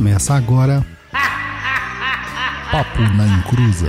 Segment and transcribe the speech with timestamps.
[0.00, 0.82] Começa agora.
[2.72, 3.88] Papo na Encruza.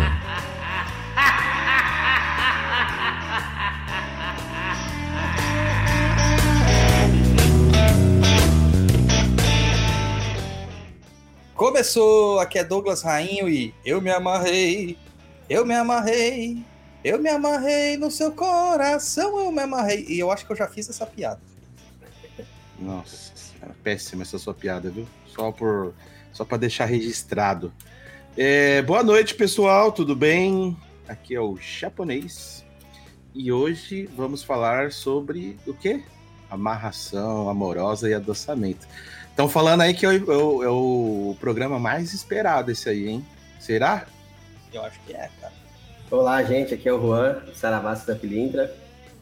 [11.56, 14.98] Começou, aqui é Douglas Rainho e eu me amarrei,
[15.50, 16.62] eu me amarrei,
[17.06, 20.06] eu me amarrei no seu coração, eu me amarrei.
[20.10, 21.40] E eu acho que eu já fiz essa piada.
[22.78, 23.31] Nossa,
[23.84, 25.08] péssima essa sua piada, viu?
[25.28, 25.94] Só por
[26.32, 27.74] só para deixar registrado.
[28.38, 30.78] É, boa noite, pessoal, tudo bem?
[31.08, 32.64] Aqui é o japonês
[33.34, 36.04] e hoje vamos falar sobre o quê?
[36.50, 38.88] Amarração amorosa e adoçamento.
[39.30, 43.26] Estão falando aí que é o, é o programa mais esperado esse aí, hein?
[43.60, 44.06] Será?
[44.74, 45.54] Eu acho que é, cara.
[46.10, 48.74] Olá, gente, aqui é o Juan, Saravassa da Pilintra,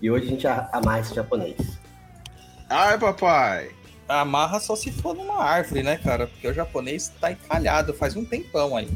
[0.02, 1.58] e hoje a gente amarra esse japonês.
[2.68, 3.79] Ai, papai!
[4.10, 6.26] Amarra só se for numa árvore, né, cara?
[6.26, 8.90] Porque o japonês tá encalhado faz um tempão aí.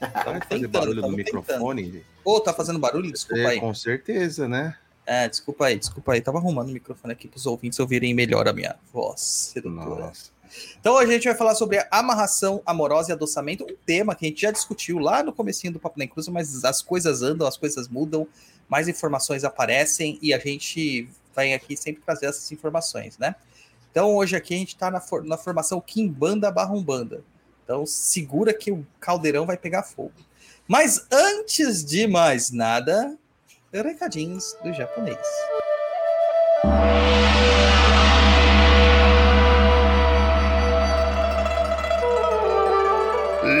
[0.00, 2.04] Vai fazer barulho no microfone?
[2.24, 3.12] Ô, oh, tá fazendo barulho?
[3.12, 3.60] Desculpa é, aí.
[3.60, 4.76] Com certeza, né?
[5.06, 6.20] É, desculpa aí, desculpa aí.
[6.20, 10.06] Tava arrumando o microfone aqui pros ouvintes ouvirem melhor a minha voz sedutora.
[10.06, 10.36] Nossa.
[10.80, 14.28] Então hoje a gente vai falar sobre amarração amorosa e adoçamento, um tema que a
[14.28, 17.56] gente já discutiu lá no comecinho do Papo na Inclusa, mas as coisas andam, as
[17.56, 18.26] coisas mudam,
[18.68, 23.34] mais informações aparecem e a gente vem aqui sempre trazer essas informações, né?
[23.96, 27.24] Então hoje aqui a gente está na, for na formação Kimbanda barra Umbanda.
[27.64, 30.12] Então segura que o caldeirão vai pegar fogo.
[30.68, 33.16] Mas antes de mais nada,
[33.72, 35.16] recadinhos do japonês.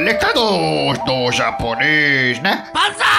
[0.04, 2.70] Recados do japonês, né?
[2.74, 3.15] Banzai!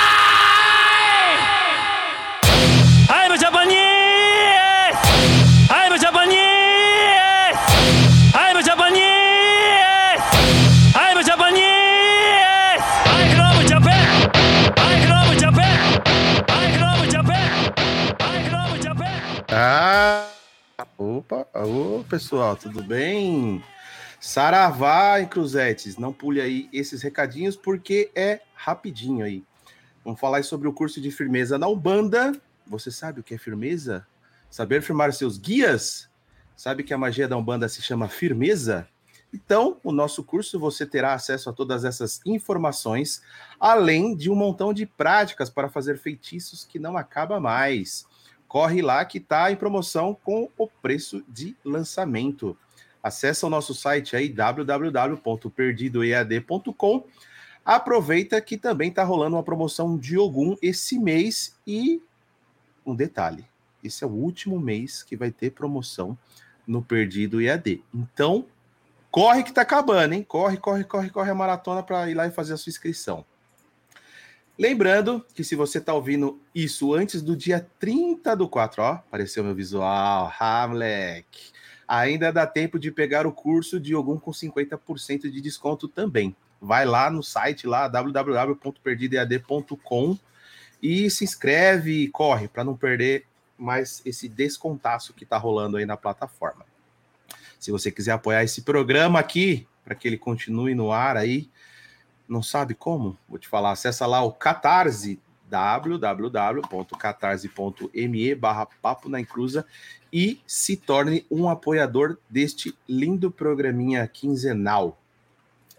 [21.30, 23.62] Opa, ô pessoal, tudo bem?
[24.18, 29.44] Saravá Cruzetes, não pule aí esses recadinhos porque é rapidinho aí.
[30.06, 32.32] Vamos falar sobre o curso de firmeza na Umbanda.
[32.66, 34.08] Você sabe o que é firmeza?
[34.50, 36.10] Saber firmar seus guias?
[36.56, 38.88] Sabe que a magia da Umbanda se chama firmeza?
[39.34, 43.22] Então, o nosso curso você terá acesso a todas essas informações,
[43.60, 48.08] além de um montão de práticas para fazer feitiços que não acaba mais.
[48.48, 52.58] Corre lá que está em promoção com o preço de lançamento.
[53.04, 57.04] Acesse o nosso site aí www.perdidoead.com.
[57.66, 62.02] Aproveita que também está rolando uma promoção de Ogum esse mês e
[62.86, 63.46] um detalhe,
[63.84, 66.18] esse é o último mês que vai ter promoção
[66.66, 67.84] no Perdido EAD.
[67.94, 68.46] Então,
[69.12, 70.24] corre que está acabando, hein?
[70.24, 73.26] Corre, corre, corre, corre a maratona para ir lá e fazer a sua inscrição.
[74.58, 79.44] Lembrando que se você está ouvindo isso antes do dia 30 do 4, ó, apareceu
[79.44, 80.32] meu visual,
[80.68, 81.52] moleque
[81.88, 86.36] ainda dá tempo de pegar o curso de Ogum com 50% de desconto também.
[86.60, 90.20] Vai lá no site lá www.perdidead.com
[90.84, 93.26] e se inscreve e corre para não perder
[93.58, 96.66] mais esse descontaço que está rolando aí na plataforma.
[97.58, 101.50] Se você quiser apoiar esse programa aqui para que ele continue no ar aí,
[102.28, 103.18] não sabe como?
[103.28, 109.66] Vou te falar, acessa lá o Catarse www.catarse.me barra papo na encruza
[110.12, 115.00] e se torne um apoiador deste lindo programinha quinzenal.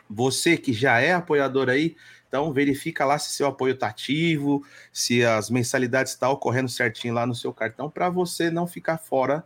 [0.09, 5.25] Você que já é apoiador aí, então verifica lá se seu apoio está ativo, se
[5.25, 9.45] as mensalidades estão tá ocorrendo certinho lá no seu cartão, para você não ficar fora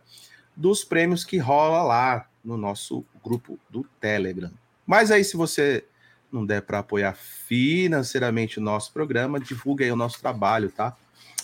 [0.55, 4.51] dos prêmios que rola lá no nosso grupo do Telegram.
[4.85, 5.85] Mas aí, se você
[6.33, 10.97] não der para apoiar financeiramente o nosso programa, divulga aí o nosso trabalho, tá?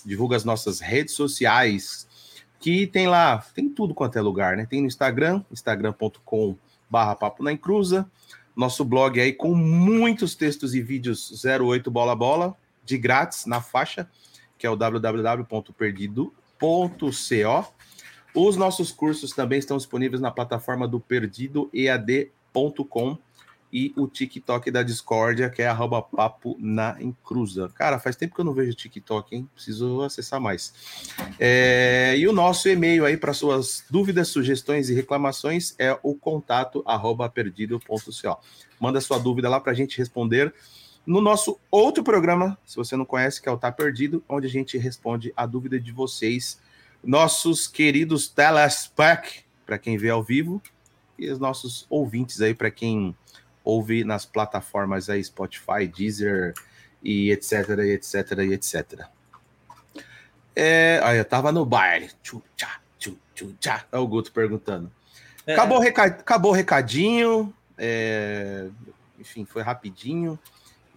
[0.05, 2.07] Divulga as nossas redes sociais,
[2.59, 4.65] que tem lá, tem tudo quanto é lugar, né?
[4.65, 6.57] Tem no Instagram, instagram.com
[6.89, 8.09] barra papo na encruza,
[8.55, 14.09] nosso blog aí com muitos textos e vídeos 08 bola bola, de grátis, na faixa,
[14.57, 16.33] que é o www.perdido.co.
[18.35, 23.17] Os nossos cursos também estão disponíveis na plataforma do perdidoead.com
[23.71, 25.73] e o TikTok da Discordia, que é
[26.15, 27.69] papo na encruza.
[27.75, 29.49] Cara, faz tempo que eu não vejo TikTok, hein?
[29.53, 30.73] Preciso acessar mais.
[31.39, 36.83] É, e o nosso e-mail aí para suas dúvidas, sugestões e reclamações é o contato
[36.85, 38.39] arroba perdido.co.
[38.79, 40.53] Manda sua dúvida lá para a gente responder
[41.05, 44.49] no nosso outro programa, se você não conhece, que é o Tá Perdido, onde a
[44.49, 46.59] gente responde a dúvida de vocês,
[47.03, 50.61] nossos queridos telespec, para quem vê ao vivo,
[51.17, 53.15] e os nossos ouvintes aí, para quem
[53.69, 56.53] ouve nas plataformas aí Spotify, Deezer
[57.03, 59.05] e etc, e etc, e etc.
[60.55, 62.09] É, eu tava no baile.
[62.23, 63.85] Tchu, tchá, tchu, tchu, tchá.
[63.91, 64.91] É o Guto perguntando.
[65.45, 65.53] É.
[65.53, 67.53] Acabou, o reca- acabou o recadinho.
[67.77, 68.67] é,
[69.19, 70.37] Enfim, foi rapidinho.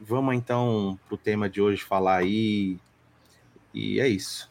[0.00, 2.76] Vamos então pro tema de hoje falar aí.
[3.72, 4.50] E é isso.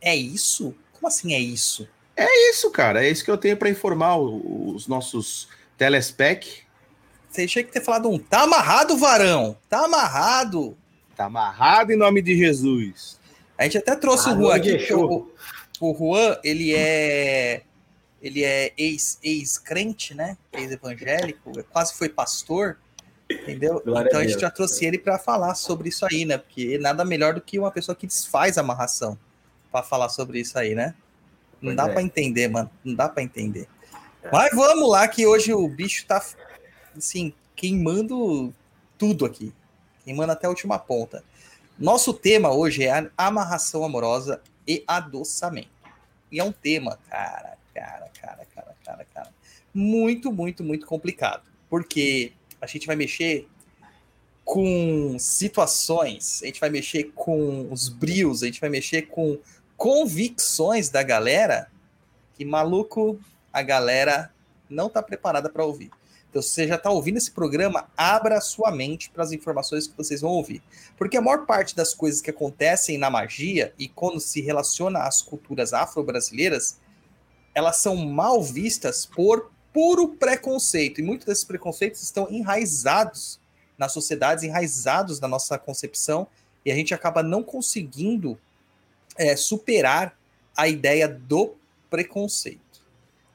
[0.00, 0.74] É isso?
[0.92, 1.88] Como assim é isso?
[2.16, 3.04] É isso, cara.
[3.04, 5.48] É isso que eu tenho para informar os nossos
[5.78, 6.65] telespec.
[7.28, 8.18] Você tinha que ter falado um.
[8.18, 9.56] Tá amarrado, varão!
[9.68, 10.76] Tá amarrado!
[11.16, 13.18] Tá amarrado em nome de Jesus.
[13.58, 15.30] A gente até trouxe Ah, o Juan aqui, o,
[15.80, 17.62] o Juan, ele é.
[18.22, 20.36] Ele é ex- ex-crente, né?
[20.52, 22.78] Ex-evangélico, quase foi pastor,
[23.30, 23.80] entendeu?
[23.84, 26.38] Glória então a a gente já trouxe ele para falar sobre isso aí, né?
[26.38, 29.18] Porque nada melhor do que uma pessoa que desfaz a amarração
[29.70, 30.94] para falar sobre isso aí, né?
[31.60, 31.92] Não Pois dá é.
[31.92, 32.70] para entender, mano.
[32.84, 33.68] Não dá para entender.
[34.22, 34.30] É.
[34.32, 36.22] Mas vamos lá, que hoje o bicho tá,
[36.98, 38.52] assim, queimando
[38.98, 39.52] tudo aqui.
[40.04, 41.24] Queimando até a última ponta.
[41.78, 45.68] Nosso tema hoje é amarração amorosa e adoçamento.
[46.30, 49.32] E é um tema, cara, cara, cara, cara, cara, cara,
[49.72, 51.42] muito, muito, muito complicado.
[51.68, 53.48] Porque a gente vai mexer
[54.44, 59.38] com situações, a gente vai mexer com os brios, a gente vai mexer com
[59.76, 61.70] convicções da galera
[62.36, 63.20] que, maluco,
[63.52, 64.30] a galera
[64.70, 65.90] não tá preparada para ouvir.
[66.36, 69.96] Então, se você já está ouvindo esse programa, abra sua mente para as informações que
[69.96, 70.62] vocês vão ouvir.
[70.94, 75.22] Porque a maior parte das coisas que acontecem na magia e quando se relaciona às
[75.22, 76.78] culturas afro-brasileiras,
[77.54, 81.00] elas são mal vistas por puro preconceito.
[81.00, 83.40] E muitos desses preconceitos estão enraizados
[83.78, 86.26] nas sociedades, enraizados na nossa concepção,
[86.66, 88.38] e a gente acaba não conseguindo
[89.16, 90.14] é, superar
[90.54, 91.54] a ideia do
[91.88, 92.60] preconceito.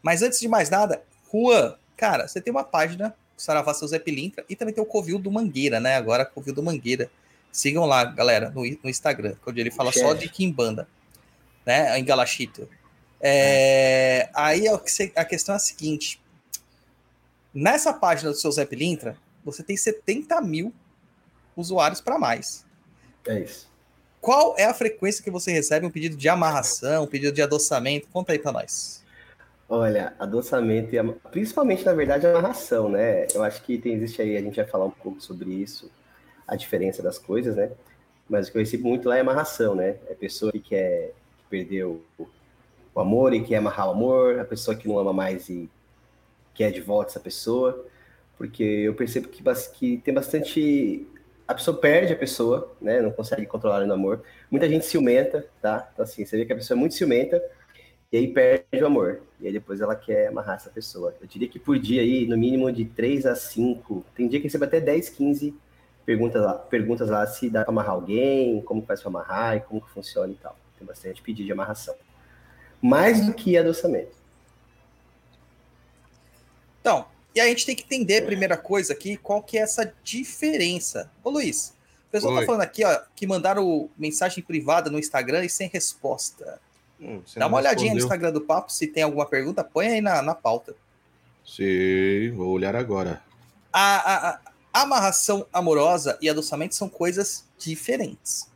[0.04, 1.02] Mas antes de mais nada,
[1.34, 5.20] Juan, cara, você tem uma página, Saravá Seu Zé Pilintra, e também tem o Covil
[5.20, 5.96] do Mangueira, né?
[5.96, 7.12] Agora, Covil do Mangueira.
[7.52, 10.22] Sigam lá, galera, no, no Instagram, onde ele fala só Chefe.
[10.22, 10.88] de Kimbanda,
[11.64, 12.00] né?
[12.00, 12.68] Em Galachito.
[13.20, 14.74] É, aí a
[15.16, 16.20] a questão é a seguinte:
[17.54, 19.16] nessa página do seu Zé Pilintra,
[19.46, 20.74] você tem 70 mil
[21.56, 22.66] usuários para mais.
[23.28, 23.70] É isso.
[24.20, 28.08] Qual é a frequência que você recebe um pedido de amarração, um pedido de adoçamento?
[28.08, 29.01] Conta aí para nós.
[29.74, 33.26] Olha, adoçamento e ama- principalmente, na verdade, a amarração, né?
[33.34, 35.90] Eu acho que tem, existe aí, a gente vai falar um pouco sobre isso,
[36.48, 37.72] a diferença das coisas, né?
[38.30, 39.98] Mas o que eu recebo muito lá é amarração, né?
[40.10, 42.28] É a pessoa que quer que perdeu o,
[42.96, 45.70] o amor e quer amarrar o amor, a pessoa que não ama mais e
[46.54, 47.86] quer de volta essa pessoa,
[48.38, 51.08] porque eu percebo que, que tem bastante.
[51.48, 53.02] A pessoa perde a pessoa, né?
[53.02, 54.24] Não consegue controlar o amor.
[54.50, 55.90] Muita gente ciumenta, tá?
[55.94, 57.42] Então, assim, você vê que a pessoa é muito ciumenta
[58.12, 59.22] e aí perde o amor.
[59.42, 61.16] E aí depois ela quer amarrar essa pessoa.
[61.20, 64.46] Eu diria que por dia aí, no mínimo de 3 a 5, tem dia que
[64.46, 65.54] recebe até 10, 15
[66.06, 69.82] perguntas lá, perguntas lá se dá para amarrar alguém, como faz para amarrar e como
[69.82, 70.56] que funciona e tal.
[70.78, 71.96] Tem bastante pedido de amarração.
[72.80, 74.16] Mais do que adoçamento.
[76.80, 79.92] Então, e a gente tem que entender a primeira coisa aqui, qual que é essa
[80.04, 81.12] diferença.
[81.24, 81.74] Ô Luiz,
[82.08, 82.40] o pessoal Oi.
[82.42, 86.60] tá falando aqui, ó, que mandaram mensagem privada no Instagram e sem resposta.
[87.02, 88.06] Hum, Dá uma olhadinha no respondeu.
[88.06, 90.76] Instagram do Papo, se tem alguma pergunta, põe aí na, na pauta.
[91.46, 93.22] Sim, vou olhar agora.
[93.74, 94.40] A, a- a-
[94.74, 98.50] a amarração amorosa e adoçamento são coisas diferentes.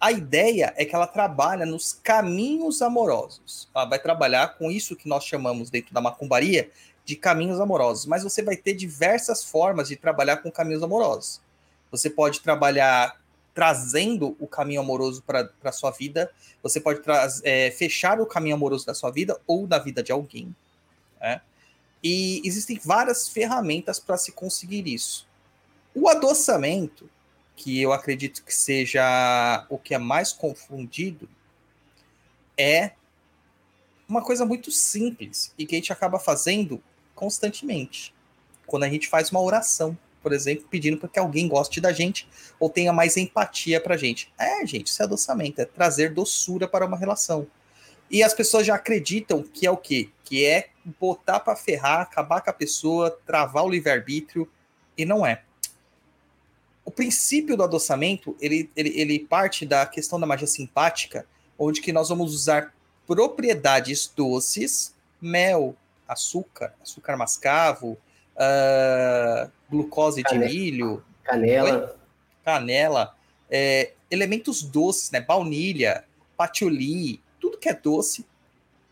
[0.00, 3.68] A ideia é que ela trabalha nos caminhos amorosos.
[3.74, 6.70] Ela vai trabalhar com isso que nós chamamos dentro da macumbaria
[7.04, 8.06] de caminhos amorosos.
[8.06, 11.40] Mas você vai ter diversas formas de trabalhar com caminhos amorosos.
[11.90, 13.20] Você pode trabalhar
[13.58, 16.30] trazendo o caminho amoroso para a sua vida.
[16.62, 17.00] Você pode
[17.42, 20.54] é, fechar o caminho amoroso da sua vida ou da vida de alguém.
[21.20, 21.40] né?
[22.00, 25.26] E existem várias ferramentas para se conseguir isso.
[25.92, 27.10] O adoçamento,
[27.56, 31.28] que eu acredito que seja o que é mais confundido,
[32.56, 32.92] é
[34.08, 36.80] uma coisa muito simples e que a gente acaba fazendo
[37.12, 38.14] constantemente.
[38.68, 42.28] Quando a gente faz uma oração, por exemplo, pedindo para que alguém goste da gente
[42.58, 44.32] ou tenha mais empatia para a gente.
[44.38, 47.46] É, gente, isso é adoçamento, é trazer doçura para uma relação.
[48.10, 50.08] E as pessoas já acreditam que é o quê?
[50.24, 54.48] Que é botar para ferrar, acabar com a pessoa, travar o livre-arbítrio,
[54.96, 55.42] e não é.
[56.84, 61.26] O princípio do adoçamento, ele, ele, ele parte da questão da magia simpática,
[61.58, 62.74] onde que nós vamos usar
[63.06, 67.98] propriedades doces, mel, açúcar, açúcar mascavo,
[68.38, 70.50] ah, glucose de Canela.
[70.50, 71.96] milho, Canela,
[72.44, 73.14] canela,
[73.50, 75.20] é, elementos doces, né?
[75.20, 76.04] Baunilha,
[76.36, 78.24] patchouli, tudo que é doce,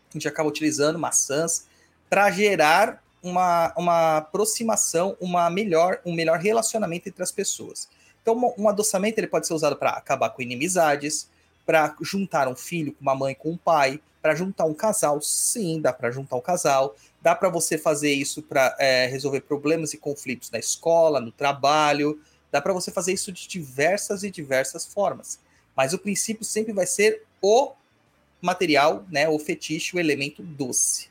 [0.09, 1.65] a gente acaba utilizando maçãs
[2.09, 7.89] para gerar uma, uma aproximação, uma melhor, um melhor relacionamento entre as pessoas.
[8.21, 11.29] Então, um adoçamento ele pode ser usado para acabar com inimizades,
[11.65, 15.79] para juntar um filho com uma mãe com um pai, para juntar um casal, sim,
[15.81, 16.95] dá para juntar um casal.
[17.21, 22.19] Dá para você fazer isso para é, resolver problemas e conflitos na escola, no trabalho.
[22.51, 25.39] Dá para você fazer isso de diversas e diversas formas.
[25.75, 27.73] Mas o princípio sempre vai ser o
[28.41, 31.09] material, né, o fetiche, o elemento doce.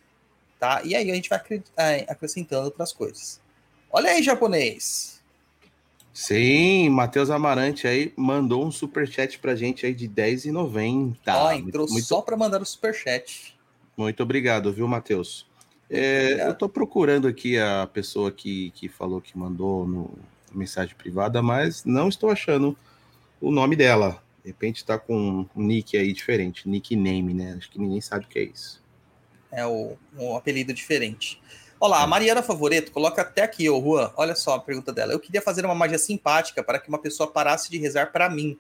[0.59, 0.81] Tá?
[0.85, 1.41] E aí a gente vai
[1.77, 3.41] é, acrescentando outras coisas.
[3.91, 5.17] Olha aí, japonês.
[6.13, 11.17] Sim, Matheus Amarante aí mandou um superchat pra gente aí de R$10,90.
[11.29, 13.55] Ó, entrou muito, só para mandar o superchat.
[13.95, 15.47] Muito obrigado, viu, Matheus?
[15.89, 20.11] É, eu tô procurando aqui a pessoa que, que falou que mandou no
[20.53, 22.77] mensagem privada, mas não estou achando
[23.41, 24.23] o nome dela.
[24.43, 27.55] De repente tá com um nick aí diferente, nickname, né?
[27.59, 28.83] Acho que ninguém sabe o que é isso.
[29.53, 31.41] É o, um apelido diferente.
[31.79, 32.09] Olá, a hum.
[32.09, 34.11] Mariana Favoreto coloca até aqui, ô Juan.
[34.17, 35.13] Olha só a pergunta dela.
[35.13, 38.59] Eu queria fazer uma magia simpática para que uma pessoa parasse de rezar para mim.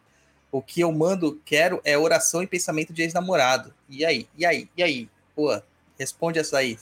[0.52, 3.74] O que eu mando, quero, é oração e pensamento de ex-namorado.
[3.88, 4.28] E aí?
[4.36, 4.68] E aí?
[4.76, 5.08] E aí?
[5.36, 5.62] Juan,
[5.98, 6.78] responde essa aí.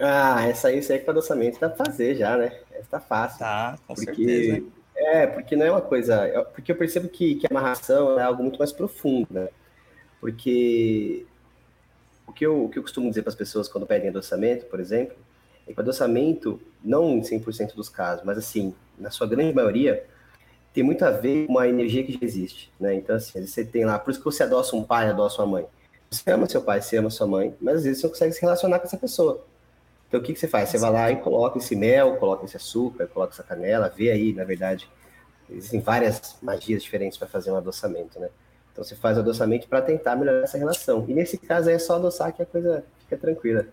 [0.00, 2.58] Ah, essa aí, isso aí com adoçamento dá pra fazer já, né?
[2.72, 3.38] Essa tá fácil.
[3.38, 4.66] Tá, com porque, certeza.
[4.96, 6.46] É, porque não é uma coisa.
[6.54, 9.48] Porque eu percebo que, que a amarração é algo muito mais profundo, né?
[10.20, 11.26] Porque
[12.26, 14.80] o que eu, o que eu costumo dizer para as pessoas quando pedem adoçamento, por
[14.80, 15.16] exemplo,
[15.66, 20.04] é que o adoçamento, não em 100% dos casos, mas assim, na sua grande maioria,
[20.72, 22.94] tem muito a ver com a energia que já existe, né?
[22.94, 25.66] Então, assim, você tem lá, por isso que você adoça um pai, adoça uma mãe.
[26.10, 28.40] Você ama seu pai, você ama sua mãe, mas às vezes você não consegue se
[28.40, 29.44] relacionar com essa pessoa.
[30.10, 30.68] Então, o que, que você faz?
[30.68, 34.32] Você vai lá e coloca esse mel, coloca esse açúcar, coloca essa canela, vê aí,
[34.32, 34.90] na verdade,
[35.48, 38.28] existem várias magias diferentes para fazer um adoçamento, né?
[38.72, 41.04] Então você faz adoçamento para tentar melhorar essa relação.
[41.06, 43.68] E nesse caso aí é só adoçar que a coisa fica tranquila.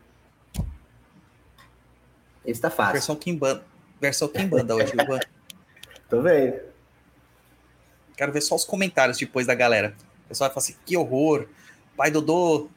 [2.45, 2.93] Esse tá fácil.
[2.93, 3.63] Versão Kimbanda,
[3.99, 5.19] versão Kimbanda hoje, Ivan.
[6.07, 6.59] Tô vendo.
[8.15, 9.95] Quero ver só os comentários depois da galera.
[10.25, 11.47] O pessoal vai falar assim: que horror,
[11.95, 12.69] pai Dodô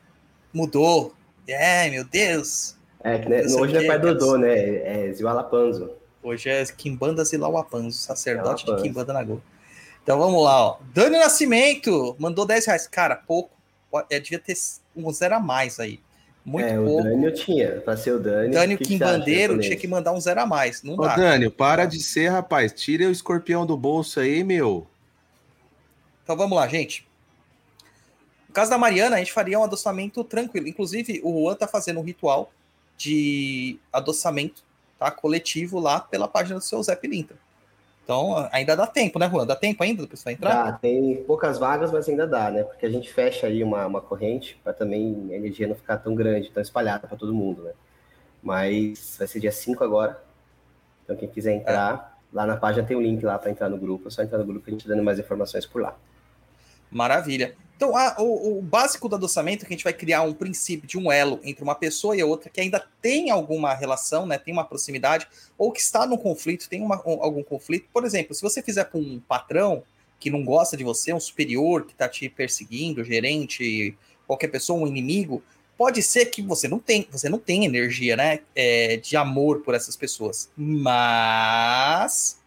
[0.50, 1.14] mudou.
[1.47, 2.79] É, meu Deus.
[3.02, 5.07] É, que né, hoje não é pai Dodô, né?
[5.09, 5.90] É Ziwalapanzo.
[6.23, 9.40] Hoje é Kimbanda Zilawapanzo, sacerdote de Kimbanda Nagô.
[10.02, 10.78] Então vamos lá, ó.
[10.92, 12.87] Dani Nascimento mandou 10 reais.
[12.87, 13.50] Cara, pouco.
[14.11, 14.54] É, devia ter
[14.95, 15.99] um zero a mais aí.
[16.45, 17.00] Muito é, pouco.
[17.00, 18.52] O Dani eu tinha, pra ser o Dani.
[18.52, 20.83] Dani, o Kim Bandeiro, tinha que mandar um zero a mais.
[20.83, 21.16] Não Ô, dá.
[21.16, 22.73] Dani, para de ser, rapaz.
[22.73, 24.87] Tira o escorpião do bolso aí, meu.
[26.23, 27.07] Então vamos lá, gente.
[28.47, 30.69] No caso da Mariana, a gente faria um adoçamento tranquilo.
[30.69, 32.52] Inclusive, o Juan tá fazendo um ritual
[33.00, 34.62] de adoçamento
[34.99, 37.35] tá, coletivo lá pela página do seu Zé Pilintra.
[38.04, 39.47] Então, ainda dá tempo, né, Juan?
[39.47, 40.73] Dá tempo ainda do pessoal entrar?
[40.73, 42.62] Dá, tem poucas vagas, mas ainda dá, né?
[42.62, 46.14] Porque a gente fecha aí uma, uma corrente para também a energia não ficar tão
[46.14, 47.73] grande, tão espalhada para todo mundo, né?
[48.42, 50.23] Mas vai ser dia 5 agora.
[51.04, 52.37] Então, quem quiser entrar, é.
[52.37, 54.09] lá na página tem o um link lá para entrar no grupo.
[54.09, 55.97] É só entrar no grupo e a gente dando mais informações por lá.
[56.90, 57.56] Maravilha.
[57.80, 60.87] Então, a, o, o, básico do adoçamento é que a gente vai criar um princípio
[60.87, 64.37] de um elo entre uma pessoa e a outra que ainda tem alguma relação, né,
[64.37, 67.88] tem uma proximidade, ou que está num conflito, tem uma, um, algum conflito.
[67.90, 69.82] Por exemplo, se você fizer com um patrão
[70.18, 74.87] que não gosta de você, um superior que está te perseguindo, gerente, qualquer pessoa, um
[74.87, 75.42] inimigo,
[75.78, 79.75] pode ser que você não tem, você não tem energia, né, é, de amor por
[79.75, 80.50] essas pessoas.
[80.54, 82.38] Mas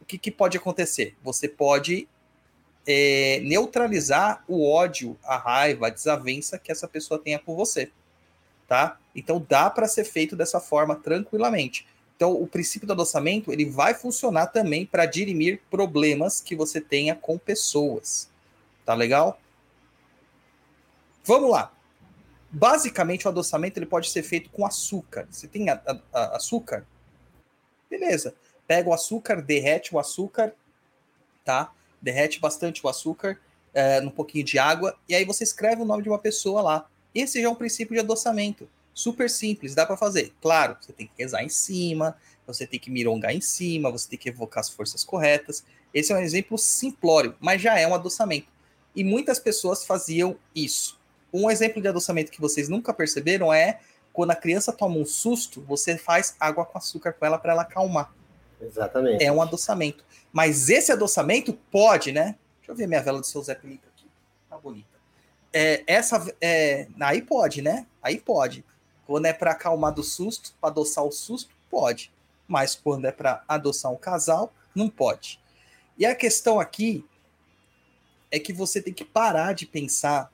[0.00, 1.14] o que, que pode acontecer?
[1.22, 2.08] Você pode
[2.86, 7.90] é, neutralizar o ódio, a raiva, a desavença que essa pessoa tenha por você,
[8.68, 8.98] tá?
[9.14, 11.86] Então dá para ser feito dessa forma tranquilamente.
[12.16, 17.14] Então o princípio do adoçamento ele vai funcionar também para dirimir problemas que você tenha
[17.14, 18.30] com pessoas,
[18.84, 19.38] tá legal?
[21.24, 21.72] Vamos lá.
[22.50, 25.26] Basicamente o adoçamento ele pode ser feito com açúcar.
[25.30, 26.86] Você tem a, a, a açúcar?
[27.90, 28.34] Beleza.
[28.66, 30.54] Pega o açúcar, derrete o açúcar,
[31.44, 31.72] tá?
[32.04, 33.40] Derrete bastante o açúcar
[33.72, 36.88] é, num pouquinho de água, e aí você escreve o nome de uma pessoa lá.
[37.14, 38.68] Esse já é um princípio de adoçamento.
[38.92, 40.32] Super simples, dá para fazer.
[40.40, 44.18] Claro, você tem que rezar em cima, você tem que mirongar em cima, você tem
[44.18, 45.64] que evocar as forças corretas.
[45.92, 48.46] Esse é um exemplo simplório, mas já é um adoçamento.
[48.94, 51.00] E muitas pessoas faziam isso.
[51.32, 53.80] Um exemplo de adoçamento que vocês nunca perceberam é
[54.12, 57.62] quando a criança toma um susto, você faz água com açúcar com ela para ela
[57.62, 58.14] acalmar.
[58.64, 59.22] Exatamente.
[59.22, 60.04] É um adoçamento.
[60.32, 62.36] Mas esse adoçamento pode, né?
[62.58, 64.06] Deixa eu ver minha vela do seu Zé Felipe aqui.
[64.48, 64.88] Tá bonita.
[65.52, 67.86] É, essa, é, aí pode, né?
[68.02, 68.64] Aí pode.
[69.06, 72.12] Quando é para acalmar do susto, para adoçar o susto, pode.
[72.48, 75.40] Mas quando é para adoçar um casal, não pode.
[75.96, 77.04] E a questão aqui
[78.30, 80.32] é que você tem que parar de pensar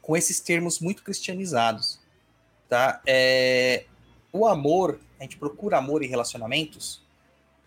[0.00, 2.00] com esses termos muito cristianizados,
[2.68, 3.00] tá?
[3.06, 3.84] É,
[4.32, 7.01] o amor, a gente procura amor em relacionamentos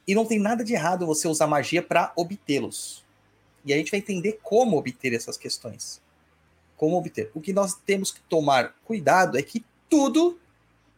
[0.07, 3.03] e não tem nada de errado você usar magia para obtê-los.
[3.63, 6.01] E a gente vai entender como obter essas questões.
[6.77, 7.31] Como obter.
[7.33, 10.39] O que nós temos que tomar cuidado é que tudo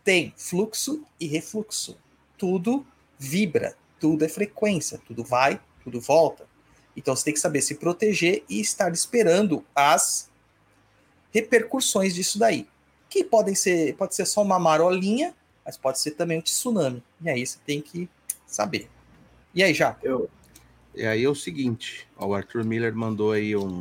[0.04, 1.98] tem fluxo e refluxo.
[2.38, 2.86] Tudo
[3.18, 6.46] vibra, tudo é frequência, tudo vai, tudo volta.
[6.96, 10.30] Então você tem que saber se proteger e estar esperando as
[11.32, 12.68] repercussões disso daí.
[13.10, 15.34] Que podem ser, pode ser só uma marolinha,
[15.64, 17.04] mas pode ser também um tsunami.
[17.22, 18.10] E aí você tem que
[18.46, 18.90] saber.
[19.58, 19.96] E aí, já?
[20.04, 20.30] Eu,
[20.94, 23.80] E aí é o seguinte, ó, o Arthur Miller mandou aí um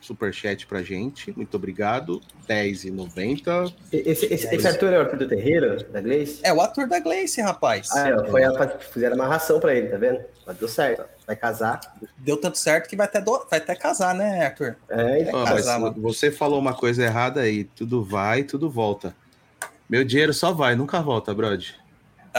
[0.00, 1.30] superchat pra gente.
[1.36, 2.22] Muito obrigado.
[2.48, 3.74] R$10,90.
[3.92, 6.40] esse, esse, esse Arthur é o Arthur do Terreiro, da Gleice?
[6.42, 7.90] É o ator da Gleice, rapaz.
[7.92, 10.20] Ah, é, foi a, fizeram amarração pra ele, tá vendo?
[10.46, 11.04] Mas deu certo.
[11.26, 11.78] Vai casar.
[12.16, 14.76] Deu tanto certo que vai até, do- vai até casar, né, Arthur?
[14.88, 15.40] É, então.
[15.40, 17.64] Mas casar, você falou uma coisa errada aí.
[17.64, 19.14] Tudo vai, tudo volta.
[19.90, 21.74] Meu dinheiro só vai, nunca volta, Brody.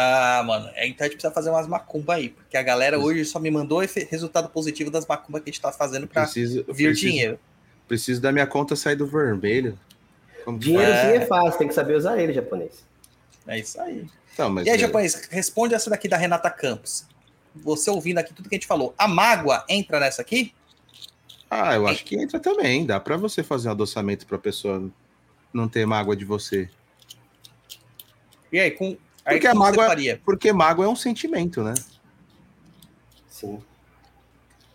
[0.02, 3.26] Ah, mano, é, então a gente precisa fazer umas macumba aí, porque a galera hoje
[3.26, 3.80] só me mandou
[4.10, 7.40] resultado positivo das macumbas que a gente tá fazendo pra Preciso, vir preciso, dinheiro.
[7.88, 9.78] preciso da minha conta sair do vermelho.
[10.46, 11.16] Como que Dinheirozinho É.
[11.18, 12.86] é fácil, tem que saber usar ele, japonês.
[13.46, 14.06] É isso aí.
[14.34, 17.06] Então, mas E aí, é, japonês, responde essa daqui da Renata Campos.
[17.56, 18.94] Você ouvindo aqui tudo que a gente falou.
[18.98, 20.54] A mágoa entra nessa aqui?
[21.52, 22.86] Ah, eu acho que entra também.
[22.86, 24.90] Dá pra você fazer um adoçamento pra pessoa
[25.52, 26.70] não ter mágoa de você.
[28.52, 28.96] E aí, com.
[29.30, 30.22] Aí, Porque a mágoa- faria?
[30.26, 31.74] Porque mágoa é um sentimento, né?
[33.30, 33.62] Sim.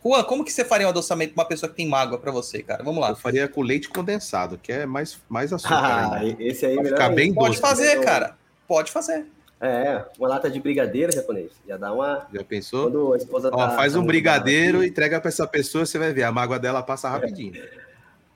[0.04, 2.62] Juan, como que você faria um adoçamento pra uma pessoa que tem mágoa pra você,
[2.62, 2.82] cara?
[2.84, 3.16] Vamos Eu lá.
[3.16, 5.74] faria com leite condensado, que é mais, mais açúcar.
[5.76, 6.42] Ah, ainda.
[6.42, 7.60] esse aí é melhor ficar bem Pode doce.
[7.60, 8.36] fazer, Eu- cara.
[8.68, 9.26] Pode fazer.
[9.60, 11.52] É, uma lata de brigadeiro japonês.
[11.66, 12.26] Já dá uma.
[12.32, 12.84] Já pensou?
[12.90, 13.70] Quando a esposa Ó, tá.
[13.76, 16.24] faz tá um brigadeiro e entrega pra essa pessoa, você vai ver.
[16.24, 17.54] A mágoa dela passa rapidinho.
[17.54, 17.70] aqui,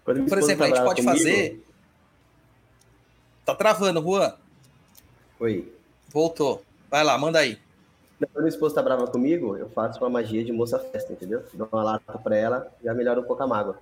[0.05, 1.65] quando minha Por exemplo, a tá gente brava pode comigo- fazer.
[3.45, 4.35] Tá travando, Juan.
[5.41, 5.71] Oi.
[6.09, 6.63] Voltou.
[6.91, 7.59] Vai lá, manda aí.
[8.19, 11.45] Quando minha esposa tá brava comigo, eu faço uma magia de moça festa, entendeu?
[11.55, 13.81] Dou uma lata pra ela, já melhora um pouco a mágoa.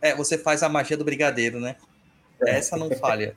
[0.00, 1.76] É, você faz a magia do brigadeiro, né?
[2.40, 3.36] Essa não falha.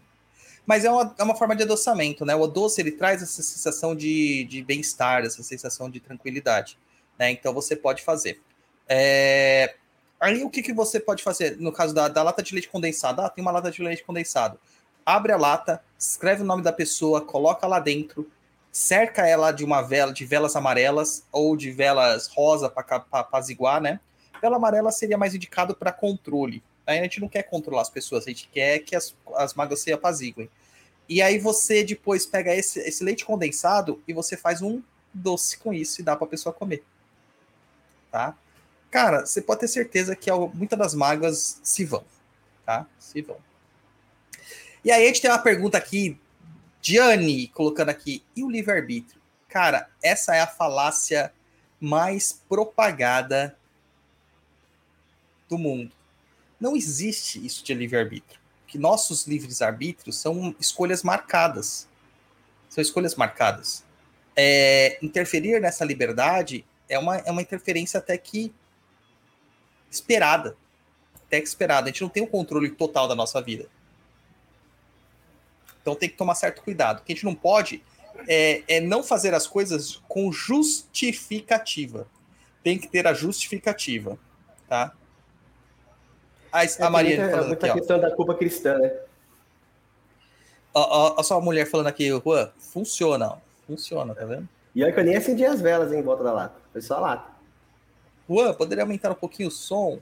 [0.66, 2.36] Mas é uma, é uma forma de adoçamento, né?
[2.36, 6.78] O doce, ele traz essa sensação de, de bem-estar, essa sensação de tranquilidade,
[7.18, 7.32] né?
[7.32, 8.40] Então, você pode fazer.
[8.88, 9.74] É,
[10.20, 11.58] Aí, o que, que você pode fazer?
[11.58, 13.22] No caso da, da lata de leite condensado.
[13.22, 14.60] Ah, tem uma lata de leite condensado.
[15.06, 18.32] Abre a lata, escreve o nome da pessoa, coloca lá dentro,
[18.72, 24.00] cerca ela de uma vela, de velas amarelas ou de velas rosa para apaziguar, né?
[24.42, 26.64] Vela amarela seria mais indicado para controle.
[26.88, 29.82] Aí a gente não quer controlar as pessoas, a gente quer que as, as mágoas
[29.82, 30.50] se apaziguem.
[31.08, 34.82] E aí você depois pega esse, esse leite condensado e você faz um
[35.14, 36.84] doce com isso e dá para a pessoa comer.
[38.12, 38.36] Tá?
[38.90, 42.04] Cara, você pode ter certeza que al- muitas das mágoas se vão.
[42.66, 42.86] Tá?
[42.98, 43.38] Se vão.
[44.84, 46.18] E aí a gente tem uma pergunta aqui,
[46.82, 49.20] Gianni, colocando aqui, e o livre-arbítrio?
[49.50, 51.34] Cara, essa é a falácia
[51.80, 53.58] mais propagada
[55.50, 55.92] do mundo.
[56.60, 58.40] Não existe isso de livre-arbítrio.
[58.68, 61.88] Que nossos livres-arbítrios são escolhas marcadas.
[62.70, 63.84] São escolhas marcadas.
[64.36, 68.54] É, interferir nessa liberdade é uma, é uma interferência até que
[69.90, 70.56] esperada.
[71.16, 71.90] Até que esperada.
[71.90, 73.68] A gente não tem o controle total da nossa vida.
[75.90, 77.00] Então tem que tomar certo cuidado.
[77.00, 77.84] O que a gente não pode
[78.28, 82.08] é, é não fazer as coisas com justificativa.
[82.64, 84.20] Tem que ter a justificativa,
[84.68, 84.94] tá?
[86.52, 87.80] A, É, a Maria muita, falando muita aqui, ó.
[87.80, 88.96] questão da culpa cristã, né?
[90.72, 93.38] Ó só a mulher falando aqui, Juan, funciona, ó.
[93.66, 94.48] funciona, tá vendo?
[94.76, 96.62] E olha que eu nem acendi as velas em volta da lata.
[96.72, 97.32] Foi só a lata.
[98.30, 100.00] Juan, poderia aumentar um pouquinho o som?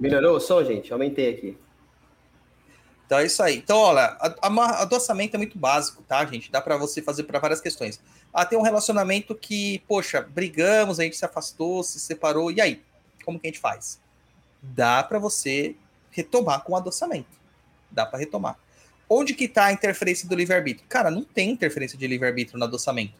[0.00, 0.92] Melhorou o som, gente?
[0.92, 1.56] Aumentei aqui.
[3.10, 3.56] Então é isso aí.
[3.56, 4.16] Então, olha,
[4.78, 6.48] adoçamento é muito básico, tá, gente?
[6.48, 8.00] Dá pra você fazer para várias questões.
[8.32, 12.80] Ah, tem um relacionamento que, poxa, brigamos, a gente se afastou, se separou, e aí?
[13.24, 13.98] Como que a gente faz?
[14.62, 15.74] Dá pra você
[16.12, 17.36] retomar com adoçamento.
[17.90, 18.56] Dá pra retomar.
[19.08, 20.86] Onde que tá a interferência do livre-arbítrio?
[20.88, 23.14] Cara, não tem interferência de livre-arbítrio no adoçamento.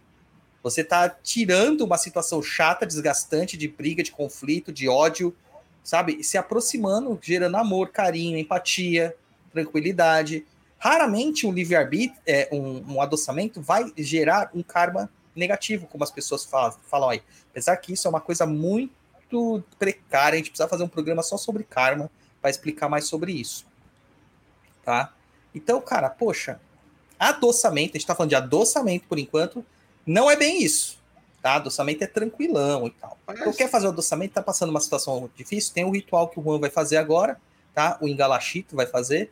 [0.62, 5.36] Você tá tirando uma situação chata, desgastante, de briga, de conflito, de ódio,
[5.82, 6.18] sabe?
[6.20, 9.16] E se aproximando, gerando amor, carinho, empatia,
[9.52, 10.46] tranquilidade.
[10.78, 16.44] Raramente um livre-arbítrio, é, um, um adoçamento vai gerar um karma negativo, como as pessoas
[16.44, 17.22] falam, falam aí.
[17.50, 21.36] Apesar que isso é uma coisa muito precária, a gente precisa fazer um programa só
[21.36, 22.10] sobre karma
[22.40, 23.66] para explicar mais sobre isso.
[24.84, 25.12] Tá?
[25.54, 26.60] Então, cara, poxa,
[27.18, 29.64] adoçamento, a gente tá falando de adoçamento por enquanto,
[30.06, 30.98] não é bem isso.
[31.42, 31.54] Tá?
[31.56, 33.18] Adoçamento é tranquilão e tal.
[33.30, 36.42] Então, quer fazer o adoçamento, tá passando uma situação difícil, tem o ritual que o
[36.42, 37.40] Juan vai fazer agora,
[37.74, 37.98] tá?
[38.00, 39.30] O Engalachito vai fazer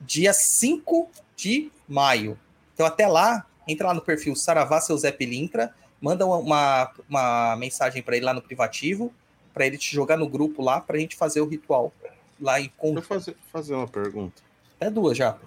[0.00, 2.38] dia 5 de maio.
[2.74, 8.02] Então, até lá, entra lá no perfil Saravá Seu Zé Pilintra, manda uma, uma mensagem
[8.02, 9.12] para ele lá no privativo,
[9.52, 11.92] para ele te jogar no grupo lá, para a gente fazer o ritual
[12.40, 14.42] lá em Deixa eu fazer, fazer uma pergunta.
[14.80, 15.38] É duas já.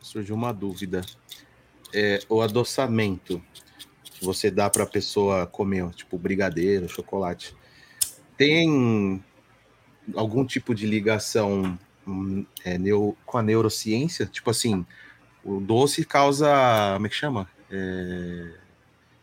[0.00, 1.00] Surgiu uma dúvida.
[1.92, 3.42] É, o adoçamento
[4.04, 7.56] que você dá para a pessoa comer, tipo brigadeiro, chocolate,
[8.36, 9.22] tem
[10.14, 11.78] algum tipo de ligação
[12.64, 14.26] é, neu- com a neurociência?
[14.26, 14.84] Tipo assim,
[15.44, 16.48] o doce causa.
[16.94, 17.48] Como é que chama?
[17.70, 18.50] É,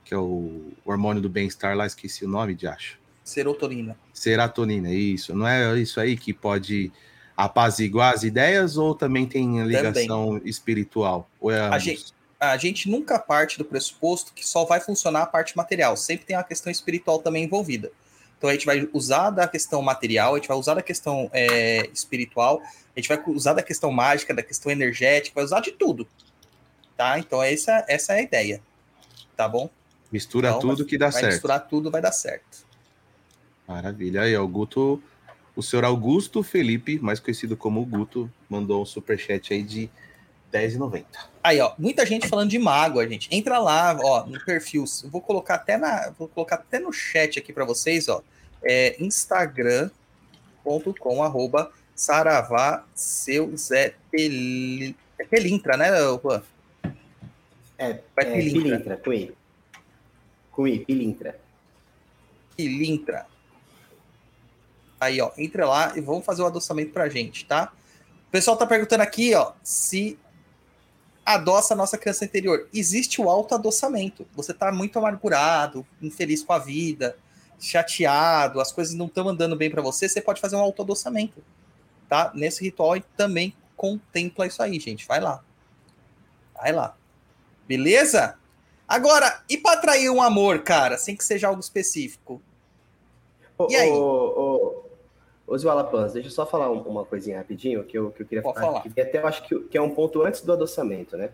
[0.06, 2.98] que é o hormônio do bem-estar lá, esqueci o nome de acho.
[3.24, 3.98] Serotonina.
[4.14, 5.34] Serotonina, isso.
[5.36, 6.92] Não é isso aí que pode
[7.36, 11.30] apaziguar as ideias ou também tem ligação espiritual?
[11.40, 11.84] Ou é ambos?
[11.84, 15.96] gente- A gente nunca parte do pressuposto que só vai funcionar a parte material.
[15.96, 17.90] Sempre tem uma questão espiritual também envolvida.
[18.44, 21.88] Então a gente vai usar da questão material, a gente vai usar da questão é,
[21.94, 22.62] espiritual,
[22.94, 26.06] a gente vai usar da questão mágica, da questão energética, vai usar de tudo.
[26.98, 27.18] Tá?
[27.18, 28.62] Então essa, essa é a ideia.
[29.38, 29.70] Tá bom?
[30.12, 31.32] Mistura Então, tudo que dá vai certo.
[31.32, 32.66] misturar tudo, vai dar certo.
[33.66, 34.24] Maravilha.
[34.24, 35.02] Aí, ó, o Guto,
[35.56, 39.90] o senhor Augusto Felipe, mais conhecido como Guto, mandou um superchat aí de
[40.52, 41.06] R$10,90.
[41.42, 43.30] Aí, ó, muita gente falando de mágoa, gente.
[43.32, 44.84] Entra lá, ó, no perfil.
[45.06, 48.22] Vou colocar até na, vou colocar até no chat aqui para vocês, ó.
[48.64, 49.92] É instagram.com
[51.24, 54.96] arroba saravá seu Zé Pel...
[55.20, 55.90] é Pelintra, né,
[56.22, 56.42] Juan?
[57.78, 58.62] É, Vai é pilintra.
[58.62, 59.34] pilintra, com I.
[60.52, 61.40] Com I, pilintra.
[62.56, 63.26] Pilintra.
[65.00, 67.74] Aí, ó, entra lá e vamos fazer o adoçamento pra gente, tá?
[68.28, 70.18] O pessoal tá perguntando aqui, ó, se
[71.26, 72.68] adoça a nossa criança interior.
[72.74, 74.26] Existe o autoadoçamento.
[74.34, 77.18] Você tá muito amargurado, infeliz com a vida,
[77.64, 81.42] chateado, as coisas não estão andando bem pra você, você pode fazer um autoadoçamento,
[82.10, 82.32] tá?
[82.36, 85.08] Nesse ritual também contempla isso aí, gente.
[85.08, 85.44] Vai lá.
[86.54, 86.96] Vai lá.
[87.68, 88.38] Beleza?
[88.88, 92.42] Agora, e pra atrair um amor, cara, sem que seja algo específico?
[93.70, 93.90] E aí?
[93.90, 93.96] Ô,
[95.48, 98.42] ô, ô deixa eu só falar um- uma coisinha rapidinho que eu, que eu queria
[98.42, 98.82] Pode falar.
[98.82, 101.30] Que até eu acho que, que é um ponto antes do adoçamento, né?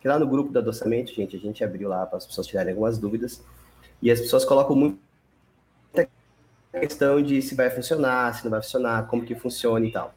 [0.00, 2.72] Que lá no grupo do adoçamento, gente, a gente abriu lá para as pessoas tirarem
[2.72, 3.42] algumas dúvidas.
[4.02, 4.98] E as pessoas colocam muita
[6.80, 10.14] questão de se vai funcionar, se não vai funcionar, como que funciona e tal.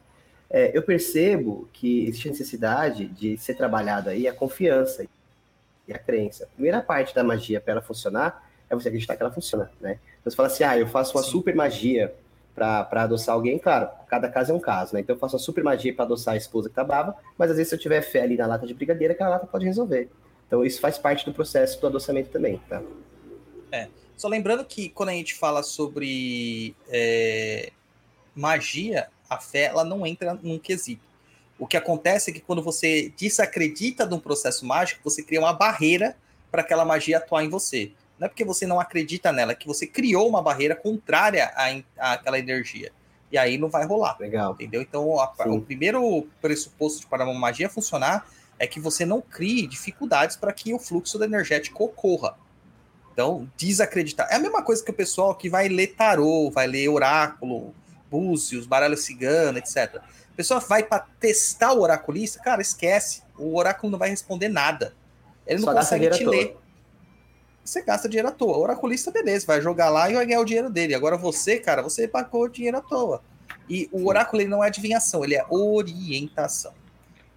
[0.48, 5.06] É, eu percebo que existe a necessidade de ser trabalhado aí a confiança
[5.86, 6.44] e a crença.
[6.44, 9.98] A primeira parte da magia para ela funcionar é você acreditar que ela funciona, né?
[10.20, 11.30] Então você fala assim, ah, eu faço uma Sim.
[11.30, 12.12] super magia
[12.54, 15.00] para adoçar alguém, claro, cada caso é um caso, né?
[15.00, 17.56] Então eu faço uma super magia para adoçar a esposa que tá brava, mas às
[17.56, 20.10] vezes se eu tiver fé ali na lata de brigadeira, aquela lata pode resolver.
[20.46, 22.82] Então isso faz parte do processo do adoçamento também, tá?
[24.20, 27.72] Só lembrando que quando a gente fala sobre é,
[28.36, 31.00] magia, a fé ela não entra num quesito.
[31.58, 35.54] O que acontece é que quando você desacredita de um processo mágico, você cria uma
[35.54, 36.14] barreira
[36.50, 37.92] para aquela magia atuar em você.
[38.18, 42.12] Não é porque você não acredita nela, é que você criou uma barreira contrária à,
[42.12, 42.92] àquela energia.
[43.32, 44.18] E aí não vai rolar.
[44.20, 44.52] Legal.
[44.52, 44.82] Entendeu?
[44.82, 48.26] Então, a- o primeiro pressuposto para uma magia funcionar
[48.58, 52.36] é que você não crie dificuldades para que o fluxo energético ocorra.
[53.12, 54.28] Então, desacreditar.
[54.30, 57.74] É a mesma coisa que o pessoal que vai ler tarô, vai ler oráculo,
[58.10, 59.96] búzios, baralho cigano, etc.
[59.96, 63.22] A pessoa vai para testar o oraculista, cara, esquece.
[63.38, 64.94] O oráculo não vai responder nada.
[65.46, 66.56] Ele não Só gasta consegue te ler.
[67.64, 68.56] Você gasta dinheiro à toa.
[68.56, 70.94] O oraculista, beleza, vai jogar lá e vai ganhar o dinheiro dele.
[70.94, 73.22] Agora você, cara, você pagou dinheiro à toa.
[73.68, 76.72] E o oráculo ele não é adivinhação, ele é orientação.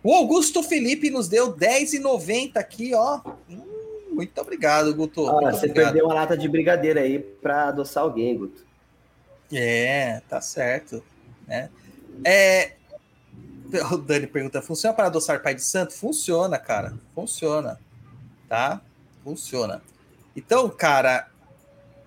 [0.03, 3.21] O Augusto Felipe nos deu 10,90 aqui, ó.
[3.49, 3.72] Hum,
[4.13, 5.27] muito obrigado, Guto.
[5.27, 5.85] Ah, você obrigado.
[5.85, 8.63] perdeu uma lata de brigadeira aí para adoçar alguém, Guto.
[9.51, 11.03] É, tá certo.
[11.47, 11.69] Né?
[12.23, 12.73] É,
[13.91, 15.93] o Dani pergunta: funciona para adoçar pai de santo?
[15.93, 16.93] Funciona, cara.
[17.13, 17.79] Funciona.
[18.47, 18.81] Tá?
[19.23, 19.81] Funciona.
[20.35, 21.29] Então, cara.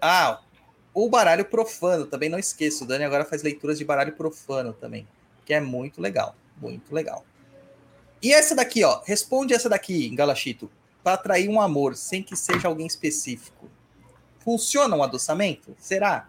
[0.00, 0.40] Ah,
[0.92, 2.84] o baralho profano, também não esqueço.
[2.84, 5.06] O Dani agora faz leituras de baralho profano também.
[5.44, 6.34] Que é muito legal.
[6.60, 7.24] Muito legal.
[8.22, 9.02] E essa daqui, ó.
[9.04, 10.70] Responde essa daqui, Galachito.
[11.06, 13.68] Para atrair um amor, sem que seja alguém específico.
[14.40, 15.72] Funciona um adoçamento?
[15.78, 16.28] Será?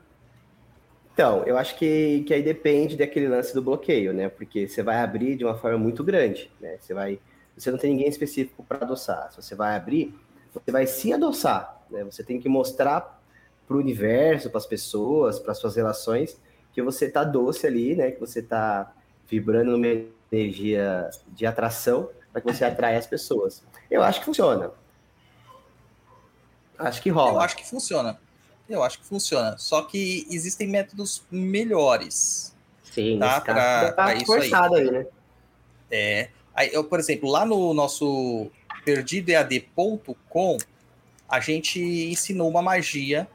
[1.11, 4.29] Então, eu acho que, que aí depende daquele lance do bloqueio, né?
[4.29, 6.77] Porque você vai abrir de uma forma muito grande, né?
[6.79, 7.19] Você vai,
[7.57, 9.31] você não tem ninguém específico para adoçar.
[9.31, 10.13] Se você vai abrir,
[10.53, 12.03] você vai se adoçar, né?
[12.03, 13.19] Você tem que mostrar
[13.67, 16.39] para o universo, para as pessoas, para suas relações,
[16.71, 18.11] que você tá doce ali, né?
[18.11, 18.93] Que você tá
[19.27, 19.87] vibrando numa
[20.31, 23.63] energia de atração para que você atrai as pessoas.
[23.89, 24.71] Eu acho que funciona.
[26.77, 27.33] Acho que rola.
[27.33, 28.19] Eu acho que funciona.
[28.69, 29.57] Eu acho que funciona.
[29.57, 32.55] Só que existem métodos melhores.
[32.83, 34.41] Sim, Tá, pra- tá pra isso aí.
[34.49, 35.05] forçado aí, né?
[35.89, 36.29] É.
[36.53, 38.49] Aí, eu, por exemplo, lá no nosso
[38.83, 40.57] perdidoead.com,
[41.29, 43.27] a gente ensinou uma magia,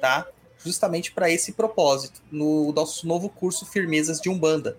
[0.00, 0.26] tá?
[0.58, 4.76] Justamente para esse propósito, no nosso novo curso Firmezas de Umbanda,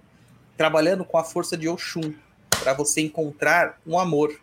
[0.58, 2.14] trabalhando com a força de Oxum,
[2.62, 4.40] para você encontrar um amor,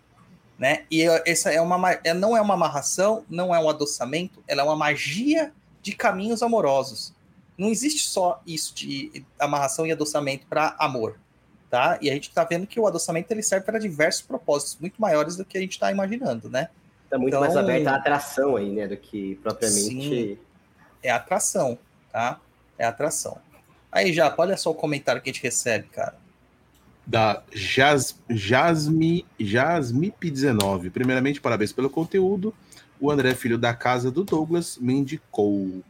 [0.59, 0.85] né?
[0.91, 1.79] E essa é uma
[2.17, 7.15] não é uma amarração, não é um adoçamento, ela é uma magia de caminhos amorosos.
[7.57, 11.19] Não existe só isso de amarração e adoçamento para amor,
[11.71, 11.99] tá?
[12.01, 15.37] E a gente está vendo que o adoçamento ele serve para diversos propósitos muito maiores
[15.37, 16.69] do que a gente está imaginando, né?
[17.05, 20.39] Está muito então, mais aberta a atração aí, né, do que propriamente sim,
[21.03, 21.79] é atração,
[22.13, 22.39] tá?
[22.77, 23.39] É atração.
[23.91, 26.15] Aí já, olha só o comentário que a gente recebe, cara
[27.09, 30.91] da Jas, Jasmi, Jasmip19.
[30.91, 32.55] Primeiramente, parabéns pelo conteúdo.
[33.01, 35.83] O André, filho da casa do Douglas, me indicou.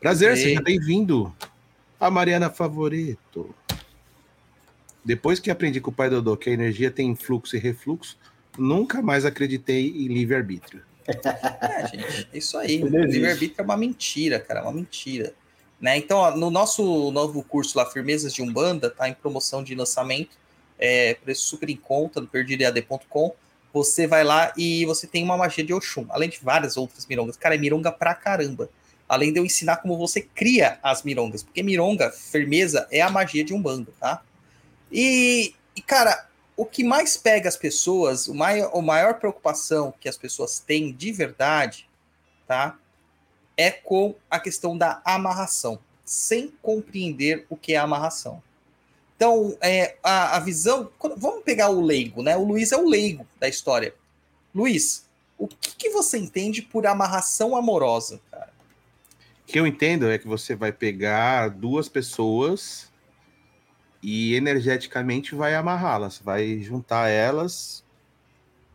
[0.00, 0.36] Prazer, Ei.
[0.36, 1.32] seja bem-vindo.
[2.00, 3.54] A Mariana Favorito.
[5.04, 8.18] Depois que aprendi com o pai Dodô que a energia tem fluxo e refluxo,
[8.58, 10.82] nunca mais acreditei em livre-arbítrio.
[11.60, 12.78] É, gente, é isso aí.
[12.78, 15.32] Livre-arbítrio é uma mentira, cara, é uma mentira.
[15.80, 15.98] Né?
[15.98, 20.36] Então, ó, no nosso novo curso lá, Firmezas de Umbanda, tá em promoção de lançamento,
[20.78, 23.34] é, preço super em conta, do perdidead.com.
[23.72, 27.36] Você vai lá e você tem uma magia de Oxum, além de várias outras mirongas.
[27.36, 28.70] Cara, é mironga pra caramba.
[29.08, 33.44] Além de eu ensinar como você cria as mirongas, porque mironga, firmeza, é a magia
[33.44, 34.22] de Umbanda, tá?
[34.90, 40.08] E, e cara, o que mais pega as pessoas, o maior, a maior preocupação que
[40.08, 41.88] as pessoas têm de verdade,
[42.46, 42.78] tá?
[43.56, 48.42] É com a questão da amarração, sem compreender o que é amarração.
[49.16, 50.90] Então, é, a, a visão.
[51.16, 52.36] Vamos pegar o leigo, né?
[52.36, 53.94] O Luiz é o leigo da história.
[54.54, 55.06] Luiz,
[55.38, 58.52] o que, que você entende por amarração amorosa, cara?
[59.42, 62.90] O que eu entendo é que você vai pegar duas pessoas
[64.02, 67.84] e energeticamente vai amarrá-las, vai juntar elas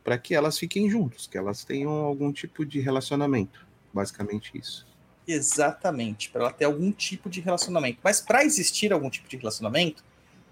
[0.04, 3.68] para que elas fiquem juntos, que elas tenham algum tipo de relacionamento.
[3.94, 4.88] Basicamente isso.
[5.28, 8.00] Exatamente, para ela ter algum tipo de relacionamento.
[8.04, 10.04] Mas para existir algum tipo de relacionamento,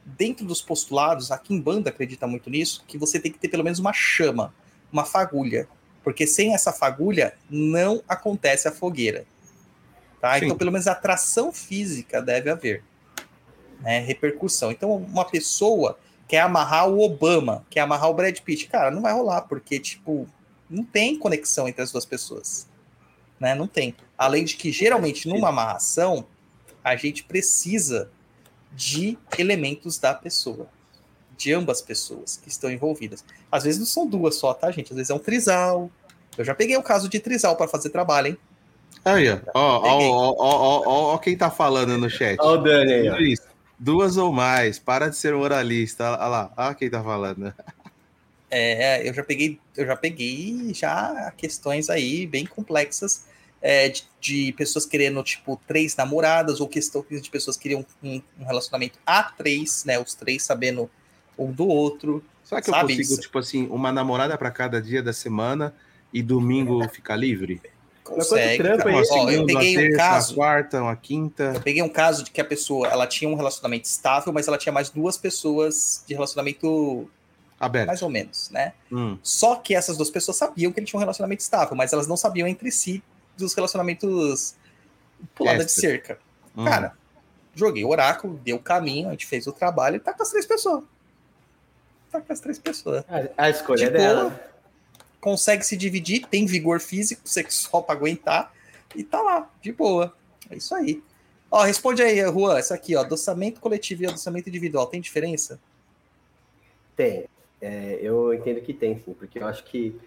[0.05, 3.63] dentro dos postulados, aqui em banda acredita muito nisso, que você tem que ter pelo
[3.63, 4.53] menos uma chama,
[4.91, 5.67] uma fagulha.
[6.03, 9.25] Porque sem essa fagulha não acontece a fogueira.
[10.21, 10.37] Tá?
[10.37, 12.83] Então, pelo menos atração física deve haver.
[13.81, 13.99] Né?
[13.99, 14.71] Repercussão.
[14.71, 15.97] Então, uma pessoa
[16.27, 18.67] quer amarrar o Obama, quer amarrar o Brad Pitt.
[18.67, 20.27] Cara, não vai rolar, porque, tipo,
[20.69, 22.68] não tem conexão entre as duas pessoas
[23.39, 23.55] né?
[23.55, 23.95] Não tem.
[24.17, 26.25] Além de que, geralmente, numa amarração,
[26.83, 28.09] a gente precisa
[28.71, 30.67] de elementos da pessoa,
[31.37, 33.23] de ambas pessoas que estão envolvidas.
[33.51, 34.91] Às vezes não são duas só, tá, gente?
[34.91, 35.89] Às vezes é um trisal.
[36.37, 38.37] Eu já peguei o caso de trisal para fazer trabalho, hein?
[39.05, 42.37] Aí, ó, ó, ó, ó, ó, quem tá falando no chat.
[42.39, 43.49] Ó o Dani aí, ó.
[43.77, 46.11] Duas ou mais, para de ser moralista.
[46.11, 47.53] Olha lá, olha quem tá falando.
[48.51, 53.28] É, eu já peguei, eu já peguei já questões aí bem complexas
[53.61, 58.21] é, de, de, pessoas querendo, tipo, três namoradas, ou questão de pessoas que queriam um,
[58.39, 59.99] um, relacionamento a três, né?
[59.99, 60.89] Os três sabendo
[61.37, 62.23] um do outro.
[62.43, 62.93] Será que sabe?
[62.93, 65.73] eu consigo, tipo assim, uma namorada para cada dia da semana
[66.13, 67.61] e domingo ficar livre?
[68.03, 68.63] Consegue.
[68.63, 70.33] Trampo, uma segunda, eu peguei uma terça, um caso.
[70.33, 71.43] Uma quarta, uma quinta.
[71.55, 74.57] Eu peguei um caso de que a pessoa ela tinha um relacionamento estável, mas ela
[74.57, 77.07] tinha mais duas pessoas de relacionamento
[77.59, 77.87] aberto.
[77.87, 78.73] Mais ou menos, né?
[78.91, 79.17] Hum.
[79.21, 82.17] Só que essas duas pessoas sabiam que ele tinha um relacionamento estável, mas elas não
[82.17, 83.03] sabiam entre si
[83.39, 84.55] dos relacionamentos
[85.35, 86.19] pulada de cerca.
[86.55, 86.65] Hum.
[86.65, 86.93] Cara,
[87.55, 90.29] joguei o oráculo, deu o caminho, a gente fez o trabalho e tá com as
[90.29, 90.83] três pessoas.
[92.11, 93.03] Tá com as três pessoas.
[93.09, 94.49] A, a escolha é dela.
[95.19, 98.53] Consegue se dividir, tem vigor físico, sexual para aguentar
[98.95, 100.15] e tá lá, de boa.
[100.49, 101.03] É isso aí.
[101.51, 105.59] Ó, responde aí, Juan, essa aqui, ó, adoçamento coletivo e adoçamento individual, tem diferença?
[106.95, 107.25] Tem.
[107.61, 109.99] É, eu entendo que tem, sim, porque eu acho que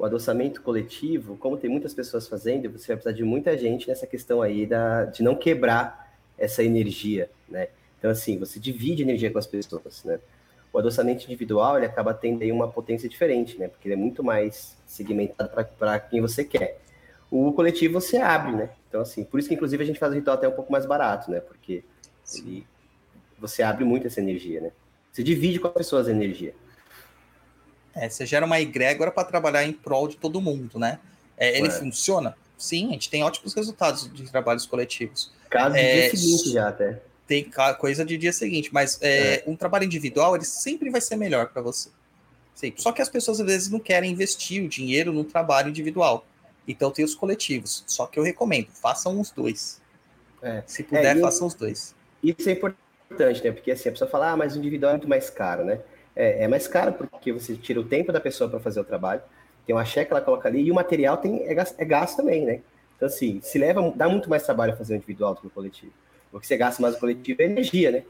[0.00, 4.06] o adoçamento coletivo, como tem muitas pessoas fazendo, você vai precisar de muita gente nessa
[4.06, 7.68] questão aí da, de não quebrar essa energia, né?
[7.98, 10.18] Então, assim, você divide energia com as pessoas, né?
[10.72, 13.68] O adoçamento individual, ele acaba tendo aí uma potência diferente, né?
[13.68, 16.80] Porque ele é muito mais segmentado para quem você quer.
[17.30, 18.70] O coletivo você abre, né?
[18.88, 20.86] Então, assim, por isso que, inclusive, a gente faz o ritual até um pouco mais
[20.86, 21.40] barato, né?
[21.40, 21.84] Porque
[22.36, 22.66] ele,
[23.38, 24.72] você abre muito essa energia, né?
[25.12, 26.54] Você divide com as pessoas a energia.
[27.94, 30.98] É, você gera uma egrégora para trabalhar em prol de todo mundo, né?
[31.36, 31.70] É, ele é.
[31.70, 32.36] funciona?
[32.56, 35.32] Sim, a gente tem ótimos resultados de trabalhos coletivos.
[35.48, 37.02] Caso de é, dia seguinte já até.
[37.26, 39.44] Tem coisa de dia seguinte, mas é, é.
[39.46, 41.88] um trabalho individual ele sempre vai ser melhor para você.
[42.54, 42.74] Sim.
[42.76, 46.26] Só que as pessoas às vezes não querem investir o dinheiro no trabalho individual.
[46.68, 47.82] Então tem os coletivos.
[47.86, 49.80] Só que eu recomendo, façam os dois.
[50.42, 50.62] É.
[50.66, 51.94] Se puder, façam os dois.
[52.22, 53.52] Isso é importante, né?
[53.52, 55.80] Porque assim, a pessoa fala, ah, mas o individual é muito mais caro, né?
[56.20, 59.22] É, é mais caro, porque você tira o tempo da pessoa para fazer o trabalho,
[59.66, 62.16] tem uma cheque que ela coloca ali, e o material tem, é, gasto, é gasto
[62.18, 62.60] também, né?
[62.96, 65.92] Então, assim, se leva, dá muito mais trabalho fazer o individual do que o coletivo.
[66.30, 68.02] Porque você gasta mais o coletivo é energia, né?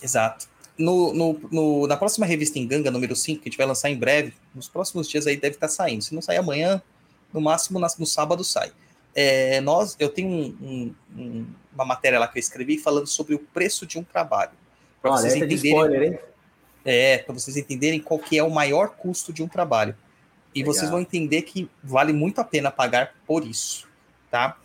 [0.00, 0.46] Exato.
[0.78, 3.90] No, no, no, na próxima revista em Ganga, número 5, que a gente vai lançar
[3.90, 6.04] em breve, nos próximos dias aí deve estar saindo.
[6.04, 6.80] Se não sair amanhã,
[7.32, 8.70] no máximo no sábado sai.
[9.14, 13.38] É, nós, eu tenho um, um, uma matéria lá que eu escrevi falando sobre o
[13.38, 14.52] preço de um trabalho.
[15.02, 15.56] Para vocês entenderem.
[15.56, 16.18] Spoiler, hein?
[16.88, 19.96] É, para vocês entenderem qual que é o maior custo de um trabalho.
[20.54, 20.72] E Legal.
[20.72, 23.88] vocês vão entender que vale muito a pena pagar por isso,
[24.30, 24.56] tá?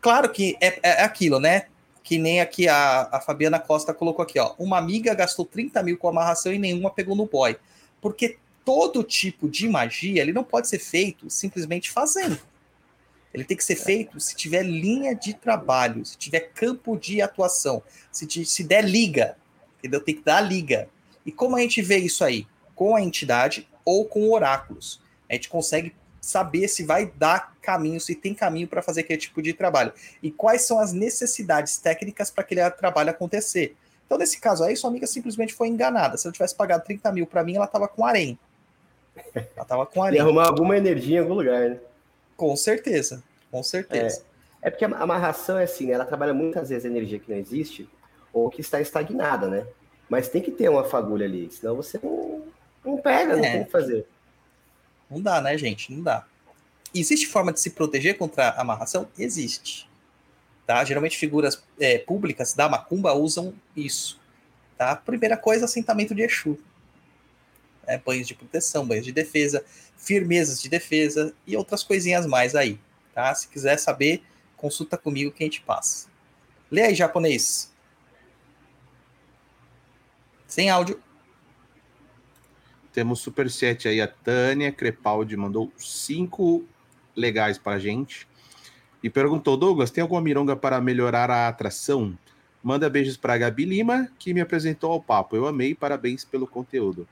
[0.00, 1.66] Claro que é, é aquilo, né?
[2.02, 4.54] Que nem aqui a, a Fabiana Costa colocou aqui, ó.
[4.58, 7.56] Uma amiga gastou 30 mil com amarração e nenhuma pegou no boy.
[8.00, 12.38] Porque todo tipo de magia, ele não pode ser feito simplesmente fazendo.
[13.32, 17.82] Ele tem que ser feito se tiver linha de trabalho, se tiver campo de atuação,
[18.10, 19.36] se, te, se der liga,
[19.78, 20.00] entendeu?
[20.00, 20.88] Tem que dar liga.
[21.24, 22.46] E como a gente vê isso aí?
[22.74, 25.00] Com a entidade ou com oráculos.
[25.28, 29.42] A gente consegue saber se vai dar caminho, se tem caminho para fazer aquele tipo
[29.42, 29.92] de trabalho.
[30.22, 33.76] E quais são as necessidades técnicas para aquele trabalho acontecer.
[34.06, 36.16] Então, nesse caso aí, sua amiga simplesmente foi enganada.
[36.16, 38.38] Se ela tivesse pagado 30 mil para mim, ela estava com arém.
[39.34, 40.18] Ela estava com arém.
[40.18, 41.80] E arrumar alguma energia em algum lugar, né?
[42.36, 44.22] Com certeza, com certeza.
[44.62, 45.92] É, é porque a amarração é assim, né?
[45.92, 47.88] ela trabalha muitas vezes energia que não existe
[48.32, 49.66] ou que está estagnada, né?
[50.08, 52.42] Mas tem que ter uma fagulha ali, senão você não,
[52.84, 53.52] não pega, não é.
[53.52, 54.06] tem o que fazer.
[55.10, 55.92] Não dá, né, gente?
[55.92, 56.26] Não dá.
[56.94, 59.08] Existe forma de se proteger contra a amarração?
[59.18, 59.88] Existe.
[60.66, 60.84] Tá?
[60.84, 64.20] Geralmente figuras é, públicas da macumba usam isso.
[64.76, 64.94] Tá?
[64.94, 66.58] Primeira coisa, assentamento de Exu.
[67.86, 69.64] É, banhos de proteção, banhos de defesa,
[69.96, 72.78] firmezas de defesa e outras coisinhas mais aí.
[73.14, 73.34] Tá?
[73.34, 74.22] Se quiser saber,
[74.56, 76.08] consulta comigo que a gente passa.
[76.70, 77.71] Lê aí, japonês.
[80.52, 81.00] Sem áudio.
[82.92, 84.02] Temos superchat aí.
[84.02, 86.62] A Tânia Crepaldi mandou cinco
[87.16, 88.28] legais para a gente.
[89.02, 92.18] E perguntou: Douglas, tem alguma mironga para melhorar a atração?
[92.62, 95.34] Manda beijos para a Gabi Lima, que me apresentou ao papo.
[95.34, 97.08] Eu amei, parabéns pelo conteúdo.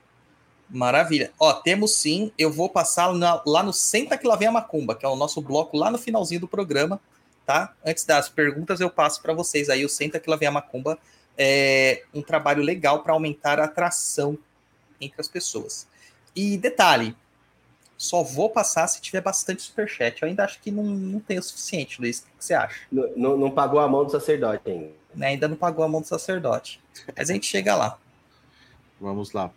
[0.69, 1.31] Maravilha.
[1.39, 2.31] Ó, temos sim.
[2.37, 5.15] Eu vou passar na, lá no Senta que lá vem a Macumba, que é o
[5.15, 7.01] nosso bloco lá no finalzinho do programa,
[7.43, 7.73] tá?
[7.83, 10.99] Antes das perguntas, eu passo para vocês aí o Senta que lá vem a Macumba
[11.37, 14.37] é, um trabalho legal para aumentar a atração
[14.99, 15.87] entre as pessoas.
[16.35, 17.15] E detalhe,
[17.97, 20.21] só vou passar se tiver bastante superchat.
[20.21, 22.19] Eu ainda acho que não, não tem o suficiente, Luiz.
[22.19, 22.81] O que você acha?
[22.91, 24.91] Não, não, não pagou a mão do sacerdote ainda.
[25.13, 26.81] Né, ainda não pagou a mão do sacerdote.
[27.15, 27.97] Mas a gente chega lá.
[28.99, 29.51] Vamos lá.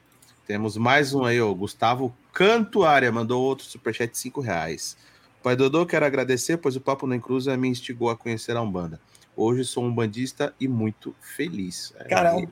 [0.47, 1.53] Temos mais um aí, ó.
[1.55, 4.97] Gustavo Cantuária mandou outro superchat de 5 reais.
[5.43, 9.01] Pai Dodô, quero agradecer, pois o Papo na Encruza me instigou a conhecer a Umbanda.
[9.37, 11.93] Hoje sou um bandista e muito feliz.
[11.99, 12.49] É, cara, é,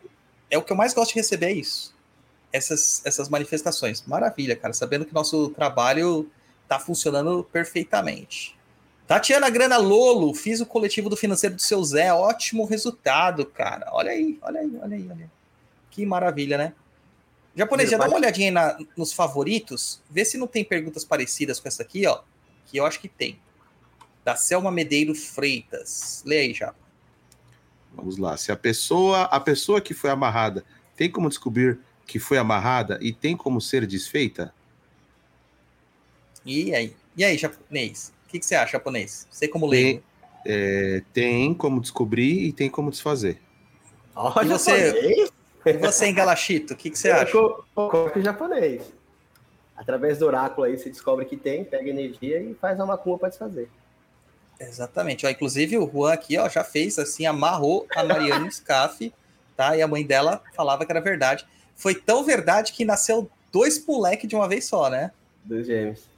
[0.50, 1.94] é o que eu mais gosto de receber é isso.
[2.52, 4.02] Essas, essas manifestações.
[4.06, 4.74] Maravilha, cara.
[4.74, 6.28] Sabendo que nosso trabalho
[6.68, 8.58] tá funcionando perfeitamente.
[9.06, 12.12] Tatiana Grana Lolo, fiz o coletivo do financeiro do seu Zé.
[12.12, 13.88] Ótimo resultado, cara.
[13.92, 15.30] Olha aí, olha aí, olha aí, olha aí.
[15.90, 16.72] Que maravilha, né?
[17.54, 20.00] Japonês, já dá uma olhadinha aí na, nos favoritos.
[20.10, 22.20] Vê se não tem perguntas parecidas com essa aqui, ó.
[22.66, 23.38] Que eu acho que tem
[24.24, 26.22] da Selma Medeiros Freitas.
[26.26, 26.74] Lê aí, já.
[27.94, 28.36] Vamos lá.
[28.36, 30.64] Se a pessoa, a pessoa que foi amarrada,
[30.96, 34.52] tem como descobrir que foi amarrada e tem como ser desfeita?
[36.44, 36.94] E aí?
[37.16, 38.12] E aí, japonês?
[38.26, 39.26] O que, que você acha, japonês?
[39.30, 39.82] Sei como ler.
[39.82, 40.02] Tem,
[40.44, 43.40] é, tem como descobrir e tem como desfazer.
[44.14, 45.30] Olha, e você,
[45.64, 47.32] e você em Galachito, o que, que você acha?
[47.74, 48.92] Concordo japonês.
[49.76, 53.28] Através do oráculo aí, você descobre que tem, pega energia e faz uma macumba para
[53.30, 53.68] desfazer.
[54.68, 55.26] Exatamente.
[55.26, 59.12] Ó, inclusive o Juan aqui ó, já fez assim, amarrou a Mariana Scaff,
[59.56, 59.76] tá?
[59.76, 61.46] E a mãe dela falava que era verdade.
[61.74, 65.10] Foi tão verdade que nasceu dois moleques de uma vez só, né?
[65.44, 66.08] Dois gêmeos.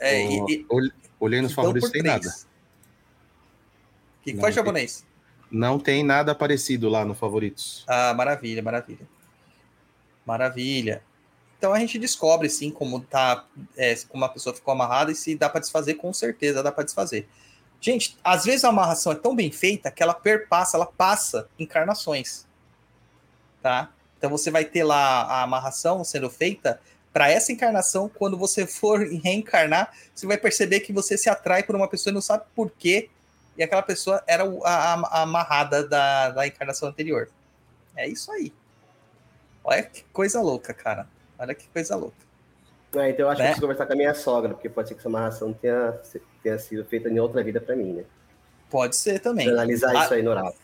[0.00, 0.66] É, e, e,
[1.20, 2.28] olhei nos favoritos, tem nada.
[4.20, 5.04] O que, que foi japonês?
[5.50, 7.84] Não tem nada parecido lá no favoritos.
[7.86, 9.06] Ah, maravilha, maravilha.
[10.26, 11.02] Maravilha.
[11.58, 13.46] Então a gente descobre sim como tá,
[13.76, 16.84] é, como a pessoa ficou amarrada e se dá para desfazer, com certeza dá para
[16.84, 17.28] desfazer.
[17.84, 22.46] Gente, às vezes a amarração é tão bem feita que ela perpassa, ela passa encarnações.
[23.60, 23.92] Tá?
[24.16, 26.80] Então você vai ter lá a amarração sendo feita
[27.12, 31.76] para essa encarnação, quando você for reencarnar, você vai perceber que você se atrai por
[31.76, 33.10] uma pessoa e não sabe por quê,
[33.54, 37.28] e aquela pessoa era a, a amarrada da, da encarnação anterior.
[37.94, 38.50] É isso aí.
[39.62, 41.06] Olha que coisa louca, cara.
[41.38, 42.16] Olha que coisa louca.
[42.96, 43.46] É, então eu acho né?
[43.46, 45.94] que eu preciso conversar com a minha sogra, porque pode ser que essa amarração tenha,
[46.42, 48.04] tenha sido feita em outra vida para mim, né?
[48.70, 49.46] Pode ser também.
[49.46, 50.04] Pra analisar a...
[50.04, 50.54] isso aí no oráculo.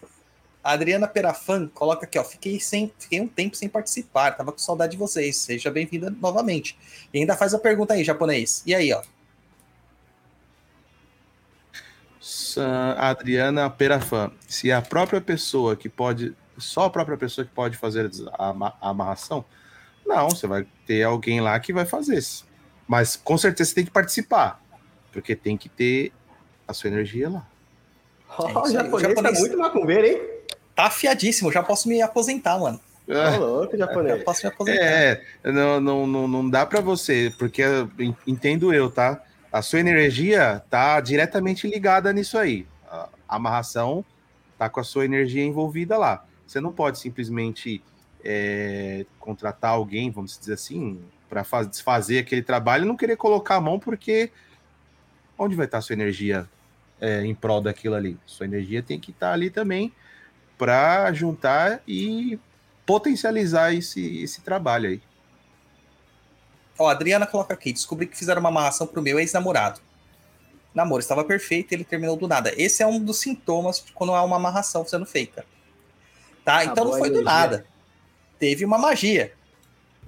[0.62, 2.24] A Adriana Perafan coloca aqui, ó.
[2.24, 5.38] Fiquei, sem, fiquei um tempo sem participar, tava com saudade de vocês.
[5.38, 6.78] Seja bem-vinda novamente.
[7.14, 8.62] E ainda faz a pergunta aí, japonês.
[8.66, 9.02] E aí, ó?
[12.98, 18.10] Adriana Perafan, se a própria pessoa que pode, só a própria pessoa que pode fazer
[18.34, 19.44] a amarração,
[20.06, 22.20] não, você vai ter alguém lá que vai fazer.
[22.88, 24.60] Mas com certeza você tem que participar,
[25.12, 26.12] porque tem que ter
[26.66, 27.46] a sua energia lá.
[28.38, 28.60] Ó, É isso
[28.96, 30.20] o japonês, tá muito macumbeiro, hein?
[30.74, 32.80] Tá afiadíssimo, já posso me aposentar, mano.
[33.08, 34.22] Ô, louco, Já japonês.
[34.22, 34.80] posso me aposentar.
[34.84, 37.62] É, não, não, não, não dá pra você, porque
[37.98, 39.20] en- entendo eu, tá?
[39.52, 42.66] A sua energia tá diretamente ligada nisso aí.
[42.88, 44.04] A a amarração
[44.58, 46.24] tá com a sua energia envolvida lá.
[46.46, 47.80] Você não pode simplesmente
[48.24, 53.60] é, contratar alguém, vamos dizer assim, para fazer aquele trabalho e não querer colocar a
[53.60, 54.30] mão, porque
[55.38, 56.48] onde vai estar a sua energia
[57.00, 58.18] é, em prol daquilo ali?
[58.26, 59.92] Sua energia tem que estar ali também
[60.58, 62.38] para juntar e
[62.84, 65.02] potencializar esse, esse trabalho aí.
[66.78, 69.80] Ó, a Adriana coloca aqui: descobri que fizeram uma amarração pro meu ex-namorado.
[70.74, 72.52] Namoro estava perfeito, ele terminou do nada.
[72.56, 75.44] Esse é um dos sintomas de quando há uma amarração sendo feita.
[76.44, 76.62] Tá?
[76.64, 77.66] então Acabou não foi do nada.
[78.40, 79.32] Teve uma magia.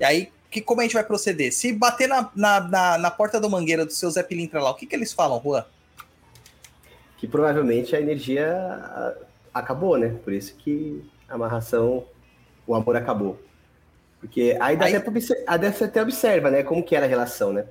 [0.01, 1.51] E aí, que, como a gente vai proceder?
[1.51, 4.75] Se bater na, na, na, na porta do mangueira do seu Zé Pilintra lá, o
[4.75, 5.65] que, que eles falam, Juan?
[7.17, 9.15] Que provavelmente a energia ah,
[9.55, 10.15] acabou, né?
[10.23, 12.05] Por isso que a amarração,
[12.67, 13.41] o amor acabou.
[14.21, 15.11] Porque aí dá Aí- até
[15.85, 16.63] até observa, né?
[16.63, 17.65] Como que era a relação, né?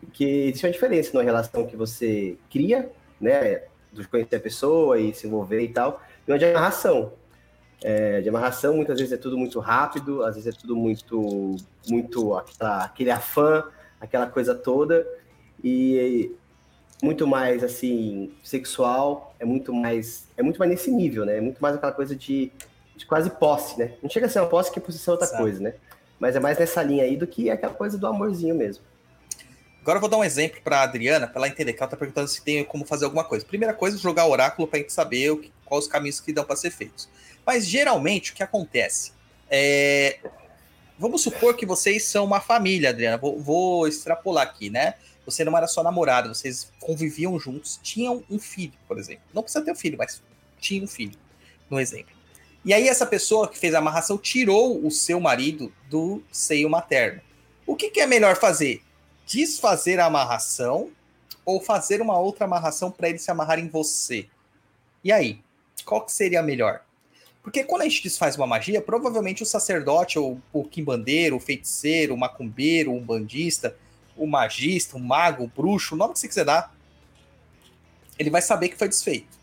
[0.00, 2.88] Porque existe uma diferença numa relação que você cria,
[3.20, 3.62] né?
[3.92, 7.12] De conhecer a pessoa e se envolver e tal, e uma de amarração.
[7.80, 11.56] É, de amarração, muitas vezes é tudo muito rápido, às vezes é tudo muito,
[11.86, 13.64] muito aquela- aquele afã,
[14.00, 15.06] aquela coisa toda,
[15.62, 16.32] e
[17.00, 21.38] muito mais assim sexual, é muito mais é muito mais nesse nível, né?
[21.38, 22.50] É muito mais aquela coisa de,
[22.96, 23.92] de quase posse, né?
[24.02, 25.40] Não chega a ser uma posse que possessão é outra Certo.
[25.40, 25.74] coisa, né?
[26.18, 28.82] Mas é mais nessa linha aí do que aquela coisa do amorzinho mesmo.
[29.80, 32.26] Agora eu vou dar um exemplo para Adriana, para ela entender que ela tá perguntando
[32.28, 33.46] se tem como fazer alguma coisa.
[33.46, 36.70] Primeira coisa, jogar oráculo para gente saber que, quais os caminhos que dão para ser
[36.70, 37.08] feitos.
[37.48, 39.10] Mas geralmente o que acontece
[39.48, 40.18] é
[40.98, 43.16] vamos supor que vocês são uma família, Adriana.
[43.16, 44.96] Vou, vou extrapolar aqui, né?
[45.24, 49.22] Você não era só namorada, vocês conviviam juntos, tinham um filho, por exemplo.
[49.32, 50.22] Não precisa ter um filho, mas
[50.60, 51.18] tinha um filho,
[51.70, 52.14] no exemplo.
[52.66, 57.22] E aí essa pessoa que fez a amarração tirou o seu marido do seio materno.
[57.66, 58.82] O que, que é melhor fazer?
[59.26, 60.90] Desfazer a amarração
[61.46, 64.28] ou fazer uma outra amarração para ele se amarrar em você?
[65.02, 65.40] E aí,
[65.86, 66.82] qual que seria melhor?
[67.48, 72.12] Porque quando a gente desfaz uma magia, provavelmente o sacerdote, ou o quimbandeiro, o feiticeiro,
[72.12, 73.74] o macumbeiro, o bandista,
[74.14, 76.76] o magista, o mago, o bruxo, o nome que você quiser dar,
[78.18, 79.38] ele vai saber que foi desfeito.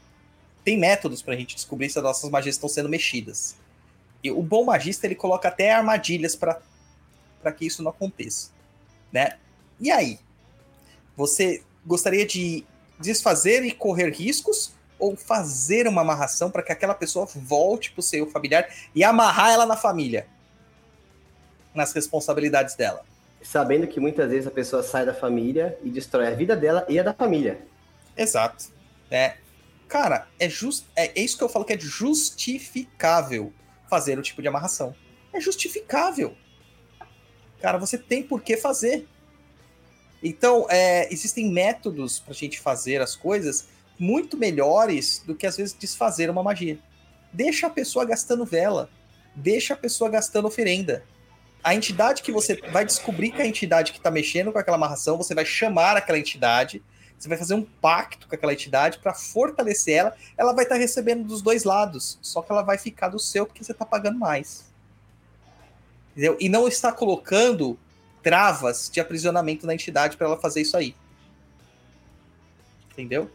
[0.63, 3.55] Tem métodos para a gente descobrir se as nossas magias estão sendo mexidas.
[4.23, 6.61] E o bom magista, ele coloca até armadilhas para
[7.57, 8.51] que isso não aconteça.
[9.11, 9.35] Né?
[9.79, 10.19] E aí?
[11.17, 12.63] Você gostaria de
[12.99, 14.75] desfazer e correr riscos
[15.05, 19.51] ou fazer uma amarração para que aquela pessoa volte para o seu familiar e amarrar
[19.51, 20.27] ela na família?
[21.73, 23.05] Nas responsabilidades dela.
[23.43, 26.99] Sabendo que muitas vezes a pessoa sai da família e destrói a vida dela e
[26.99, 27.59] a da família.
[28.17, 28.65] Exato.
[29.11, 29.35] É,
[29.87, 33.53] cara, é, just, é, é isso que eu falo que é justificável
[33.87, 34.95] fazer o tipo de amarração.
[35.31, 36.35] É justificável.
[37.61, 39.07] Cara, você tem por que fazer.
[40.23, 43.67] Então, é, existem métodos pra gente fazer as coisas
[43.97, 46.79] muito melhores do que às vezes desfazer uma magia.
[47.31, 48.89] Deixa a pessoa gastando vela.
[49.35, 51.03] Deixa a pessoa gastando oferenda.
[51.63, 55.17] A entidade que você vai descobrir que a entidade que está mexendo com aquela amarração,
[55.17, 56.81] você vai chamar aquela entidade,
[57.17, 60.15] você vai fazer um pacto com aquela entidade para fortalecer ela.
[60.37, 63.63] Ela vai estar recebendo dos dois lados, só que ela vai ficar do seu porque
[63.63, 64.65] você está pagando mais.
[66.11, 66.37] Entendeu?
[66.39, 67.77] E não está colocando
[68.21, 70.95] travas de aprisionamento na entidade para ela fazer isso aí.
[72.91, 73.29] Entendeu?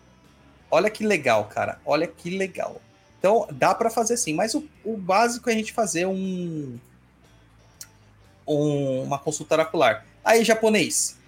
[0.71, 1.81] Olha que legal, cara.
[1.85, 2.81] Olha que legal.
[3.19, 6.79] Então, dá para fazer sim, mas o, o, básico é a gente fazer um,
[8.47, 10.07] um, uma consulta oracular.
[10.25, 11.19] Aí, japonês.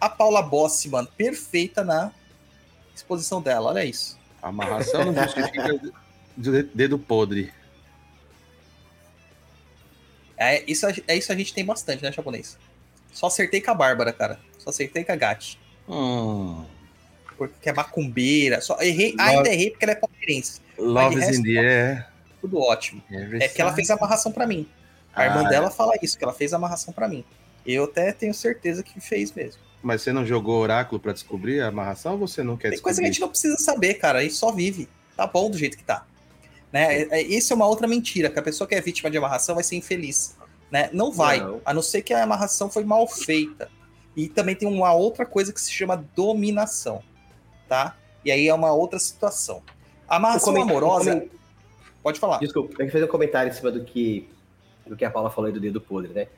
[0.00, 2.12] A Paula Bossman, perfeita na
[2.94, 3.70] exposição dela.
[3.70, 4.18] Olha isso.
[4.42, 5.80] Amarração não justifica
[6.74, 7.52] dedo podre.
[10.36, 12.58] É isso, é isso a gente tem bastante, né, japonês?
[13.10, 14.38] Só acertei com a Bárbara, cara.
[14.58, 15.58] Só acertei com a Gatti.
[15.88, 16.64] Hum.
[17.36, 18.60] Porque é macumbeira.
[18.60, 20.60] Só errei, Love, ainda errei porque ela é palmeirense.
[20.78, 22.06] Love is in the air.
[22.40, 23.02] Tudo ótimo.
[23.10, 24.68] É que ela fez a amarração para mim.
[25.14, 27.24] A ah, irmã dela fala isso, que ela fez a amarração para mim.
[27.66, 29.60] Eu até tenho certeza que fez mesmo.
[29.82, 32.82] Mas você não jogou oráculo para descobrir a amarração ou você não quer Tem descobrir?
[32.82, 34.18] coisa que a gente não precisa saber, cara.
[34.18, 34.88] A gente só vive.
[35.16, 36.06] Tá bom do jeito que tá.
[36.72, 37.02] Né?
[37.02, 39.54] É- é- Isso é uma outra mentira, que a pessoa que é vítima de amarração
[39.54, 40.36] vai ser infeliz.
[40.70, 40.90] Né?
[40.92, 41.60] Não vai, Não.
[41.64, 43.70] a não ser que a amarração foi mal feita.
[44.16, 47.02] E também tem uma outra coisa que se chama dominação,
[47.68, 47.96] tá?
[48.24, 49.62] E aí é uma outra situação.
[50.08, 51.28] A amarração Um amorosa, um
[52.02, 52.38] pode falar.
[52.38, 54.28] Desculpa, eu queria fazer um comentário em cima do que,
[54.86, 56.28] do que a Paula falou aí do dedo podre, né?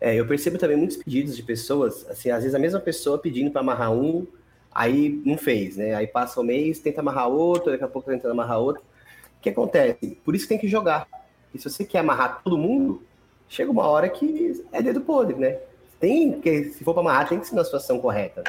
[0.00, 3.50] É, eu percebo também muitos pedidos de pessoas, assim, às vezes a mesma pessoa pedindo
[3.50, 4.26] para amarrar um,
[4.72, 5.94] aí não fez, né?
[5.94, 8.82] Aí passa o mês, tenta amarrar outro, daqui a pouco tenta amarrar outro.
[8.82, 10.18] O que acontece?
[10.24, 11.06] Por isso que tem que jogar.
[11.52, 13.02] E se você quer amarrar todo mundo,
[13.48, 15.58] chega uma hora que é dedo podre, né?
[15.98, 18.44] Tem que, se for para amarrar, tem que ser na situação correta.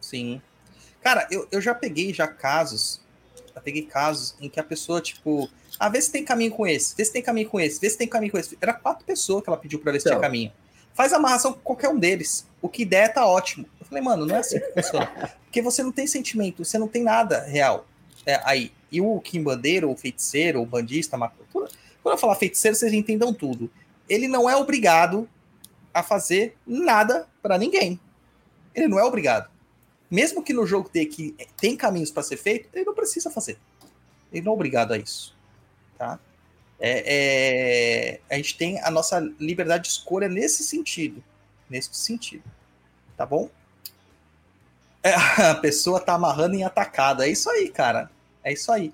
[0.00, 0.42] Sim.
[1.04, 2.98] Cara, eu, eu já peguei já casos,
[3.54, 6.96] já peguei casos em que a pessoa, tipo, ah, vê se tem caminho com esse,
[6.96, 8.56] vê se tem caminho com esse, vê se tem caminho com esse.
[8.58, 10.22] Era quatro pessoas que ela pediu pra ver se tinha Então.
[10.22, 10.50] caminho.
[10.94, 12.48] Faz amarração com qualquer um deles.
[12.62, 13.66] O que der tá ótimo.
[13.78, 15.06] Eu falei, mano, não é assim que funciona.
[15.44, 17.86] Porque você não tem sentimento, você não tem nada real
[18.24, 18.72] é, aí.
[18.90, 21.68] E o quimbandeiro, o feiticeiro, o bandista, macro, quando
[22.04, 23.70] eu falar feiticeiro, vocês entendam tudo.
[24.08, 25.28] Ele não é obrigado
[25.92, 28.00] a fazer nada pra ninguém.
[28.74, 29.50] Ele não é obrigado.
[30.10, 33.58] Mesmo que no jogo dê que tem caminhos para ser feito, ele não precisa fazer.
[34.32, 35.34] Ele não é obrigado a isso.
[35.98, 36.18] Tá?
[36.78, 41.22] É, é- a gente tem a nossa liberdade de escolha nesse sentido.
[41.68, 42.44] Nesse sentido.
[43.16, 43.48] Tá bom?
[45.02, 45.14] É,
[45.50, 47.26] a pessoa tá amarrando em atacada.
[47.26, 48.10] É isso aí, cara.
[48.42, 48.92] É isso aí.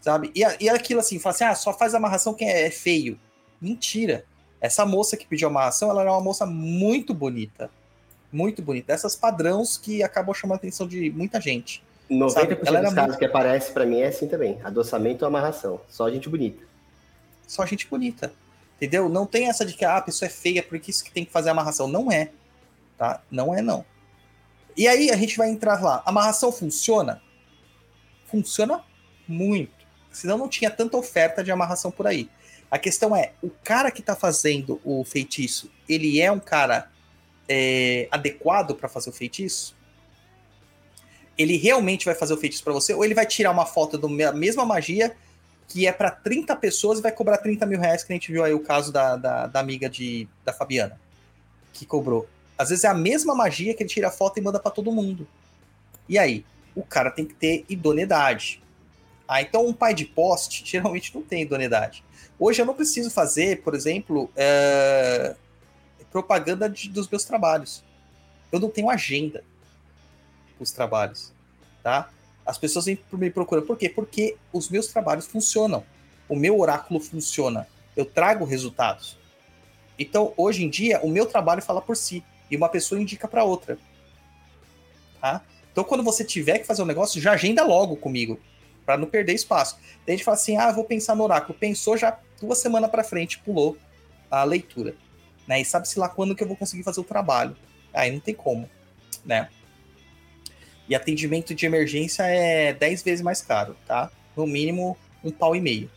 [0.00, 0.30] Sabe?
[0.34, 3.18] E, e aquilo assim, fala assim: ah, só faz amarração quem é feio.
[3.60, 4.24] Mentira.
[4.60, 7.70] Essa moça que pediu amarração, ela era uma moça muito bonita.
[8.36, 8.88] Muito bonita.
[8.88, 11.82] Dessas padrões que acabam chamando a atenção de muita gente.
[12.10, 14.60] 90% Sabe, dos casos que aparece para mim é assim também.
[14.62, 15.80] Adoçamento ou amarração.
[15.88, 16.62] Só gente bonita.
[17.46, 18.30] Só gente bonita.
[18.76, 19.08] Entendeu?
[19.08, 21.32] Não tem essa de que ah, a pessoa é feia porque isso que tem que
[21.32, 21.88] fazer amarração.
[21.88, 22.28] Não é.
[22.98, 23.22] Tá?
[23.30, 23.86] Não é, não.
[24.76, 26.02] E aí a gente vai entrar lá.
[26.04, 27.22] Amarração funciona?
[28.26, 28.84] Funciona
[29.26, 29.72] muito.
[30.12, 32.28] Senão não tinha tanta oferta de amarração por aí.
[32.70, 36.90] A questão é, o cara que tá fazendo o feitiço, ele é um cara
[37.48, 39.74] é, adequado para fazer o feitiço?
[41.36, 42.94] Ele realmente vai fazer o feitiço para você?
[42.94, 45.14] Ou ele vai tirar uma foto da mesma magia
[45.68, 48.44] que é para 30 pessoas e vai cobrar 30 mil reais, que a gente viu
[48.44, 50.98] aí o caso da, da, da amiga de, da Fabiana,
[51.72, 52.28] que cobrou.
[52.56, 54.92] Às vezes é a mesma magia que ele tira a foto e manda para todo
[54.92, 55.26] mundo.
[56.08, 56.44] E aí?
[56.74, 58.62] O cara tem que ter idoneidade.
[59.26, 62.04] Ah, então um pai de poste geralmente não tem idoneidade.
[62.38, 65.34] Hoje eu não preciso fazer, por exemplo, é,
[66.10, 67.82] propaganda de- dos meus trabalhos.
[68.50, 69.42] Eu não tenho agenda
[70.58, 71.32] os trabalhos,
[71.82, 72.08] tá?
[72.44, 73.66] As pessoas me procuram.
[73.66, 73.88] Por quê?
[73.88, 75.84] Porque os meus trabalhos funcionam.
[76.28, 77.66] O meu oráculo funciona.
[77.94, 79.18] Eu trago resultados.
[79.98, 82.22] Então, hoje em dia, o meu trabalho fala por si.
[82.50, 83.78] E uma pessoa indica para outra.
[85.20, 85.42] Tá?
[85.72, 88.38] Então, quando você tiver que fazer um negócio, já agenda logo comigo.
[88.84, 89.76] para não perder espaço.
[90.06, 91.58] Daí a gente fala assim: ah, vou pensar no oráculo.
[91.58, 93.76] Pensou já duas semanas para frente, pulou
[94.30, 94.94] a leitura.
[95.46, 95.60] Né?
[95.60, 97.56] E sabe-se lá quando que eu vou conseguir fazer o trabalho.
[97.92, 98.68] Aí não tem como.
[99.24, 99.48] Né?
[100.88, 104.10] E atendimento de emergência é 10 vezes mais caro, tá?
[104.36, 105.90] No mínimo, um pau e meio.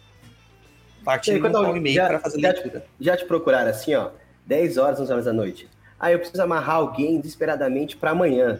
[1.03, 2.85] Partindo de um pau e meio para fazer já- leitura.
[2.99, 4.11] Já te procuraram assim, ó,
[4.45, 5.69] 10 horas, 11 horas da noite.
[5.99, 8.59] Ah, eu preciso amarrar alguém desesperadamente para amanhã.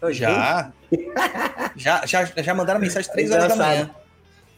[0.00, 0.70] Eu, Já.
[1.74, 3.90] já, já, já mandaram mensagem 3 horas da manhã.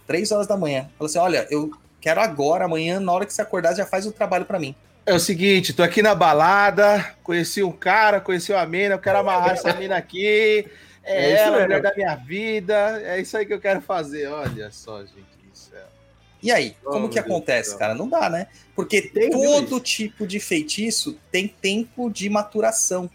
[0.06, 0.90] 3 horas da manhã.
[0.98, 4.12] Falou assim: olha, eu quero agora, amanhã, na hora que você acordar, já faz o
[4.12, 4.74] trabalho para mim.
[5.08, 9.18] É o seguinte, tô aqui na balada, conheci um cara, conheci uma mina, eu quero
[9.18, 10.68] amarrar essa mina aqui.
[11.02, 13.00] É, É isso ela, a mulher da minha vida.
[13.02, 14.26] É isso aí que eu quero fazer.
[14.28, 15.24] Olha só, gente.
[15.52, 15.82] Isso é...
[16.42, 17.78] E aí, Oh, como meu que Deus acontece, céu.
[17.78, 17.94] cara?
[17.94, 18.48] Não dá, né?
[18.76, 23.10] Porque Tem, todo tipo de feitiço tem tempo de maturação.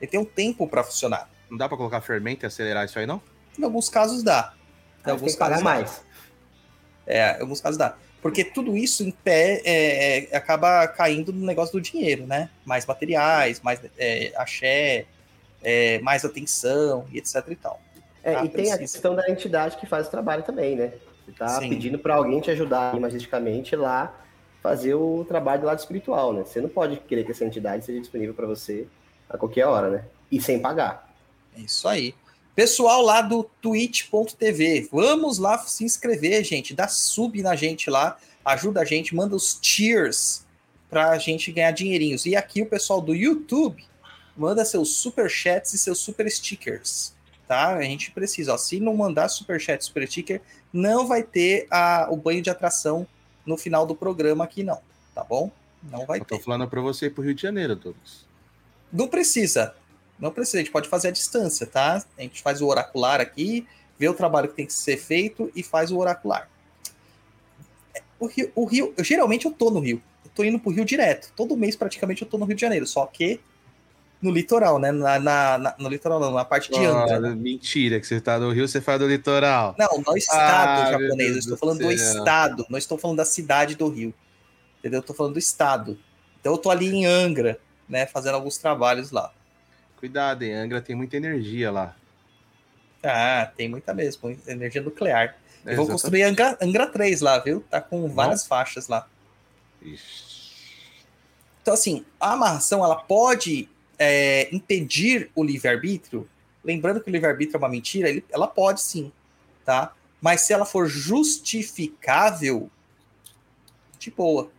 [0.00, 1.30] Ele tem um tempo para funcionar.
[1.48, 3.22] Não dá pra colocar fermento e acelerar isso aí, não?
[3.56, 4.52] Em alguns casos dá.
[4.98, 5.70] Em Aí alguns tem que pagar casos dá.
[5.70, 6.02] mais.
[7.06, 7.96] É, em alguns casos dá.
[8.22, 12.48] Porque tudo isso em pé é, é, acaba caindo no negócio do dinheiro, né?
[12.64, 15.06] Mais materiais, mais é, axé,
[15.60, 17.80] é, mais atenção e etc e tal.
[18.22, 20.92] É, Ah, e tem a questão da entidade que faz o trabalho também, né?
[21.24, 21.68] Você tá Sim.
[21.68, 24.14] pedindo para alguém te ajudar imagisticamente lá
[24.62, 26.44] fazer o trabalho do lado espiritual, né?
[26.44, 28.86] Você não pode querer que essa entidade seja disponível para você
[29.28, 30.04] a qualquer hora, né?
[30.30, 31.12] E sem pagar.
[31.56, 32.14] É isso aí.
[32.54, 36.74] Pessoal lá do twitch.tv, vamos lá se inscrever, gente.
[36.74, 40.44] Dá sub na gente lá, ajuda a gente, manda os cheers
[40.90, 42.26] pra gente ganhar dinheirinhos.
[42.26, 43.82] E aqui o pessoal do YouTube
[44.36, 47.14] manda seus super chats e seus super stickers,
[47.48, 47.74] tá?
[47.74, 51.66] A gente precisa, ó, se não mandar super chat, e super sticker, não vai ter
[51.70, 53.06] a, o banho de atração
[53.46, 54.80] no final do programa aqui não,
[55.14, 55.50] tá bom?
[55.82, 56.44] Não vai Eu tô ter.
[56.44, 58.26] falando pra você ir pro Rio de Janeiro, Douglas.
[58.92, 59.74] Não precisa.
[60.22, 62.02] Não precisa, a gente pode fazer à distância, tá?
[62.16, 63.66] A gente faz o oracular aqui,
[63.98, 66.48] vê o trabalho que tem que ser feito e faz o oracular.
[68.20, 70.00] o Rio, o Rio, eu, geralmente eu tô no Rio.
[70.24, 71.32] Eu tô indo pro Rio direto.
[71.36, 72.86] Todo mês praticamente eu tô no Rio de Janeiro.
[72.86, 73.40] Só que
[74.22, 74.92] no litoral, né?
[74.92, 77.18] Na, na- na- no litoral não, na parte de Angra.
[77.18, 77.30] né?
[77.30, 79.74] Ah, mentira, que você tá no Rio, você faz do litoral.
[79.76, 81.32] Não, no estado Ah, japonês.
[81.32, 81.90] Eu estou do falando do céu.
[82.20, 82.66] estado.
[82.70, 84.14] Não estou falando da cidade do Rio.
[84.78, 85.00] Entendeu?
[85.00, 85.98] Eu tô falando do estado.
[86.40, 87.58] Então eu tô ali em Angra,
[87.88, 88.06] né?
[88.06, 89.32] Fazendo alguns trabalhos lá.
[90.02, 90.54] Cuidado, hein?
[90.54, 91.94] Angra tem muita energia lá.
[93.04, 94.36] Ah, tem muita mesmo.
[94.48, 95.36] Energia nuclear.
[95.64, 95.90] É, Eu vou exatamente.
[95.92, 97.60] construir Angra, Angra 3 lá, viu?
[97.70, 99.06] Tá com várias faixas lá.
[99.80, 100.42] Ixi.
[101.62, 106.28] Então, assim, a amarração ela pode é, impedir o livre-arbítrio.
[106.64, 109.12] Lembrando que o livre-arbítrio é uma mentira, ele- ela pode sim,
[109.64, 109.94] tá?
[110.20, 112.68] Mas se ela for justificável,
[114.00, 114.50] de boa,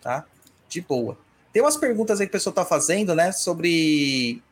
[0.00, 0.24] tá?
[0.66, 1.18] De boa.
[1.52, 3.30] Tem umas perguntas aí que o pessoal tá fazendo, né?
[3.32, 4.42] Sobre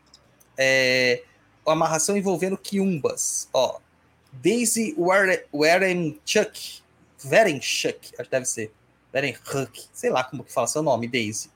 [0.57, 1.23] é,
[1.67, 3.49] amarração envolvendo quiumbas.
[3.53, 3.79] Ó,
[4.33, 4.95] Daisy
[5.53, 6.83] Warenchuk,
[7.25, 8.73] Verenchuk, acho que deve ser.
[9.13, 11.51] Verenchuk, sei lá como que fala seu nome, Daisy.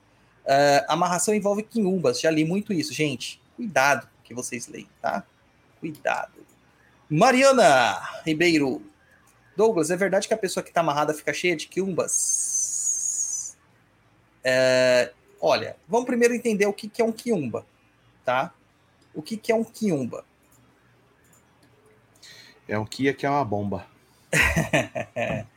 [0.45, 3.41] Ah, amarração envolve quiumbas, já li muito isso, gente.
[3.55, 5.23] Cuidado que vocês leem, tá?
[5.79, 6.45] Cuidado.
[7.09, 8.81] Mariana Ribeiro.
[9.55, 13.57] Douglas, é verdade que a pessoa que tá amarrada fica cheia de quiumbas?
[14.43, 17.65] É, olha, vamos primeiro entender o que, que é um quiumba,
[18.23, 18.53] tá?
[19.13, 20.25] O que, que é um quiumba?
[22.67, 23.85] É um Kia que é uma bomba.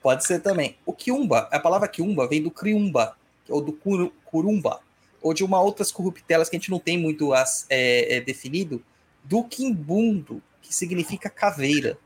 [0.00, 0.76] Pode ser também.
[0.84, 3.16] O quiumba, a palavra quiumba vem do criumba,
[3.48, 4.80] ou do curu- curumba,
[5.20, 8.82] ou de uma outras corruptelas que a gente não tem muito as, é, é, definido,
[9.22, 11.98] do quimbundo, que significa caveira,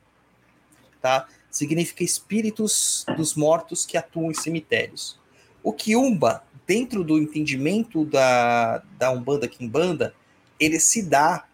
[1.00, 1.28] tá?
[1.50, 5.18] Significa espíritos dos mortos que atuam em cemitérios.
[5.62, 10.14] O quiumba, dentro do entendimento da, da Umbanda Quimbanda,
[10.58, 11.46] ele se dá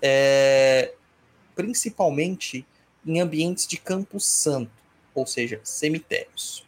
[0.00, 0.92] é,
[1.54, 2.66] principalmente
[3.06, 4.70] em ambientes de campo santo,
[5.14, 6.64] ou seja, cemitérios.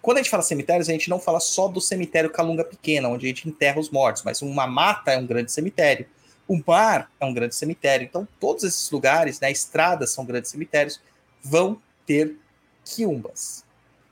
[0.00, 3.26] Quando a gente fala cemitérios, a gente não fala só do cemitério Calunga Pequena, onde
[3.26, 6.06] a gente enterra os mortos, mas uma mata é um grande cemitério,
[6.48, 8.04] o mar é um grande cemitério.
[8.04, 11.00] Então, todos esses lugares, né, estradas são grandes cemitérios,
[11.42, 12.36] vão ter
[12.84, 13.64] quiumbas.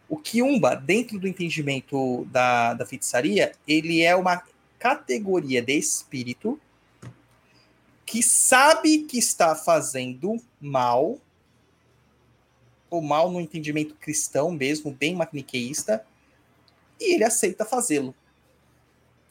[0.09, 4.43] O quiumba, dentro do entendimento da, da feitiçaria, ele é uma
[4.79, 6.59] categoria de espírito
[8.11, 11.21] que sabe que está fazendo mal,
[12.91, 16.05] o mal no entendimento cristão mesmo, bem maniqueísta,
[16.99, 18.13] e ele aceita fazê-lo,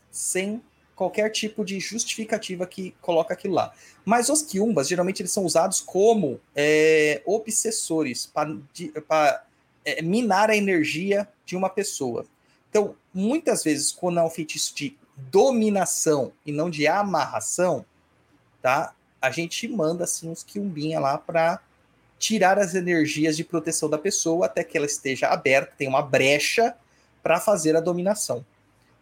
[0.10, 0.64] sem
[0.96, 3.74] qualquer tipo de justificativa que coloca aquilo lá.
[4.06, 9.46] Mas os quiumbas, geralmente, eles são usados como é, obsessores, para
[9.84, 12.26] é, minar a energia de uma pessoa.
[12.70, 17.86] Então, muitas vezes, quando é um feitiço de dominação e não de amarração,
[18.62, 18.94] tá?
[19.22, 21.62] A gente manda assim uns quiumbinha lá para
[22.18, 26.76] tirar as energias de proteção da pessoa até que ela esteja aberta, tem uma brecha
[27.24, 28.46] para fazer a dominação.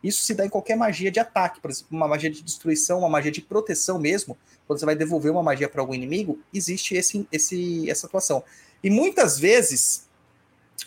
[0.04, 3.10] Isso se dá em qualquer magia de ataque, por exemplo, uma magia de destruição, uma
[3.10, 4.38] magia de proteção mesmo.
[4.68, 8.44] Quando você vai devolver uma magia para algum inimigo, existe esse, esse, essa atuação.
[8.84, 10.08] E muitas vezes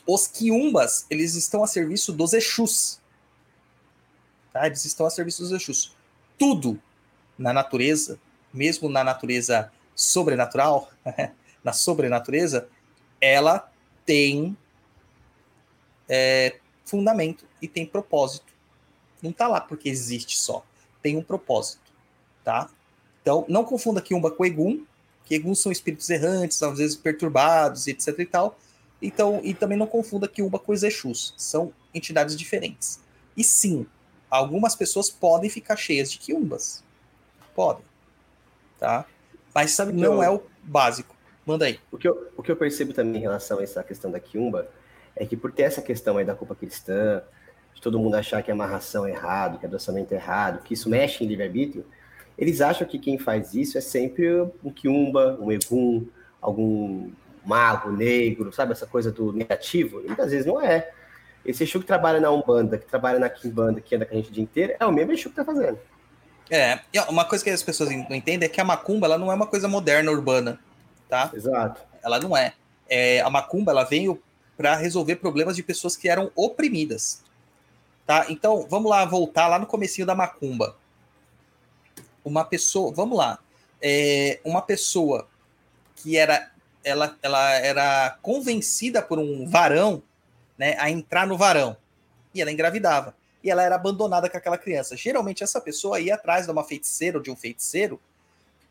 [0.07, 3.01] os quiumbas eles estão a serviço dos Exus.
[4.53, 4.67] Tá?
[4.67, 5.97] Eles estão a serviço dos Exus.
[6.39, 6.81] Tudo
[7.37, 8.19] na natureza,
[8.53, 10.91] mesmo na natureza sobrenatural,
[11.63, 12.69] na sobrenatureza,
[13.21, 13.71] ela
[14.05, 14.57] tem
[16.09, 18.53] é, fundamento e tem propósito.
[19.23, 20.65] Não tá lá porque existe só.
[21.03, 21.93] Tem um propósito,
[22.43, 22.71] tá?
[23.23, 24.85] Então, não confunda Kiumba com Egum,
[25.25, 28.59] que Egum são espíritos errantes, às vezes perturbados, etc e tal.
[29.01, 31.35] Então, e também não confunda Kiumba com os Exus.
[31.37, 33.01] São entidades diferentes.
[33.37, 33.87] E sim,
[34.31, 36.83] algumas pessoas podem ficar cheias de Kiumbas.
[37.55, 37.85] Podem.
[38.81, 39.05] Tá?
[39.55, 41.15] Mas Sabe que não eu- é o básico.
[41.47, 41.79] Manda aí.
[41.93, 44.69] O que, eu, o que eu percebo também em relação a essa questão da Kiumba
[45.15, 47.23] é que por ter essa questão aí da culpa cristã,
[47.75, 50.89] de todo mundo achar que a amarração é errado, que adoçamento é errado, que isso
[50.89, 51.85] mexe em livre-arbítrio,
[52.39, 54.31] eles acham que quem faz isso é sempre
[54.65, 56.07] um Kiumba, um Egum,
[56.41, 57.11] algum
[57.45, 58.73] mago negro, sabe?
[58.73, 60.01] Essa coisa do negativo.
[60.03, 60.91] E muitas vezes não é.
[61.45, 64.31] Esse Exu que trabalha na Umbanda, que trabalha na Kimbanda, que anda com a gente
[64.31, 65.79] o dia inteiro, é o mesmo Exu que tá fazendo.
[66.51, 69.35] É, uma coisa que as pessoas não entendem é que a macumba ela não é
[69.35, 70.59] uma coisa moderna, urbana,
[71.09, 71.31] tá?
[71.33, 71.81] Exato.
[72.03, 72.55] Ela não é.
[72.89, 74.21] É, a macumba ela veio
[74.57, 77.23] para resolver problemas de pessoas que eram oprimidas,
[78.05, 78.27] tá?
[78.29, 80.77] Então vamos lá voltar lá no comecinho da macumba.
[82.25, 83.39] Uma pessoa, vamos lá,
[83.81, 85.29] é, uma pessoa
[85.95, 86.51] que era,
[86.83, 90.03] ela, ela era convencida por um varão,
[90.59, 91.77] né, a entrar no varão
[92.35, 94.97] e ela engravidava e ela era abandonada com aquela criança.
[94.97, 98.01] Geralmente essa pessoa ia atrás de uma feiticeira ou de um feiticeiro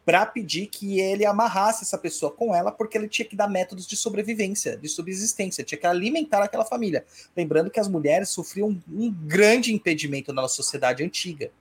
[0.06, 3.86] para pedir que ele amarrasse essa pessoa com ela, porque ele tinha que dar métodos
[3.86, 7.06] de sobrevivência, de subsistência, tinha que alimentar aquela família.
[7.38, 11.52] Lembrando que as mulheres sofriam um grande impedimento na nossa sociedade antiga.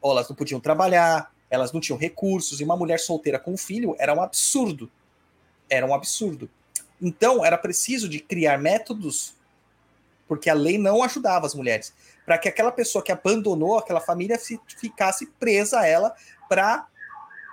[0.00, 3.56] Ou elas não podiam trabalhar, elas não tinham recursos, e uma mulher solteira com um
[3.56, 4.88] filho era um absurdo.
[5.68, 6.48] Era um absurdo.
[7.02, 9.34] Então, era preciso de criar métodos,
[10.28, 11.92] porque a lei não ajudava as mulheres,
[12.28, 14.38] para que aquela pessoa que abandonou aquela família
[14.78, 16.14] ficasse presa a ela
[16.46, 16.86] para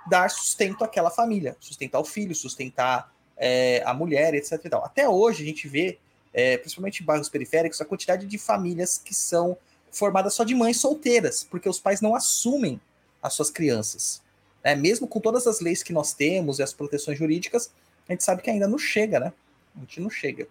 [0.06, 4.52] dar sustento àquela família, sustentar o filho, sustentar é, a mulher, etc.
[4.84, 5.98] Até hoje a gente vê,
[6.30, 9.56] é, principalmente em bairros periféricos, a quantidade de famílias que são
[9.90, 12.78] formadas só de mães solteiras, porque os pais não assumem
[13.22, 14.20] as suas crianças.
[14.62, 17.72] É, mesmo com todas as leis que nós temos e as proteções jurídicas,
[18.06, 19.32] a gente sabe que ainda não chega, né?
[19.74, 20.46] A gente não chega.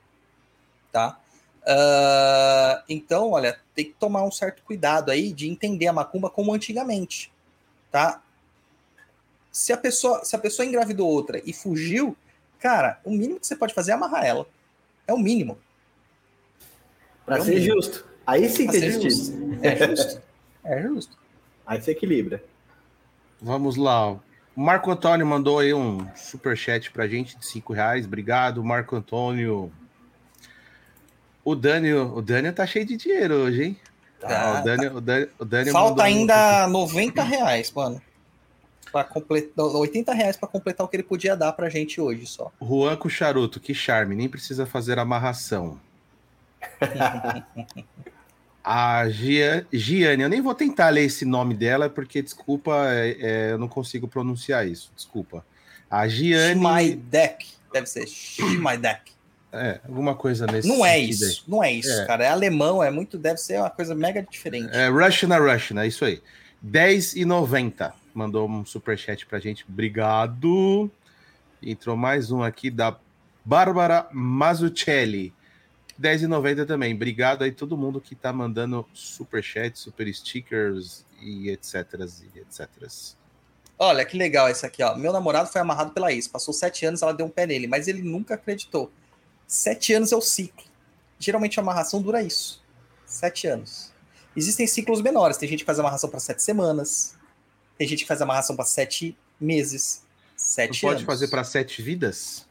[0.91, 1.19] Tá?
[1.65, 6.53] Uh, então, olha, tem que tomar um certo cuidado aí de entender a macumba como
[6.53, 7.31] antigamente.
[7.91, 8.21] Tá?
[9.51, 12.15] Se a pessoa, se a pessoa engravidou outra e fugiu,
[12.59, 14.47] cara, o mínimo que você pode fazer é amarrar ela.
[15.07, 15.57] É o mínimo.
[17.25, 17.81] Para é ser mínimo.
[17.81, 18.05] justo.
[18.27, 19.33] Aí sim tem justiça.
[19.61, 20.21] É justo.
[20.63, 21.17] É justo.
[21.65, 22.43] Aí se equilibra.
[23.41, 24.11] Vamos lá.
[24.11, 24.21] O
[24.55, 28.05] Marco Antônio mandou aí um super chat pra gente de cinco reais.
[28.05, 29.71] Obrigado, Marco Antônio.
[31.45, 33.77] O Dânio, o Dânio tá cheio de dinheiro hoje, hein?
[34.19, 34.97] Tá, ah, o Dânio, tá.
[34.97, 36.71] o Dânio, o Dânio Falta ainda um...
[36.71, 38.01] 90 reais, mano
[38.95, 42.49] para completar 80 reais para completar o que ele podia dar pra gente hoje só.
[42.61, 45.77] Juan com charuto, que charme, nem precisa fazer amarração.
[48.63, 53.51] a Gia, Giane, eu nem vou tentar ler esse nome dela, porque, desculpa, é, é,
[53.51, 55.45] eu não consigo pronunciar isso, desculpa.
[55.91, 56.57] A Giane.
[56.57, 59.11] Schmaidek, deve ser Schmaidek.
[59.55, 61.37] É, alguma coisa nesse Não é isso, aí.
[61.47, 62.05] não é isso, é.
[62.05, 62.25] cara.
[62.25, 64.75] É alemão, é muito, deve ser uma coisa mega diferente.
[64.75, 66.21] É Russian Russian, é isso aí.
[66.61, 69.65] R$10,90 mandou um super chat pra gente.
[69.67, 70.89] Obrigado.
[71.61, 72.97] Entrou mais um aqui da
[73.43, 75.33] Bárbara Mazzucelli.
[76.01, 76.93] 10,90 também.
[76.93, 81.93] Obrigado aí todo mundo que tá mandando super chat, super stickers e etc,
[82.35, 82.67] e etc.
[83.77, 84.95] Olha que legal esse aqui, ó.
[84.95, 86.27] Meu namorado foi amarrado pela ex.
[86.27, 88.91] Passou sete anos, ela deu um pé nele, mas ele nunca acreditou.
[89.47, 90.63] Sete anos é o ciclo.
[91.19, 92.63] Geralmente a amarração dura isso.
[93.05, 93.91] Sete anos.
[94.35, 95.37] Existem ciclos menores.
[95.37, 97.15] Tem gente que faz amarração para sete semanas.
[97.77, 100.03] Tem gente que faz amarração para sete meses,
[100.35, 101.05] sete pode anos.
[101.05, 102.47] fazer para sete vidas?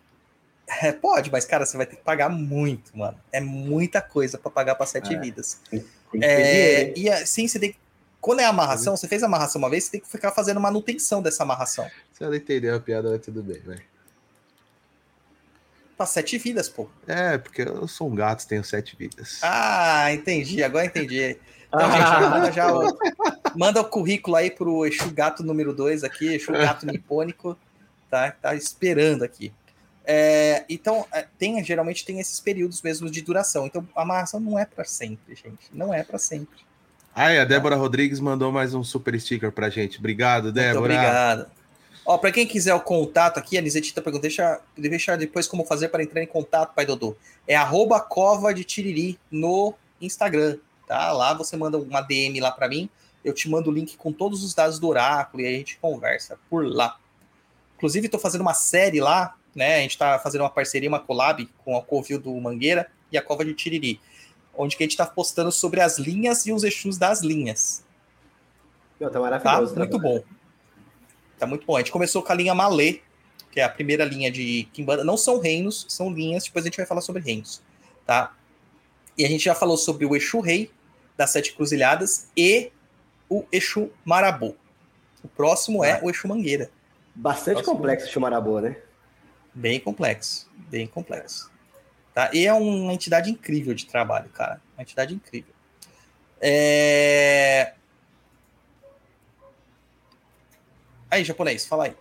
[0.66, 3.18] É, pode, mas cara, você vai ter que pagar muito, mano.
[3.30, 5.18] É muita coisa para pagar para sete é.
[5.18, 5.60] vidas.
[6.20, 7.78] É, e assim, você tem que
[8.24, 11.42] quando é amarração, você fez amarração uma vez, você tem que ficar fazendo manutenção dessa
[11.42, 11.86] amarração.
[12.10, 13.82] Você não entendeu a piada, mas tudo bem, velho.
[15.96, 16.88] Pra sete vidas, pô.
[17.06, 19.38] É, porque eu sou um gato, tenho sete vidas.
[19.42, 21.36] Ah, entendi, agora entendi.
[21.74, 22.98] Então, gente, manda, já o,
[23.56, 27.58] manda o currículo aí pro Exu Gato número 2 aqui, Exu Gato Nipônico,
[28.08, 28.30] tá?
[28.30, 29.52] Tá esperando aqui.
[30.04, 33.66] É, então, é, tem, geralmente tem esses períodos mesmo de duração.
[33.66, 35.68] Então, a amarração não é para sempre, gente.
[35.72, 36.60] Não é para sempre.
[37.12, 39.98] Ai, a Débora Rodrigues mandou mais um super sticker pra gente.
[39.98, 40.80] Obrigado, Débora.
[40.80, 41.50] Muito obrigado.
[42.06, 45.88] Ó, para quem quiser o contato aqui, a Nizetita pergunta, deixa, deixa depois como fazer
[45.88, 47.16] para entrar em contato, pai Dodô.
[47.48, 51.12] É arroba cova de tiriri no Instagram tá?
[51.12, 52.88] Lá você manda uma DM lá para mim,
[53.24, 55.78] eu te mando o link com todos os dados do oráculo e aí a gente
[55.78, 56.98] conversa por lá.
[57.76, 59.76] Inclusive, estou fazendo uma série lá, né?
[59.76, 63.22] A gente está fazendo uma parceria, uma collab com a Covil do Mangueira e a
[63.22, 64.00] Cova de Tiriri,
[64.56, 67.84] onde que a gente está postando sobre as linhas e os Exus das linhas.
[69.00, 69.74] Meu, tá maravilhoso.
[69.74, 70.22] Tá muito bom.
[71.38, 71.76] Tá muito bom.
[71.76, 73.00] A gente começou com a linha Malê,
[73.50, 75.04] que é a primeira linha de Kimbanda.
[75.04, 76.44] Não são reinos, são linhas.
[76.44, 77.62] Depois a gente vai falar sobre reinos,
[78.06, 78.34] tá?
[79.16, 80.70] E a gente já falou sobre o Exu Rei
[81.16, 82.72] das Sete Cruzilhadas e
[83.28, 84.56] o Exu Marabô.
[85.22, 86.70] O próximo é o Exu Mangueira.
[87.14, 87.76] Bastante próximo...
[87.76, 88.76] complexo o Exu Marabô, né?
[89.54, 91.50] Bem complexo, bem complexo.
[92.12, 92.30] Tá?
[92.32, 94.60] E é uma entidade incrível de trabalho, cara.
[94.76, 95.52] Uma entidade incrível.
[96.40, 97.74] É...
[101.14, 101.94] Aí, japonês, fala aí.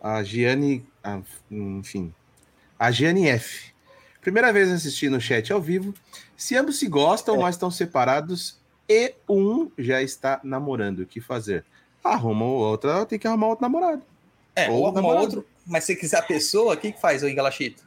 [0.00, 0.86] A Gianni,
[1.50, 2.14] enfim,
[2.78, 3.74] a Gianni F.
[4.20, 5.92] Primeira vez assistindo o chat ao vivo.
[6.36, 7.38] Se ambos se gostam, é.
[7.40, 8.56] mas estão separados
[8.88, 11.64] e um já está namorando, o que fazer?
[12.04, 14.02] Arruma outra, tem que arrumar outro namorado.
[14.54, 17.28] É, ou, ou arruma outro, mas se quiser a pessoa, o que, que faz, o
[17.28, 17.84] Engalachito?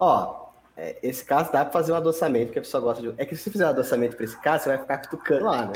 [0.00, 3.14] Ó, é, esse caso dá para fazer um adoçamento, porque a pessoa gosta de.
[3.16, 5.66] É que se você fizer um adoçamento para esse caso, você vai ficar cutucando lá,
[5.66, 5.74] né?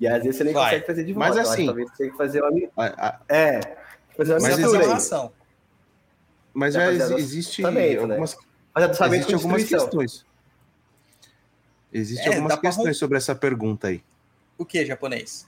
[0.00, 0.64] E às vezes você nem vai.
[0.64, 1.28] consegue fazer de volta.
[1.28, 1.66] Mas assim.
[1.66, 3.20] Talvez você tenha que fazer uma.
[3.28, 3.76] É,
[4.16, 5.24] fazer uma mas mistura.
[5.24, 5.30] Aí.
[6.52, 7.96] Mas já existe né?
[7.96, 8.86] algumas, né?
[9.06, 10.26] existe algumas questões.
[11.92, 14.02] Existem é, algumas questões sobre essa pergunta aí.
[14.58, 15.46] O que, japonês?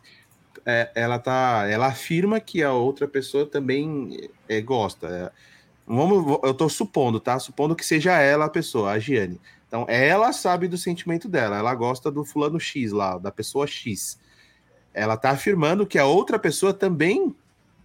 [0.69, 5.07] é, ela tá, ela afirma que a outra pessoa também é, gosta.
[5.09, 5.31] É,
[5.87, 7.39] vamos, eu tô supondo, tá?
[7.39, 9.41] Supondo que seja ela a pessoa, a Giane.
[9.67, 14.19] Então, ela sabe do sentimento dela, ela gosta do fulano X lá, da pessoa X.
[14.93, 17.35] Ela tá afirmando que a outra pessoa também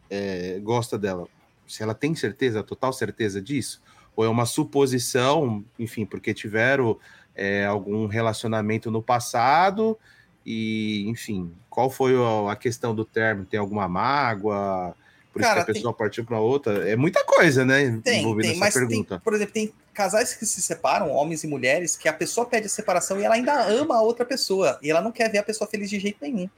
[0.09, 1.27] é, gosta dela.
[1.67, 3.81] Se ela tem certeza, total certeza disso,
[4.15, 6.99] ou é uma suposição, enfim, porque tiveram
[7.35, 9.97] é, algum relacionamento no passado
[10.45, 12.13] e, enfim, qual foi
[12.49, 13.45] a questão do termo?
[13.45, 14.95] Tem alguma mágoa?
[15.31, 15.97] Por Cara, isso que a pessoa tem...
[15.97, 16.87] partiu para outra?
[16.87, 17.99] É muita coisa, né?
[18.03, 19.15] Tem, tem mas pergunta.
[19.15, 22.67] Tem, por exemplo, tem casais que se separam, homens e mulheres, que a pessoa pede
[22.67, 25.43] a separação e ela ainda ama a outra pessoa e ela não quer ver a
[25.43, 26.49] pessoa feliz de jeito nenhum.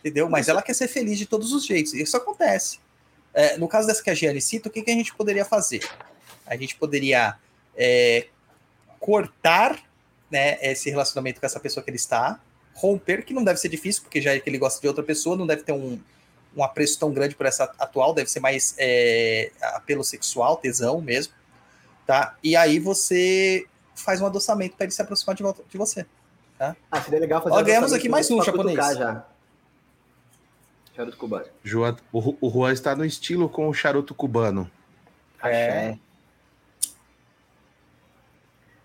[0.00, 0.28] Entendeu?
[0.28, 1.94] Mas ela quer ser feliz de todos os jeitos.
[1.94, 2.80] Isso acontece.
[3.32, 5.88] É, no caso dessa que a Giane cita, o que, que a gente poderia fazer?
[6.46, 7.36] A gente poderia
[7.76, 8.26] é,
[8.98, 9.78] cortar
[10.30, 12.40] né, esse relacionamento com essa pessoa que ele está,
[12.74, 15.36] romper, que não deve ser difícil, porque já é que ele gosta de outra pessoa,
[15.36, 15.98] não deve ter um,
[16.56, 21.32] um apreço tão grande por essa atual, deve ser mais é, apelo sexual, tesão mesmo,
[22.06, 22.36] tá?
[22.42, 26.06] E aí você faz um adoçamento para ele se aproximar de, volta de você,
[26.58, 26.74] tá?
[26.90, 28.76] Ah, seria legal fazer Ó, ganhamos aqui mais um japonês.
[28.96, 29.24] Já.
[31.00, 31.46] Charuto cubano.
[31.64, 34.70] Juan, o, o Juan está no estilo com o charuto cubano.
[35.42, 35.96] É.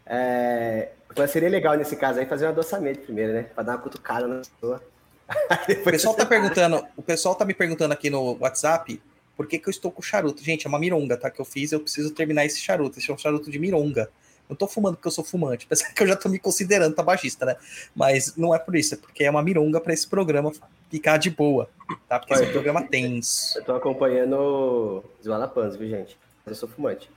[0.05, 0.91] é.
[1.17, 3.43] Mas seria legal nesse caso aí fazer um adoçamento primeiro, né?
[3.43, 4.81] Pra dar uma cutucada na pessoa.
[5.81, 9.01] o pessoal tá perguntando, o pessoal tá me perguntando aqui no WhatsApp
[9.35, 10.41] por que, que eu estou com charuto.
[10.41, 11.29] Gente, é uma mironga, tá?
[11.29, 12.97] Que eu fiz, eu preciso terminar esse charuto.
[12.97, 14.09] Esse é um charuto de mironga.
[14.47, 17.45] Não tô fumando porque eu sou fumante, apesar que eu já tô me considerando tabagista,
[17.45, 17.57] né?
[17.93, 20.53] Mas não é por isso, é porque é uma mironga para esse programa
[20.89, 21.69] ficar de boa,
[22.07, 22.19] tá?
[22.19, 23.57] Porque esse é um programa tenso.
[23.57, 26.17] Eu tô acompanhando os Valapans, viu, gente?
[26.45, 27.09] Eu sou fumante.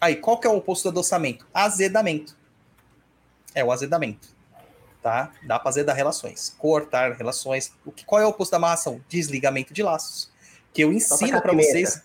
[0.00, 1.46] Aí, qual que é o oposto do adoçamento?
[1.52, 2.36] Azedamento.
[3.54, 4.28] É o azedamento.
[5.02, 5.32] Tá?
[5.46, 6.54] Dá para azedar relações.
[6.58, 7.72] Cortar relações.
[7.84, 9.00] O que, qual é o oposto da amarração?
[9.08, 10.30] Desligamento de laços.
[10.72, 12.02] Que eu ensino para vocês.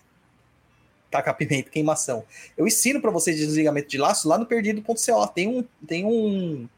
[1.10, 2.24] Taca pimenta, queimação.
[2.56, 5.26] Eu ensino para vocês desligamento de laços lá no perdido.co.
[5.28, 6.68] Tem um, tem um,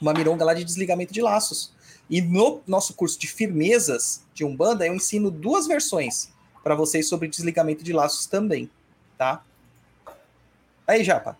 [0.00, 1.72] uma mironga lá de desligamento de laços.
[2.12, 6.30] E no nosso curso de firmezas de Umbanda, eu ensino duas versões
[6.62, 8.70] para vocês sobre desligamento de laços também,
[9.16, 9.42] tá?
[10.86, 11.38] Aí, Japa.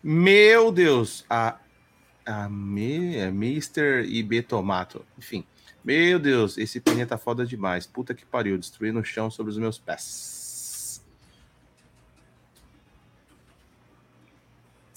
[0.00, 1.58] Meu Deus, a,
[2.24, 4.04] a Me, é Mr.
[4.06, 5.04] IB Tomato.
[5.18, 5.44] Enfim,
[5.82, 7.84] meu Deus, esse pneu tá foda demais.
[7.84, 11.02] Puta que pariu, destruindo o chão sobre os meus pés.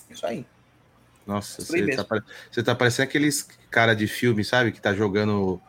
[0.08, 0.46] Isso aí.
[1.26, 4.72] Nossa, você tá, você tá, parecendo aqueles cara de filme, sabe?
[4.72, 5.60] Que tá jogando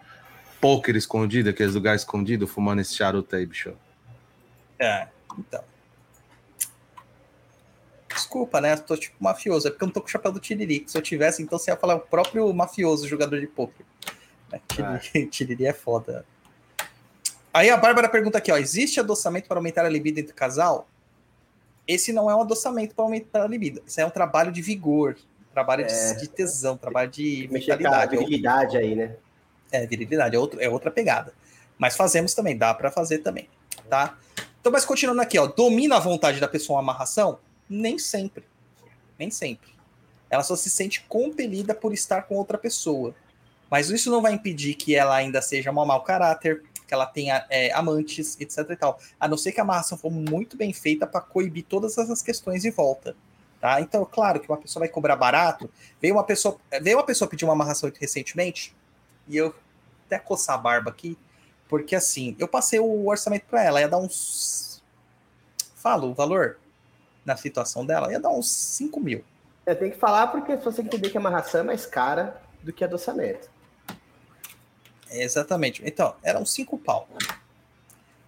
[0.60, 3.72] poker escondido, aqueles lugares escondidos, fumando esse charuto aí, bicho.
[4.78, 5.64] É, então.
[8.08, 8.74] Desculpa, né?
[8.74, 9.68] Eu tô tipo mafioso.
[9.68, 10.84] É porque eu não tô com o chapéu do Tiriri.
[10.86, 13.84] Se eu tivesse, então você ia falar o próprio mafioso jogador de poker.
[14.52, 16.24] É, tiriri, tiriri é foda.
[17.52, 18.56] Aí a Bárbara pergunta aqui, ó.
[18.58, 20.88] Existe adoçamento para aumentar a libido entre casal?
[21.86, 23.82] Esse não é um adoçamento para aumentar a libido.
[23.86, 25.16] Isso é um trabalho de vigor,
[25.56, 28.14] trabalho é, de, tesão, trabalho de vitalidade.
[28.14, 29.16] Virilidade aí, né?
[29.72, 31.32] É, virilidade, é, outro, é outra pegada.
[31.78, 33.48] Mas fazemos também, dá para fazer também,
[33.88, 34.18] tá?
[34.60, 35.46] Então, mas continuando aqui, ó.
[35.46, 37.38] Domina a vontade da pessoa uma amarração?
[37.70, 38.44] Nem sempre.
[39.18, 39.70] Nem sempre.
[40.28, 43.14] Ela só se sente compelida por estar com outra pessoa.
[43.70, 47.46] Mas isso não vai impedir que ela ainda seja uma mau caráter, que ela tenha
[47.48, 49.00] é, amantes, etc e tal.
[49.18, 52.60] A não ser que a amarração for muito bem feita para coibir todas essas questões
[52.60, 53.16] de volta.
[53.66, 53.80] Tá?
[53.80, 55.68] Então, claro que uma pessoa vai cobrar barato.
[56.00, 58.72] Veio uma pessoa, veio uma pessoa pedir uma amarração recentemente,
[59.26, 59.52] e eu
[60.06, 61.18] até coçar a barba aqui,
[61.68, 64.80] porque assim, eu passei o orçamento para ela, ia dar uns.
[65.74, 66.58] Falo o valor?
[67.24, 69.24] na situação dela, ia dar uns 5 mil.
[69.66, 72.72] É, tem que falar porque se você entender que a amarração é mais cara do
[72.72, 73.50] que adoçamento.
[75.10, 75.82] Exatamente.
[75.84, 77.08] Então, eram 5 pau.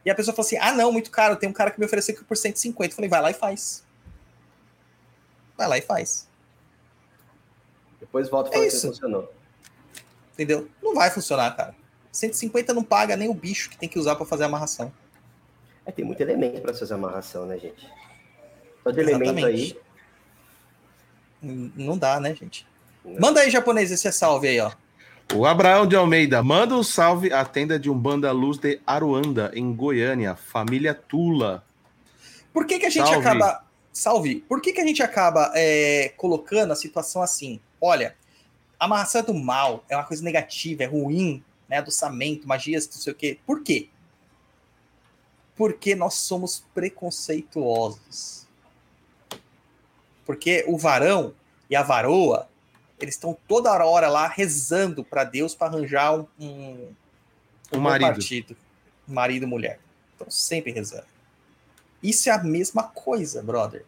[0.04, 1.36] E a pessoa falou assim: ah, não, muito caro.
[1.36, 2.90] Tem um cara que me ofereceu aqui por 150.
[2.90, 3.86] Eu falei: vai lá e faz.
[5.58, 6.28] Vai lá e faz.
[7.98, 8.86] Depois volta para é isso.
[8.86, 9.30] funcionou.
[10.32, 10.68] Entendeu?
[10.80, 11.74] Não vai funcionar, cara.
[12.12, 14.92] 150 não paga nem o bicho que tem que usar para fazer a amarração.
[15.84, 17.90] É, tem muito elemento para fazer amarração, né, gente?
[18.84, 19.76] Só de elemento aí.
[21.42, 22.64] Não dá, né, gente?
[23.04, 23.20] Não.
[23.20, 24.70] Manda aí, japonês, esse salve aí, ó.
[25.34, 29.74] O Abraão de Almeida, manda um salve à tenda de Umbanda Luz de Aruanda, em
[29.74, 31.64] Goiânia, família Tula.
[32.52, 33.26] Por que, que a gente salve.
[33.26, 33.67] acaba.
[33.98, 34.44] Salve.
[34.48, 37.58] Por que, que a gente acaba é, colocando a situação assim?
[37.80, 38.14] Olha,
[38.78, 41.78] a maçã do mal é uma coisa negativa, é ruim, né?
[41.78, 43.38] Adoçamento, magias, não sei o quê.
[43.44, 43.88] Por quê?
[45.56, 48.46] Porque nós somos preconceituosos.
[50.24, 51.34] Porque o varão
[51.68, 52.48] e a varoa
[53.00, 56.94] eles estão toda hora lá rezando para Deus para arranjar um, um,
[57.72, 58.06] Um marido.
[58.06, 58.56] partido,
[59.08, 59.80] marido e mulher.
[60.12, 61.17] Estão sempre rezando.
[62.02, 63.84] Isso é a mesma coisa, brother.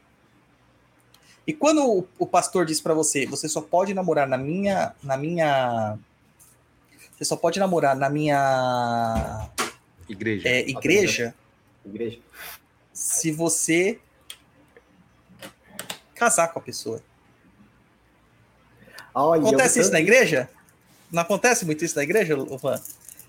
[1.47, 5.17] E quando o, o pastor diz para você, você só pode namorar na minha, na
[5.17, 5.99] minha,
[7.17, 9.49] você só pode namorar na minha
[10.09, 10.49] Igreja.
[10.49, 11.35] é, igreja
[11.85, 12.19] Igreja.
[12.93, 13.99] se você
[16.15, 17.03] casar com a pessoa.
[19.15, 20.49] Olha, Acontece eu- isso na igreja?
[21.11, 22.77] Não acontece muito isso na igreja, Luvan?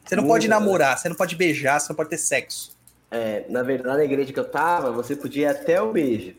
[0.05, 0.55] Você não Muito, pode né?
[0.55, 2.75] namorar, você não pode beijar, você não pode ter sexo.
[3.11, 6.33] É, na verdade, na igreja que eu tava, você podia ir até o beijo.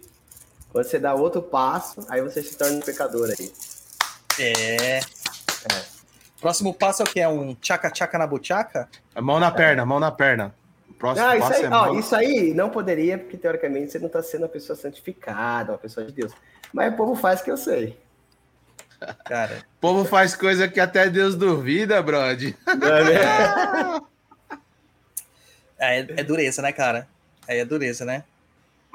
[0.71, 3.53] Quando você dá outro passo, aí você se torna um pecador aí.
[4.41, 5.01] É.
[6.41, 7.21] Próximo passo é o que?
[7.21, 8.89] É um tchaca-tchaca na buchaca?
[9.21, 10.55] Mão na perna, mão na perna.
[10.89, 11.99] O próximo Ah, isso passo aí, é ó, mão.
[12.01, 16.07] isso aí não poderia, porque teoricamente você não tá sendo uma pessoa santificada, uma pessoa
[16.07, 16.33] de Deus.
[16.73, 18.01] Mas o povo faz que eu sei.
[19.27, 22.57] Cara, O povo faz coisa que até Deus duvida, brode.
[22.67, 24.09] Não é mesmo?
[25.91, 27.09] é, é dureza, né, cara?
[27.49, 28.25] Aí é dureza, né?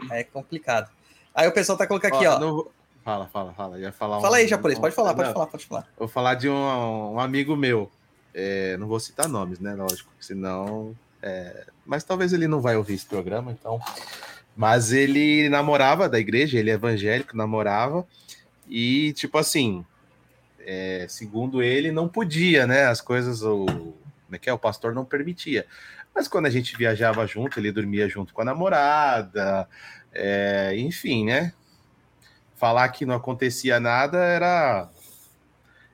[0.09, 0.89] Aí é complicado.
[1.33, 2.39] Aí o pessoal tá colocando aqui, ó.
[2.39, 2.67] não
[3.03, 3.79] Fala, fala, fala.
[3.79, 5.87] Ia falar Fala um- aí, japonês, pode falar, pode Não, falar, pode falar.
[5.97, 7.89] Vou falar de um, um amigo meu.
[8.33, 9.73] É, não vou citar nomes, né?
[9.75, 10.93] Lógico, senão.
[11.21, 13.79] é, mas talvez ele não vai ouvir esse programa, então.
[14.55, 18.05] Mas ele namorava da igreja, ele é evangélico, namorava.
[18.67, 19.85] E, tipo assim,
[20.59, 22.85] é, segundo ele, não podia, né?
[22.87, 23.95] As coisas, o, como
[24.33, 24.53] é que é?
[24.53, 25.65] O pastor não permitia.
[26.17, 29.69] Mas quando a gente viajava junto, ele dormia junto com a namorada,
[30.11, 31.53] é, enfim, né?
[32.55, 34.89] Falar que não acontecia nada era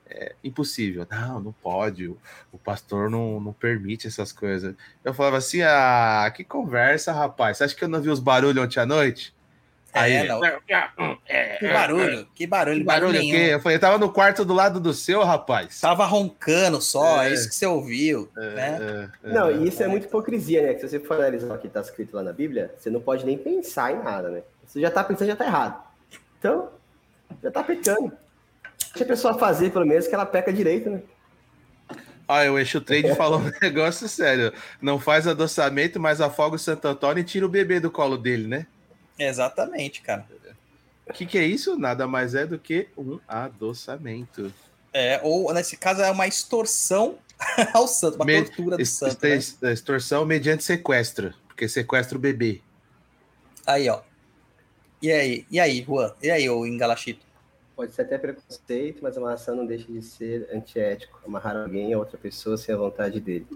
[0.08, 1.06] é, impossível.
[1.12, 2.08] Não, não pode.
[2.08, 2.18] O,
[2.54, 4.74] o pastor não, não permite essas coisas.
[5.04, 7.58] Eu falava assim: ah, que conversa, rapaz.
[7.58, 9.36] Você acha que eu não vi os barulhos ontem à noite?
[9.94, 10.42] Aí, É, não.
[11.60, 13.32] Que barulho, que barulho, que barulho o nenhum.
[13.38, 13.50] quê?
[13.54, 15.80] Eu falei, eu tava no quarto do lado do seu, rapaz.
[15.80, 17.34] Tava roncando só, é, É.
[17.34, 19.10] isso que você ouviu, né?
[19.24, 19.54] É, é, Não, é.
[19.54, 20.74] e isso é muita hipocrisia, né?
[20.74, 23.26] Que se você for analisar o que tá escrito lá na Bíblia, você não pode
[23.26, 24.42] nem pensar em nada, né?
[24.66, 25.84] Você já tá pensando, já tá errado.
[26.40, 26.70] Então,
[27.44, 28.12] já tá pecando.
[28.90, 31.02] Deixa a pessoa fazer, pelo menos, que ela peca direito, né?
[32.28, 34.54] Ah, o Eixo Trade falou um negócio sério.
[34.82, 38.48] Não faz adoçamento, mas afoga o Santo Antônio e tira o bebê do colo dele,
[38.48, 38.66] né?
[39.18, 40.26] Exatamente, cara.
[41.08, 41.78] O que, que é isso?
[41.78, 44.54] Nada mais é do que um adoçamento.
[44.94, 47.18] É, ou nesse caso é uma extorsão
[47.74, 49.22] ao santo, uma Me- tortura do Ex- santo.
[49.24, 49.30] né?
[49.32, 52.62] ex- Extorsão mediante sequestro, porque sequestra o bebê.
[53.66, 54.02] Aí, ó.
[55.02, 56.14] E aí, e aí, Juan?
[56.22, 57.26] E aí, ô Engalachito?
[57.76, 61.20] Pode ser até preconceito, mas a amarração não deixa de ser antiético.
[61.26, 63.48] Amarrar alguém a outra pessoa sem a vontade dele.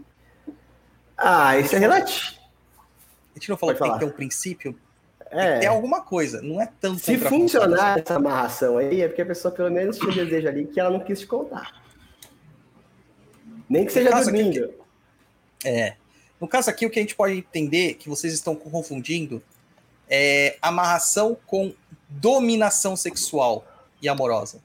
[1.15, 2.35] Ah, isso é relativo.
[3.35, 3.99] A gente não falou Pode que tem falar.
[3.99, 4.79] que ter um princípio?
[5.29, 5.53] Tem É.
[5.55, 9.25] que ter alguma coisa, não é tanto Se funcionar essa amarração aí, é porque a
[9.25, 11.81] pessoa pelo menos tinha um desejo ali que ela não quis te contar.
[13.69, 14.73] Nem que seja dormindo.
[15.65, 15.95] É.
[16.39, 19.41] No caso aqui, o que a gente pode entender que vocês estão confundindo
[20.09, 21.73] é amarração com
[22.07, 23.65] dominação sexual
[24.01, 24.61] e amorosa.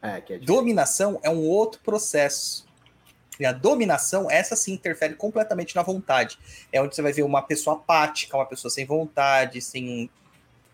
[0.00, 0.38] É, que é.
[0.38, 2.66] Dominação é um outro processo.
[3.42, 6.38] E a dominação, essa sim interfere completamente na vontade.
[6.72, 10.10] É onde você vai ver uma pessoa apática, uma pessoa sem vontade, sem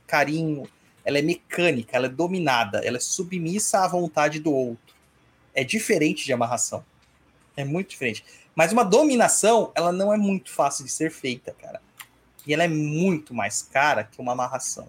[0.06, 0.68] carinho.
[1.04, 4.94] Ela é mecânica, ela é dominada, ela é submissa à vontade do outro.
[5.54, 6.84] É diferente de amarração.
[7.56, 8.24] É muito diferente.
[8.54, 11.80] Mas uma dominação, ela não é muito fácil de ser feita, cara.
[12.46, 14.88] E ela é muito mais cara que uma amarração.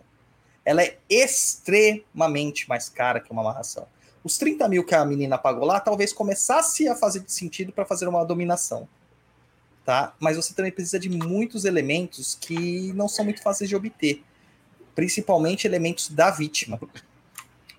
[0.64, 3.88] Ela é extremamente mais cara que uma amarração.
[4.28, 8.10] Os 30 mil que a menina pagou lá talvez começasse a fazer sentido para fazer
[8.10, 8.86] uma dominação.
[9.86, 10.14] Tá?
[10.20, 14.22] Mas você também precisa de muitos elementos que não são muito fáceis de obter.
[14.94, 16.78] Principalmente elementos da vítima.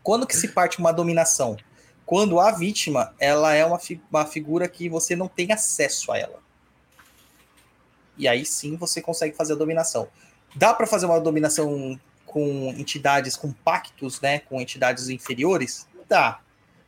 [0.03, 1.59] Quando que se parte uma dominação?
[2.07, 6.17] Quando a vítima ela é uma, fi- uma figura que você não tem acesso a
[6.17, 6.39] ela.
[8.17, 10.09] E aí sim você consegue fazer a dominação.
[10.55, 15.87] Dá para fazer uma dominação com entidades, com pactos, né, com entidades inferiores?
[16.09, 16.41] Dá.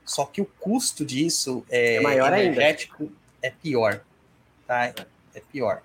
[0.04, 2.46] Só que o custo disso é, É maior ainda.
[2.46, 3.12] energético
[3.42, 4.02] é pior,
[4.66, 4.92] tá?
[5.34, 5.82] É pior.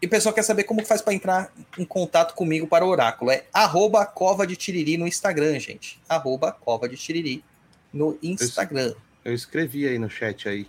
[0.00, 3.32] E o pessoal quer saber como faz para entrar em contato comigo para o oráculo.
[3.32, 6.00] É arroba cova de tiriri no Instagram, gente.
[6.08, 7.44] Arroba cova de tiriri
[7.92, 8.94] no Instagram.
[9.24, 10.68] Eu escrevi aí no chat aí.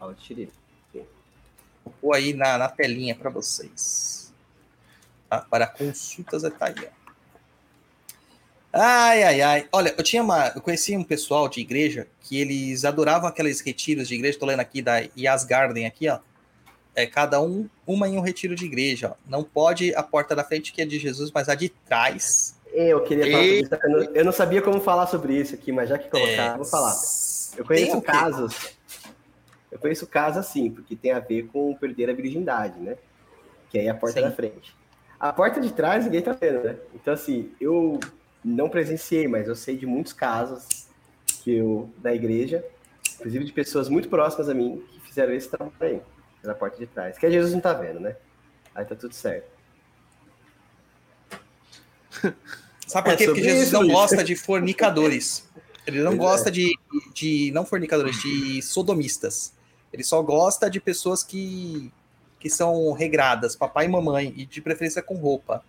[0.00, 0.50] Ó, eu tirei.
[2.00, 4.32] Ou aí na, na telinha para vocês.
[5.28, 5.40] Tá?
[5.42, 6.97] Para consultas é tá aí, ó.
[8.72, 9.68] Ai, ai, ai.
[9.72, 10.48] Olha, eu tinha uma.
[10.54, 14.38] Eu conheci um pessoal de igreja que eles adoravam aqueles retiros de igreja.
[14.38, 16.18] Tô lendo aqui da Yas Garden aqui, ó.
[16.94, 19.12] É, cada um, uma em um retiro de igreja.
[19.12, 19.14] Ó.
[19.28, 22.56] Não pode a porta da frente que é de Jesus, mas a de trás.
[22.72, 23.64] Eu queria falar Ei.
[23.64, 26.10] sobre isso, eu não- eu não sabia como falar sobre isso aqui, mas já que
[26.10, 26.94] colocar, É, vou falar.
[27.56, 28.54] Eu tem conheço casos.
[29.72, 32.96] Eu conheço casos assim, porque tem a ver com perder a virgindade, né?
[33.70, 34.26] Que aí é a porta Sim.
[34.26, 34.76] da frente.
[35.18, 36.76] A porta de trás ninguém tá vendo, né?
[36.94, 37.98] Então, assim, eu
[38.48, 40.86] não presenciei, mas eu sei de muitos casos
[41.42, 42.64] que eu, da igreja,
[43.16, 46.00] inclusive de pessoas muito próximas a mim, que fizeram esse trabalho aí,
[46.40, 47.18] pela porta de trás.
[47.18, 48.16] Que a Jesus não tá vendo, né?
[48.74, 49.50] Aí tá tudo certo.
[52.86, 53.26] Sabe por É quê?
[53.26, 55.46] Porque sobre Jesus isso, não gosta de fornicadores.
[55.86, 56.24] Ele não Pois é.
[56.24, 56.78] gosta de,
[57.14, 57.50] de.
[57.52, 59.52] Não fornicadores, de sodomistas.
[59.92, 61.90] Ele só gosta de pessoas que,
[62.38, 65.64] que são regradas, papai e mamãe, e de preferência com roupa.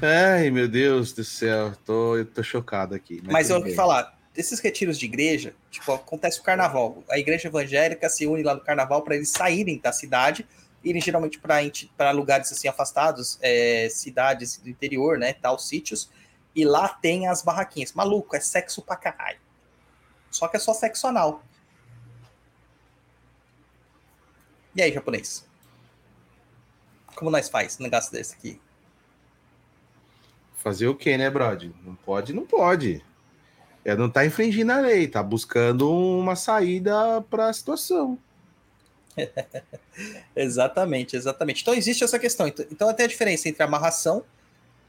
[0.00, 3.20] Ai, meu Deus do céu, tô, eu tô chocado aqui.
[3.24, 3.74] Mas eu vou te bem.
[3.74, 7.02] falar, esses retiros de igreja, tipo, acontece o carnaval.
[7.10, 10.46] A igreja evangélica se une lá no carnaval para eles saírem da cidade,
[10.84, 16.08] irem geralmente para lugares assim afastados, é, cidades do interior, né, tal, sítios,
[16.54, 17.92] e lá tem as barraquinhas.
[17.92, 19.40] Maluco, é sexo pra caralho.
[20.30, 21.42] Só que é só sexo anal.
[24.76, 25.44] E aí, japonês?
[27.16, 28.60] Como nós faz um negócio desse aqui?
[30.58, 31.72] Fazer o quê, né, Brody?
[31.84, 33.02] Não pode, não pode.
[33.84, 38.18] É, não tá infringindo a lei, tá buscando uma saída para a situação.
[40.36, 41.62] Exatamente, exatamente.
[41.62, 42.46] Então existe essa questão.
[42.46, 44.22] Então, Então tem a diferença entre amarração,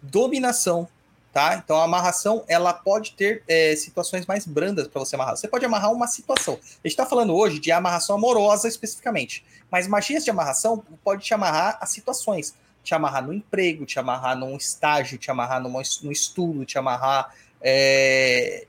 [0.02, 0.88] dominação,
[1.34, 1.56] tá?
[1.56, 5.38] Então a amarração ela pode ter é, situações mais brandas para você amarrar.
[5.38, 6.56] Você pode amarrar uma situação.
[6.62, 11.34] A gente está falando hoje de amarração amorosa especificamente, mas magias de amarração pode te
[11.34, 12.54] amarrar a situações.
[12.84, 17.34] Te amarrar no emprego, te amarrar num estágio, te amarrar numa, num estudo, te amarrar
[17.62, 18.66] é,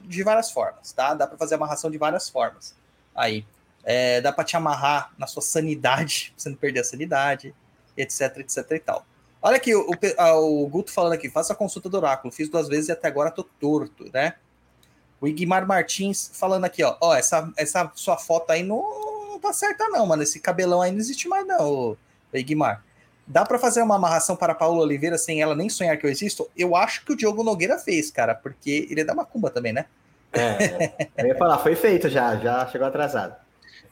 [0.00, 1.14] de várias formas, tá?
[1.14, 2.74] Dá para fazer amarração de várias formas.
[3.14, 3.44] Aí.
[3.82, 7.54] É, dá para te amarrar na sua sanidade, pra você não perder a sanidade,
[7.96, 9.06] etc, etc e tal.
[9.42, 12.48] Olha aqui, o, o, ah, o Guto falando aqui, faça a consulta do oráculo, fiz
[12.48, 14.34] duas vezes e até agora tô torto, né?
[15.20, 18.82] O Igmar Martins falando aqui, ó, ó, essa, essa sua foto aí não,
[19.28, 21.96] não tá certa não, mano, esse cabelão aí não existe mais não, ô
[22.34, 22.84] Igmar.
[23.26, 26.50] Dá para fazer uma amarração para Paula Oliveira sem ela nem sonhar que eu existo?
[26.56, 29.86] Eu acho que o Diogo Nogueira fez, cara, porque ele é da Macumba também, né?
[30.32, 33.36] É, eu ia falar, foi feito já, já chegou atrasado.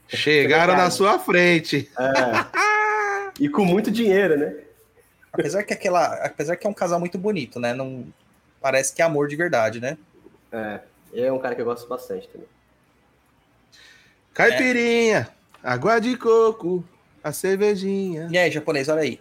[0.08, 1.90] Chegaram na sua frente.
[1.98, 3.38] É.
[3.38, 4.54] E com muito dinheiro, né?
[5.32, 7.74] Apesar que aquela, apesar que é um casal muito bonito, né?
[7.74, 8.06] Não
[8.60, 9.96] parece que é amor de verdade, né?
[10.50, 10.80] É.
[11.12, 12.48] Ele é um cara que eu gosto bastante também.
[14.34, 15.28] Caipirinha,
[15.62, 16.84] água de coco,
[17.28, 18.28] a cervejinha.
[18.30, 19.20] E aí, japonês, olha aí.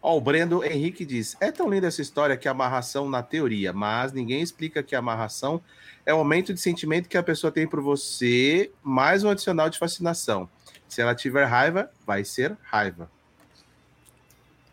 [0.00, 3.72] Ó, o Brendo Henrique diz: É tão linda essa história que a amarração na teoria,
[3.72, 5.62] mas ninguém explica que a amarração
[6.04, 9.78] é o aumento de sentimento que a pessoa tem por você, mais um adicional de
[9.78, 10.48] fascinação.
[10.86, 13.10] Se ela tiver raiva, vai ser raiva.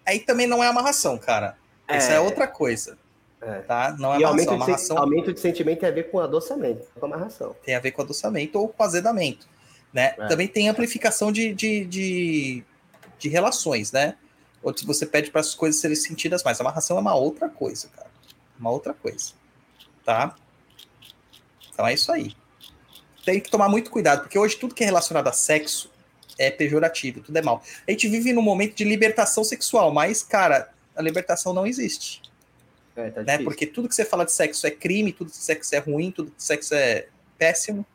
[0.06, 1.56] Aí também não é amarração, cara.
[1.90, 2.98] Isso é, outra coisa.
[3.42, 3.60] É.
[3.62, 3.96] Tá?
[3.98, 4.28] Não é E amarração.
[4.28, 7.56] aumento de, sen- Amarração aumento de sentimento tem a ver com adoçamento, com amarração.
[7.66, 9.48] tem a ver com adoçamento ou com azedamento.
[9.94, 10.16] Né?
[10.18, 10.28] É.
[10.28, 12.64] Também tem amplificação de, de, de,
[13.20, 14.16] de relações, né?
[14.64, 16.60] Ou se você pede para as coisas serem sentidas mais.
[16.62, 18.10] Amarração é uma outra coisa, cara.
[18.60, 19.34] Uma outra coisa.
[20.06, 20.36] Tá?
[21.74, 22.36] Então é isso aí.
[23.26, 25.92] Tem que tomar muito cuidado, porque hoje tudo que é relacionado a sexo
[26.38, 27.64] é pejorativo, tudo é mal.
[27.88, 32.22] A gente vive num momento de libertação sexual, mas, cara, a libertação não existe.
[32.96, 33.38] É, tá né?
[33.40, 36.32] Porque tudo que você fala de sexo é crime, tudo que sexo é ruim, tudo
[36.32, 37.86] que sexo é péssimo.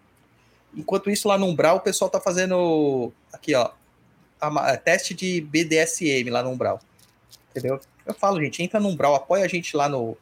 [0.76, 3.70] Enquanto isso, lá no Umbral, o pessoal tá fazendo aqui, ó,
[4.40, 6.80] a- a- teste de BDSM lá no Umbral.
[7.50, 7.80] Entendeu?
[8.04, 10.16] Eu falo, gente, entra no Umbral, apoia a gente lá no.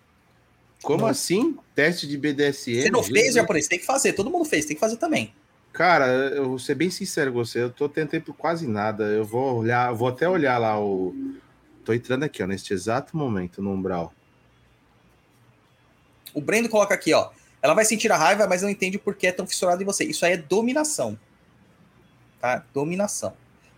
[0.83, 1.09] Como Não.
[1.09, 1.57] assim?
[1.75, 2.83] Teste de BDSM?
[2.83, 3.67] Você não fez, japonês?
[3.67, 5.35] Tem que fazer, todo mundo fez, tem que fazer também.
[5.73, 9.05] Cara, eu vou ser bem sincero com você, eu tô tendo tempo quase nada.
[9.05, 11.13] Eu vou olhar, vou até olhar lá o.
[11.85, 14.15] Tô entrando aqui, ó, neste exato momento no Umbral.
[16.33, 17.31] O Brendo coloca aqui, ó.
[17.65, 20.05] Ela vai sentir a raiva, mas não entende por que é tão fissurado em você.
[20.05, 21.19] Isso aí é dominação.
[22.39, 22.63] Tá?
[22.75, 23.33] Dominação.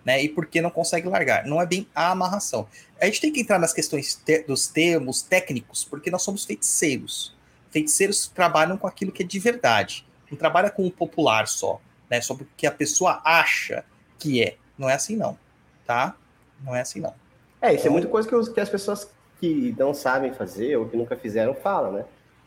[0.05, 0.25] Né?
[0.25, 1.47] E por que não consegue largar?
[1.47, 2.67] Não é bem a amarração.
[3.01, 7.33] A gente tem que entrar nas questões te- dos termos técnicos, porque nós somos feiticeiros.
[7.71, 10.05] Feiticeiros trabalham com aquilo que é de verdade.
[10.29, 11.81] Não trabalha com o popular só,
[12.11, 12.21] né?
[12.21, 13.85] Sobre o que a pessoa acha
[14.19, 14.57] que é.
[14.77, 15.39] Não é assim, não.
[15.87, 16.17] Tá?
[16.61, 17.15] Não é assim, não.
[17.63, 19.09] É, isso é muita coisa que, os- que as pessoas
[19.41, 22.05] que não sabem fazer ou que nunca fizeram falam, né?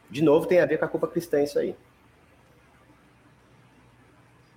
[0.09, 1.75] De novo, tem a ver com a culpa cristã isso aí.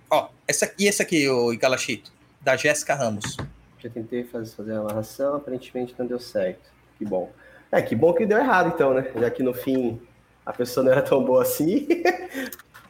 [0.09, 2.11] Ó, essa, e esse aqui, o Galachito,
[2.41, 3.37] da Jéssica Ramos.
[3.79, 6.71] Já tentei fazer, fazer a amarração, aparentemente não deu certo.
[6.97, 7.31] Que bom.
[7.71, 9.11] É, que bom que deu errado então, né?
[9.15, 9.99] Já que no fim
[10.45, 11.87] a pessoa não era tão boa assim.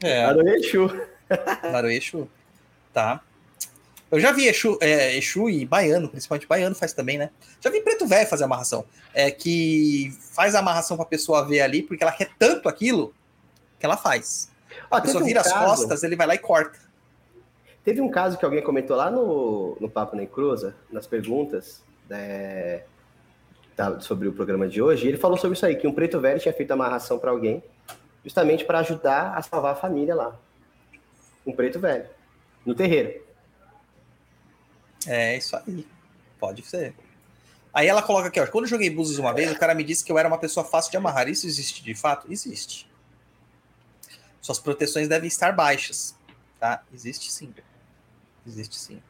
[0.04, 0.26] É.
[0.58, 0.92] Exu.
[1.72, 2.28] Narueixo,
[2.92, 3.22] tá.
[4.14, 7.32] Eu já vi Exu, é, Exu e Baiano, principalmente Baiano faz também, né?
[7.60, 8.86] Já vi Preto Velho fazer amarração.
[9.14, 13.14] É que faz a amarração pra pessoa ver ali, porque ela quer tanto aquilo
[13.80, 14.52] que ela faz.
[14.92, 16.78] Ó, A pessoa um vira as caso- costas, ele vai lá e corta.
[17.84, 22.84] Teve um caso que alguém comentou lá no, no Papo na Encruza, nas perguntas né,
[23.76, 26.20] da- sobre o programa de hoje, e ele falou sobre isso aí, que um preto
[26.20, 27.64] velho tinha feito amarração para alguém,
[28.24, 30.40] justamente para ajudar a salvar a família lá.
[31.46, 32.06] Um preto velho,
[32.64, 33.23] no terreiro.
[35.08, 35.86] É isso aí.
[36.40, 36.94] Pode ser.
[37.74, 38.46] Aí ela coloca aqui, ó.
[38.48, 40.64] Quando eu joguei Búzios uma vez, o cara me disse que eu era uma pessoa
[40.66, 41.28] fácil de amarrar.
[41.28, 42.32] Isso existe de fato?
[42.32, 42.88] Existe.
[44.42, 46.16] Suas proteções devem estar baixas.
[46.60, 46.84] Tá?
[46.94, 47.54] Existe sim.
[48.46, 49.02] Existe sim.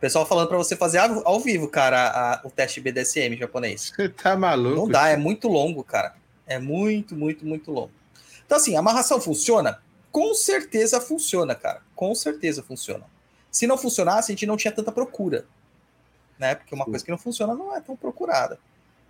[0.00, 3.92] Pessoal falando pra você fazer ao ao vivo, cara, a- o teste BDSM japonês.
[3.96, 4.76] Você tá maluco?
[4.76, 6.14] Não dá, é muito longo, cara.
[6.46, 7.90] É muito, muito, muito longo.
[8.44, 9.80] Então, assim, a amarração funciona?
[10.12, 11.80] Com certeza funciona, cara.
[11.94, 13.06] Com certeza funciona.
[13.54, 15.46] Se não funcionasse, a gente não tinha tanta procura.
[16.36, 16.56] Né?
[16.56, 18.58] Porque uma coisa que não funciona não é tão procurada.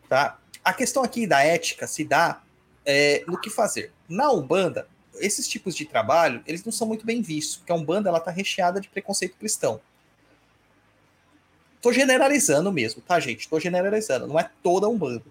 [0.07, 0.39] Tá?
[0.63, 2.43] A questão aqui da ética se dá
[2.85, 3.91] é, no que fazer.
[4.07, 8.11] Na Umbanda, esses tipos de trabalho, eles não são muito bem vistos, porque a Umbanda
[8.11, 9.81] ela tá recheada de preconceito cristão.
[11.81, 13.49] Tô generalizando mesmo, tá, gente?
[13.49, 14.27] Tô generalizando.
[14.27, 15.25] Não é toda a Umbanda.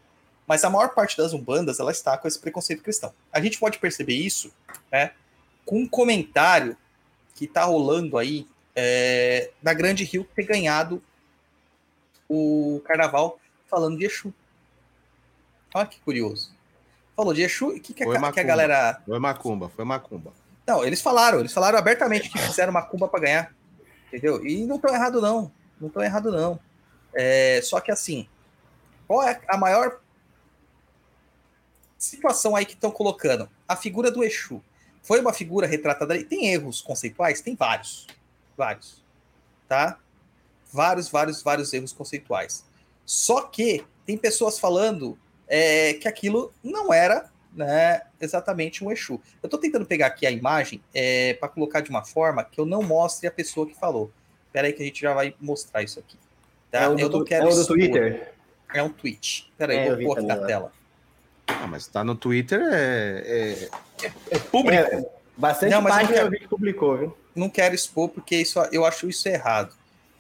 [0.48, 3.14] Mas a maior parte das Umbandas, ela está com esse preconceito cristão.
[3.32, 4.52] A gente pode perceber isso,
[4.92, 5.12] né?
[5.64, 6.76] Com um comentário
[7.36, 11.02] que tá rolando aí é, da Grande Rio ter ganhado
[12.30, 13.40] o carnaval
[13.70, 14.34] falando de Exu.
[15.74, 16.52] Olha que curioso.
[17.16, 18.44] Falou de Exu e que, que, a, que a macumba.
[18.44, 20.34] galera Foi macumba, foi macumba.
[20.66, 23.56] não, eles falaram, eles falaram abertamente que fizeram uma cumba para ganhar.
[24.08, 24.46] Entendeu?
[24.46, 25.52] E não estão errado, não.
[25.80, 26.60] Não estão errado, não.
[27.14, 28.28] É, só que assim,
[29.08, 30.00] qual é a maior
[31.98, 33.50] situação aí que estão colocando?
[33.68, 34.62] A figura do Exu.
[35.02, 36.24] Foi uma figura retratada ali.
[36.24, 37.42] Tem erros conceituais?
[37.42, 38.08] Tem vários.
[38.58, 39.04] Vários.
[39.68, 40.00] Tá?
[40.72, 42.66] Vários, vários, vários erros conceituais.
[43.06, 45.18] Só que tem pessoas falando
[45.48, 49.22] é, que aquilo não era né, exatamente um Exu.
[49.42, 52.66] Eu estou tentando pegar aqui a imagem é, para colocar de uma forma que eu
[52.66, 54.12] não mostre a pessoa que falou.
[54.48, 56.18] Espera aí que a gente já vai mostrar isso aqui.
[56.72, 56.82] Tá?
[56.82, 57.68] é um eu do, não quero é um do.
[57.68, 58.34] Twitter.
[58.74, 59.50] É um tweet.
[59.52, 60.72] Espera aí, É, vou pôr aqui na tela.
[61.48, 63.70] Ah, mas tá no Twitter, é,
[64.02, 64.84] é, é público.
[64.84, 65.06] É,
[65.38, 67.18] bastante Não, mas eu página quero- eu vi que publicou, viu?
[67.36, 69.74] Não quero expor porque isso, eu acho isso errado.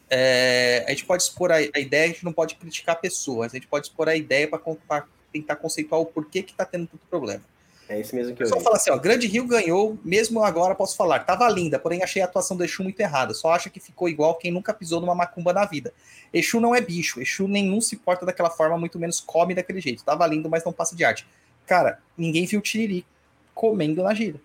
[0.10, 3.56] É, a gente pode expor a, a ideia, a gente não pode criticar pessoas, a
[3.56, 7.42] gente pode expor a ideia para tentar conceituar o porquê que está tendo tanto problema.
[7.90, 8.64] É isso mesmo que eu vi.
[8.64, 12.26] fala assim, ó, Grande Rio ganhou, mesmo agora posso falar, tava linda, porém achei a
[12.26, 15.52] atuação do Exu muito errada, só acha que ficou igual quem nunca pisou numa macumba
[15.52, 15.94] na vida.
[16.34, 20.04] Exu não é bicho, Exu nenhum se porta daquela forma, muito menos come daquele jeito.
[20.04, 21.28] Tava lindo, mas não passa de arte.
[21.66, 23.06] Cara, ninguém viu Tiriri
[23.54, 24.40] comendo na gira.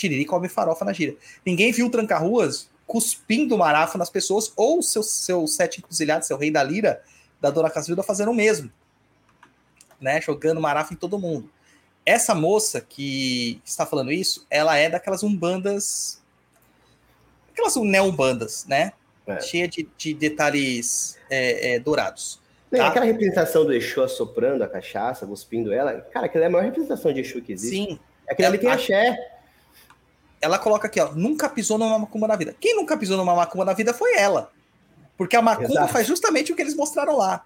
[0.00, 1.14] Tiriri come farofa na gira.
[1.44, 6.50] Ninguém viu o Tranca-Ruas cuspindo marafo nas pessoas, ou seu, seu sete encruzilhado, seu rei
[6.50, 7.02] da lira,
[7.40, 8.70] da Dona Casilda, fazendo o mesmo.
[10.00, 10.20] Né?
[10.20, 11.48] Jogando marafo em todo mundo.
[12.04, 16.20] Essa moça que está falando isso, ela é daquelas umbandas.
[17.52, 18.92] Aquelas neumbandas, né?
[19.26, 19.38] É.
[19.40, 22.40] Cheia de, de detalhes é, é, dourados.
[22.72, 22.88] Não, Tá.
[22.88, 27.12] Aquela representação do Exu assoprando a cachaça, cuspindo ela, cara, aquela é a maior representação
[27.12, 27.76] de Exu que existe.
[27.76, 27.98] Sim,
[28.28, 29.29] Aquele ali tem A- axé.
[30.40, 32.54] Ela coloca aqui, ó, nunca pisou numa macumba na vida.
[32.58, 34.50] Quem nunca pisou numa macumba na vida foi ela.
[35.16, 35.92] Porque a macumba Exato.
[35.92, 37.44] faz justamente o que eles mostraram lá.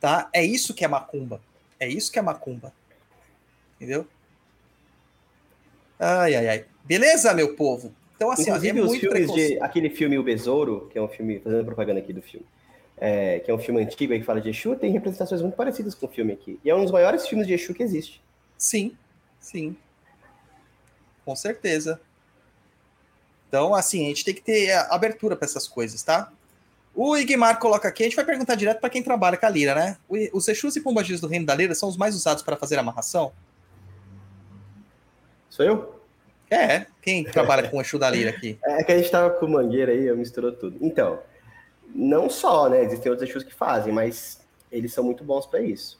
[0.00, 0.28] Tá?
[0.32, 1.40] É isso que é macumba.
[1.78, 2.72] É isso que é macumba.
[3.76, 4.06] Entendeu?
[5.98, 6.64] Ai, ai, ai.
[6.82, 7.94] Beleza, meu povo?
[8.16, 9.60] Então, assim, ó, é Inclusive, os filmes de.
[9.60, 11.40] Aquele filme O Besouro, que é um filme.
[11.40, 12.46] Fazendo propaganda aqui do filme.
[12.96, 15.94] é, que é um filme antigo aí que fala de Exu, tem representações muito parecidas
[15.94, 16.58] com o filme aqui.
[16.64, 18.22] E é um dos maiores filmes de Exu que existe.
[18.56, 18.96] Sim,
[19.40, 19.76] sim.
[21.24, 22.00] Com certeza.
[23.54, 26.28] Então, assim, a gente tem que ter a- abertura para essas coisas, tá?
[26.92, 29.76] O Igmar coloca aqui, a gente vai perguntar direto para quem trabalha com a lira,
[29.76, 29.96] né?
[30.32, 33.30] Os Exus e Pombagirs do Reino da Lira são os mais usados para fazer amarração?
[35.48, 36.00] Sou eu?
[36.50, 38.58] É, quem trabalha com o Exu da Lira aqui?
[38.64, 40.76] É que a gente tava com mangueira aí, eu misturou tudo.
[40.80, 41.20] Então,
[41.94, 42.82] não só, né?
[42.82, 44.40] Existem outros Exus que fazem, mas
[44.72, 45.96] eles são muito bons para isso.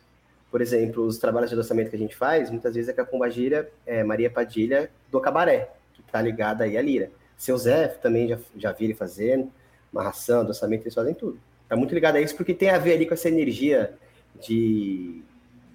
[0.51, 3.07] Por exemplo, os trabalhos de adoçamento que a gente faz, muitas vezes é com a
[3.07, 7.11] pombagira é, Maria Padilha do Cabaré, que tá ligada aí à lira.
[7.45, 9.53] Seu Zé também já, já vi ele fazendo,
[9.93, 11.39] amarração, adoçamento, eles fazem tudo.
[11.69, 13.93] Tá muito ligado a isso porque tem a ver ali com essa energia
[14.41, 15.23] de,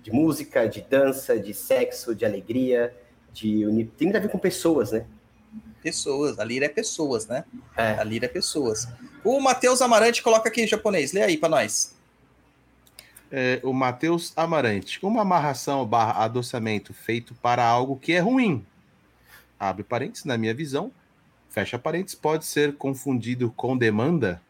[0.02, 2.92] de música, de dança, de sexo, de alegria,
[3.32, 3.86] de uni...
[3.86, 5.06] tem muito a ver com pessoas, né?
[5.84, 7.46] Pessoas, a Lira é pessoas, né?
[7.78, 7.92] É.
[8.00, 8.88] A Lira é pessoas.
[9.24, 11.96] O Matheus Amarante coloca aqui em japonês, lê aí para nós.
[13.32, 14.98] É, o Matheus Amarante.
[15.04, 18.66] Uma amarração barra adoçamento feito para algo que é ruim.
[19.60, 20.92] Abre parênteses, na minha visão,
[21.50, 24.42] fecha parênteses, pode ser confundido com demanda?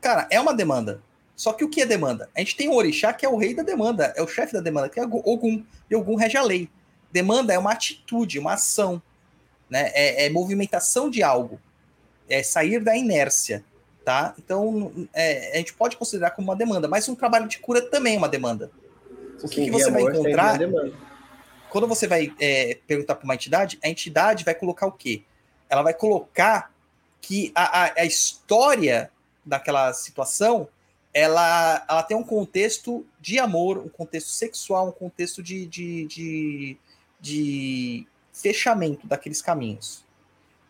[0.00, 1.02] Cara, é uma demanda.
[1.36, 2.28] Só que o que é demanda?
[2.36, 4.60] A gente tem o orixá que é o rei da demanda, é o chefe da
[4.60, 5.64] demanda, que é Ogum.
[5.90, 6.68] E Ogum rege a lei.
[7.10, 9.02] Demanda é uma atitude, uma ação.
[9.68, 9.90] Né?
[9.94, 11.60] É, é movimentação de algo.
[12.28, 13.64] É sair da inércia.
[14.04, 14.34] Tá?
[14.38, 18.16] Então, é, a gente pode considerar como uma demanda, mas um trabalho de cura também
[18.16, 18.70] é uma demanda.
[19.42, 20.58] O que, que você vai encontrar?
[21.70, 25.22] Quando você vai é, perguntar para uma entidade, a entidade vai colocar o quê?
[25.70, 26.72] Ela vai colocar
[27.20, 29.10] que a, a, a história
[29.44, 30.68] daquela situação
[31.12, 36.76] ela, ela tem um contexto de amor, um contexto sexual, um contexto de, de, de,
[37.20, 40.04] de fechamento daqueles caminhos.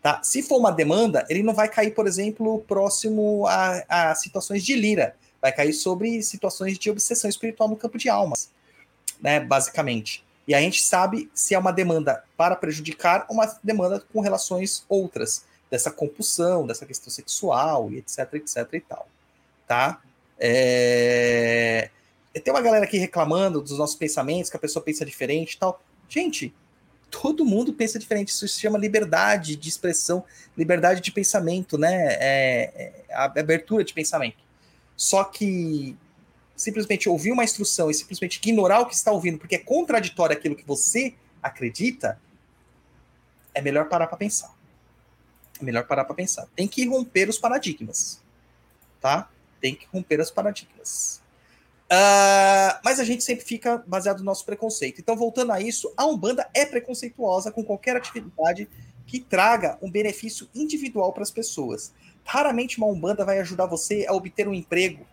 [0.03, 0.23] Tá?
[0.23, 4.75] Se for uma demanda, ele não vai cair, por exemplo, próximo a, a situações de
[4.75, 8.51] lira, vai cair sobre situações de obsessão espiritual no campo de almas,
[9.21, 10.25] né, basicamente.
[10.51, 14.85] E a gente sabe se é uma demanda para prejudicar ou uma demanda com relações
[14.89, 19.09] outras, dessa compulsão, dessa questão sexual, e etc, etc e tal.
[19.65, 20.03] Tá?
[20.41, 21.89] É...
[22.43, 25.81] Tem uma galera aqui reclamando dos nossos pensamentos, que a pessoa pensa diferente e tal.
[26.09, 26.53] Gente,
[27.13, 28.31] todo mundo pensa diferente.
[28.31, 30.25] Isso se chama liberdade de expressão,
[30.59, 32.07] liberdade de pensamento, né?
[32.15, 34.39] É, é, abertura de pensamento.
[34.97, 35.97] Só que
[36.61, 40.55] simplesmente ouvir uma instrução e simplesmente ignorar o que está ouvindo, porque é contraditório aquilo
[40.55, 42.21] que você acredita,
[43.55, 44.55] é melhor parar para pensar.
[45.59, 46.47] É melhor parar para pensar.
[46.55, 48.23] Tem que romper os paradigmas,
[49.01, 49.31] tá?
[49.59, 51.23] Tem que romper os paradigmas.
[51.87, 55.01] Uh, mas a gente sempre fica baseado no nosso preconceito.
[55.01, 58.69] Então, voltando a isso, a Umbanda é preconceituosa com qualquer atividade
[59.07, 61.93] que traga um benefício individual para as pessoas.
[62.23, 65.07] Raramente uma Umbanda vai ajudar você a obter um emprego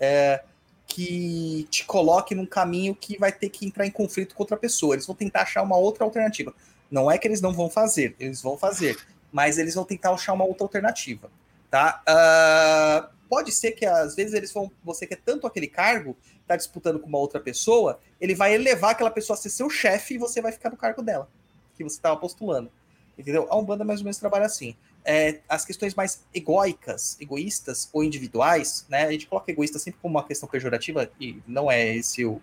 [0.00, 0.42] é,
[0.88, 4.94] que te coloque num caminho que vai ter que entrar em conflito com outra pessoa.
[4.94, 6.52] Eles vão tentar achar uma outra alternativa.
[6.90, 8.98] Não é que eles não vão fazer, eles vão fazer,
[9.30, 11.30] mas eles vão tentar achar uma outra alternativa.
[11.70, 12.02] Tá?
[12.08, 16.16] Uh, pode ser que às vezes eles vão, você quer tanto aquele cargo,
[16.46, 20.14] tá disputando com uma outra pessoa, ele vai elevar aquela pessoa a ser seu chefe
[20.14, 21.28] e você vai ficar no cargo dela,
[21.76, 22.72] que você estava postulando.
[23.18, 23.46] Entendeu?
[23.50, 24.74] A Umbanda mais ou menos trabalha assim.
[25.10, 29.06] É, as questões mais egóicas, egoístas ou individuais, né?
[29.06, 32.42] A gente coloca egoísta sempre como uma questão pejorativa e não é esse o,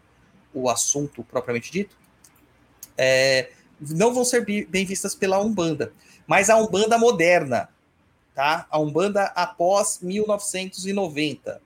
[0.52, 1.96] o assunto propriamente dito.
[2.98, 5.94] É, não vão ser bem vistas pela Umbanda.
[6.26, 7.70] Mas a Umbanda moderna,
[8.34, 8.66] tá?
[8.72, 11.62] A Umbanda após 1990.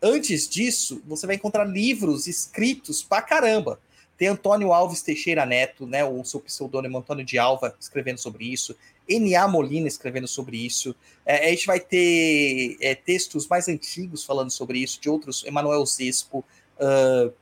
[0.00, 3.80] Antes disso, você vai encontrar livros escritos pra caramba.
[4.16, 8.76] Tem Antônio Alves Teixeira Neto, né, o seu pseudônimo Antônio de Alva, escrevendo sobre isso.
[9.08, 9.48] N.A.
[9.48, 10.94] Molina escrevendo sobre isso.
[11.24, 15.84] É, a gente vai ter é, textos mais antigos falando sobre isso, de outros, Emanuel
[15.86, 16.44] Zespo.
[16.76, 17.32] Uh,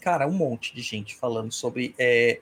[0.00, 2.40] cara, um monte de gente falando sobre é,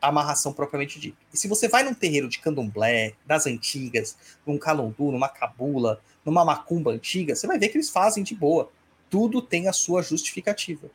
[0.00, 1.16] amarração propriamente dita.
[1.32, 4.16] E se você vai num terreiro de candomblé, das antigas,
[4.46, 8.70] num calundu, numa cabula, numa macumba antiga, você vai ver que eles fazem de boa.
[9.10, 10.90] Tudo tem a sua justificativa.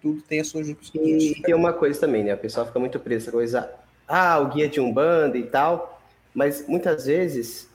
[0.00, 1.38] Tudo tem a sua justificativa.
[1.38, 2.32] E tem uma coisa também, né?
[2.32, 3.72] A pessoa fica muito presa coisa.
[4.06, 6.02] Ah, o guia de Umbanda e tal.
[6.34, 7.70] Mas muitas vezes.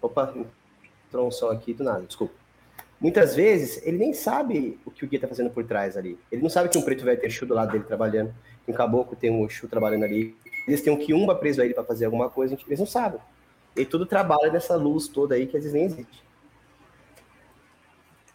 [0.00, 0.34] Opa,
[1.06, 2.34] entrou um som aqui do nada, desculpa.
[3.00, 6.18] Muitas vezes ele nem sabe o que o guia está fazendo por trás ali.
[6.30, 8.34] Ele não sabe que um preto vai ter Exu do lado dele trabalhando
[8.68, 10.36] um caboclo tem um Exu trabalhando ali,
[10.66, 13.20] eles têm um quiumba preso aí para fazer alguma coisa, eles não sabem.
[13.74, 16.22] E tudo trabalha nessa luz toda aí que às vezes nem existe.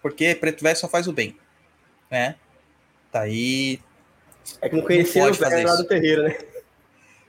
[0.02, 1.38] Porque preto velho só faz o bem,
[2.10, 2.36] né?
[3.12, 3.80] Tá aí.
[4.62, 6.38] É que não conhecia o velho lá do terreiro, né?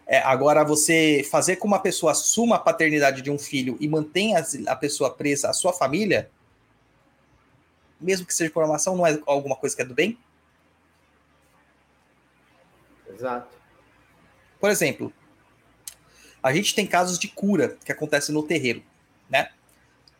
[0.07, 4.45] É, agora, você fazer com uma pessoa assuma a paternidade de um filho e mantenha
[4.67, 6.31] a pessoa presa à sua família,
[8.01, 10.19] mesmo que seja por não é alguma coisa que é do bem?
[13.09, 13.57] Exato.
[14.61, 15.13] Por exemplo,
[16.43, 18.83] a gente tem casos de cura que acontecem no terreiro,
[19.31, 19.51] né?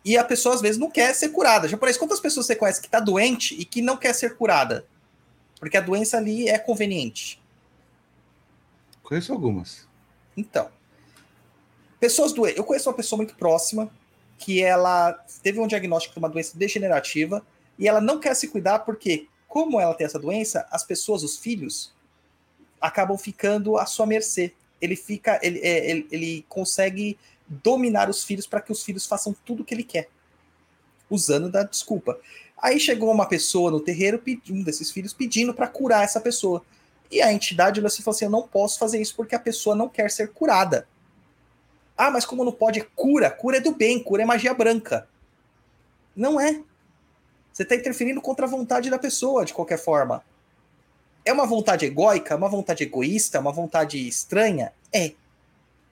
[0.03, 1.69] E a pessoa às vezes não quer ser curada.
[1.69, 4.37] Já por isso, quantas pessoas você conhece que está doente e que não quer ser
[4.37, 4.87] curada?
[5.59, 7.43] Porque a doença ali é conveniente.
[9.05, 9.87] Conheço algumas.
[10.37, 10.69] Então,
[12.01, 12.59] pessoas doentes.
[12.59, 13.89] Eu conheço uma pessoa muito próxima
[14.39, 15.13] que ela
[15.43, 17.47] teve um diagnóstico de uma doença degenerativa
[17.79, 21.37] e ela não quer se cuidar porque, como ela tem essa doença, as pessoas, os
[21.37, 21.95] filhos,
[22.81, 24.53] acabam ficando à sua mercê.
[24.81, 29.37] Ele fica, ele, é, ele, ele consegue dominar os filhos para que os filhos façam
[29.45, 30.09] tudo o que ele quer,
[31.11, 32.19] usando da desculpa.
[32.57, 36.65] Aí chegou uma pessoa no terreiro, um desses filhos, pedindo para curar essa pessoa.
[37.11, 39.41] E a entidade olhou assim e falou assim: Eu não posso fazer isso porque a
[39.41, 40.87] pessoa não quer ser curada.
[41.97, 42.83] Ah, mas como não pode?
[42.97, 43.31] Cura.
[43.31, 45.09] Cura é do bem, cura é magia branca.
[46.17, 46.61] Não é.
[47.53, 50.25] Você está interferindo contra a vontade da pessoa, de qualquer forma.
[51.25, 54.73] É uma vontade egóica, uma vontade egoísta, uma vontade estranha?
[54.93, 55.13] É.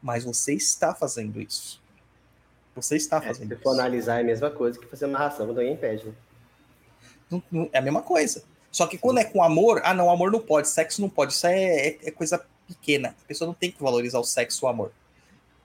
[0.02, 1.80] Mas você está fazendo isso.
[2.74, 3.62] Você está É, se fazendo você isso.
[3.62, 6.12] for analisar, é a mesma coisa que fazer amarração quando alguém pede.
[7.30, 7.68] Né?
[7.72, 8.42] É a mesma coisa.
[8.72, 11.34] Só que quando é com amor, ah, não, amor não pode, sexo não pode.
[11.34, 13.14] Isso é, é- é coisa pequena.
[13.22, 14.92] A pessoa não tem que valorizar o sexo ou o amor.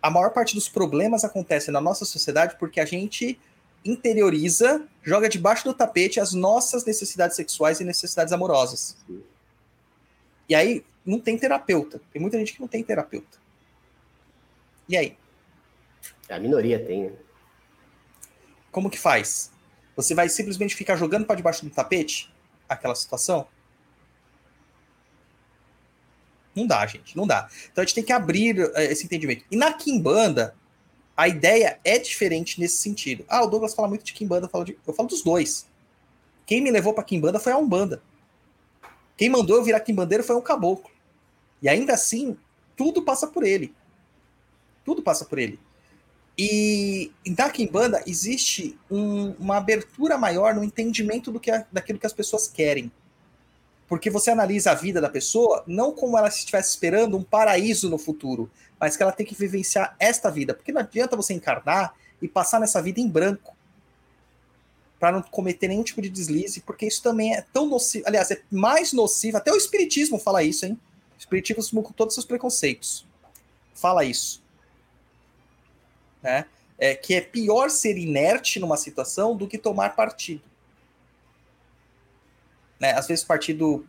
[0.02, 3.40] A maior parte dos problemas acontece na nossa sociedade porque a gente
[3.86, 8.98] interioriza, joga debaixo do tapete as nossas necessidades sexuais e necessidades amorosas.
[10.50, 12.02] E aí não tem terapeuta.
[12.12, 13.38] Tem muita gente que não tem terapeuta.
[14.90, 15.18] E aí?
[16.30, 17.12] A minoria tem, né?
[18.70, 19.50] Como que faz?
[19.96, 22.30] Você vai simplesmente ficar jogando para debaixo do tapete
[22.68, 23.48] aquela situação?
[26.56, 27.48] Não dá, gente, não dá.
[27.72, 29.46] Então a gente tem que abrir eh, esse entendimento.
[29.52, 30.56] E na Kimbanda,
[31.16, 33.24] a ideia é diferente nesse sentido.
[33.30, 35.68] Ah, o Douglas fala muito de Kimbanda, eu falo, de- eu falo dos dois.
[36.46, 38.02] Quem me levou para Kimbanda foi a Umbanda.
[39.16, 40.90] Quem mandou eu virar Kimbandeiro foi um caboclo.
[41.62, 42.38] E ainda assim,
[42.76, 43.76] tudo passa por ele.
[44.86, 45.60] Tudo passa por ele.
[46.38, 52.06] E na Kimbanda existe um- uma abertura maior no entendimento do que a- daquilo que
[52.06, 52.92] as pessoas querem.
[53.88, 57.98] Porque você analisa a vida da pessoa não como ela estivesse esperando um paraíso no
[57.98, 60.54] futuro, mas que ela tem que vivenciar esta vida.
[60.54, 63.56] Porque não adianta você encarnar e passar nessa vida em branco
[65.00, 68.06] para não cometer nenhum tipo de deslize, porque isso também é tão nocivo.
[68.08, 69.38] Aliás, é mais nocivo.
[69.38, 70.80] Até o Espiritismo fala isso, hein?
[71.16, 73.06] O Espiritismo, com todos os seus preconceitos,
[73.74, 74.46] fala isso
[76.22, 76.46] né?
[76.80, 80.44] É, que é pior ser inerte numa situação do que tomar partido.
[82.80, 82.92] Né?
[82.92, 83.88] Às vezes partido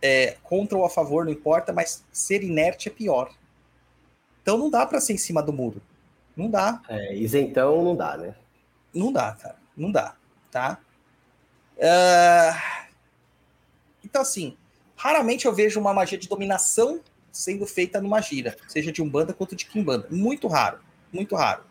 [0.00, 3.32] é, contra ou a favor, não importa, mas ser inerte é pior.
[4.42, 5.82] Então não dá para ser em cima do muro.
[6.36, 6.80] Não dá.
[6.88, 8.34] É, isentão não dá, né?
[8.94, 9.56] Não dá, cara.
[9.76, 10.14] Não dá,
[10.50, 10.78] tá?
[11.80, 12.86] Ah,
[14.04, 14.56] Então, assim,
[14.96, 17.00] raramente eu vejo uma magia de dominação
[17.30, 20.06] sendo feita numa gira, seja de Umbanda quanto de Kimbanda.
[20.10, 20.78] Muito raro,
[21.12, 21.64] muito raro.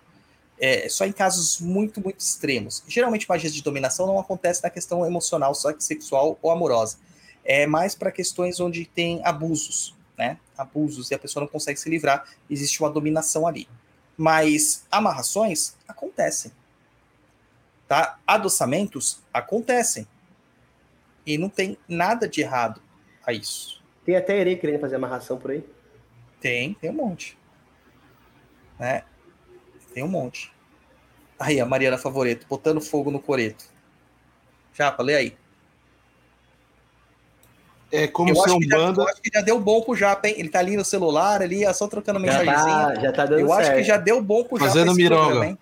[0.60, 2.84] É, só em casos muito, muito extremos.
[2.88, 6.98] Geralmente, magias de dominação não acontece na questão emocional, só que sexual ou amorosa.
[7.44, 10.38] É mais para questões onde tem abusos, né?
[10.58, 13.68] Abusos e a pessoa não consegue se livrar, existe uma dominação ali.
[14.18, 16.52] Mas amarrações acontecem
[17.88, 18.20] tá?
[18.26, 20.08] Adoçamentos acontecem.
[21.26, 22.82] E não tem nada de errado
[23.26, 23.84] a isso.
[24.06, 25.64] Tem até herê querendo fazer amarração por aí.
[26.40, 27.38] Tem, tem um monte.
[28.80, 29.04] Né?
[29.96, 30.52] Tem um monte.
[31.40, 33.64] Aí, a Mariana Favoreto, botando fogo no coreto.
[34.74, 35.38] Japa, lê aí.
[37.90, 39.02] É como eu, que já, Umbanda.
[39.02, 40.36] eu acho que já deu bom pro Japa, hein?
[40.38, 42.88] Ele tá ali no celular, ali, é só trocando Já mensagenzinha.
[42.88, 43.62] tá, já tá dando eu certo.
[43.62, 44.70] acho que já deu bom pro Japa.
[44.70, 45.30] Fazendo mironga.
[45.32, 45.58] programa?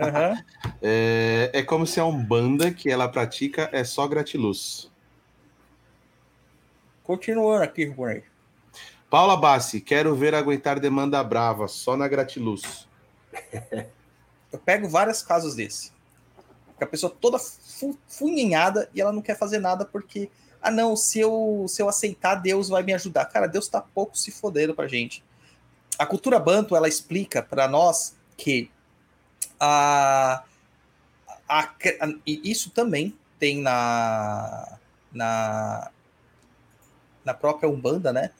[0.00, 0.44] Aham.
[0.84, 4.90] É, é como se a Umbanda que ela pratica é só gratiluz.
[7.02, 8.24] Continuando aqui, Rubinei.
[9.10, 12.88] Paula Bassi, quero ver aguentar demanda brava, só na gratiluz.
[14.52, 15.90] Eu pego vários casos desse.
[16.78, 20.30] Que a pessoa toda fu- funhinhada e ela não quer fazer nada porque,
[20.60, 23.24] ah, não, se eu, se eu aceitar, Deus vai me ajudar.
[23.26, 25.24] Cara, Deus tá pouco se fodendo pra gente.
[25.98, 28.70] A cultura banto, ela explica para nós que
[29.58, 30.42] a,
[31.48, 34.78] a, a- isso também tem na,
[35.12, 35.90] na,
[37.24, 38.30] na própria Umbanda, né?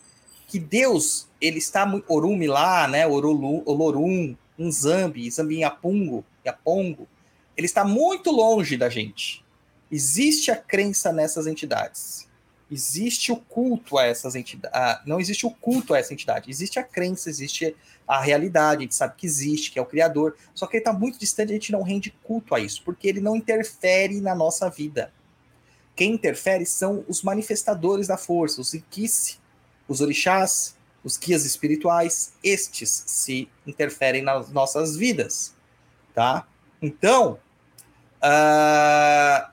[0.47, 2.05] Que Deus, ele está muito.
[2.49, 3.07] Lá, né?
[3.07, 7.09] Orolu, Olorum, Nzambi, Zambiapungo, Yapongo,
[7.57, 9.45] ele está muito longe da gente.
[9.91, 12.29] Existe a crença nessas entidades.
[12.71, 15.07] Existe o culto a essas entidades.
[15.07, 16.51] Não existe o culto a essa entidade.
[16.51, 17.77] Existe a crença, existe
[18.09, 18.79] a realidade.
[18.79, 20.37] A gente sabe que existe, que é o Criador.
[20.55, 23.21] Só que ele está muito distante, a gente não rende culto a isso, porque ele
[23.21, 25.13] não interfere na nossa vida.
[25.95, 29.39] Quem interfere são os manifestadores da força, os Ikice,
[29.87, 30.75] os orixás,
[31.05, 35.55] os guias espirituais, estes se interferem nas nossas vidas,
[36.15, 36.47] tá?
[36.81, 37.39] Então,
[38.21, 39.51] ah,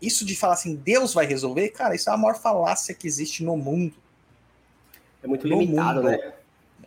[0.00, 3.44] isso de falar assim, Deus vai resolver, cara, isso é a maior falácia que existe
[3.44, 3.94] no mundo.
[5.22, 6.10] É muito No limitado, mundo.
[6.10, 6.32] né?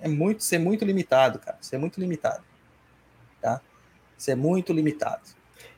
[0.02, 1.58] É muito, ser muito limitado, cara.
[1.62, 2.44] Ser muito limitado,
[3.42, 3.62] tá?
[4.18, 5.22] Ser muito limitado.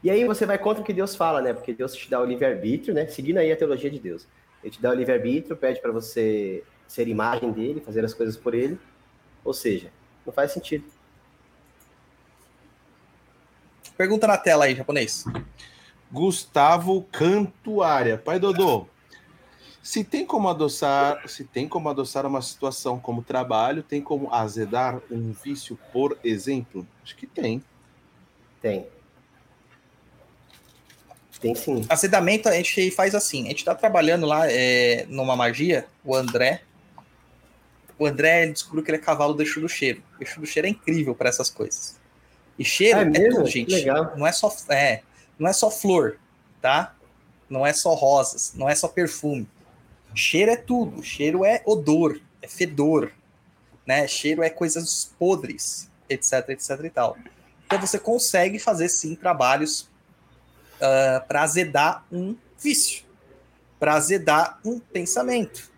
[0.03, 1.53] E aí você vai contra o que Deus fala, né?
[1.53, 3.07] Porque Deus te dá o livre-arbítrio, né?
[3.07, 4.27] Seguindo aí a teologia de Deus.
[4.63, 8.53] Ele te dá o livre-arbítrio, pede para você ser imagem dele, fazer as coisas por
[8.53, 8.79] ele.
[9.43, 9.91] Ou seja,
[10.25, 10.85] não faz sentido.
[13.97, 15.25] Pergunta na tela aí, japonês.
[16.11, 18.17] Gustavo Cantuária.
[18.17, 18.87] Pai Dodô,
[19.81, 25.01] se tem como adoçar, se tem como adoçar uma situação como trabalho, tem como azedar
[25.09, 26.85] um vício, por exemplo?
[27.03, 27.63] Acho que tem.
[28.61, 28.85] Tem.
[31.39, 31.85] Tem sim.
[31.87, 33.45] Acedamento a gente faz assim.
[33.45, 36.61] A gente tá trabalhando lá é, numa magia, o André.
[37.99, 40.03] O André ele descobriu que ele é cavalo do Exu do Cheiro.
[40.19, 41.97] O Exu do Cheiro é incrível para essas coisas.
[42.57, 43.73] E cheiro É é, tudo, gente.
[43.73, 44.13] legal.
[44.17, 45.03] Não é só é,
[45.37, 46.17] não é só flor,
[46.61, 46.95] tá?
[47.49, 49.47] Não é só rosas, não é só perfume.
[50.13, 51.03] Cheiro é tudo.
[51.03, 53.11] Cheiro é odor, é fedor,
[53.85, 54.07] né?
[54.07, 57.17] Cheiro é coisas podres, etc, etc e tal.
[57.65, 59.89] Então você consegue fazer sim trabalhos
[61.27, 63.03] para azedar um vício,
[63.79, 65.71] para azedar um pensamento,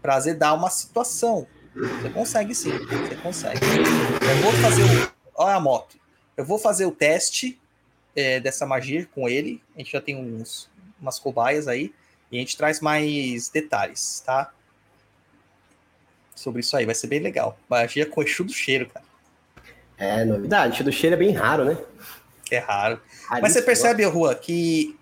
[0.00, 1.46] para azedar uma situação.
[1.74, 3.60] Você consegue sim, você consegue.
[3.66, 5.12] Eu vou fazer o.
[5.34, 5.96] Olha a moto.
[6.36, 7.60] Eu vou fazer o teste
[8.14, 9.60] é, dessa magia com ele.
[9.74, 10.70] A gente já tem uns,
[11.00, 11.92] umas cobaias aí.
[12.30, 14.52] E a gente traz mais detalhes, tá?
[16.34, 17.58] Sobre isso aí, vai ser bem legal.
[17.68, 19.04] Magia com Exu do cheiro, cara.
[19.98, 20.80] É novidade.
[20.80, 21.78] O do cheiro é bem raro, né?
[22.50, 23.00] É raro.
[23.42, 24.96] Mas você percebe, Juan, que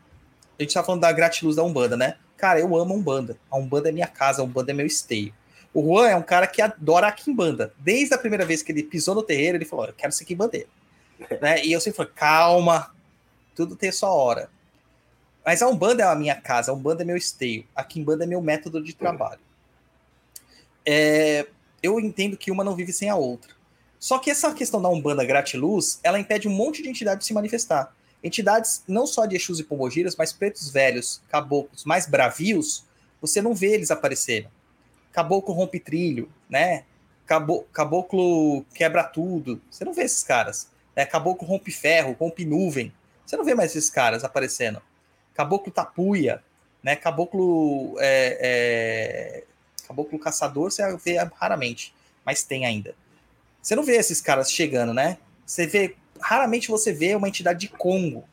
[0.59, 2.17] a gente tá falando da gratiluz da Umbanda, né?
[2.37, 3.37] Cara, eu amo a Umbanda.
[3.51, 5.35] A Umbanda é minha casa, a Umbanda é meu esteio.
[5.75, 7.73] O Juan é um cara que adora a Kimbanda.
[7.79, 10.69] Desde a primeira vez que ele pisou no terreiro, ele falou: Eu quero ser Kimbandeiro.
[11.41, 11.65] né?
[11.65, 12.95] E eu sempre falei: Calma,
[13.55, 14.51] tudo tem sua hora.
[15.45, 18.27] Mas a Umbanda é a minha casa, a Umbanda é meu esteio, a Kimbanda é
[18.27, 19.41] meu método de trabalho.
[20.87, 21.47] É,
[21.83, 23.53] eu entendo que uma não vive sem a outra.
[23.99, 27.35] Só que essa questão da Umbanda gratiluz, ela impede um monte de entidades de se
[27.35, 27.95] manifestar.
[28.23, 32.85] Entidades não só de Exus e Pombogiras, mas pretos velhos, caboclos mais bravios,
[33.21, 34.49] você não vê eles aparecendo.
[35.13, 36.85] Caboclo rompe trilho, né?
[37.27, 39.61] Cabo- Caboclo quebra tudo.
[39.71, 40.69] Você não vê esses caras.
[40.97, 41.05] Né?
[41.07, 42.93] Caboclo rompe ferro, rompe nuvem.
[43.25, 44.83] Você não vê mais esses caras aparecendo.
[45.35, 46.43] Caboclo tapuia,
[46.83, 46.97] né?
[46.97, 49.45] Caboclo é, é,
[49.87, 51.95] caboclo caçador você vê raramente,
[52.25, 52.95] mas tem ainda.
[53.63, 55.19] Você não vê esses caras chegando, né?
[55.47, 58.25] Você vê raramente você vê uma entidade de Congo.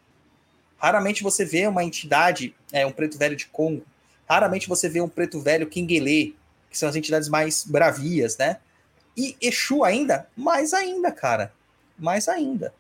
[0.78, 3.86] Raramente você vê uma entidade, é, um preto velho de Congo.
[4.28, 6.34] Raramente você vê um preto velho Kinguelê,
[6.70, 8.58] que são as entidades mais bravias, né?
[9.18, 11.52] E Exu ainda, mais ainda, cara.
[11.98, 12.74] Mais ainda.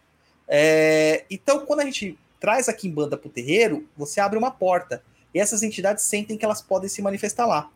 [0.47, 5.03] É, então, quando a gente traz a Kimbanda pro terreiro, você abre uma porta.
[5.33, 7.69] E essas entidades sentem que elas podem se manifestar lá.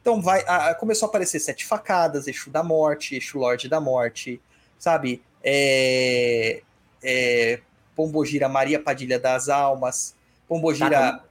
[0.00, 3.80] Então vai, a- a- começou a aparecer sete facadas, Exu da morte, Exu Lorde da
[3.80, 4.40] morte,
[4.78, 5.22] sabe?
[5.42, 6.62] É,
[7.02, 7.60] é,
[7.94, 10.14] Pombogira Maria Padilha das Almas,
[10.48, 11.24] Pombogira Tata,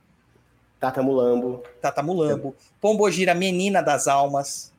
[0.80, 1.64] Tata Mulambo.
[1.82, 4.72] Tata Mulambo, Pombogira Menina das Almas,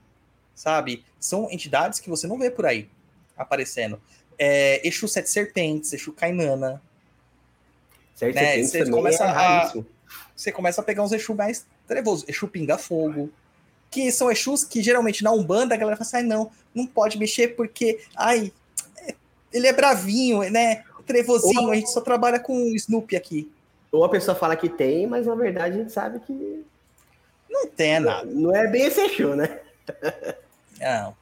[0.54, 1.04] sabe?
[1.18, 2.88] São entidades que você não vê por aí
[3.36, 4.00] aparecendo.
[4.38, 6.80] É, Exu Sete Serpentes, Exu Cainana.
[8.14, 8.34] Certo?
[8.34, 9.72] Né, Serpentes você também começa é a-.
[10.34, 12.24] Você começa a pegar uns Exu mais trevosos.
[12.28, 13.30] Exu Pinga Fogo.
[13.90, 17.18] Que são Exus que geralmente na Umbanda a galera fala assim, ai não, não pode
[17.18, 18.52] mexer porque, ai,
[18.98, 19.14] é-
[19.52, 20.84] ele é bravinho, né?
[21.06, 23.50] Trevozinho, a gente só trabalha com o Snoopy aqui.
[23.90, 26.64] Ou a pessoa fala que tem, mas na verdade a gente sabe que
[27.48, 28.26] Não tem nada.
[28.26, 29.60] não é bem esse show, né?
[30.80, 31.16] Não.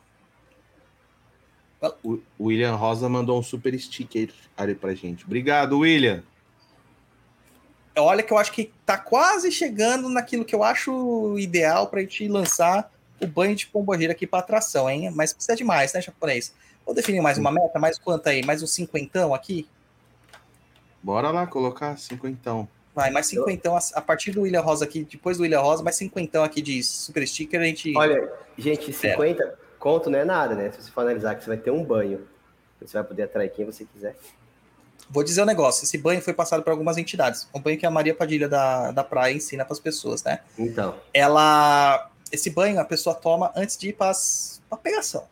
[2.02, 5.24] O o William Rosa mandou um super sticker ali pra gente.
[5.24, 6.22] Obrigado, William.
[7.98, 12.28] Olha que eu acho que tá quase chegando naquilo que eu acho ideal pra gente
[12.28, 15.10] lançar o banho de pombogira aqui pra atração, hein?
[15.14, 16.52] Mas precisa de mais, né, japonês?
[16.84, 18.44] Vou definir mais uma meta, mais quanto aí?
[18.44, 19.66] Mais um cinquentão aqui?
[21.06, 22.68] Bora lá colocar cinquentão.
[22.92, 25.94] Vai, mais cinquentão a, a partir do William Rosa aqui, depois do William Rosa, mais
[25.94, 27.96] cinquentão aqui de super sticker, a gente...
[27.96, 28.28] Olha,
[28.58, 30.72] gente, 50 conto não é nada, né?
[30.72, 32.26] Se você for analisar que você vai ter um banho.
[32.80, 34.16] Você vai poder atrair quem você quiser.
[35.08, 37.48] Vou dizer um negócio, esse banho foi passado por algumas entidades.
[37.54, 40.40] Um banho que a Maria Padilha da, da praia ensina pras pessoas, né?
[40.58, 42.10] Então, Ela...
[42.32, 45.28] Esse banho a pessoa toma antes de ir pras, pra pegação.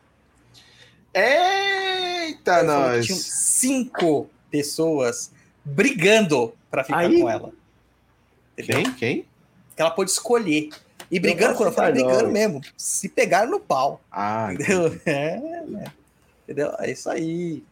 [1.13, 3.07] Eita, nós!
[3.07, 5.34] Tinham cinco pessoas
[5.65, 7.53] brigando pra ficar Aí- com ela.
[8.57, 8.83] Entendeu?
[8.85, 8.95] Quem?
[8.95, 9.25] Quem?
[9.75, 10.69] Que ela pôde escolher.
[11.11, 14.01] E brigando, quando eu falo brigando mesmo, se pegaram no pau.
[14.11, 15.01] Ah, Entendeu?
[15.05, 15.37] É,
[15.67, 15.85] né?
[16.45, 16.73] Entendeu?
[16.79, 17.63] É isso aí.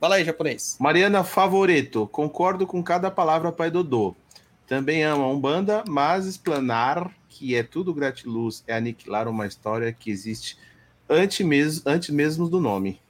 [0.00, 0.76] Fala aí, japonês.
[0.78, 4.14] Mariana Favoreto, concordo com cada palavra, pai Dodô.
[4.66, 10.10] Também amo a Umbanda, mas explanar que é tudo gratiluz é aniquilar uma história que
[10.10, 10.58] existe
[11.08, 13.00] antes mesmo, antes mesmo do nome.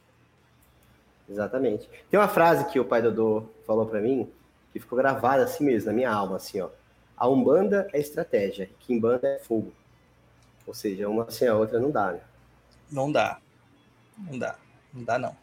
[1.29, 1.89] Exatamente.
[2.11, 4.31] Tem uma frase que o pai Dodô falou pra mim,
[4.73, 6.69] que ficou gravada assim mesmo, na minha alma, assim, ó.
[7.17, 9.73] A Umbanda é estratégia, Kimbanda é fogo.
[10.67, 12.21] Ou seja, uma sem a outra não dá, né?
[12.91, 13.39] Não dá.
[14.19, 14.57] Não dá.
[14.93, 15.37] Não dá, não.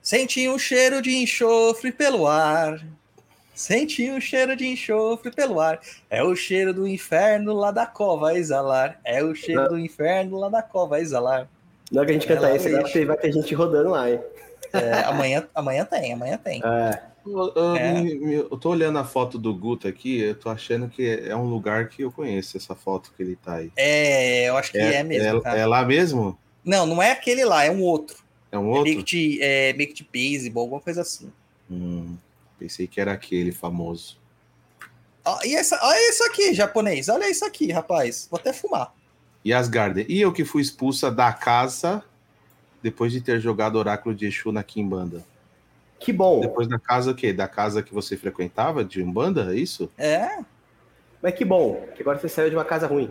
[0.00, 2.80] Senti um cheiro de enxofre pelo ar.
[3.54, 5.80] Senti um cheiro de enxofre pelo ar.
[6.08, 9.00] É o cheiro do inferno lá da cova a exalar.
[9.04, 11.48] É o cheiro do inferno lá da cova a exalar.
[11.90, 14.20] Na hora que a gente cantar Ela isso, vai ter gente rodando lá, hein?
[14.72, 16.60] É, amanhã, amanhã tem, amanhã tem.
[16.64, 17.92] É, Eu, eu- É.
[18.00, 21.36] me- me- eu tô olhando a foto do Guto aqui, eu tô achando que é
[21.36, 23.70] um lugar que eu conheço, essa foto que ele tá aí.
[23.76, 25.38] É, eu acho que é, mesmo.
[25.38, 25.58] é, cara.
[25.58, 26.38] é lá mesmo?
[26.64, 28.16] Não, não é aquele lá, é um outro.
[28.50, 28.84] É um É outro?
[28.84, 31.30] meio que de, é, meio que de beisebol, alguma coisa assim.
[31.70, 32.16] Hum,
[32.58, 34.18] pensei que era aquele famoso.
[35.24, 37.10] Ó, e essa, olha isso aqui, japonês.
[37.10, 38.26] Olha isso aqui, rapaz.
[38.30, 38.94] Vou até fumar.
[39.44, 40.06] E Asgarden.
[40.08, 42.02] E eu que fui expulsa da casa
[42.82, 45.24] depois de ter jogado Oráculo de Exu na Kimbanda.
[45.98, 46.40] Que bom.
[46.40, 47.32] Depois da casa o quê?
[47.32, 49.90] Da casa que você frequentava de Umbanda, é isso?
[49.98, 50.38] É,
[51.20, 53.10] Mas que bom, que agora você saiu de uma casa ruim.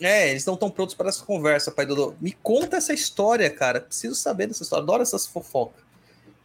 [0.00, 2.14] é, eles não estão prontos para essa conversa, pai Dodô.
[2.18, 3.82] Me conta essa história, cara.
[3.82, 4.82] Preciso saber dessa história.
[4.82, 5.82] Adoro essas fofocas.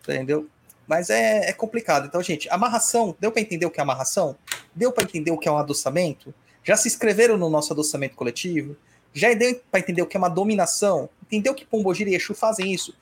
[0.02, 0.48] Entendeu?
[0.86, 2.06] Mas é, é complicado.
[2.06, 3.16] Então, gente, amarração.
[3.18, 4.36] Deu para entender o que é amarração?
[4.76, 6.34] Deu para entender o que é um adoçamento?
[6.66, 8.76] Já se inscreveram no nosso adoçamento coletivo?
[9.14, 11.10] Já deu para entender o que é uma dominação?
[11.28, 12.96] Entendeu que Pombogira e Exu fazem isso?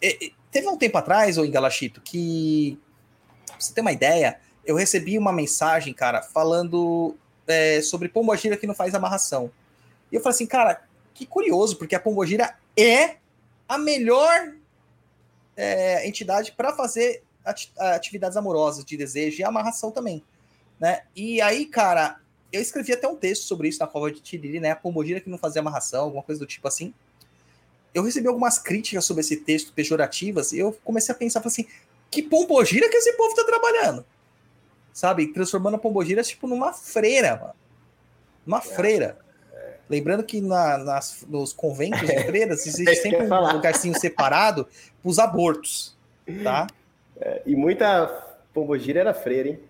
[0.00, 2.78] É, é, teve um tempo atrás, ô Engalachito, que.
[3.46, 7.16] Pra você ter uma ideia, eu recebi uma mensagem, cara, falando
[7.46, 9.50] é, sobre Pombogira que não faz amarração.
[10.10, 10.82] E eu falei assim, cara,
[11.14, 13.16] que curioso, porque a Pombogira é
[13.68, 14.54] a melhor
[15.56, 20.24] é, entidade para fazer ati- atividades amorosas, de desejo e amarração também.
[20.78, 21.02] Né?
[21.14, 22.18] E aí, cara,
[22.52, 24.70] eu escrevi até um texto sobre isso na cova de Tiriri, né?
[24.70, 26.94] A Pombogira que não fazia amarração, alguma coisa do tipo assim.
[27.94, 31.66] Eu recebi algumas críticas sobre esse texto pejorativas e eu comecei a pensar assim,
[32.10, 34.04] que pombogira que esse povo tá trabalhando?
[34.92, 35.28] Sabe?
[35.32, 37.54] Transformando a pombogira tipo numa freira, mano.
[38.46, 39.18] Uma freira.
[39.88, 43.52] Lembrando que na- nas, nos conventos de freiras existe É eu sempre um falar.
[43.52, 44.68] lugarzinho separado
[45.02, 45.96] para os abortos,
[46.44, 46.66] tá?
[47.44, 48.06] E muita
[48.54, 49.60] pombogira era freira, hein?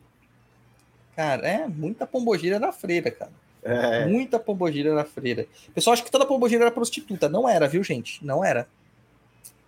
[1.16, 3.32] Cara, é muita pombogira na freira, cara.
[3.62, 5.47] É, Muita pombogira na freira.
[5.69, 7.28] O pessoal acha que toda pombogira era prostituta.
[7.28, 8.24] Não era, viu, gente?
[8.24, 8.69] Não era.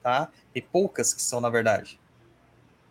[0.02, 0.30] Tá?
[0.52, 1.98] Tem poucas que são, na verdade.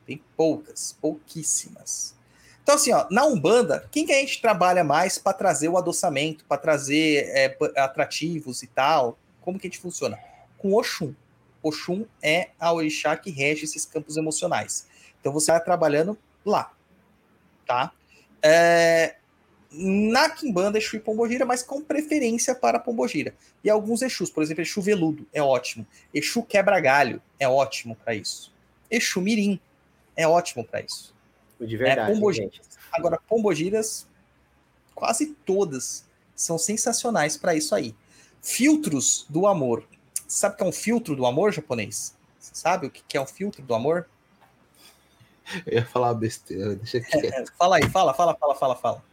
[0.05, 2.15] Tem poucas, pouquíssimas.
[2.63, 6.45] Então, assim, ó, na Umbanda, quem que a gente trabalha mais para trazer o adoçamento,
[6.45, 9.17] para trazer é, atrativos e tal?
[9.41, 10.19] Como que a gente funciona?
[10.57, 11.13] Com Oxum.
[11.63, 14.87] Oxum é a orixá que rege esses campos emocionais.
[15.19, 16.71] Então, você vai trabalhando lá,
[17.65, 17.91] tá?
[18.41, 19.15] É,
[19.71, 23.33] na Kimbanda, Exu e Pombogira, mas com preferência para Pombogira.
[23.63, 25.87] E alguns Exus, por exemplo, Exu Veludo é ótimo.
[26.13, 28.53] Exu Quebra-Galho é ótimo para isso.
[28.89, 29.59] Exu Mirim
[30.15, 31.15] é ótimo para isso.
[31.59, 32.61] de verdade, É, gente.
[32.91, 34.07] Agora, Pombogiras,
[34.93, 37.95] quase todas são sensacionais para isso aí.
[38.41, 39.85] Filtros do amor.
[40.27, 42.15] Você sabe o que é um filtro do amor japonês?
[42.39, 44.09] Você sabe o que é um filtro do amor?
[45.65, 47.51] Eu ia falar uma besteira, deixa quieto.
[47.57, 49.10] Fala aí, fala, fala, fala, fala, fala.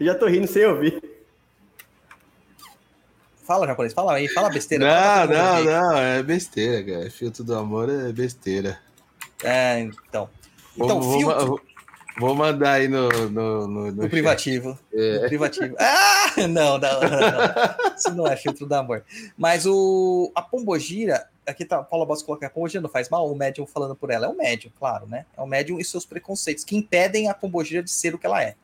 [0.00, 1.02] Já tô rindo sem ouvir.
[3.44, 4.86] Fala, japonês, fala aí, fala besteira.
[4.86, 7.10] Não, fala não, não, é besteira, cara.
[7.10, 8.78] Filtro do amor é besteira.
[9.42, 10.30] É, então.
[10.76, 11.60] Então, vou, filtro vou,
[12.18, 14.78] vou mandar aí no, no, no, no privativo.
[14.92, 15.22] É.
[15.22, 15.74] No privativo.
[15.80, 17.96] Ah, não, não, não, não.
[17.96, 19.02] Isso não é filtro do amor.
[19.36, 23.34] Mas o, a pombogira, aqui tá, Paula Boss coloca, a pombogira não faz mal, o
[23.36, 24.26] médium falando por ela.
[24.26, 25.26] É o médium, claro, né?
[25.36, 28.42] É o médium e seus preconceitos, que impedem a pombogira de ser o que ela
[28.42, 28.54] é.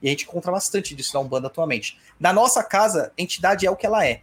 [0.00, 1.98] E a gente encontra bastante disso na Umbanda atualmente.
[2.20, 4.20] Na nossa casa, a entidade é o que ela é.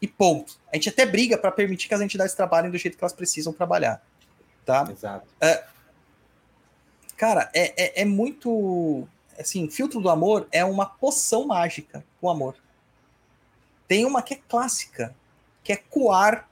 [0.00, 0.58] E ponto.
[0.72, 3.52] A gente até briga para permitir que as entidades trabalhem do jeito que elas precisam
[3.52, 4.02] trabalhar.
[4.64, 4.88] Tá?
[4.90, 5.26] Exato.
[7.16, 9.06] Cara, é, é, é muito.
[9.38, 12.56] Assim, filtro do amor é uma poção mágica o amor.
[13.86, 15.14] Tem uma que é clássica,
[15.62, 16.48] que é coar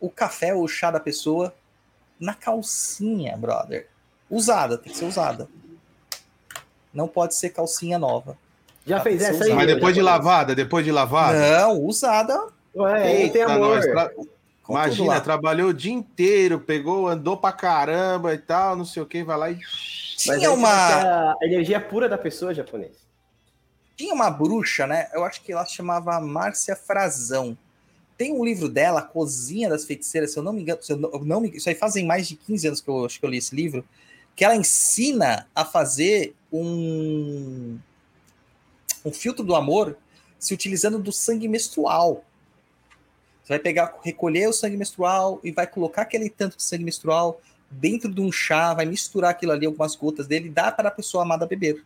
[0.00, 1.54] o café ou o chá da pessoa
[2.18, 3.88] na calcinha, brother.
[4.30, 5.48] Usada, tem que ser usada.
[6.92, 8.36] Não pode ser calcinha nova.
[8.86, 9.44] Já fez essa usa.
[9.46, 9.52] aí?
[9.54, 11.38] Mas depois de lavada, depois de lavada.
[11.60, 12.34] Não, usada.
[12.76, 13.76] Ué, não tem Eita, amor.
[13.76, 14.10] nós, tra-
[14.68, 19.22] Imagina, trabalhou o dia inteiro, pegou, andou pra caramba e tal, não sei o que,
[19.22, 19.58] vai lá e.
[20.26, 20.68] Mas Tinha uma.
[21.00, 22.92] ter A energia pura da pessoa japonês.
[23.96, 25.08] Tinha uma bruxa, né?
[25.12, 27.56] Eu acho que ela se chamava Márcia Frazão.
[28.16, 31.10] Tem um livro dela, Cozinha das Feiticeiras, se eu não me engano, se eu não,
[31.10, 33.38] não me, isso aí fazem mais de 15 anos que eu acho que eu li
[33.38, 33.84] esse livro,
[34.36, 37.78] que ela ensina a fazer um
[39.04, 39.98] um filtro do amor
[40.38, 42.24] se utilizando do sangue menstrual.
[43.42, 47.40] Você vai pegar, recolher o sangue menstrual e vai colocar aquele tanto de sangue menstrual
[47.70, 50.92] dentro de um chá, vai misturar aquilo ali, algumas gotas dele, e dá para a
[50.92, 51.84] pessoa amada beber.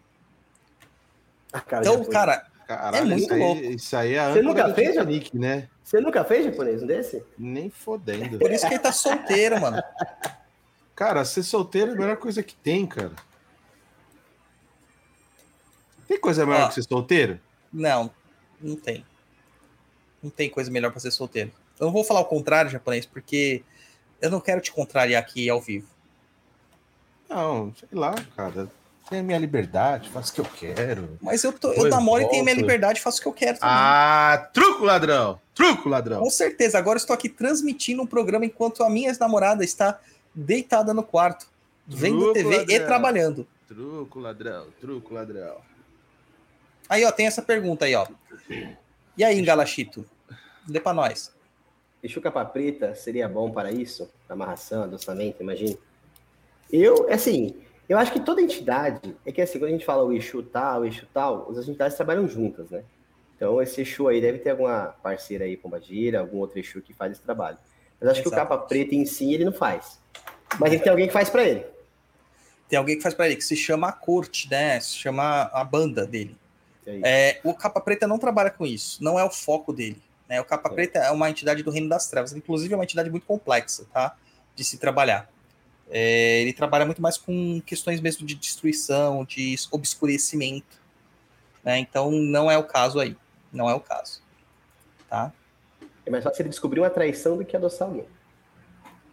[1.52, 3.62] Ah, cara, Então, cara, Caralho, É muito isso aí, louco.
[3.62, 5.68] Isso aí é a Você nunca fez, Titanic, né?
[5.89, 7.24] Você nunca fez japonês um desse?
[7.39, 8.39] Nem fodendo.
[8.39, 9.82] por isso que ele tá solteiro, mano.
[10.94, 13.12] Cara, ser solteiro é a melhor coisa que tem, cara.
[16.06, 16.69] Tem coisa melhor Ó.
[16.69, 17.40] que ser solteiro?
[17.73, 18.10] Não,
[18.60, 19.02] não tem.
[20.23, 21.51] Não tem coisa melhor pra ser solteiro.
[21.81, 23.62] Eu não vou falar o contrário, japonês, porque
[24.20, 25.89] eu não quero te contrariar aqui ao vivo.
[27.31, 28.70] Não, sei lá, cara.
[29.09, 31.18] Tenho a minha liberdade, faço o que eu quero.
[31.22, 33.74] Mas eu, tô, eu namoro e tenho minha liberdade, faço o que eu quero também.
[33.74, 35.40] Ah, truco, ladrão!
[35.55, 36.20] Truco, ladrão!
[36.20, 36.76] Com certeza.
[36.78, 39.98] Agora estou aqui transmitindo um programa enquanto a minha ex-namorada está
[40.35, 41.47] deitada no quarto,
[41.86, 42.86] vendo Truco, TV e ladrão.
[42.86, 43.47] trabalhando.
[43.66, 45.56] Truco, ladrão, truco, ladrão.
[46.89, 48.06] Aí, ó, tem essa pergunta aí, ó.
[49.16, 50.05] E aí, Galachito?
[50.68, 51.32] Lê pra nós.
[52.02, 54.09] Exu capa preta seria bom para isso?
[54.28, 55.76] Amarração, adoçamento, imagina.
[56.70, 57.55] Eu, assim,
[57.89, 60.82] eu acho que toda entidade, é que assim, quando a gente fala o Exu tal,
[60.82, 62.82] o Exu tal, as entidades trabalham juntas, né?
[63.35, 67.12] Então esse Exu aí deve ter alguma parceira aí, Pombagira, algum outro Exu que faz
[67.12, 67.56] esse trabalho.
[68.01, 69.98] Mas acho que o capa preta em si ele não faz.
[70.59, 71.65] Mas ele tem alguém que faz para ele.
[72.69, 74.78] Tem alguém que faz pra ele, que se chama a corte, né?
[74.81, 76.36] Se chama a banda dele.
[76.86, 77.01] É.
[77.02, 80.01] É, o Capa Preta não trabalha com isso, não é o foco dele.
[80.28, 80.40] Né?
[80.40, 80.74] O Capa É.
[80.74, 84.16] Preta é uma entidade do Reino das Trevas, inclusive é uma entidade muito complexa, tá?
[84.55, 85.31] De se trabalhar.
[85.90, 90.81] É, ele trabalha muito mais com questões mesmo de destruição, de obscurecimento.
[91.65, 91.78] Né?
[91.78, 93.16] Então não é o caso aí.
[93.52, 94.23] Não é o caso.
[95.09, 95.32] Tá?
[96.05, 98.06] É mais fácil ele descobrir uma traição do que adoçar alguém.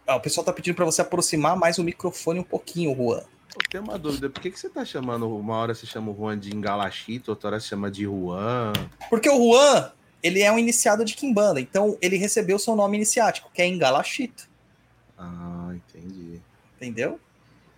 [0.06, 3.22] Ah, o pessoal tá pedindo para você aproximar mais o microfone um pouquinho, Juan.
[3.56, 6.14] Eu tenho uma dúvida, por que, que você tá chamando, uma hora você chama o
[6.14, 8.72] Juan de Engalachito, outra hora você chama de Juan?
[9.08, 9.92] Porque o Juan,
[10.22, 14.46] ele é um iniciado de Kimbanda, então ele recebeu seu nome iniciático, que é Engalachito.
[15.18, 16.40] Ah, entendi.
[16.76, 17.18] Entendeu?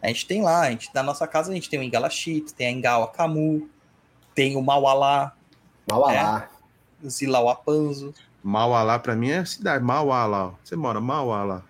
[0.02, 2.68] A gente tem lá, a gente, na nossa casa a gente tem o Engalachito, tem
[2.68, 3.68] a Engawa Camu,
[4.34, 5.34] tem o Maualá,
[5.90, 6.48] Maualá.
[7.02, 8.14] o Zilauapanzo.
[8.42, 10.54] Maualá pra mim é cidade, Maualá.
[10.62, 11.62] Você mora Maualá.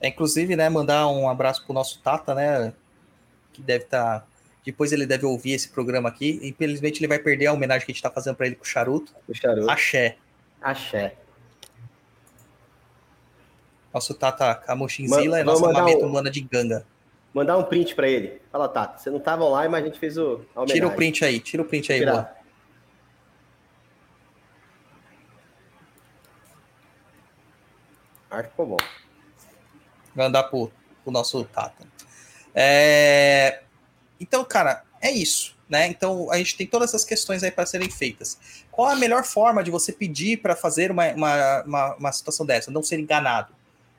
[0.00, 2.72] É, inclusive, né, mandar um abraço pro nosso Tata, né,
[3.52, 4.26] que deve estar...
[4.64, 6.38] Depois ele deve ouvir esse programa aqui.
[6.42, 8.66] Infelizmente ele vai perder a homenagem que a gente tá fazendo para ele com o
[8.66, 9.12] Charuto.
[9.26, 9.68] O charuto.
[9.68, 10.16] Axé.
[10.60, 11.16] Axé.
[13.92, 16.86] Nosso Tata Camuxinzila é nossa mandar mameta um- humana de ganga.
[17.34, 18.40] Mandar um print para ele.
[18.50, 20.40] Fala, Tata, você não tava online, mas a gente fez o.
[20.66, 22.12] Tira o print aí, tira o print aí, Tirar.
[22.12, 22.28] Juan.
[28.30, 28.76] Acho que ficou bom.
[30.14, 30.70] Vai andar pro,
[31.02, 31.86] pro nosso Tata.
[32.54, 33.62] É,
[34.20, 35.56] Então, cara, é isso.
[35.68, 35.86] Né?
[35.86, 38.38] Então, a gente tem todas essas questões aí para serem feitas.
[38.70, 42.70] Qual a melhor forma de você pedir para fazer uma, uma, uma, uma situação dessa?
[42.70, 43.54] Não ser enganado.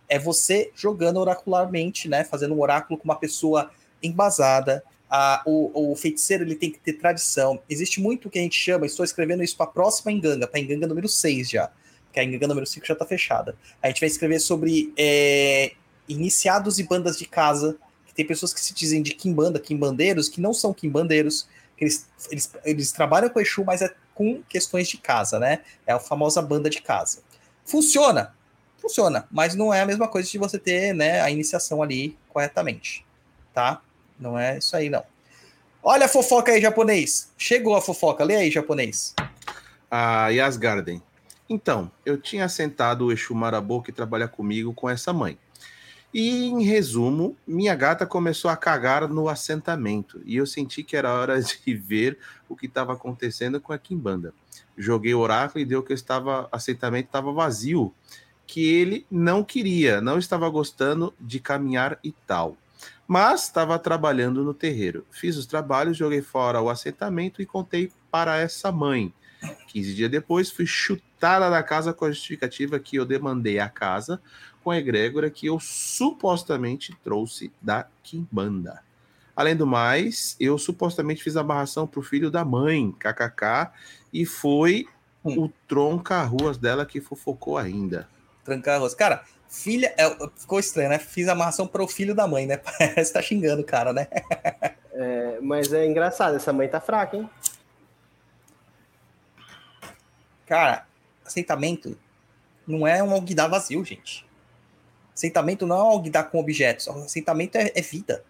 [0.07, 2.23] É você jogando oracularmente, né?
[2.23, 3.71] Fazendo um oráculo com uma pessoa
[4.01, 4.83] embasada.
[5.09, 7.61] A, o, o feiticeiro ele tem que ter tradição.
[7.69, 10.63] Existe muito que a gente chama, estou escrevendo isso para a próxima enganga, para a
[10.63, 11.71] enganga número 6 já.
[12.05, 13.55] Porque a enganga número 5 já está fechada.
[13.81, 15.73] A gente vai escrever sobre é,
[16.07, 20.41] iniciados e bandas de casa, que tem pessoas que se dizem de quimbanda, quimbandeiros, que
[20.41, 21.47] não são quimbandeiros,
[21.77, 25.61] que eles, eles, eles trabalham com Exu, mas é com questões de casa, né?
[25.85, 27.23] É a famosa banda de casa.
[27.65, 28.35] Funciona?
[28.83, 33.05] Funciona, mas não é a mesma coisa de você ter né, a iniciação ali corretamente,
[33.53, 33.81] tá?
[34.19, 35.05] Não é isso aí, não.
[35.81, 37.31] Olha a fofoca aí, japonês.
[37.37, 38.25] Chegou a fofoca.
[38.25, 39.15] Lê aí, japonês.
[39.89, 41.01] A Yasgarden.
[41.49, 45.37] Então, eu tinha sentado o Exu Marabô que trabalha comigo com essa mãe.
[46.13, 50.21] E, em resumo, minha gata começou a cagar no assentamento.
[50.25, 52.17] E eu senti que era hora de ver
[52.49, 54.33] o que estava acontecendo com a Kimbanda.
[54.77, 57.93] Joguei o oráculo e deu que eu estava, assentamento estava vazio.
[58.45, 62.57] Que ele não queria, não estava gostando de caminhar e tal.
[63.07, 65.05] Mas estava trabalhando no terreiro.
[65.11, 69.13] Fiz os trabalhos, joguei fora o assentamento e contei para essa mãe.
[69.67, 74.21] 15 dias depois, fui chutada da casa com a justificativa que eu demandei a casa
[74.63, 78.81] com a egrégora que eu supostamente trouxe da Kimbanda.
[79.35, 83.71] Além do mais, eu supostamente fiz a barração pro filho da mãe, kkk,
[84.13, 84.85] e foi
[85.23, 88.07] o tronca-ruas dela que fofocou ainda.
[88.43, 88.93] Trancar arroz.
[88.93, 89.93] Cara, filha.
[89.97, 90.99] é, ficou estranho, né?
[90.99, 92.57] Fiz a amarração pro filho da mãe, né?
[92.79, 94.07] Parece que tá xingando o cara, né?
[94.91, 97.29] É, mas é engraçado, essa mãe tá fraca, hein?
[100.45, 100.85] Cara,
[101.25, 101.97] assentamento
[102.67, 104.25] não é um alguidar vazio, gente.
[105.13, 106.87] Assentamento não é um alguidar com objetos.
[106.87, 108.23] Assentamento é, é vida.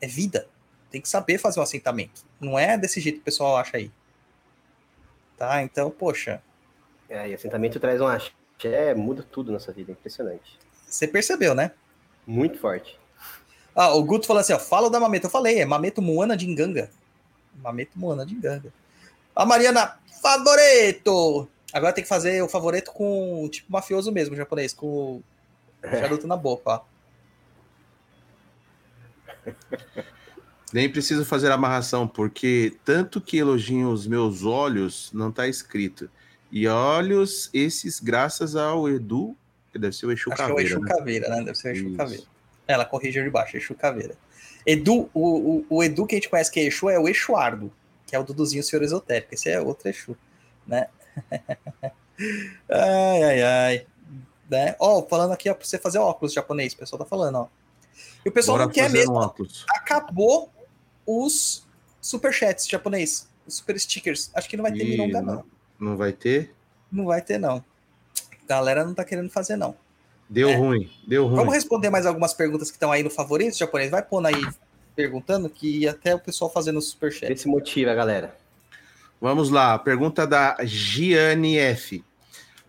[0.00, 0.48] É vida.
[0.90, 2.24] Tem que saber fazer um assentamento.
[2.40, 3.90] Não é desse jeito que o pessoal acha aí.
[5.36, 5.62] Tá?
[5.62, 6.42] Então, poxa,
[7.08, 8.06] É, e assentamento traz um
[8.56, 10.58] axé, muda tudo na sua vida, é impressionante.
[10.86, 11.72] você percebeu, né?
[12.26, 12.98] Muito forte.
[13.74, 15.26] Ah, o Guto falou assim, ó, fala da Mameta.
[15.26, 16.90] Eu falei, é Mameto Moana de Enganga.
[17.62, 18.72] Mameto Moana de Enganga.
[19.34, 21.46] A Mariana, favorito!
[21.72, 25.22] Agora tem que fazer o favorito com, tipo, mafioso mesmo, japonês, com o
[25.90, 26.80] charuto na boca, ó.
[30.72, 36.10] Nem preciso fazer amarração, porque tanto que elogiam os meus olhos, não tá escrito.
[36.50, 39.36] E olhos esses graças ao Edu,
[39.72, 40.88] que deve ser o Exu Acho que é o Caveira, Exu né?
[40.88, 41.36] Caveira, né?
[41.44, 41.96] Deve ser o Exu Isso.
[41.96, 42.24] Caveira.
[42.66, 44.16] Ela com a região de baixo, Exu Caveira.
[44.64, 47.72] Edu, o, o, o Edu que a gente conhece que é Exu é o Exuardo,
[48.06, 49.34] que é o Duduzinho Senhor Esotérico.
[49.34, 50.16] Esse é outro Exu,
[50.66, 50.88] né?
[52.70, 53.86] ai, ai, ai.
[54.48, 54.76] Né?
[54.78, 57.48] Ó, falando aqui ó, pra você fazer óculos japonês, o pessoal tá falando, ó.
[58.24, 59.18] E o pessoal Bora não quer mesmo.
[59.20, 59.46] um.
[59.70, 60.50] Acabou
[61.06, 61.66] os
[62.00, 64.30] superchats japonês, os super stickers.
[64.34, 65.44] Acho que não vai ter Ih, milonga, não.
[65.78, 65.96] Não.
[65.96, 66.54] Vai ter?
[66.90, 67.64] Não vai ter, não.
[68.48, 69.74] Galera não tá querendo fazer, não.
[70.28, 70.56] Deu É.
[70.56, 71.36] ruim, deu ruim.
[71.36, 73.90] Vamos responder mais algumas perguntas que estão aí no favorito japonês.
[73.90, 74.46] Vai pondo aí
[74.94, 77.30] perguntando que até o pessoal fazendo superchat.
[77.32, 78.36] Esse motiva, galera.
[79.20, 82.04] Vamos lá, pergunta da Giane F.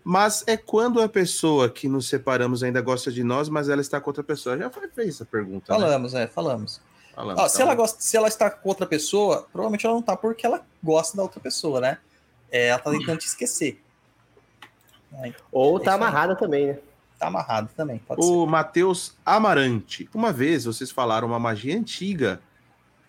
[0.04, 4.00] Mas é quando a pessoa que nos separamos ainda gosta de nós, mas ela está
[4.00, 4.56] com outra pessoa.
[4.56, 5.72] Já foi fez essa pergunta.
[5.72, 5.78] né?
[5.78, 6.80] Falamos, é, falamos.
[7.14, 10.02] Falamos, Ó, se, tá ela gosta, se ela está com outra pessoa, provavelmente ela não
[10.02, 11.98] tá porque ela gosta da outra pessoa, né?
[12.50, 13.82] É, ela tá tentando te esquecer.
[15.20, 15.94] Aí, Ou É tá isso aí.
[15.96, 16.78] amarrada também, né?
[17.18, 18.00] tá amarrado também.
[18.16, 20.08] O Matheus Amarante.
[20.14, 22.40] Uma vez vocês falaram uma magia antiga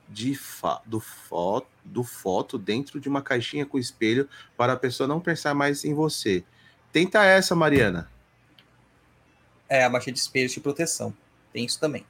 [0.07, 5.07] de fa- do, fo do foto dentro de uma caixinha com espelho para a pessoa
[5.07, 6.43] não pensar mais em você.
[6.91, 8.09] Tenta essa, Mariana.
[9.67, 11.13] É, a magia de espelho de proteção.
[11.53, 12.03] Tem isso também.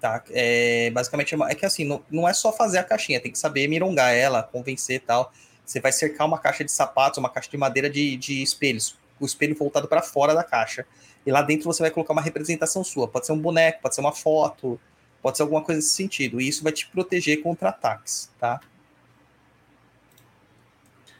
[0.00, 0.24] Tá?
[0.30, 3.38] É, basicamente, é é que assim, não, não é só fazer a caixinha, tem que
[3.38, 5.32] saber mirongar ela, convencer e tal.
[5.64, 9.24] Você vai cercar uma caixa de sapatos, uma caixa de madeira de, de espelhos, o
[9.24, 10.86] espelho voltado para fora da caixa.
[11.24, 13.06] E lá dentro você vai colocar uma representação sua.
[13.06, 14.78] Pode ser um boneco, pode ser uma foto,
[15.22, 16.40] pode ser alguma coisa nesse sentido.
[16.40, 18.60] E isso vai te proteger contra ataques, tá?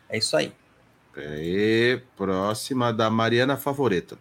[0.08, 0.52] É isso aí.
[1.14, 4.18] Peraí, próxima da Mariana Favoreta.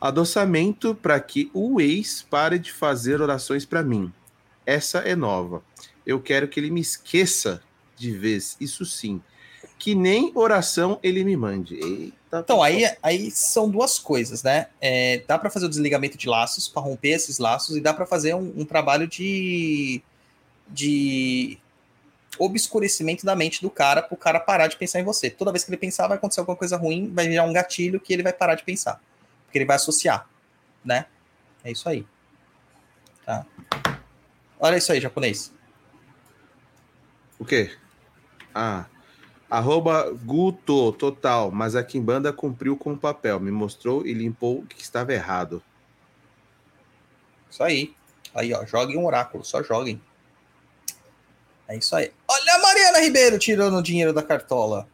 [0.00, 4.12] Adoçamento para que o ex pare de fazer orações para mim.
[4.66, 5.62] Essa é nova.
[6.04, 7.62] Eu quero que ele me esqueça
[8.02, 9.22] de vez, isso sim.
[9.78, 11.74] Que nem oração ele me mande.
[11.76, 14.66] Eita, Então, aí, aí são duas coisas, né?
[14.80, 18.04] É, dá para fazer o desligamento de laços, para romper esses laços, e dá para
[18.04, 20.02] fazer um, um trabalho de,
[20.68, 21.58] de
[22.38, 25.30] obscurecimento da mente do cara, para o cara parar de pensar em você.
[25.30, 28.12] Toda vez que ele pensar, vai acontecer alguma coisa ruim, vai virar um gatilho que
[28.12, 29.00] ele vai parar de pensar.
[29.44, 30.28] Porque ele vai associar,
[30.84, 31.06] né?
[31.62, 32.04] É isso aí.
[33.24, 33.46] Tá?
[34.58, 35.52] Olha isso aí, japonês.
[37.38, 37.76] O quê?
[38.54, 38.86] Ah.
[39.50, 41.50] Arroba Guto, total.
[41.50, 43.38] Mas a Kimbanda cumpriu com o papel.
[43.38, 45.62] Me mostrou e limpou o que estava errado.
[47.50, 47.94] Isso aí.
[48.34, 50.00] Aí, ó, joguem um oráculo, só joguem.
[51.68, 52.10] É isso aí.
[52.26, 54.88] Olha a Mariana Ribeiro tirando o dinheiro da cartola.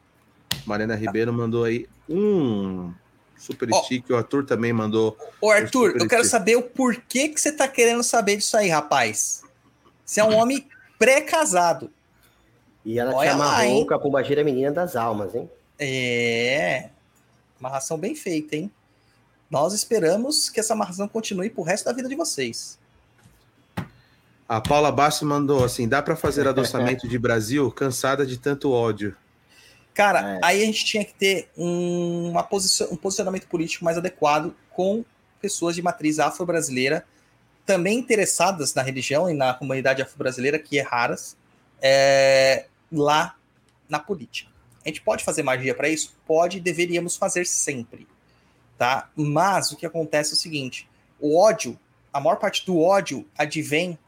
[0.67, 2.93] Mariana Ribeiro mandou aí um
[3.37, 4.11] super stick.
[4.11, 5.17] O Arthur também mandou.
[5.41, 6.31] Ô, Arthur, eu quero stick.
[6.31, 9.43] saber o porquê que você tá querendo saber disso aí, rapaz.
[10.05, 10.69] Você é um homem
[10.99, 11.93] pré-casado.
[12.89, 13.87] E ela Olha te lá, amarrou hein?
[13.87, 15.51] com a pombagira menina das almas, hein?
[15.79, 16.89] É.
[17.61, 18.73] Amarração bem feita, hein?
[19.51, 22.79] Nós esperamos que essa amarração continue pro resto da vida de vocês.
[24.49, 27.71] A Paula Bassi mandou assim: dá para fazer adoçamento de Brasil?
[27.71, 29.15] Cansada de tanto ódio.
[29.93, 30.41] Cara, É.
[30.43, 35.05] aí a gente tinha que ter um, uma posicio- um posicionamento político mais adequado com
[35.43, 37.05] pessoas de matriz afro-brasileira,
[37.67, 41.37] também interessadas na religião e na comunidade afro-brasileira, que é raras,
[41.83, 43.37] é, lá
[43.89, 44.51] na política.
[44.85, 46.17] A gente pode fazer magia para isso?
[46.27, 48.07] Pode, deveríamos fazer sempre.
[48.77, 49.11] Tá?
[49.17, 50.89] Mas o que acontece é o seguinte:
[51.21, 51.79] o ódio,
[52.13, 53.99] a maior parte do ódio advém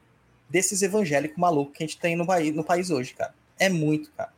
[0.48, 3.34] desses evangélicos malucos que a gente tem no país, no país hoje, cara.
[3.58, 4.32] É muito, cara.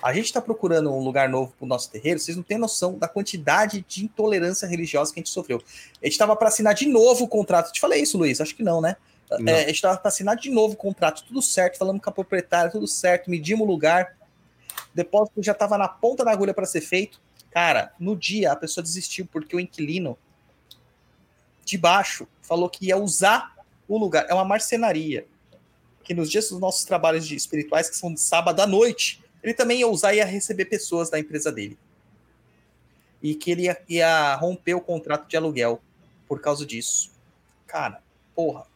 [0.00, 2.96] A gente está procurando um lugar novo para o nosso terreiro, vocês não têm noção
[2.96, 5.60] da quantidade de intolerância religiosa que a gente sofreu.
[6.00, 7.72] A gente estava para assinar de novo o contrato.
[7.72, 8.40] Te falei isso, Luiz?
[8.40, 8.96] Acho que não, né?
[9.46, 12.12] É, a gente estava para assinar de novo o contrato, tudo certo, falamos com a
[12.12, 14.16] proprietária, tudo certo, medimos o lugar,
[14.94, 17.20] depósito já estava na ponta da agulha para ser feito.
[17.50, 20.18] Cara, no dia a pessoa desistiu porque o inquilino
[21.64, 23.54] de baixo falou que ia usar
[23.86, 24.26] o lugar.
[24.28, 25.26] É uma marcenaria.
[26.02, 29.52] Que nos dias dos nossos trabalhos de espirituais, que são de sábado à noite, ele
[29.52, 31.78] também ia usar e ia receber pessoas da empresa dele.
[33.22, 35.82] E que ele ia, ia romper o contrato de aluguel
[36.26, 37.10] por causa disso.
[37.66, 38.02] Cara,
[38.34, 38.66] porra.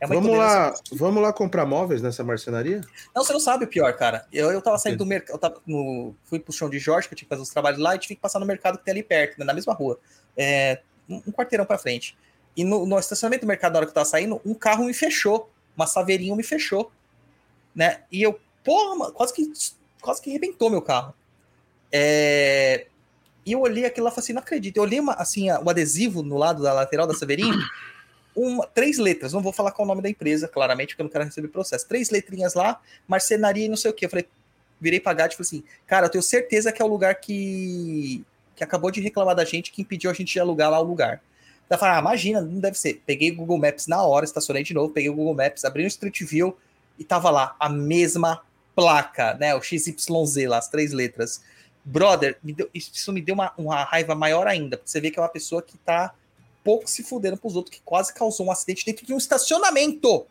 [0.00, 2.80] É Vamos lá, vamos lá comprar móveis nessa marcenaria?
[3.14, 4.26] não, você não sabe o pior, cara.
[4.32, 7.26] Eu, eu tava saindo do mercado, no, fui pro chão de Jorge, que eu tinha
[7.26, 9.38] que fazer os trabalhos lá, e tive que passar no mercado que tem ali perto,
[9.38, 10.00] né, na mesma rua.
[10.34, 12.16] É, um, quarteirão pra frente.
[12.56, 14.94] E no, no estacionamento do mercado, na hora que eu tava saindo, um carro me
[14.94, 15.50] fechou.
[15.76, 16.90] Uma saveirinha me fechou.
[17.74, 18.00] Né?
[18.10, 19.52] E eu, porra, quase que,
[20.00, 21.14] quase que arrebentou meu carro.
[21.92, 22.86] É,
[23.44, 24.76] e eu olhei aquilo lá e falei assim, não acredito.
[24.76, 27.56] Eu olhei uma, assim, o adesivo no lado da lateral da saveirinha,
[28.34, 31.04] uma, três letras, não vou falar qual é o nome da empresa, claramente, porque eu
[31.04, 31.86] não quero receber processo.
[31.86, 34.04] Três letrinhas lá, marcenaria e não sei o que.
[34.04, 34.26] Eu falei,
[34.80, 38.24] virei pra Gatti e falei assim, cara, eu tenho certeza que é o lugar que,
[38.56, 41.22] que acabou de reclamar da gente, que impediu a gente de alugar lá o lugar.
[41.68, 43.00] Eu falei, ah, imagina, não deve ser.
[43.06, 45.86] Peguei o Google Maps na hora, estacionei de novo, peguei o Google Maps, abri o
[45.86, 46.56] Street View
[46.98, 48.42] e tava lá a mesma
[48.74, 49.54] placa, né?
[49.54, 51.42] O XYZ lá, as três letras.
[51.84, 55.18] Brother, me deu- isso me deu uma, uma raiva maior ainda, porque você vê que
[55.18, 56.12] é uma pessoa que tá
[56.64, 60.26] pouco se fudendo pros outros, que quase causou um acidente dentro de um estacionamento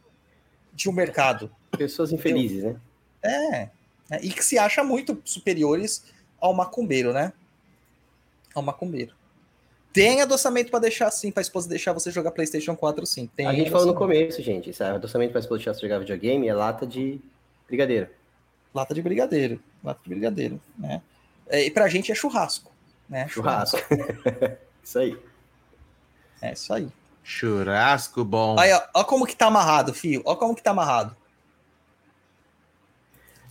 [0.74, 1.52] de um mercado.
[1.78, 2.76] Pessoas infelizes, né?
[3.22, 3.70] É,
[4.10, 4.20] né?
[4.22, 6.06] e que se acha muito superiores
[6.40, 7.34] ao macumbeiro, né?
[8.54, 9.14] Ao macumbeiro.
[9.92, 13.30] Tem adoçamento pra deixar assim, pra esposa deixar você jogar PlayStation 4, sim.
[13.36, 14.70] Tem a gente falou no começo, gente.
[14.70, 17.20] Esse adoçamento para esposa de jogar videogame é lata de
[17.68, 18.08] brigadeiro.
[18.74, 19.60] Lata de brigadeiro.
[19.84, 21.02] Lata de brigadeiro, né?
[21.48, 22.72] É, e pra gente é churrasco,
[23.10, 23.28] né?
[23.28, 23.80] Churrasco.
[24.84, 25.18] Isso aí.
[26.42, 26.90] É isso aí.
[27.24, 28.58] Churrasco bom.
[28.60, 30.22] Aí, ó, ó como que tá amarrado, fio.
[30.26, 31.16] Ó como que tá amarrado.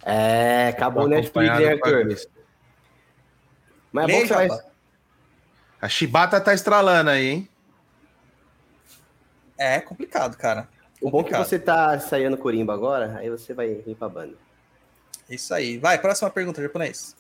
[0.05, 2.16] É, acabou o Netflix, né, a Arthur?
[3.93, 4.27] Mas é Lê, bom que.
[4.27, 4.65] Japa.
[5.81, 7.48] A chibata tá estralando aí, hein?
[9.56, 10.69] É complicado, cara.
[11.01, 14.35] O bom é que você tá saindo corimba agora, aí você vai vir pra banda.
[15.28, 15.78] Isso aí.
[15.78, 17.15] Vai, próxima pergunta, japonês.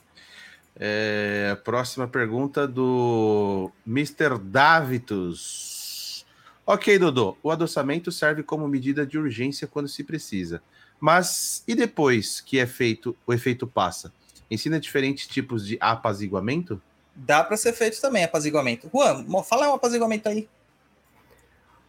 [0.78, 4.38] É, próxima pergunta do Mr.
[4.40, 6.24] Davitus.
[6.64, 7.36] Ok, Dodô.
[7.42, 10.62] O adoçamento serve como medida de urgência quando se precisa.
[11.00, 14.12] Mas e depois que é feito, o efeito passa?
[14.50, 16.80] Ensina diferentes tipos de apaziguamento?
[17.14, 18.88] Dá pra ser feito também apaziguamento.
[18.92, 20.48] Juan, fala um apaziguamento aí.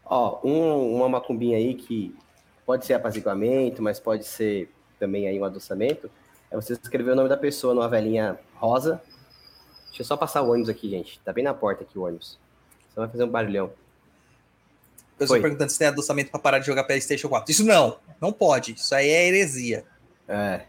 [0.06, 2.16] Ó, um- uma macumbinha aí que
[2.66, 6.10] pode ser apaziguamento, mas pode ser também aí um adoçamento,
[6.52, 9.02] é você escrever o nome da pessoa numa velhinha rosa.
[9.88, 11.20] Deixa eu só passar o ônibus aqui, gente.
[11.20, 12.40] Tá bem na porta aqui o ônibus.
[12.94, 13.72] Só vai fazer um barulhão.
[15.20, 17.52] Eu estou perguntando se tem adoçamento pra parar de jogar PlayStation 4.
[17.52, 18.74] Isso não, não pode.
[18.74, 19.84] Isso aí é heresia.
[20.28, 20.62] É.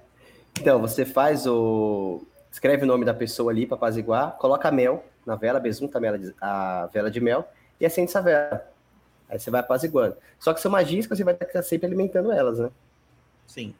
[0.58, 2.26] Então, você faz o.
[2.50, 6.18] Escreve o nome da pessoa ali para apaziguar, coloca mel na vela, besunta a vela
[6.18, 7.48] de, a vela de mel
[7.80, 8.68] e acende essa vela.
[9.28, 10.16] Aí você vai apaziguando.
[10.38, 12.70] Só que são magias que você vai estar sempre alimentando elas, né?
[13.46, 13.72] Sim.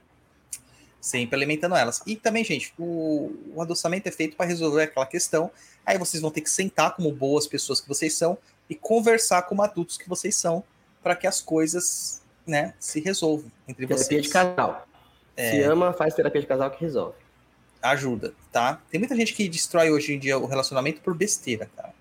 [1.00, 2.02] Sempre alimentando elas.
[2.06, 5.50] E também, gente, o, o adoçamento é feito para resolver aquela questão.
[5.84, 8.36] Aí vocês vão ter que sentar como boas pessoas que vocês são
[8.68, 10.62] e conversar como adultos que vocês são
[11.02, 14.22] para que as coisas, né, se resolvam entre Terapia vocês.
[14.22, 14.86] de casal.
[15.36, 15.50] É.
[15.52, 17.16] Se ama, faz terapia de casal que resolve.
[17.82, 18.80] ajuda, tá?
[18.90, 21.94] Tem muita gente que destrói hoje em dia o relacionamento por besteira, cara.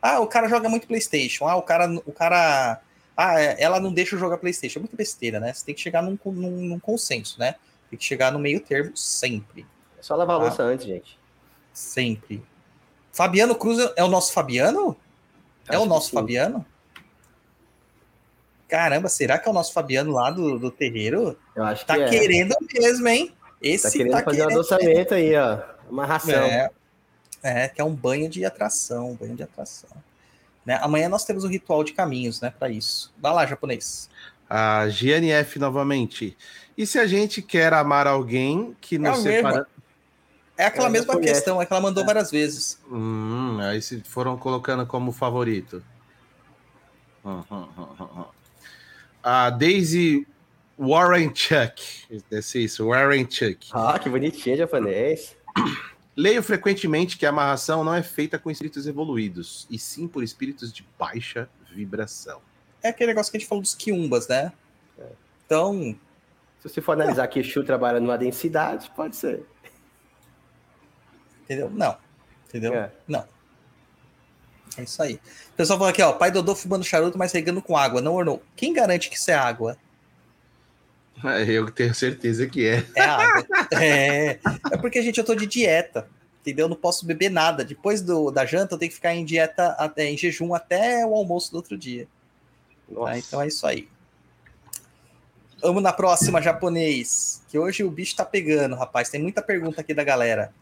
[0.00, 1.46] Ah, o cara joga muito PlayStation.
[1.46, 2.82] Ah, o cara, o cara,
[3.16, 4.78] ah, é, ela não deixa eu jogar PlayStation.
[4.78, 5.52] É muita besteira, né?
[5.54, 7.54] Você tem que chegar num, num, num consenso, né?
[7.92, 9.66] Tem que chegar no meio termo sempre,
[9.98, 10.42] É só lavar a Ah.
[10.44, 11.18] louça antes, gente.
[11.74, 12.42] sempre.
[13.12, 14.96] Fabiano Cruz é o nosso Fabiano?
[15.68, 16.10] É Acho o que nosso.
[16.10, 16.64] Fabiano?
[18.66, 21.38] Caramba, será que é o nosso Fabiano lá do, do terreiro?
[21.54, 22.08] Eu acho Tá que é.
[22.08, 23.34] querendo mesmo, hein?
[23.60, 25.58] Esse Tá querendo fazer um adoçamento aí, ó.
[25.90, 26.32] Uma ração.
[26.42, 26.70] É,
[27.42, 29.90] é, que é um banho de atração, um banho de atração.
[30.64, 30.78] Né?
[30.80, 33.12] Amanhã nós temos o ritual de caminhos, né, para isso.
[33.20, 34.08] Vai lá, japonês.
[34.48, 36.36] A GNF novamente.
[36.76, 39.66] E se a gente quer amar alguém que É nos o separa.
[40.56, 42.78] É aquela É, já mesma questão, é que ela mandou várias vezes.
[42.90, 45.82] Hum, aí se foram colocando como favorito.
[47.24, 48.24] Hum, hum, hum, hum, hum.
[49.22, 50.26] A Daisy
[50.78, 51.82] Warren Chuck.
[52.28, 53.68] Deve ser isso, Warren Chuck.
[53.72, 55.36] Ah, que bonitinho japonês.
[56.16, 60.72] Leio frequentemente que a amarração não é feita com espíritos evoluídos, e sim por espíritos
[60.72, 62.40] de baixa vibração.
[62.82, 64.52] É aquele negócio que a gente falou dos quiumbas, né?
[65.46, 65.96] Então,
[66.62, 69.44] Se você for analisar que Exu trabalha numa densidade, pode ser.
[71.42, 71.68] entendeu?
[71.68, 71.98] Não.
[72.48, 72.72] Entendeu?
[72.72, 72.92] É.
[73.08, 73.26] Não.
[74.78, 75.14] É isso aí.
[75.14, 78.40] O pessoal falou aqui, ó, pai Dodô fumando charuto, mas regando com água, não ornou.
[78.54, 79.76] Quem garante que isso é água?
[81.48, 82.86] Eu tenho certeza que é.
[82.94, 83.44] É água.
[83.74, 84.38] é.
[84.70, 86.08] É porque, gente, eu tô de dieta.
[86.40, 86.66] Entendeu?
[86.66, 87.64] Eu não posso beber nada.
[87.64, 91.12] Depois do, da janta, eu tenho que ficar em dieta, até, em jejum até o
[91.12, 92.06] almoço do outro dia.
[92.88, 93.12] Nossa.
[93.12, 93.18] tá?
[93.18, 93.88] Então é isso aí.
[95.62, 97.40] Vamos na próxima, japonês.
[97.48, 99.08] Que hoje o bicho tá pegando, rapaz.
[99.08, 100.52] Tem muita pergunta aqui da galera.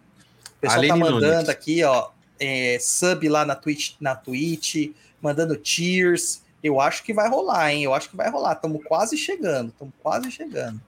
[0.59, 1.49] O pessoal Aline tá mandando Nunes.
[1.49, 6.43] aqui, ó, é, sub lá na Twitch, na Twitch, mandando cheers.
[6.63, 7.85] Eu acho que vai rolar, hein?
[7.85, 8.53] Eu acho que vai rolar.
[8.53, 9.71] Estamos quase chegando.
[9.71, 10.79] Estamos quase chegando.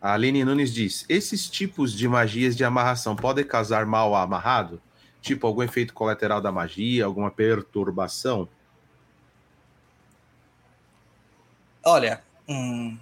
[0.00, 4.82] A Aline Nunes diz: esses tipos de magias de amarração podem causar mal amarrado?
[5.22, 8.48] Tipo, algum efeito colateral da magia, alguma perturbação?
[11.84, 12.22] Olha,
[12.52, 12.98] hum,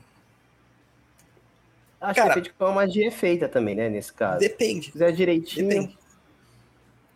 [2.01, 3.89] Acho Cara- que depende de como a magia é feita também, né?
[3.91, 4.39] Nesse caso.
[4.41, 4.87] depende.
[4.87, 5.69] Se fizer direitinho.
[5.69, 5.99] Depende.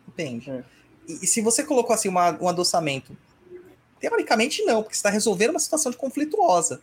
[0.07, 0.51] Depende.
[0.51, 0.63] É.
[1.07, 3.17] E, e se você colocou assim uma- um adoçamento,
[3.99, 6.81] teoricamente não, porque você está resolvendo uma situação de conflituosa,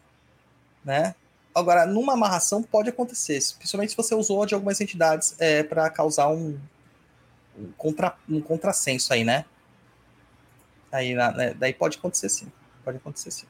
[0.84, 1.14] né?
[1.54, 6.28] Agora, numa amarração pode acontecer, principalmente se você usou de algumas entidades é, para causar
[6.28, 6.58] um,
[7.56, 9.44] um, contra, um contrassenso aí, né?
[10.90, 12.50] Aí, né, daí pode acontecer sim.
[12.84, 13.46] Pode acontecer sim.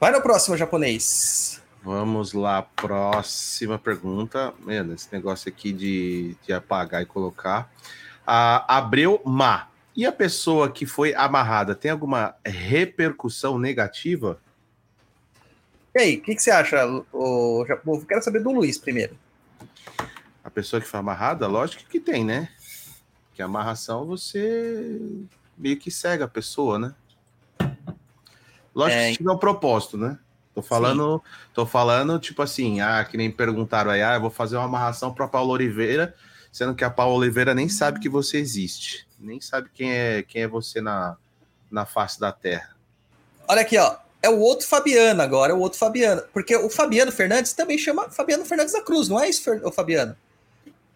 [0.00, 1.60] Vai no próximo, japonês.
[1.82, 4.54] Vamos lá, próxima pergunta.
[4.60, 7.70] Mano, esse negócio aqui de, de apagar e colocar.
[8.24, 9.68] Abreu Ma.
[9.94, 14.40] E a pessoa que foi amarrada tem alguma repercussão negativa?
[15.94, 16.86] E aí, o que, que você acha?
[17.12, 19.18] O, eu quero saber do Luiz primeiro.
[20.42, 22.48] A pessoa que foi amarrada, lógico que tem, né?
[23.34, 24.98] Que amarração você
[25.58, 26.94] meio que cega a pessoa, né?
[28.74, 30.18] Lógico É, que se tiver um propósito, né?
[30.54, 31.22] Tô falando,
[31.54, 35.14] tô falando, tipo assim, ah, que nem perguntaram aí, ah, eu vou fazer uma amarração
[35.14, 36.14] para Paula Oliveira,
[36.52, 40.42] sendo que a Paula Oliveira nem sabe que você existe, nem sabe quem é quem
[40.42, 41.16] é você na,
[41.70, 42.74] na face da Terra.
[43.48, 43.96] Olha aqui, ó.
[44.22, 46.22] É o outro Fabiano agora, é o outro Fabiano.
[46.32, 50.14] Porque o Fabiano Fernandes também chama Fabiano Fernandes da Cruz, não é isso, o Fabiano?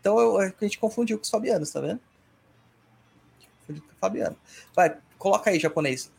[0.01, 2.01] Então eu- a gente confundiu com os Fabianos, tá vendo?
[3.99, 4.37] Fabiano.
[4.75, 6.11] Vai, coloca aí, japonês.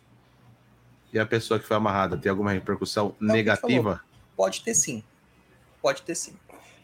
[1.15, 4.03] E a pessoa que foi amarrada tem alguma repercussão Não, negativa?
[4.35, 5.01] Pode ter sim.
[5.81, 6.33] Pode ter sim.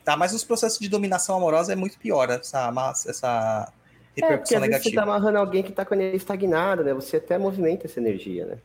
[0.05, 4.21] Tá, mas os processos de dominação amorosa é muito pior, essa, massa- essa É, porque
[4.21, 4.95] repercussão às vezes você negativa.
[4.95, 6.93] tá amarrando alguém que tá com a energia estagnada, né?
[6.93, 8.57] Você até movimenta essa energia, né?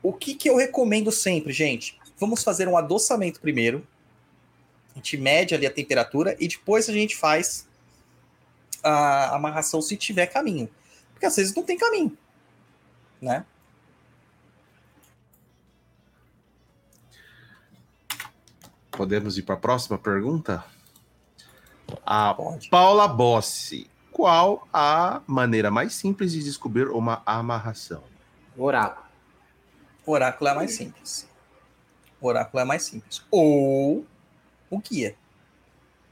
[0.00, 1.98] O que, que eu recomendo sempre, gente?
[2.16, 3.84] Vamos fazer um adoçamento primeiro.
[4.92, 7.68] A gente mede ali a temperatura e depois a gente faz
[8.84, 10.70] a amarração se tiver caminho.
[11.12, 12.16] Porque às vezes não tem caminho,
[13.20, 13.44] né?
[18.96, 20.64] Podemos ir para a próxima pergunta?
[22.04, 22.70] A Pode.
[22.70, 23.90] Paula Bossi.
[24.10, 28.02] Qual a maneira mais simples de descobrir uma amarração?
[28.56, 29.06] Oráculo.
[30.06, 31.28] Oráculo é mais simples.
[32.18, 33.22] Oráculo é mais simples.
[33.30, 34.06] Ou
[34.70, 35.14] o guia.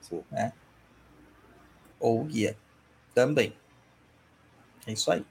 [0.02, 0.23] Sim.
[0.31, 0.52] Né?
[1.98, 2.59] Ou o guia.
[3.15, 3.56] Também.
[4.86, 5.24] É isso aí.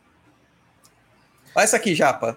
[1.54, 2.36] Olha essa aqui, Japa.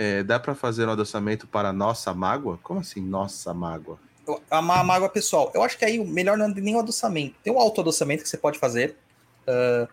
[0.00, 2.56] É, dá para fazer um adoçamento para nossa mágoa?
[2.62, 3.98] Como assim, nossa mágoa?
[4.48, 5.50] A má- mágoa pessoal.
[5.52, 7.34] Eu acho que aí o melhor não é nem o adoçamento.
[7.42, 8.96] Tem um autoadoçamento que você pode fazer.
[9.44, 9.88] Ah,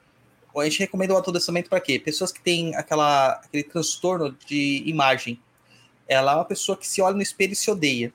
[0.55, 1.97] a gente recomenda o autoadoçamento para quê?
[1.97, 5.41] Pessoas que têm aquela, aquele transtorno de imagem.
[6.07, 8.13] Ela é uma pessoa que se olha no espelho e se odeia,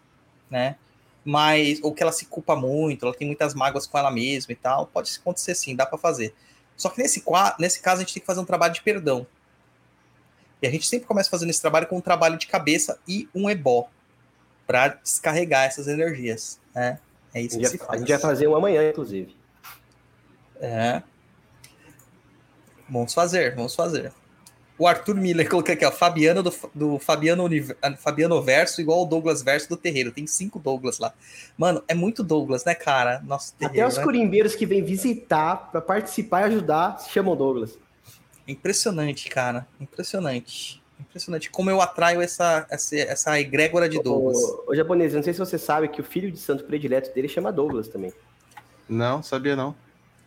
[0.49, 0.77] né?
[1.25, 4.57] Mas, ou que ela se culpa muito, ela tem muitas mágoas com ela mesma e
[4.57, 4.87] tal.
[4.87, 6.33] Pode acontecer sim, dá para fazer.
[6.77, 7.21] Só que nesse,
[7.59, 9.27] nesse caso a gente tem que fazer um trabalho de perdão.
[10.63, 13.49] E a gente sempre começa fazendo esse trabalho com um trabalho de cabeça e um
[13.49, 13.89] ebó
[14.67, 16.99] para descarregar essas energias, né?
[17.35, 18.01] É isso que gente, se vai, a faz.
[18.01, 19.35] gente vai fazer um amanhã, inclusive.
[20.61, 21.03] É.
[22.89, 24.13] Vamos fazer, vamos fazer.
[24.77, 29.05] O Arthur Miller colocou aqui, ó, Fabiano do, do Fabiano, Univer- Fabiano Verso igual o
[29.05, 30.11] Douglas Verso do Terreiro.
[30.11, 31.13] Tem cinco Douglas lá.
[31.57, 33.21] Mano, é muito Douglas, né, cara?
[33.21, 34.03] Nosso Até terreiro, os né?
[34.03, 37.79] curimbeiros que vêm visitar pra participar e ajudar se chamam Douglas.
[38.51, 39.67] Impressionante, cara.
[39.81, 40.83] Impressionante.
[40.99, 44.37] Impressionante como eu atraio essa, essa, essa egrégora de Douglas.
[44.39, 47.29] O, o japonês, não sei se você sabe que o filho de santo predileto dele
[47.29, 48.13] chama Douglas também.
[48.89, 49.75] Não, sabia não.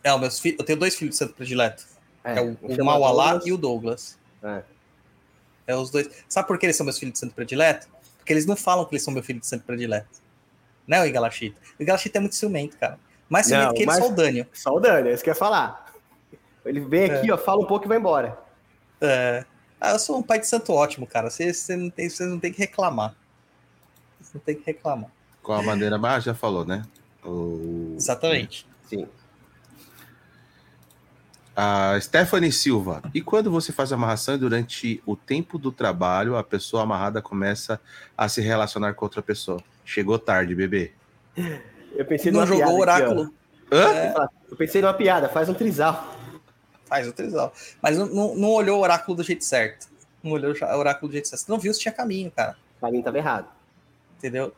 [0.02, 1.84] É, os meus filhos, eu tenho dois filhos de santo predileto.
[2.24, 4.18] É, o, um o chama Maualá e o Douglas.
[4.42, 4.62] É.
[5.66, 6.08] É os dois.
[6.28, 7.86] Sabe por que eles são meus filhos de santo predileto?
[8.18, 10.08] Porque eles não falam que eles são meu filho de santo predileto.
[10.86, 11.58] Né, o Igalachita?
[11.78, 12.98] O Igalachita é muito ciumento, cara.
[13.28, 14.46] Mais ciumento Não, que ele, mas- só o Daniel.
[14.52, 15.83] Só o Dani, é isso que eu ia falar.
[16.64, 18.38] Ele vem aqui, ó, fala um pouco e vai embora.
[19.00, 19.44] É.
[19.80, 21.28] Ah, eu sou um pai de santo ótimo, cara.
[21.28, 23.14] Vocês vocês não tem, vocês não tem que reclamar.
[24.18, 25.10] Vocês não tem que reclamar.
[25.42, 26.24] Qual a maneira mais?
[26.24, 26.82] Já falou, né?
[27.22, 27.94] O...
[27.96, 28.66] Exatamente.
[28.88, 29.06] Sim.
[31.54, 33.02] A Stephanie Silva.
[33.12, 37.20] E quando você faz a amarração e durante o tempo do trabalho, a pessoa amarrada
[37.20, 37.78] começa
[38.16, 39.62] a se relacionar com outra pessoa.
[39.84, 40.92] Chegou tarde, bebê.
[41.94, 43.34] Eu pensei Não numa jogou o piada aqui, oráculo.
[43.70, 43.88] Hã?
[43.92, 44.14] É,
[44.50, 46.13] Eu pensei numa piada, faz um trisal.
[46.86, 47.52] Faz o trisal.
[47.82, 49.88] Mas não, não, não olhou o oráculo do jeito certo.
[50.22, 51.42] Não olhou o oráculo do jeito certo.
[51.42, 52.56] Você não viu se tinha caminho, cara.
[52.80, 53.48] Pra mim tava errado.
[54.18, 54.54] Entendeu?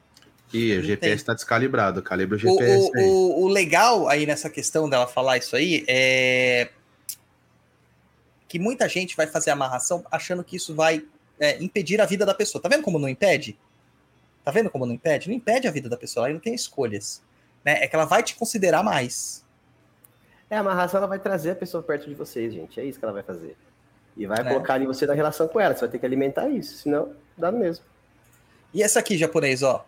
[0.53, 2.03] Ih, o GPS está descalibrado.
[2.03, 3.05] Calibra o O, GPS o, aí.
[3.05, 6.69] o, o legal aí nessa questão dela falar isso aí é
[8.49, 11.05] que muita gente vai fazer amarração achando que isso vai
[11.39, 12.63] é, impedir a vida da pessoa.
[12.63, 13.59] Tá vendo como não impede?
[14.45, 15.29] Tá vendo como não impede?
[15.29, 17.21] Não impede a vida da pessoa, ela não tem escolhas.
[17.65, 17.83] Né?
[17.83, 19.45] É que ela vai te considerar mais.
[20.49, 22.79] É, a amarração ela vai trazer a pessoa perto de vocês, gente.
[22.81, 23.57] É isso que ela vai fazer.
[24.17, 24.51] E vai Né?
[24.51, 25.75] colocar ali você na relação com ela.
[25.75, 27.85] Você vai ter que alimentar isso, senão dá no mesmo.
[28.73, 29.85] E essa aqui, japonês, ó.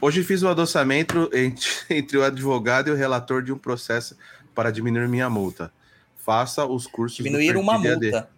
[0.00, 4.16] Hoje fiz o adoçamento entre, entre o advogado e o relator de um processo
[4.54, 5.72] para diminuir minha multa.
[6.16, 7.16] Faça os cursos.
[7.16, 8.28] Diminuir uma multa.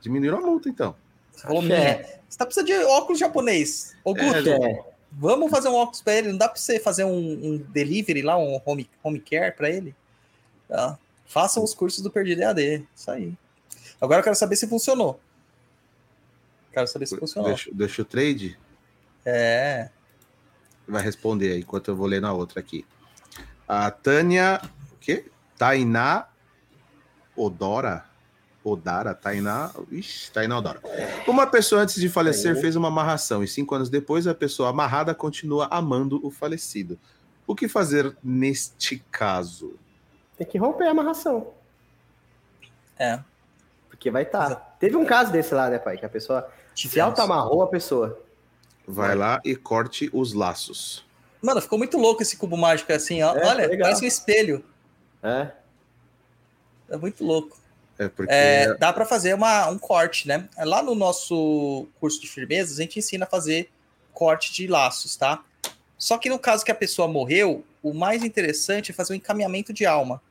[0.00, 0.94] Diminuíram a multa, então.
[1.32, 2.02] Você falou minha.
[2.28, 3.94] Você tá precisando de óculos japonês.
[4.04, 6.28] Ô, Guto, É, vamos fazer um óculos pra ele.
[6.28, 9.94] Não dá pra você fazer um, um delivery lá, um home, home care pra ele?
[10.70, 10.96] Tá?
[11.26, 12.86] Façam os cursos do Perdido EAD.
[12.94, 13.34] Isso aí.
[14.00, 15.20] Agora eu quero saber se funcionou.
[16.72, 17.50] Quero saber se funcionou.
[17.50, 18.56] Deixa, deixa o trade.
[19.26, 19.90] É.
[20.86, 22.86] Vai responder aí, enquanto eu vou ler na outra aqui.
[23.66, 24.60] A Tânia.
[24.92, 25.26] O quê?
[25.58, 26.28] Tainá
[27.36, 28.04] Odora.
[28.62, 29.72] Odara, Tainá.
[29.90, 30.80] Ixi, Tainá Odora.
[31.26, 35.14] Uma pessoa antes de falecer fez uma amarração e cinco anos depois a pessoa amarrada
[35.14, 36.98] continua amando o falecido.
[37.44, 39.76] O que fazer neste caso?
[40.40, 41.48] Tem que romper a amarração.
[42.98, 43.20] É.
[43.90, 44.54] Porque vai estar.
[44.80, 45.98] Teve um caso desse lá, né, pai?
[45.98, 47.10] Que a pessoa se Tivemos.
[47.10, 48.18] auto-amarrou a pessoa.
[48.88, 51.04] Vai lá e corte os laços.
[51.42, 53.36] Mano, ficou muito louco esse cubo mágico assim, ó.
[53.36, 53.82] É, Olha, legal.
[53.88, 54.64] parece um espelho.
[55.22, 55.50] É.
[56.88, 57.58] É muito louco.
[57.98, 58.32] É porque.
[58.32, 60.48] É, dá para fazer uma, um corte, né?
[60.56, 63.70] Lá no nosso curso de firmezas, a gente ensina a fazer
[64.14, 65.44] corte de laços, tá?
[65.98, 69.70] Só que no caso que a pessoa morreu, o mais interessante é fazer um encaminhamento
[69.70, 70.22] de alma.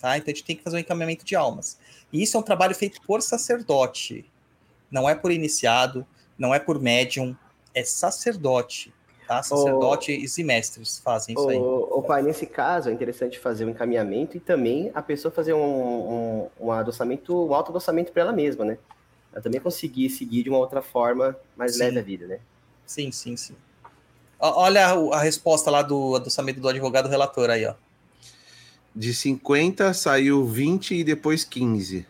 [0.00, 0.16] Tá?
[0.16, 1.78] Então a gente tem que fazer um encaminhamento de almas.
[2.12, 4.24] E isso é um trabalho feito por sacerdote.
[4.90, 6.06] Não é por iniciado,
[6.38, 7.36] não é por médium,
[7.74, 8.92] é sacerdote.
[9.28, 9.42] Tá?
[9.42, 11.56] Sacerdotes e mestres fazem isso aí.
[11.56, 15.52] O, o pai, nesse caso, é interessante fazer um encaminhamento e também a pessoa fazer
[15.52, 18.78] um, um, um adoçamento, um auto-adoçamento para ela mesma, né?
[19.32, 21.84] Ela também conseguir seguir de uma outra forma mais Sim.
[21.84, 22.40] leve a vida, né?
[22.84, 23.54] Sim, sim, sim.
[24.40, 27.74] Olha a, a resposta lá do adoçamento do advogado relator aí, ó.
[28.94, 32.06] De 50 saiu 20 e depois 15.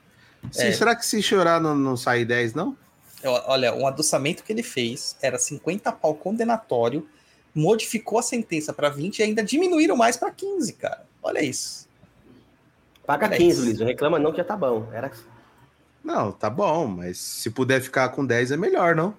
[0.51, 0.73] Se- É.
[0.73, 2.77] Será que se chorar não, não sai 10, não?
[3.23, 7.07] Olha, um adoçamento que ele fez era 50 pau condenatório,
[7.55, 11.05] modificou a sentença para 20 e ainda diminuíram mais para 15, cara.
[11.23, 11.87] Olha isso.
[13.07, 13.65] Paga Olha 15, isso.
[13.67, 13.79] Luiz.
[13.79, 14.89] Não reclama não que já tá bom.
[14.93, 15.11] Era...
[16.03, 19.15] Não, tá bom, mas se puder ficar com 10 é melhor, não?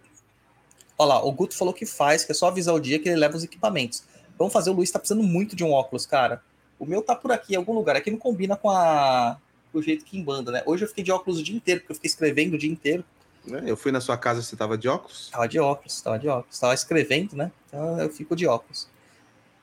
[0.98, 3.18] Olha lá, o Guto falou que faz, que é só avisar o dia que ele
[3.20, 4.04] leva os equipamentos.
[4.38, 6.42] Vamos fazer, o Luiz tá precisando muito de um óculos, cara.
[6.82, 7.96] O meu tá por aqui, em algum lugar.
[7.96, 9.38] Aqui não combina com a
[9.72, 10.64] com o jeito que embanda, né?
[10.66, 13.06] Hoje eu fiquei de óculos o dia inteiro, porque eu fiquei escrevendo o dia inteiro.
[13.46, 13.64] Né?
[13.68, 15.30] Eu fui na sua casa, você tava de óculos?
[15.30, 16.60] Tava de óculos, tava de óculos.
[16.60, 17.52] Tava escrevendo, né?
[17.68, 18.90] Então eu fico de óculos.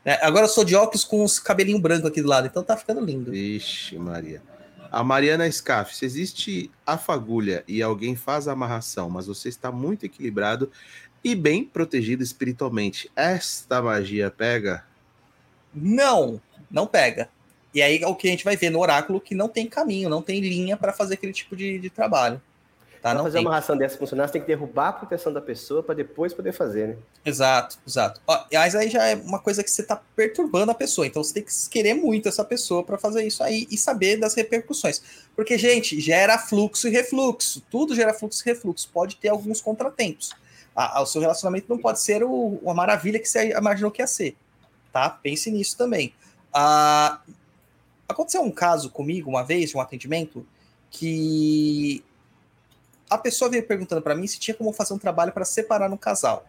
[0.04, 2.76] É, agora eu sou de óculos com os cabelinhos brancos aqui do lado, então tá
[2.76, 3.34] ficando lindo.
[3.34, 4.40] Ixi, Maria.
[4.88, 9.72] A Mariana Scaff, se existe a fagulha e alguém faz a amarração, mas você está
[9.72, 10.70] muito equilibrado
[11.22, 14.84] e bem protegido espiritualmente, esta magia pega?
[15.74, 16.40] Não,
[16.70, 17.28] não pega.
[17.74, 20.08] E aí é o que a gente vai ver no oráculo que não tem caminho,
[20.08, 22.40] não tem linha para fazer aquele tipo de, de trabalho.
[23.00, 23.10] Tá?
[23.10, 23.44] Pra Não fazer tem.
[23.46, 26.50] uma amarração dessa funcionar, você tem que derrubar a proteção da pessoa para depois poder
[26.52, 26.96] fazer, né?
[27.24, 28.20] Exato, exato.
[28.26, 31.34] Ó, Mas aí já é uma coisa que você tá perturbando a pessoa, então você
[31.34, 35.00] tem que querer muito essa pessoa para fazer isso aí e saber das repercussões.
[35.36, 37.62] Porque, gente, gera fluxo e refluxo.
[37.70, 38.88] Tudo gera fluxo e refluxo.
[38.92, 40.32] Pode ter alguns contratempos.
[40.74, 44.02] A- a- o seu relacionamento não pode ser o, uma maravilha que você imaginou que
[44.02, 44.34] ia ser.
[44.92, 45.08] Tá?
[45.08, 46.12] Pense nisso também.
[46.52, 47.20] Ah,
[48.08, 50.46] aconteceu um caso comigo uma vez, de um atendimento,
[50.90, 52.02] que
[53.08, 55.96] a pessoa veio perguntando para mim se tinha como fazer um trabalho para separar um
[55.96, 56.46] casal.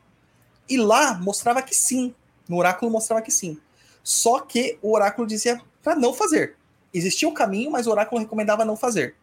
[0.68, 2.14] E lá mostrava que sim.
[2.48, 3.58] No oráculo mostrava que sim.
[4.04, 6.56] Só que o oráculo dizia para não fazer.
[6.94, 9.16] Existia o caminho, mas o oráculo recomendava não fazer.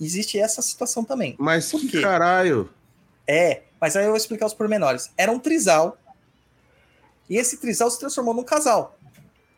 [0.00, 1.34] Existe essa situação também.
[1.38, 2.00] Mas Por que quê?
[2.02, 2.70] caralho?
[3.26, 5.10] É, mas aí eu vou explicar os pormenores.
[5.16, 5.96] Era um trisal.
[7.28, 8.98] E esse trisal se transformou num casal.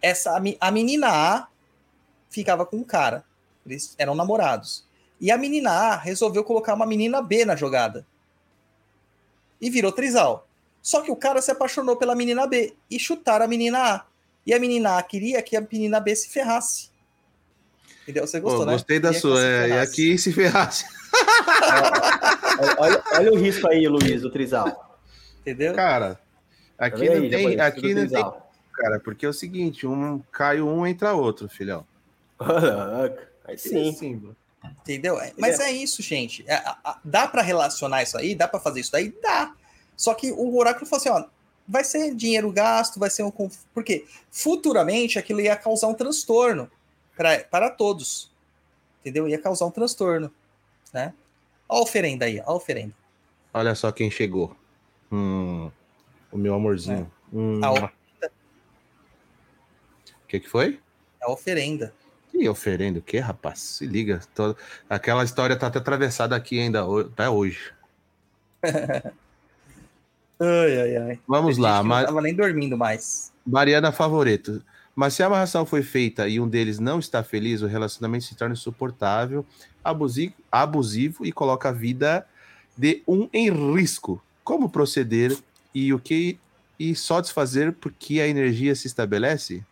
[0.07, 1.49] Essa, a, me- a menina A
[2.31, 3.25] ficava com um cara.
[3.67, 4.85] Eles eram namorados.
[5.21, 8.07] E a menina A resolveu colocar uma menina B na jogada.
[9.61, 10.47] E virou trisal.
[10.83, 14.05] Só que o cara se apaixonou pela menina B e chutaram a menina A.
[14.47, 16.91] E a menina A queria que a menina B se ferrasse.
[18.03, 18.25] Entendeu?
[18.27, 18.73] Você Pô, gostou, né?
[18.75, 19.37] gostei da sua.
[19.41, 20.85] se É, e aqui se ferrasse.
[22.59, 24.99] Olha, olha- olha o risco aí, Luiz, do Trisal.
[25.41, 25.75] Entendeu?
[25.75, 26.19] Cara,
[26.79, 27.61] aqui não aí, tem.
[27.61, 28.46] Aqui não tem.
[28.77, 31.87] Cara, porque é o seguinte: um cai um, entra outro, filhão.
[32.39, 33.93] Caraca, Aí sim.
[33.93, 34.37] Sim.
[34.81, 35.19] Entendeu?
[35.21, 36.45] É, Mas é isso, gente.
[36.47, 38.35] É, a- a- dá para relacionar isso aí?
[38.35, 39.15] Dá para fazer isso daí?
[39.23, 39.55] Dá.
[39.97, 41.29] Só que o oráculo falou assim, ó,
[41.67, 46.71] vai ser dinheiro gasto, vai ser um conf- porque futuramente aquilo ia causar um transtorno
[47.17, 48.31] pra, para todos.
[49.01, 49.29] Entendeu?
[49.29, 50.33] Ia causar um transtorno,
[50.93, 51.15] né?
[51.69, 52.93] Ó a oferenda aí, ó a oferenda.
[53.55, 54.55] Olha só quem chegou.
[55.11, 55.71] Hum,
[56.33, 57.11] o meu amorzinho.
[57.33, 57.91] Hum, A
[60.27, 60.81] O que, que foi?
[61.23, 61.95] É a oferenda.
[62.33, 63.61] Que oferenda o quê, rapaz?
[63.61, 64.21] Se liga.
[64.35, 64.57] tô-
[64.91, 67.73] Aquela história tá até atravessada aqui ainda até hoje.
[70.39, 71.21] Ai, ai, ai.
[71.27, 73.33] Vamos lá, gente que Ma- Não tava nem dormindo mais.
[73.47, 74.63] Mariana Favoreto.
[74.95, 78.35] Mas se a amarração foi feita e um deles não está feliz, o relacionamento se
[78.35, 79.47] torna insuportável,
[79.83, 82.27] abusivo, abusivo e coloca a vida
[82.77, 84.23] de um em risco.
[84.45, 85.35] Como proceder
[85.75, 86.39] e o que
[86.79, 89.65] e só desfazer porque a energia se estabelece?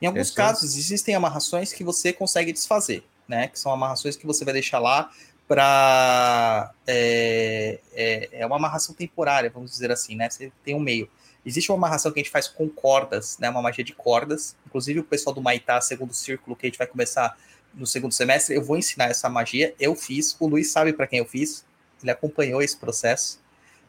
[0.00, 3.48] Em alguns casos, existem amarrações que você consegue desfazer, né?
[3.48, 5.10] Que são amarrações que você vai deixar lá
[5.48, 6.72] para.
[6.86, 10.28] É, é, é uma amarração temporária, vamos dizer assim, né?
[10.28, 11.08] Você tem um meio.
[11.44, 13.48] Existe uma amarração que a gente faz com cordas, né?
[13.48, 14.56] Uma magia de cordas.
[14.66, 17.36] Inclusive, o pessoal do Maitá, segundo círculo, que a gente vai começar
[17.72, 19.74] no segundo semestre, eu vou ensinar essa magia.
[19.78, 21.64] Eu fiz, o Luiz sabe para quem eu fiz,
[22.02, 23.40] ele acompanhou esse processo.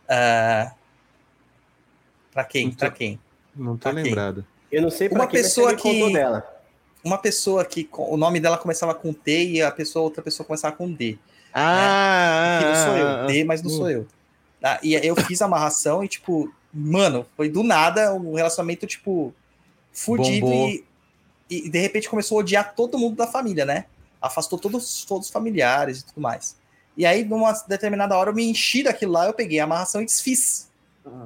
[0.08, 0.72] Ah,
[2.32, 2.72] para quem?
[2.72, 3.20] Para quem?
[3.56, 4.04] Não tô Ok.
[4.04, 4.46] lembrado.
[4.72, 6.54] Eu não sei Uma pessoa que- dela.
[7.04, 10.76] Uma pessoa que o nome dela começava com T e a pessoa, outra pessoa começava
[10.76, 11.18] com D.
[11.54, 14.08] Ah, Que não sou ah, eu, ah, D, mas não sou eu.
[14.60, 14.80] Tá?
[14.84, 19.34] E eu fiz a amarração e, tipo, mano, foi do nada um relacionamento, tipo,
[19.92, 20.84] fudido e,
[21.50, 23.86] e de repente começou a odiar todo mundo da família, né?
[24.22, 26.58] Afastou todos, todos os familiares e tudo mais.
[26.98, 30.06] E aí, numa determinada hora, eu me enchi daquilo lá, eu peguei a amarração e
[30.06, 30.70] desfiz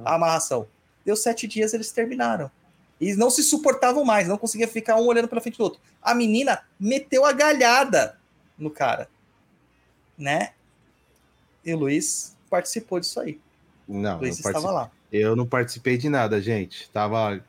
[0.04, 0.66] a amarração.
[1.04, 2.50] Deu sete dias, eles terminaram.
[3.02, 5.80] E não se suportavam mais, não conseguia ficar um olhando pela frente do outro.
[6.00, 8.16] A menina meteu a galhada
[8.56, 9.08] no cara,
[10.16, 10.52] né?
[11.64, 13.40] E o Luiz participou disso aí.
[13.88, 14.90] Não, O Luiz não estava lá.
[15.10, 16.88] eu não participei de nada, gente.
[16.90, 17.44] Tava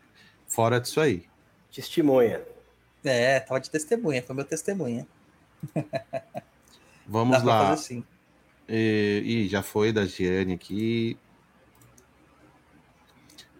[0.48, 1.24] fora disso aí.
[1.72, 2.42] Testemunha.
[3.04, 5.06] É, tava de testemunha, foi meu testemunha.
[7.06, 7.60] Vamos Dá pra lá.
[7.70, 8.04] fazer assim.
[8.68, 11.16] E, ih, já foi da Giane aqui.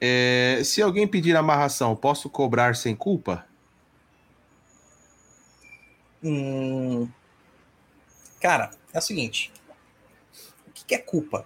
[0.06, 3.46] É, se alguém pedir amarração, posso cobrar sem culpa?
[6.22, 7.08] Hum,
[8.42, 9.50] cara, é o seguinte:
[10.68, 11.46] o que, é culpa?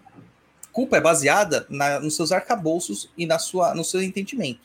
[0.71, 4.61] Culpa é baseada na- nos seus arcabouços e na sua, no seu entendimento.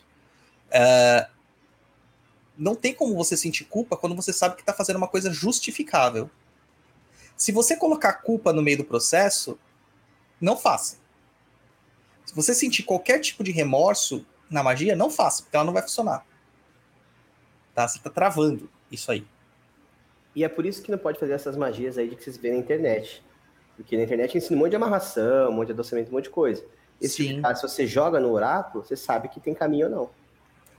[0.71, 1.29] É,
[2.57, 6.31] não tem como você sentir culpa quando você sabe que está fazendo uma coisa justificável.
[7.37, 9.59] Se você colocar culpa no meio do processo,
[10.41, 11.02] não faça.
[12.25, 15.83] Se você sentir qualquer tipo de remorso na magia, não faça, porque ela não vai
[15.83, 16.25] funcionar.
[17.75, 17.89] Tá?
[17.89, 19.27] Você está travando isso aí.
[20.35, 22.55] E é por isso que não pode fazer essas magias aí de que vocês vêem
[22.55, 23.23] na internet.
[23.77, 26.31] Porque na internet ensina um monte de amarração, um monte de adoçamento, um monte de
[26.31, 26.65] coisa.
[27.01, 27.43] Esse Sim.
[27.43, 30.11] caso, se você joga no oráculo, você sabe que tem caminho ou não.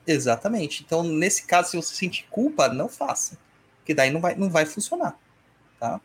[0.05, 0.83] Exatamente.
[0.83, 3.37] Então, nesse caso, se você sentir culpa, não faça.
[3.77, 5.17] Porque daí não vai, não vai funcionar.
[5.79, 5.99] Tá?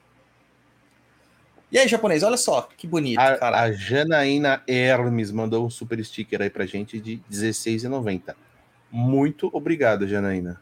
[1.71, 6.41] E aí, japonês, olha só que bonito, A, a Janaína Hermes mandou um super sticker
[6.41, 8.35] aí pra gente de R$16,90.
[8.91, 10.59] Muito obrigado, Janaína.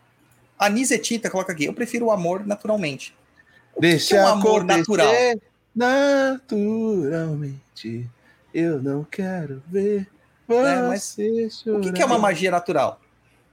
[0.58, 3.14] A Nizetita coloca aqui: eu prefiro o amor naturalmente.
[3.78, 5.40] Deixa que é um amor acontecer
[5.74, 8.10] naturalmente.
[8.52, 10.08] Eu não quero ver
[10.48, 13.00] É, mas você O que, que é uma magia natural?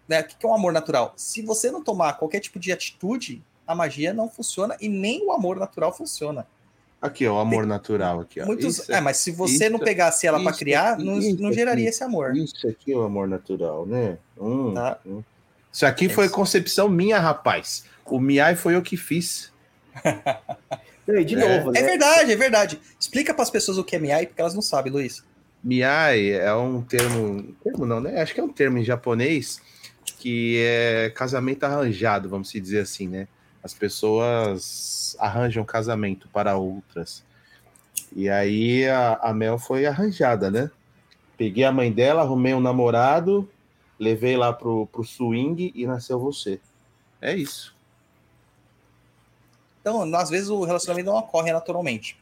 [0.07, 0.21] Né?
[0.21, 1.13] O que, que é um amor natural?
[1.17, 5.33] Se você não tomar qualquer tipo de atitude, a magia não funciona e nem o
[5.33, 6.47] amor natural funciona.
[7.03, 8.45] Aqui, ó, o amor natural aqui, ó.
[8.45, 11.89] Muitos, Isso, é, mas se você não isso- pegasse ela para criar, não, não geraria
[11.89, 12.33] esse amor.
[12.35, 14.17] isso aqui é o amor natural, né?
[14.39, 14.97] Hum, Tá.
[15.05, 15.21] hum.
[15.71, 16.33] Isso aqui foi Isso.
[16.33, 17.83] concepção minha, rapaz.
[18.05, 19.51] O Miai foi eu que fiz.
[21.05, 21.57] Não, e de É.
[21.57, 21.79] novo, né?
[21.81, 22.79] É verdade, é verdade.
[22.97, 25.21] Explica para as pessoas o que é Miai, porque elas não sabem, Luiz.
[25.61, 28.21] Miai é um termo, termo não, né?
[28.21, 29.59] Acho que é um termo em japonês
[30.19, 33.27] que é casamento arranjado, vamos dizer assim, né?
[33.63, 37.23] As pessoas arranjam casamento para outras.
[38.13, 40.69] E aí a, a Mel foi arranjada, né?
[41.37, 43.49] Peguei a mãe dela, arrumei um namorado,
[43.97, 46.59] levei lá pro, pro swing e nasceu você.
[47.21, 47.73] É isso.
[49.79, 52.21] Então, às vezes o relacionamento não ocorre naturalmente.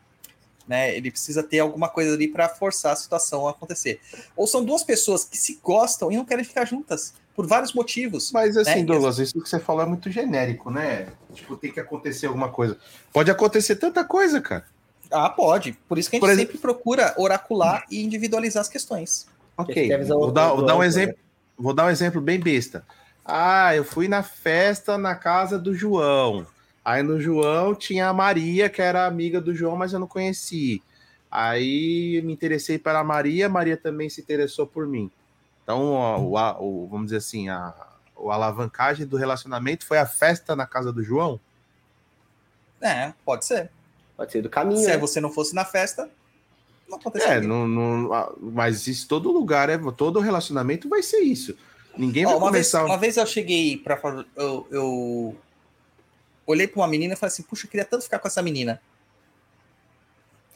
[0.67, 0.95] Né?
[0.95, 3.99] Ele precisa ter alguma coisa ali para forçar a situação a acontecer.
[4.35, 8.31] Ou são duas pessoas que se gostam e não querem ficar juntas por vários motivos.
[8.31, 8.83] Mas assim, Né?
[8.83, 11.07] Douglas, isso que você falou é muito genérico, né?
[11.33, 12.77] Tipo, tem que acontecer alguma coisa.
[13.13, 14.65] Pode acontecer tanta coisa, cara.
[15.09, 15.73] Ah, pode.
[15.87, 19.27] Por isso que a gente exemplo- sempre procura oracular e individualizar as questões.
[19.57, 21.15] Ok, visão vou dar, vou dar um amplo, exemplo.
[21.57, 22.85] Vou dar um exemplo bem besta.
[23.23, 26.47] Ah, eu fui na festa na casa do João.
[26.83, 30.81] Aí no João tinha a Maria, que era amiga do João, mas eu não conheci.
[31.29, 35.11] Aí me interessei pela Maria, a Maria também se interessou por mim.
[35.71, 40.53] Então, ó, o, o- vamos dizer assim, a, a alavancagem do relacionamento foi a festa
[40.55, 41.39] na casa do João?
[42.81, 43.71] É, pode ser.
[44.17, 44.97] Pode ser do caminho, Se né?
[44.97, 46.09] você não fosse na festa,
[46.89, 47.41] não É, aconteceria.
[47.47, 51.55] não, não- ah, mas isso todo lugar, é, todo relacionamento vai ser isso.
[51.97, 52.85] Ninguém Ó, vai uma, vez, começar.
[52.85, 53.99] uma vez eu cheguei para
[54.35, 55.37] eu, eu
[56.45, 58.81] olhei para uma menina e falei assim: puxa, eu queria tanto ficar com essa menina.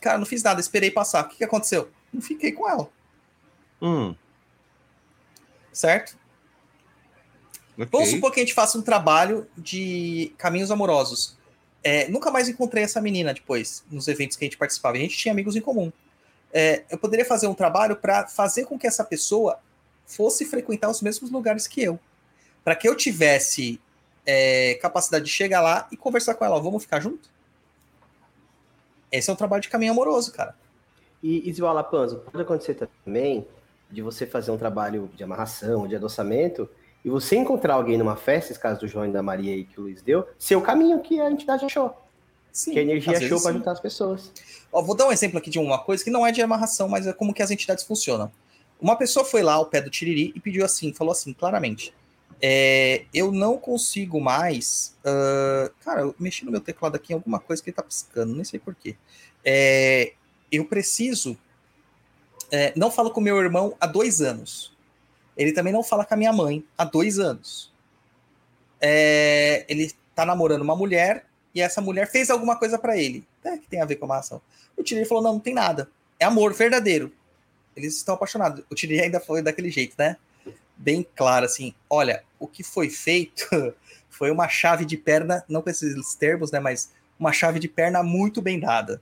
[0.02, 1.26] Cara, não fiz nada, esperei passar.
[1.26, 1.90] O que, que aconteceu?
[2.14, 2.90] Não fiquei com ela,
[3.82, 4.16] Hum,
[5.76, 6.18] certo?
[7.74, 7.88] ok.
[7.92, 11.38] Vamos supor que a gente faça um trabalho de caminhos amorosos.
[11.84, 14.96] É, nunca mais encontrei essa menina depois, nos eventos que a gente participava.
[14.96, 15.92] A gente tinha amigos em comum.
[16.52, 19.60] É, eu poderia fazer um trabalho para fazer com que essa pessoa
[20.06, 22.00] fosse frequentar os mesmos lugares que eu.
[22.64, 23.80] para que eu tivesse
[24.26, 27.30] é, capacidade de chegar lá e conversar com ela, ó, vamos ficar junto?
[29.12, 30.56] Esse é um trabalho de caminho amoroso, cara.
[31.22, 33.46] E, e Panzo, pode acontecer também
[33.90, 36.70] de você fazer um trabalho de amarração, de adoçamento,
[37.04, 39.80] e você encontrar alguém numa festa, esse caso do João e da Maria aí que
[39.80, 41.96] o Luiz deu, ser o caminho que a entidade achou.
[42.52, 44.32] Sim, que a energia achou para juntar as pessoas.
[44.72, 47.06] Ó, vou dar um exemplo aqui de uma coisa que não é de amarração, mas
[47.06, 48.32] é como que as entidades funcionam.
[48.82, 51.94] Uma pessoa foi lá ao pé do Tiriri e pediu assim, falou assim, claramente,
[52.42, 54.96] é, eu não consigo mais...
[55.06, 58.34] ah, cara, eu mexi no meu teclado aqui em alguma coisa que ele tá piscando,
[58.34, 58.96] nem sei porquê.
[59.44, 60.14] É,
[60.52, 61.38] eu preciso...
[62.52, 64.76] é, não falo com meu irmão há dois anos.
[65.36, 67.74] Ele também não fala com a minha mãe há dois anos.
[68.80, 73.26] É, ele tá namorando uma mulher e essa mulher fez alguma coisa pra ele.
[73.44, 74.42] É, que tem a ver com a amarração.
[74.78, 75.90] O Tiriri falou: não, não tem nada.
[76.20, 77.12] É amor verdadeiro.
[77.76, 78.64] Eles estão apaixonados.
[78.70, 80.18] O Tiriri ainda foi daquele jeito, né?
[80.78, 81.74] Bem claro, assim.
[81.90, 83.46] Olha, o que foi feito
[84.10, 86.60] foi uma chave de perna, não com esses termos, né?
[86.60, 89.02] Mas uma chave de perna muito bem dada.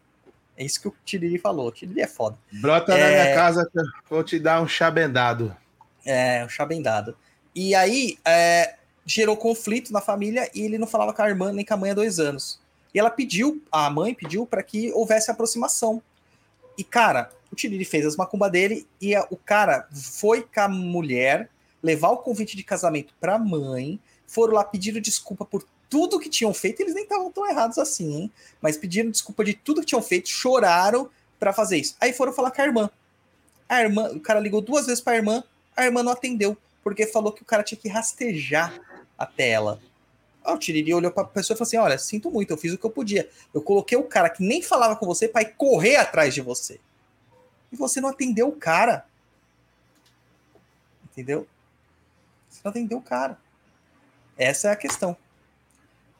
[0.58, 1.68] É isso que o Tiriri falou.
[1.68, 2.38] O Tiriri é foda.
[2.52, 3.24] Brota na É.
[3.24, 5.56] minha casa, que eu vou te dar um chá bendado.
[6.06, 7.16] É, um chá bem dado.
[7.56, 8.76] E aí, é,
[9.06, 11.92] gerou conflito na família e ele não falava com a irmã nem com a mãe
[11.92, 12.60] há dois anos.
[12.94, 16.02] E ela pediu, a mãe pediu para que houvesse aproximação.
[16.78, 20.68] E, cara, o Tiriri fez as macumba dele e a- o cara foi com a
[20.68, 21.50] mulher
[21.82, 26.52] levar o convite de casamento pra mãe, foram lá pedindo desculpa por tudo que tinham
[26.56, 28.32] feito, eles nem estavam tão errados assim, hein?
[28.60, 31.08] Mas pediram desculpa de tudo que tinham feito, choraram
[31.40, 31.96] pra fazer isso.
[32.02, 32.90] Aí foram falar com a irmã.
[33.70, 35.44] A irmã, o cara ligou duas vezes pra irmã,
[35.78, 38.74] a irmã não atendeu, porque falou que o cara tinha que rastejar
[39.16, 39.80] até ela.
[40.44, 42.78] Aí o Tiriri olhou pra pessoa e falou assim: Olha, sinto muito, eu fiz o
[42.78, 43.30] que eu podia.
[43.54, 46.80] Eu coloquei o cara que nem falava com você ir correr atrás de você.
[47.72, 49.06] E você não atendeu o cara.
[51.12, 51.48] Entendeu?
[52.50, 53.38] Você não atendeu o cara.
[54.36, 55.16] Essa é a questão.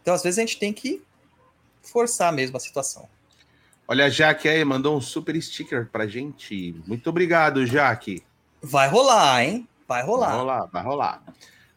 [0.04, 1.02] Então, às vezes, a gente tem que
[1.82, 3.08] forçar mesmo a situação.
[3.88, 6.76] Olha, a Jaque aí mandou um super sticker pra gente.
[6.86, 8.22] Muito obrigado, Jaque.
[8.62, 9.68] Vai rolar, hein?
[9.88, 10.36] Vai Vai rolar.
[10.36, 11.24] rolar, vai rolar.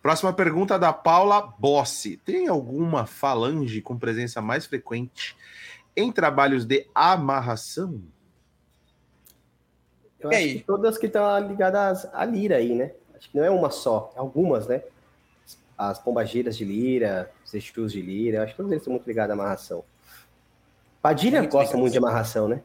[0.03, 2.17] Próxima pergunta da Paula Bossi.
[2.25, 5.37] Tem alguma falange com presença mais frequente
[5.97, 8.01] em trabalhos de amarração?
[10.21, 10.59] Eu E acho aí?
[10.59, 12.93] que todas que estão ligadas à lira aí, né?
[13.17, 14.83] Acho que não é uma só, é algumas, né?
[15.77, 19.31] As pombageiras de lira, os extrus de lira, acho que todos eles estão muito ligados
[19.31, 19.85] à amarração.
[21.01, 22.61] Padilha Muito gosta muito de amarração, né?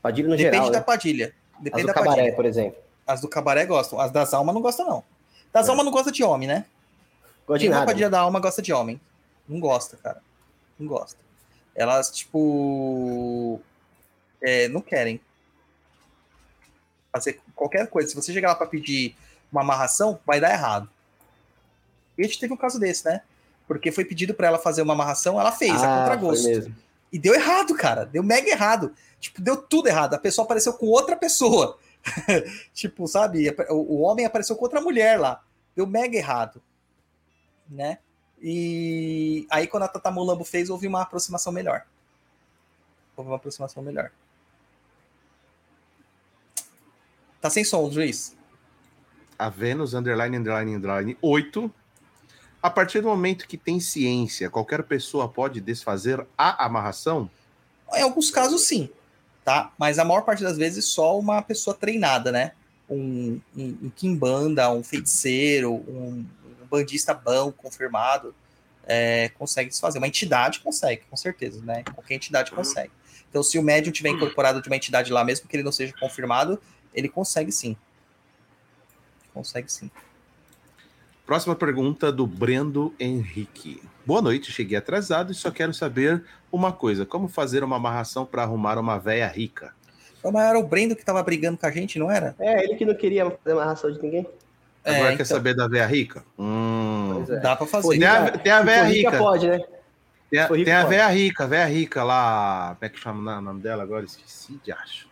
[0.00, 0.84] Padilha no Depende geral, da né?
[0.84, 1.34] padilha.
[1.56, 2.36] As Depende do da cabaré, padilha.
[2.36, 2.78] por exemplo.
[3.06, 4.00] As do cabaré gostam.
[4.00, 5.04] As das almas não gostam, não.
[5.52, 5.70] Das É.
[5.70, 6.64] almas não gosta de homem, né?
[7.46, 7.84] Gosta de nada.
[7.86, 8.98] padilha da alma gosta de homem.
[9.46, 10.22] Não gosta, cara.
[10.78, 11.18] Não gosta.
[11.74, 13.60] Elas, tipo.
[14.40, 15.20] é, não querem
[17.12, 18.08] fazer qualquer coisa.
[18.08, 19.16] Se você chegar lá pra pedir
[19.52, 20.88] uma amarração, vai dar errado.
[22.16, 23.22] E a gente teve um caso desse, né?
[23.68, 26.42] Porque foi pedido pra ela fazer uma amarração, ela fez, a Ah, contragosto.
[26.44, 26.76] foi mesmo.
[27.12, 28.04] E deu errado, cara.
[28.04, 28.92] Deu mega errado.
[29.20, 30.14] Tipo, deu tudo errado.
[30.14, 31.78] A pessoa apareceu com outra pessoa.
[32.74, 33.54] tipo, sabe?
[33.70, 35.42] O, o homem apareceu com outra mulher lá.
[35.76, 36.60] Deu mega errado.
[37.68, 37.98] Né?
[38.40, 41.84] E aí, quando a Tata Mulambo fez, houve uma aproximação melhor.
[43.16, 44.10] Houve uma aproximação melhor.
[47.40, 48.36] Tá sem som, Luiz.
[49.38, 51.72] A Vênus, underline, underline, underline, 8.
[52.62, 57.30] A partir do momento que tem ciência, qualquer pessoa pode desfazer a amarração?
[57.94, 58.90] Em alguns casos, sim.
[59.44, 59.72] Tá?
[59.78, 62.52] Mas a maior parte das vezes, só uma pessoa treinada, né?
[62.90, 66.26] Um, um, um quimbanda, um feiticeiro, um,
[66.60, 68.34] um bandista bom, confirmado,
[68.86, 69.98] é, consegue desfazer.
[69.98, 71.84] Uma entidade consegue, com certeza, né?
[71.94, 72.90] Qualquer entidade consegue.
[73.30, 75.94] Então, se o médium tiver incorporado de uma entidade lá, mesmo que ele não seja
[75.98, 76.60] confirmado,
[76.92, 77.76] ele consegue sim.
[79.32, 79.90] Consegue sim.
[81.28, 83.82] Próxima pergunta do Brendo Henrique.
[84.06, 88.44] Boa noite, cheguei atrasado e só quero saber uma coisa: como fazer uma amarração para
[88.44, 89.74] arrumar uma véia rica?
[90.24, 92.34] Mas era o Brendo que tava brigando com a gente, não era?
[92.38, 94.26] É, ele que não queria fazer amarração de ninguém.
[94.82, 96.24] Agora É, quer então, saber da véia rica?
[96.38, 97.22] Hum.
[97.28, 97.40] É.
[97.40, 97.88] Dá pra fazer.
[97.88, 99.18] Pô, Tem a, tem a véia rica, rica.
[99.22, 99.60] pode, né?
[100.30, 102.74] Tem a, tem a véia rica, véia rica lá.
[102.78, 104.06] Como é que chama o nome dela agora?
[104.06, 105.06] Esqueci de acho.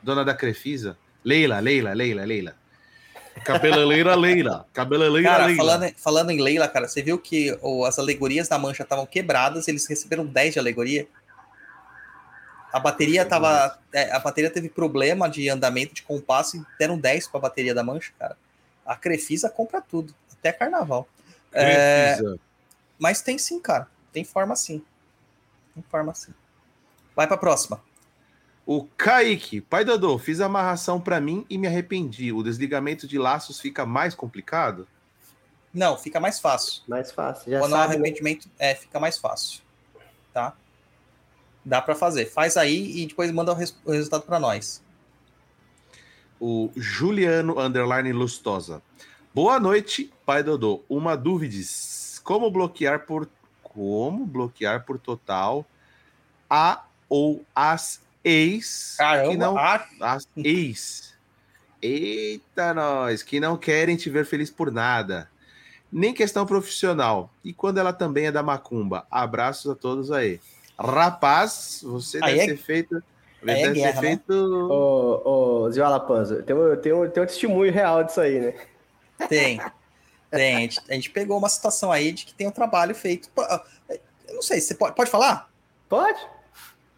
[0.00, 0.96] Dona da Crefisa.
[1.24, 2.54] Leila, Leila, Leila, Leila.
[3.44, 4.66] Cabeleleira Leila.
[4.72, 5.56] Cabeleleira Cara, Leila.
[5.62, 7.56] falando, falando em Leila, cara, você viu que
[7.86, 11.06] as alegorias da mancha estavam quebradas, eles receberam 10 de alegoria.
[12.72, 13.78] A bateria tava.
[13.92, 17.82] é, a bateria teve problema de andamento de compasso e deram 10 pra bateria da
[17.82, 18.36] mancha, cara.
[18.84, 21.08] A Crefisa compra tudo, até carnaval.
[21.52, 22.18] É,
[22.98, 23.88] mas tem sim, cara.
[24.12, 24.82] Tem forma sim.
[25.74, 26.34] Tem forma sim.
[27.14, 27.80] Vai pra próxima.
[28.66, 32.32] O Kaique, pai Dodô, fiz amarração pra mim e me arrependi.
[32.32, 34.88] O desligamento de laços fica mais complicado?
[35.72, 36.82] Não, fica mais fácil.
[36.88, 37.50] Mais fácil.
[37.52, 38.00] Já Quando há sabe, né?
[38.00, 39.60] arrependimento, é, fica mais fácil.
[40.32, 40.54] Tá?
[41.64, 42.26] Dá pra fazer.
[42.26, 44.82] Faz aí e depois manda o, res- o resultado pra nós.
[46.40, 48.82] O Juliano Underline Lustosa.
[49.34, 50.82] Boa noite, pai Dodô.
[50.88, 51.56] Uma dúvida.
[52.24, 53.28] Como bloquear por
[53.62, 55.64] como bloquear por total
[56.48, 61.14] a ou as ex que Caramba, não ah, as ex.
[61.80, 65.30] Eita, nós, que não querem te ver feliz por nada.
[65.92, 67.30] Nem questão profissional.
[67.44, 69.06] E quando ela também é da macumba.
[69.10, 70.40] Abraços a todos aí.
[70.78, 72.96] Rapaz, você Aí deve é- ter feito.
[73.46, 74.08] aí é deve guerra, ter né?
[74.08, 74.32] feito.
[74.34, 78.54] Ô, ô, Zio Alapanzo, tem um, tem, um, tem um testemunho real disso aí, né?
[79.28, 79.60] tem.
[80.28, 80.56] Tem.
[80.56, 83.30] A gente, a gente pegou uma situação aí de que tem um trabalho feito.
[84.28, 85.48] Eu não sei, você pode, pode falar?
[85.88, 86.18] Pode?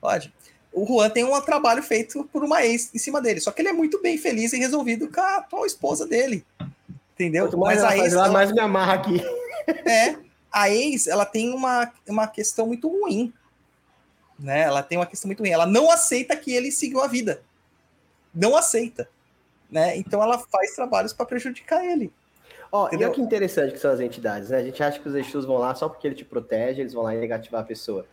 [0.00, 0.32] Pode.
[0.78, 3.40] O Juan tem um trabalho feito por uma ex em cima dele.
[3.40, 6.44] Só que ele é muito bem feliz e resolvido com a atual esposa dele.
[7.14, 7.46] Entendeu?
[7.46, 9.22] Quanto mais Mas a ex, ela mais me amarra aqui.
[9.84, 10.16] É,
[10.50, 13.30] a ex, ela tem uma, uma questão muito ruim.
[14.38, 14.62] Né?
[14.62, 15.50] Ela tem uma questão muito ruim.
[15.50, 17.42] Ela não aceita que ele seguiu a vida.
[18.34, 19.06] Não aceita.
[19.70, 19.98] Né?
[19.98, 22.10] Então ela faz trabalhos para prejudicar ele.
[22.72, 24.58] Ó, e olha que interessante que são as entidades, né?
[24.58, 27.02] A gente acha que os Exus vão lá só porque ele te protege, eles vão
[27.02, 28.06] lá e negativar a pessoa.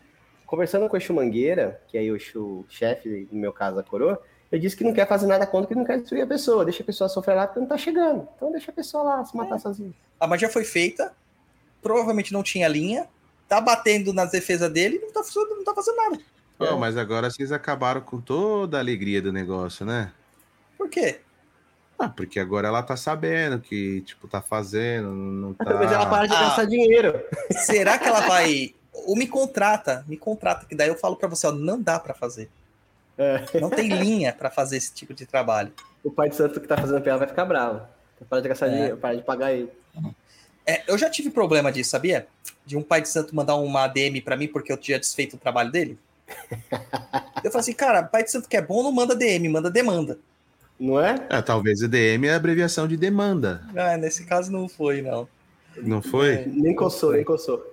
[0.46, 3.84] Conversando com o Exu Mangueira, que é aí o Exu chefe, no meu caso, a
[3.84, 6.64] coroa, ele disse que não quer fazer nada contra, que não quer destruir a pessoa.
[6.64, 8.28] Deixa a pessoa sofrer lá porque não tá chegando.
[8.36, 9.92] Então deixa a pessoa lá se matar sozinha.
[10.20, 11.14] A magia foi feita,
[11.82, 13.08] provavelmente não tinha linha,
[13.48, 16.20] tá batendo nas defesas dele e não tá, fazendo- não tá fazendo nada.
[16.58, 20.12] Não, mas agora vocês acabaram com toda a alegria do negócio, né?
[20.78, 21.20] Por quê?
[22.00, 25.64] Ah, porque agora ela tá sabendo que, tipo, tá fazendo, não tá...
[25.80, 26.40] Mas ela para de Ah.
[26.42, 27.22] gastar dinheiro.
[27.52, 28.74] Será que ela vai.
[29.06, 32.14] Ou me contrata, me contrata, que daí eu falo para você, ó, não dá para
[32.14, 32.50] fazer.
[33.18, 33.44] É.
[33.60, 35.72] Não tem linha para fazer esse tipo de trabalho.
[36.04, 37.82] O pai de santo que tá fazendo PA vai ficar bravo.
[38.30, 38.70] Para de gastar É.
[38.70, 39.70] dinheiro, para de pagar ele.
[40.66, 42.28] É, eu já tive problema disso, sabia?
[42.66, 45.40] De um pai de santo mandar uma ADM para mim porque eu tinha desfeito o
[45.40, 45.98] trabalho dele.
[47.44, 50.18] Eu falei assim, cara, pai de santo que é bom não manda DM, manda demanda.
[50.80, 51.16] Não é?
[51.30, 55.28] É, talvez EDM é a abreviação de demanda, Ah, nesse caso não foi, não.
[55.78, 56.46] não foi?
[56.48, 57.64] Nem coçou, nem coçou.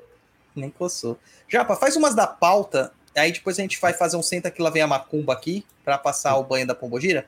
[0.55, 1.19] Nem coçou.
[1.49, 4.71] Japa, faz umas da pauta, aí depois a gente vai fazer um senta que lá
[4.71, 7.27] vem a macumba aqui, para passar o banho da pombogira.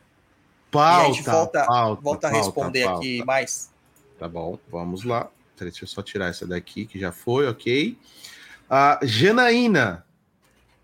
[0.70, 2.98] Pauta, e a gente volta, pauta, volta a pauta, responder pauta.
[2.98, 3.70] aqui mais.
[4.18, 5.28] Tá bom, vamos lá.
[5.58, 7.96] Deixa eu só tirar essa daqui, que já foi, ok.
[8.68, 10.04] Ah, Janaína,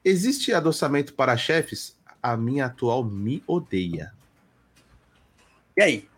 [0.04, 1.96] existe adoçamento para chefes?
[2.22, 4.12] A minha atual me odeia.
[5.76, 6.08] E aí?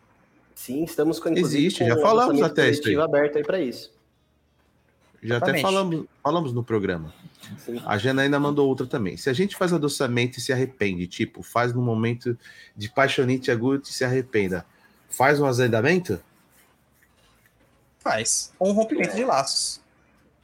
[0.55, 3.93] Sim, estamos com Existe, com já falamos até isso aberto aí para isso.
[5.23, 5.63] Já até Exatamente.
[5.63, 7.15] falamos, falamos no programa.
[7.59, 7.81] Sim.
[7.87, 9.17] A Janaína mandou outra também.
[9.17, 12.37] Se a gente faz adoçamento e se arrepende, tipo, faz no momento
[12.77, 14.67] de paixonite agudo e se arrependa,
[15.09, 16.21] faz um azedamento?
[18.01, 18.53] Faz.
[18.59, 19.81] Ou um rompimento de laços.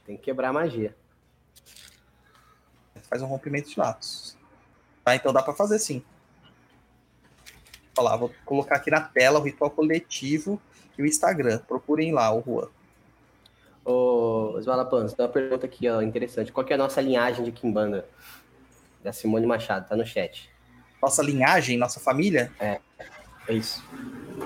[0.05, 0.95] Tem que quebrar a magia.
[3.09, 4.37] Faz um rompimento de laços.
[5.03, 5.13] Tá?
[5.13, 6.01] Então dá para fazer sim.
[7.97, 10.61] Olha lá, vou colocar aqui na tela o ritual coletivo
[10.97, 11.59] e o Instagram.
[11.67, 12.69] Procurem lá, o Juan.
[13.89, 16.51] Ô, Oswaldo Pans, tem uma pergunta aqui, ó, interessante.
[16.51, 18.07] Qual é a nossa linhagem de Kimbanda?
[19.03, 20.49] Da Simone Machado, tá no chat.
[21.01, 22.79] Nossa linhagem, nossa família, É
[23.53, 23.83] isso.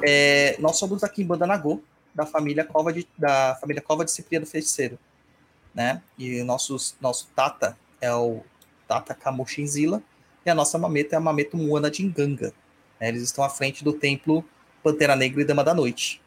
[0.02, 1.82] é, nós somos da Kimbanda Nagô,
[2.15, 4.98] da família Cova de, da família Cova de Cipriano Feiticeiro.
[5.74, 6.02] Né?
[6.18, 8.44] E o nosso, nosso Tata é o
[8.88, 10.02] Tata Kamushinzila
[10.45, 12.53] e a nossa mameta é a mameta Moana de Nganga.
[12.99, 13.10] né?
[13.10, 14.45] Eles estão à frente do templo
[14.84, 16.22] Pantera Negra e Dama da Noite,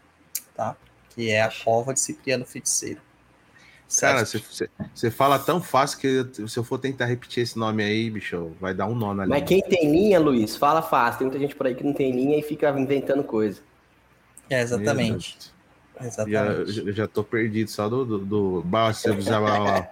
[0.55, 0.76] tá?
[1.10, 3.01] Que é a Cova de Cipriano Feiticeiro.
[4.00, 8.10] Cara, você- fala tão fácil que eu- se eu for tentar repetir esse nome aí,
[8.10, 9.46] bicho, vai dar um nó na Mas língua.
[9.46, 11.18] quem tem linha, Luiz, fala fácil.
[11.18, 13.60] Tem muita gente por aí que não tem linha e fica inventando coisa.
[14.50, 15.38] É, exatamente.
[16.00, 16.72] Exatamente.
[16.72, 18.04] já, já tô perdido só do.
[18.04, 18.64] do, do...
[18.70, 19.88] Lá.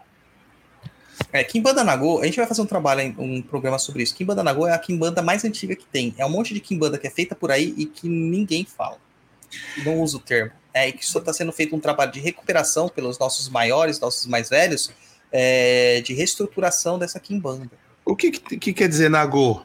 [1.32, 4.14] É, Kimbanda Nagô, a gente vai fazer um trabalho, em- um programa sobre isso.
[4.14, 6.14] Kimbanda Nagô é a Kimbanda mais antiga que tem.
[6.18, 8.98] É um monte de Kimbanda que é feita por aí e que ninguém fala.
[9.84, 10.50] Não usa o termo.
[10.74, 14.26] É, e que só está sendo feito um trabalho de recuperação pelos nossos maiores, nossos
[14.26, 14.90] mais velhos,
[15.30, 17.70] é, de reestruturação dessa Kimbanda.
[18.04, 19.62] O que, que, que quer dizer Nagô?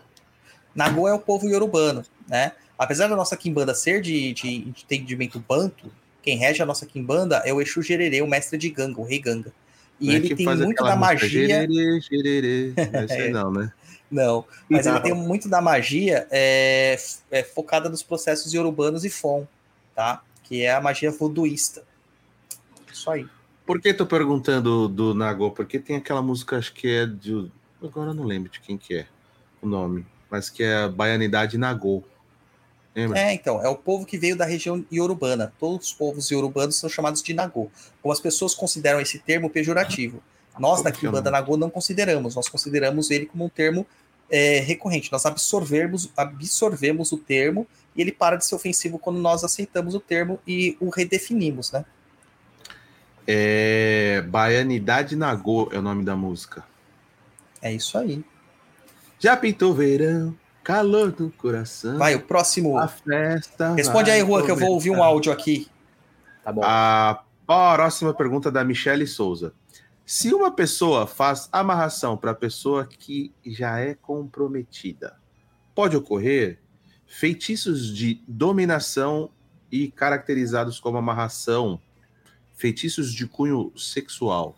[0.74, 2.54] Nagô é o povo iorubano, né?
[2.78, 5.92] Apesar da nossa Kimbanda ser de, de, de entendimento banto,
[6.22, 9.20] quem rege a nossa Kimbanda é o Exu Gererê, o mestre de Ganga, o rei
[9.20, 9.52] Ganga.
[10.00, 11.28] E é ele tem muito da magia...
[11.28, 12.74] Gererê, gererê.
[12.94, 13.74] Não é isso aí não, né?
[14.10, 15.02] Não, mas ele Não.
[15.04, 16.98] tem muito da magia é,
[17.30, 19.46] é, focada nos processos urbanos e FON,
[19.94, 20.24] tá?
[20.50, 21.84] Que é a magia voodooísta.
[22.92, 23.28] Isso aí.
[23.66, 25.52] Por que tô perguntando do Nagô?
[25.52, 27.52] Porque tem aquela música, acho que é de.
[27.82, 29.08] Agora eu não lembro de quem que é
[29.62, 32.04] o nome, mas que é a Baianidade Nagô.
[32.96, 33.20] Lembra?
[33.20, 35.54] É, então, é o povo que veio da região iorubana.
[35.60, 37.70] Todos os povos iorubanos são chamados de Nagô.
[38.02, 40.20] Como as pessoas consideram esse termo pejorativo.
[40.58, 41.42] Nós, Como da que é Kimbanda nome?
[41.42, 42.36] Nagô, não consideramos.
[42.36, 43.86] Nós consideramos ele como um termo
[44.30, 45.12] é, recorrente.
[45.12, 50.00] Nós absorvemos, absorvemos o termo e ele para de ser ofensivo quando nós aceitamos o
[50.00, 51.86] termo e o redefinimos, né?
[53.28, 54.24] É...
[54.28, 56.64] Baianidade Nagô é o nome da música.
[57.62, 58.24] É isso aí.
[59.20, 61.98] Já pintou verão, calor do coração.
[61.98, 62.78] Vai, o próximo.
[62.78, 63.74] A festa.
[63.74, 65.68] Responde aí, Juan, que eu vou ouvir um áudio aqui.
[66.44, 66.62] Tá bom.
[66.64, 69.54] A próxima pergunta da Michele Souza.
[70.06, 75.18] Se uma pessoa faz amarração para pessoa que já é comprometida,
[75.76, 76.60] pode ocorrer
[77.10, 79.32] feitiços de dominação
[79.72, 81.82] e caracterizados como amarração,
[82.54, 84.56] feitiços de cunho sexual.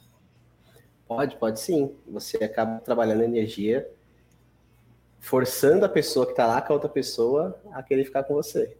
[1.07, 1.95] Pode, pode sim.
[2.09, 3.89] Você acaba trabalhando energia,
[5.19, 8.77] forçando a pessoa que tá lá com a outra pessoa a querer ficar com você.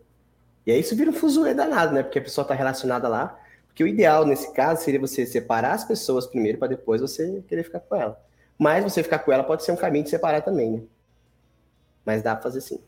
[0.66, 2.04] E aí isso vira um fuzuê danado, né?
[2.04, 3.40] Porque a pessoa tá relacionada lá.
[3.68, 7.64] Porque o ideal nesse caso seria você separar as pessoas primeiro para depois você querer
[7.64, 8.22] ficar com ela.
[8.60, 10.84] Mas você ficar com ela pode ser um caminho de separar também, né?
[12.06, 12.80] Mas dá pra fazer sim.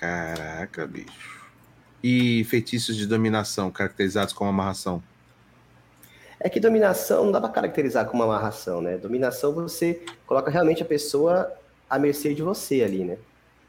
[0.00, 1.44] Caraca, bicho.
[2.02, 5.02] E feitiços de dominação caracterizados como amarração.
[6.40, 8.96] É que dominação não dá pra caracterizar como uma amarração, né?
[8.96, 11.52] Dominação você coloca realmente a pessoa
[11.88, 13.18] à mercê de você ali, né?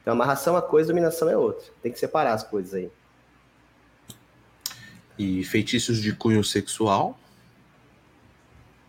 [0.01, 1.65] Então amarração é uma coisa, dominação é outra.
[1.83, 2.89] Tem que separar as coisas aí.
[5.19, 7.19] E feitiços de cunho sexual.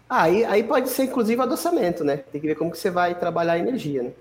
[0.09, 2.19] Ah, aí, aí pode ser inclusive adoçamento, né?
[2.19, 4.13] Tem que ver como que você vai trabalhar a energia, né?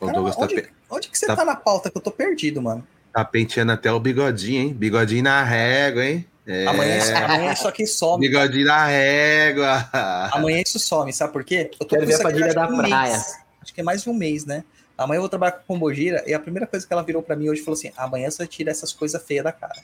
[0.00, 1.44] O Cara, Douglas tá, onde, pe- onde que você tá- tá...
[1.44, 2.86] na pauta que eu tô perdido, mano?
[3.12, 4.74] tá penteando até o bigodinho, hein?
[4.74, 6.26] Bigodinho na régua, hein?
[6.46, 8.20] É, Amanhã, amanhã isso aqui some.
[8.20, 9.88] Bigodinho na régua.
[10.32, 11.70] Amanhã isso some, sabe por quê?
[11.80, 13.12] Eu Quero ver isso a padilha da um praia.
[13.14, 13.36] mês.
[13.62, 14.64] Acho que é mais de um mês, né?
[14.98, 17.48] Amanhã eu vou trabalhar com Pombogira e a primeira coisa que ela virou pra mim
[17.48, 19.74] hoje falou assim: amanhã você tira essas coisas feias da cara.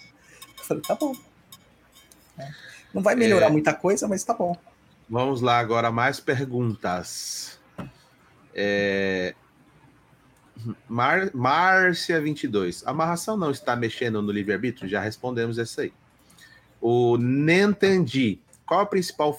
[0.58, 1.14] Eu falei, tá bom.
[2.38, 2.48] É.
[2.94, 3.50] Não vai melhorar É.
[3.50, 4.54] muita coisa, mas tá bom.
[5.08, 7.58] Vamos lá agora, mais perguntas.
[8.54, 9.34] É...
[10.88, 11.30] Mar...
[11.34, 12.86] Márcia 22.
[12.86, 14.88] Amarração não está mexendo no livre-arbítrio?
[14.88, 15.92] Já respondemos essa aí.
[16.80, 18.40] O Nentendi.
[18.66, 19.38] Qual a principal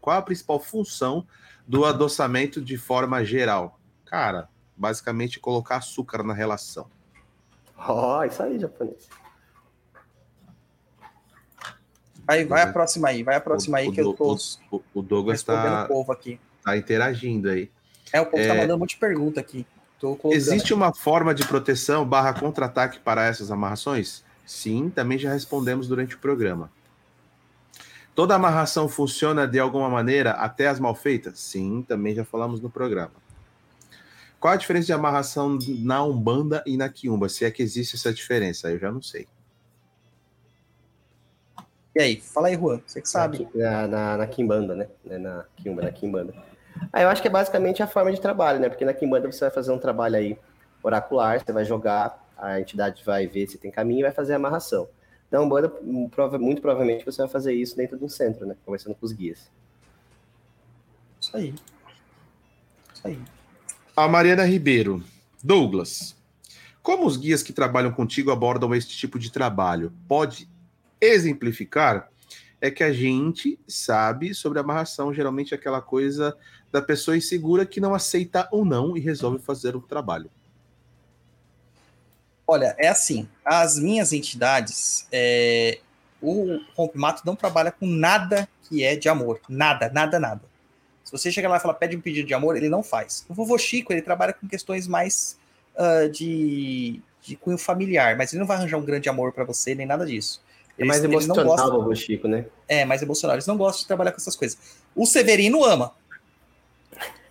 [0.00, 1.26] qual a principal função
[1.66, 3.78] do adoçamento de forma geral?
[4.04, 6.88] Cara, basicamente colocar açúcar na relação.
[7.76, 9.08] Ó, isso aí, japonês.
[12.26, 14.36] Vai, vai a próxima aí, vai a próxima aí O- que eu o- tô
[14.70, 16.40] O, o Douglas está povo aqui.
[16.64, 17.70] tá interagindo aí.
[18.12, 18.58] É, o povo tá É.
[18.60, 19.64] mandando um monte de pergunta aqui.
[20.30, 24.22] Existe uma forma de proteção barra contra-ataque para essas amarrações?
[24.44, 26.70] Sim, também já respondemos durante o programa.
[28.14, 31.38] Toda amarração funciona de alguma maneira, até as mal feitas?
[31.38, 33.12] Sim, também já falamos no programa.
[34.38, 37.28] Qual a diferença de amarração na Umbanda e na Quiumba?
[37.28, 39.26] Se é que existe essa diferença, eu já não sei.
[41.94, 43.48] E aí, fala aí, Juan, você que sabe.
[43.54, 44.86] Na, na, na Kimbanda, né?
[45.02, 46.34] Na Kimba, na Kimbanda.
[46.92, 48.68] Ah, eu acho que é basicamente a forma de trabalho, né?
[48.68, 50.38] Porque na Kimbanda você vai fazer um trabalho aí
[50.82, 54.36] oracular, você vai jogar, a entidade vai ver se tem caminho e vai fazer a
[54.36, 54.88] amarração.
[55.30, 55.68] Na Umbanda,
[56.10, 58.56] prova- muito provavelmente você vai fazer isso dentro de um centro, né?
[58.64, 59.50] Conversando com os guias.
[61.20, 61.54] Isso aí.
[62.94, 63.18] Isso aí.
[63.96, 65.02] A Mariana Ribeiro.
[65.42, 66.16] Douglas,
[66.82, 69.92] como os guias que trabalham contigo abordam esse tipo de trabalho?
[70.08, 70.48] Pode
[71.00, 72.08] exemplificar?
[72.60, 76.36] É que a gente sabe sobre amarração, geralmente é aquela coisa
[76.72, 80.30] da pessoa insegura que não aceita ou não e resolve fazer o trabalho.
[82.46, 85.80] Olha, é assim, as minhas entidades, é,
[86.22, 89.40] o Rompimato não trabalha com nada que é de amor.
[89.48, 90.42] Nada, nada, nada.
[91.02, 93.24] Se você chega lá e fala, pede um pedido de amor, ele não faz.
[93.28, 95.36] O vovô Chico, ele trabalha com questões mais
[95.76, 99.74] ah, de, de cunho familiar, mas ele não vai arranjar um grande amor para você,
[99.74, 100.40] nem nada disso.
[100.78, 102.46] É Eles- mais eles não emocional, gostam- vovô Chico, né?
[102.68, 103.34] É, mais emocional.
[103.36, 104.58] Eles não gostam de trabalhar com essas coisas.
[104.94, 105.92] O Severino ama.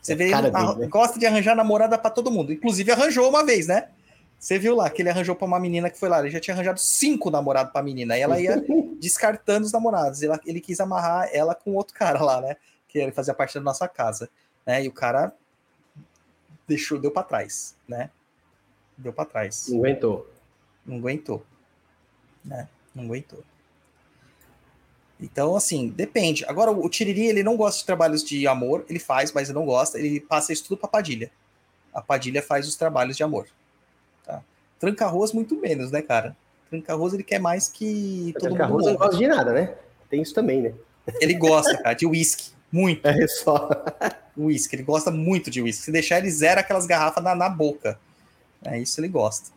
[0.05, 0.87] Severino cara dele, arran- né?
[0.87, 2.51] gosta de arranjar namorada pra todo mundo.
[2.53, 3.89] Inclusive arranjou uma vez, né?
[4.37, 6.19] Você viu lá que ele arranjou pra uma menina que foi lá.
[6.19, 8.17] Ele já tinha arranjado cinco namorados pra menina.
[8.17, 8.63] E ela ia
[8.99, 10.21] descartando os namorados.
[10.21, 12.55] Ele, ele quis amarrar ela com outro cara lá, né?
[12.87, 14.29] Que ele fazia parte da nossa casa.
[14.65, 14.83] Né?
[14.83, 15.33] E o cara
[16.67, 18.09] deixou, deu pra trás, né?
[18.97, 19.67] Deu pra trás.
[19.69, 20.29] Não aguentou.
[20.85, 21.45] Não aguentou.
[22.43, 22.67] Né?
[22.93, 23.43] Não aguentou.
[25.19, 26.43] Então, assim, depende.
[26.45, 29.65] Agora, o Tiriri, ele não gosta de trabalhos de amor, ele faz, mas ele não
[29.65, 31.31] gosta, ele passa isso tudo pra Padilha.
[31.93, 33.47] A Padilha faz os trabalhos de amor.
[34.25, 34.41] Tá?
[34.79, 36.35] Tranca-arroz, muito menos, né, cara?
[36.69, 39.75] Tranca-arroz, ele quer mais que todo mundo Carroça não gosta de nada, né?
[40.09, 40.73] Tem isso também, né?
[41.21, 42.51] Ele gosta, cara, de uísque.
[42.71, 43.69] Muito É só.
[44.37, 44.75] uísque.
[44.75, 45.85] Ele gosta muito de uísque.
[45.85, 47.97] Se deixar, ele zera aquelas garrafas na, na boca.
[48.63, 49.51] É isso ele gosta.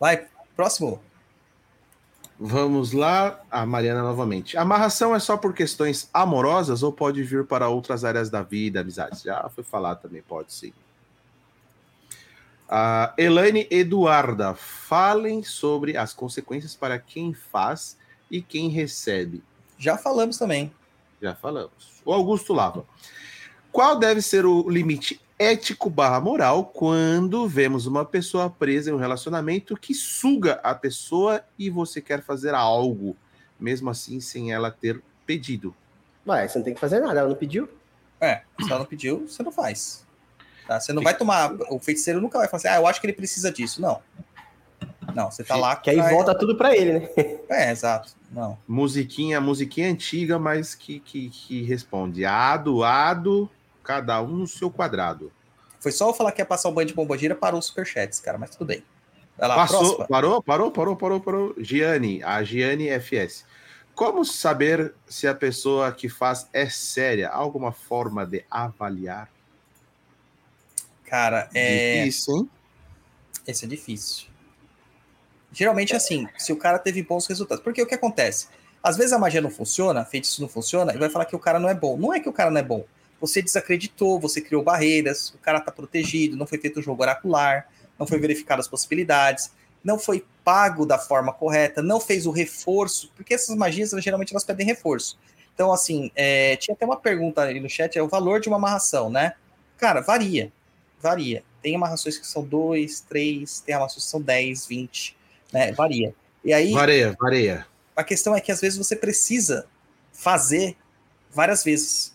[0.00, 1.02] Vai, próximo.
[2.46, 4.54] Vamos lá, a Mariana novamente.
[4.58, 9.22] Amarração é só por questões amorosas ou pode vir para outras áreas da vida, amizades?
[9.22, 10.70] Já foi falado também, pode sim.
[12.68, 17.96] A Elaine Eduarda, falem sobre as consequências para quem faz
[18.30, 19.42] e quem recebe.
[19.78, 20.70] Já falamos também.
[21.22, 22.02] Já falamos.
[22.04, 22.84] O Augusto Lava.
[23.72, 28.98] Qual deve ser o limite ético barra moral quando vemos uma pessoa presa em um
[28.98, 33.16] relacionamento que suga a pessoa e você quer fazer algo,
[33.58, 35.74] mesmo assim sem ela ter pedido?
[36.24, 37.68] Vai, você não tem que fazer nada, ela não pediu.
[38.20, 40.06] É, se ela não pediu, você não faz.
[40.66, 40.80] Tá?
[40.80, 41.52] Você não vai tomar.
[41.70, 43.82] O feiticeiro nunca vai falar assim, ah, eu acho que ele precisa disso.
[43.82, 44.00] Não.
[45.14, 45.76] Não, você tá lá.
[45.76, 47.08] Que aí volta tudo pra ele, né?
[47.48, 48.14] É, exato.
[48.30, 48.58] Não.
[48.66, 52.24] Musiquinha, musiquinha antiga, mas que, que, que responde.
[52.24, 53.50] Ado, ado,
[53.84, 55.30] cada um no seu quadrado.
[55.78, 58.38] Foi só eu falar que ia passar o banho de bombogira, parou os superchats, cara,
[58.38, 58.82] mas tudo bem.
[59.36, 60.06] Vai lá, Passou, próxima.
[60.06, 61.54] parou, parou, parou, parou, parou.
[61.58, 63.44] Giane, a Giane FS.
[63.94, 67.28] Como saber se a pessoa que faz é séria?
[67.28, 69.28] Alguma forma de avaliar?
[71.06, 71.98] Cara, é.
[72.04, 72.50] Difícil, hein?
[73.46, 74.26] Esse é difícil.
[75.52, 77.62] Geralmente, assim, se o cara teve bons resultados.
[77.62, 78.48] Porque o que acontece?
[78.82, 81.60] Às vezes a magia não funciona, feitiço não funciona, e vai falar que o cara
[81.60, 81.96] não é bom.
[81.96, 82.84] Não é que o cara não é bom.
[83.26, 87.68] Você desacreditou, você criou barreiras, o cara tá protegido, não foi feito o jogo oracular,
[87.98, 89.50] não foi verificado as possibilidades,
[89.82, 94.44] não foi pago da forma correta, não fez o reforço, porque essas magias, geralmente, elas
[94.44, 95.18] pedem reforço.
[95.54, 98.56] Então, assim, é, tinha até uma pergunta aí no chat, é o valor de uma
[98.56, 99.34] amarração, né?
[99.78, 100.52] Cara, varia,
[101.00, 101.44] varia.
[101.62, 105.16] Tem amarrações que são 2, 3, tem amarrações que são 10, 20,
[105.52, 105.72] né?
[105.72, 106.14] Varia.
[106.44, 107.66] E aí, Vareia, vareia.
[107.96, 109.66] a questão é que às vezes você precisa
[110.12, 110.76] fazer
[111.30, 112.13] várias vezes.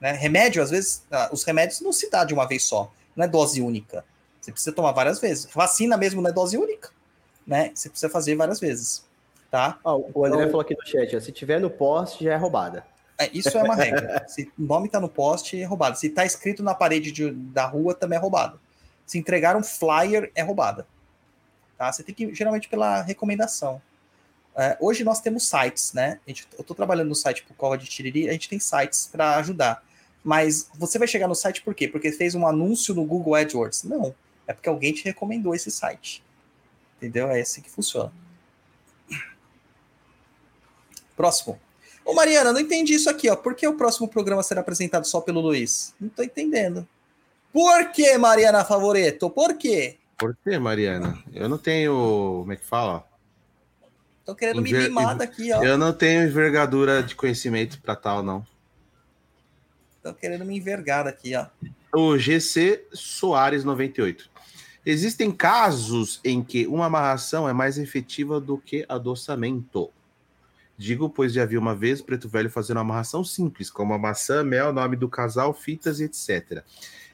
[0.00, 0.12] Né?
[0.12, 3.28] Remédio, às vezes, ah, os remédios não se dá de uma vez só, não é
[3.28, 4.04] dose única.
[4.40, 5.48] Você precisa tomar várias vezes.
[5.52, 6.90] Vacina mesmo não é dose única,
[7.46, 7.70] né?
[7.74, 9.04] Você precisa fazer várias vezes,
[9.50, 9.78] tá?
[9.84, 12.86] O André Então- falou aqui no chat, ó, se tiver no poste, já é roubada.
[13.20, 14.24] É, isso é uma regra.
[14.30, 15.98] Se o nome tá no poste, é roubado.
[15.98, 18.60] Se tá escrito na parede de- da rua, também é roubado.
[19.04, 20.86] Se entregar um flyer, é roubada.
[21.76, 21.90] Tá?
[21.90, 23.82] Você tem que geralmente, pela recomendação.
[24.56, 26.20] É, hoje nós temos sites, né?
[26.28, 29.34] Gente, eu tô trabalhando no site por Cova de Tiriri, a gente tem sites para
[29.38, 29.82] ajudar.
[30.28, 31.88] Mas você vai chegar no site por quê?
[31.88, 33.84] Porque fez um anúncio no Google AdWords?
[33.84, 34.14] Não.
[34.46, 36.22] É porque alguém te recomendou esse site.
[36.98, 37.28] Entendeu?
[37.28, 38.12] É assim que funciona.
[41.16, 41.58] Próximo.
[42.04, 43.36] Ô, Mariana, não entendi isso aqui, ó.
[43.36, 45.94] Por que o próximo programa será apresentado só pelo Luiz?
[45.98, 46.86] Não tô entendendo.
[47.50, 49.30] Por que, Mariana Favoreto?
[49.30, 49.96] Por quê?
[50.18, 51.24] Por que, Mariana?
[51.32, 52.40] Eu não tenho.
[52.40, 53.02] Como é que fala?
[54.26, 55.64] Tô querendo me limar daqui, ó.
[55.64, 58.44] Eu não tenho envergadura de conhecimento para tal, não.
[60.08, 61.46] Tô querendo me envergar daqui, ó.
[61.94, 64.30] O GC Soares 98.
[64.86, 69.90] Existem casos em que uma amarração é mais efetiva do que adoçamento.
[70.78, 74.42] Digo, pois já vi uma vez Preto Velho fazendo uma amarração simples, como a maçã,
[74.42, 76.64] mel, nome do casal, fitas e etc.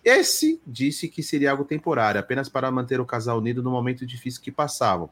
[0.05, 4.41] Esse disse que seria algo temporário, apenas para manter o casal unido no momento difícil
[4.41, 5.11] que passavam,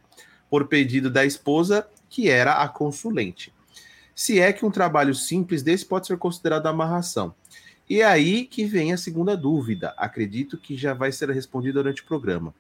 [0.48, 3.52] por pedido da esposa, que era a consulente.
[4.14, 7.34] Se é que um trabalho simples desse pode ser considerado amarração.
[7.92, 9.92] E é aí que vem a segunda dúvida.
[9.98, 12.54] Acredito que já vai ser respondida durante o programa.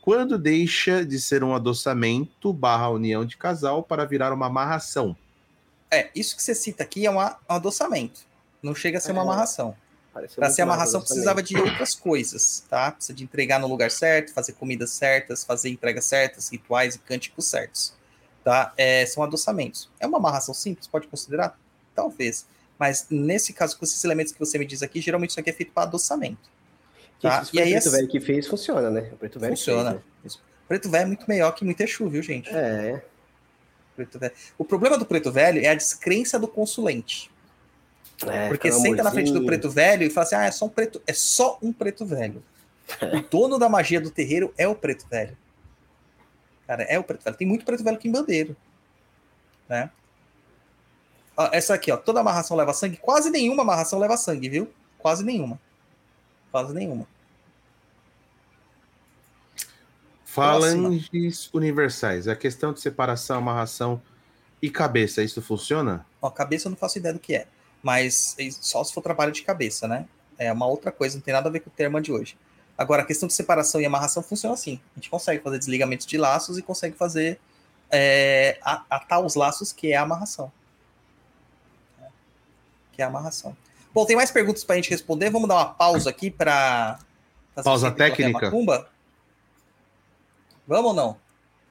[0.00, 5.14] Quando deixa de ser um adoçamento barra união de casal para virar uma amarração?
[5.90, 8.20] É, isso que você cita aqui é uma- um adoçamento.
[8.62, 9.24] Não chega a ser uma É.
[9.24, 9.76] amarração.
[10.34, 12.90] Para ser amarração, precisava de outras coisas, tá?
[12.90, 17.44] Precisa de entregar no lugar certo, fazer comidas certas, fazer entregas certas, rituais e cânticos
[17.44, 17.92] certos,
[18.42, 18.72] tá?
[18.74, 19.90] É, são adoçamentos.
[20.00, 20.86] É uma amarração simples?
[20.86, 21.58] Pode considerar?
[21.94, 22.46] Talvez.
[22.78, 25.52] Mas nesse caso, com esses elementos que você me diz aqui, geralmente isso aqui é
[25.52, 26.50] feito para adoçamento.
[27.18, 27.44] Que Tá?
[27.52, 29.10] E aí o Preto Velho que fez, funciona, né?
[29.12, 29.90] O Preto Velho Funciona.
[30.22, 30.42] fez, Isso.
[30.68, 32.52] Preto velho é muito melhor que muito Exu, viu, gente?
[32.52, 32.90] né?
[32.90, 33.02] É,
[33.96, 34.32] Preto velho.
[34.56, 37.30] O problema do preto velho é a descrença do consulente.
[38.26, 38.48] é.
[38.48, 41.02] Porque senta na frente do preto velho e fala assim: ah, é só um preto,
[41.06, 42.42] é só um preto velho.
[43.12, 45.36] O dono da magia do terreiro é o preto velho.
[46.66, 47.36] Cara, é o preto velho.
[47.36, 48.56] Tem muito preto velho aqui em bandeiro.
[49.68, 49.90] Né?
[51.52, 51.96] Essa aqui, ó.
[51.96, 52.96] Toda amarração leva sangue.
[52.96, 54.72] Quase nenhuma amarração leva sangue, viu?
[54.98, 55.60] Quase nenhuma.
[56.50, 57.06] Quase nenhuma.
[60.24, 62.28] Falanges universais.
[62.28, 64.00] A questão de separação, amarração
[64.60, 66.04] e cabeça, isso funciona?
[66.20, 67.46] Ó, cabeça eu não faço ideia do que é.
[67.82, 70.06] Mas só se for trabalho de cabeça, né?
[70.36, 72.36] É uma outra coisa, não tem nada a ver com o termo de hoje.
[72.76, 74.80] Agora, a questão de separação e amarração funciona assim.
[74.94, 77.40] A gente consegue fazer desligamentos de laços e consegue fazer
[77.90, 80.52] é, atar os laços, que é a amarração.
[82.98, 83.56] Que é a amarração.
[83.94, 85.30] Bom, tem mais perguntas para a gente responder.
[85.30, 86.98] Vamos dar uma pausa aqui para
[87.54, 88.46] Fazer Pausa técnica.
[88.46, 88.88] Macumba?
[90.66, 91.16] Vamos ou não?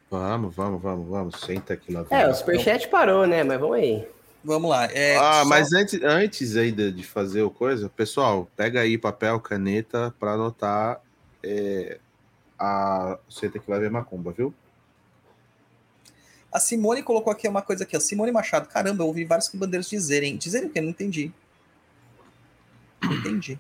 [0.10, 1.36] Vamos, vamos, vamos, vamos.
[1.42, 2.06] Senta aqui lá.
[2.10, 3.44] É, o superchat parou, né?
[3.44, 4.08] Mas vamos aí.
[4.42, 4.86] Vamos lá.
[4.86, 8.98] É, ah, só- mas antes, antes aí de, de fazer o coisa, pessoal, pega aí
[8.98, 11.02] papel, caneta para anotar
[11.44, 12.00] é,
[12.58, 14.54] a senta que vai ver macumba, viu?
[16.52, 18.00] A Simone colocou aqui uma coisa aqui, ó.
[18.00, 18.68] Simone Machado.
[18.68, 20.38] Caramba, eu ouvi vários bandeiros dizerem.
[20.38, 20.82] Dizerem o quê?
[20.82, 21.32] Não entendi.
[23.02, 23.60] Não entendi.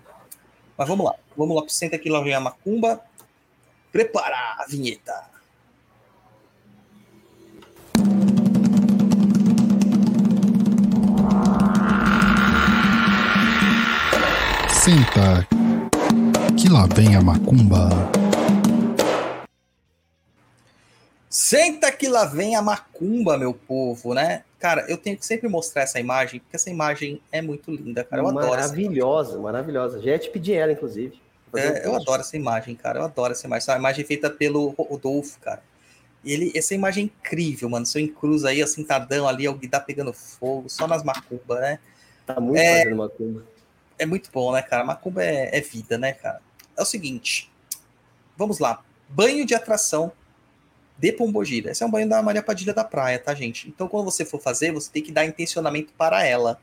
[0.77, 1.15] Mas vamos lá.
[1.35, 3.01] Vamos lá Senta aqui lá vem a Macumba.
[3.91, 5.37] Preparar a vinheta.
[14.87, 15.45] Senta,
[16.55, 17.89] que lá vem a macumba.
[21.37, 24.43] Senta que lá vem a macumba, meu povo, né?
[24.57, 28.23] Cara, eu tenho que sempre mostrar essa imagem, porque essa imagem é muito linda, cara.
[28.23, 30.01] Eu adoro maravilhosa, maravilhosa.
[30.01, 31.21] Já ia te pedir ela, inclusive.
[31.55, 33.01] É, eu adoro essa imagem, cara.
[33.01, 33.61] Eu adoro essa imagem.
[33.61, 35.61] Essa imagem feita pelo Rodolfo, cara.
[36.25, 37.85] Ele, essa imagem é incrível, mano.
[37.85, 41.77] Seu encruza aí, assim, tadão ali, o Guidá pegando fogo, só nas macumbas, né?
[42.25, 42.79] Tá muito É.
[42.79, 43.43] fazendo macumba.
[43.99, 44.83] É muito bom, né, cara?
[44.83, 46.41] Macumba é, é vida, né, cara?
[46.75, 47.51] É o seguinte.
[48.35, 48.83] Vamos lá.
[49.07, 50.11] Banho de atração
[50.97, 51.71] de Pombogira.
[51.71, 53.67] Esse é um banho da Maria Padilha da praia, tá, gente?
[53.67, 56.59] Então, quando você for fazer, você tem que dar intencionamento para ela.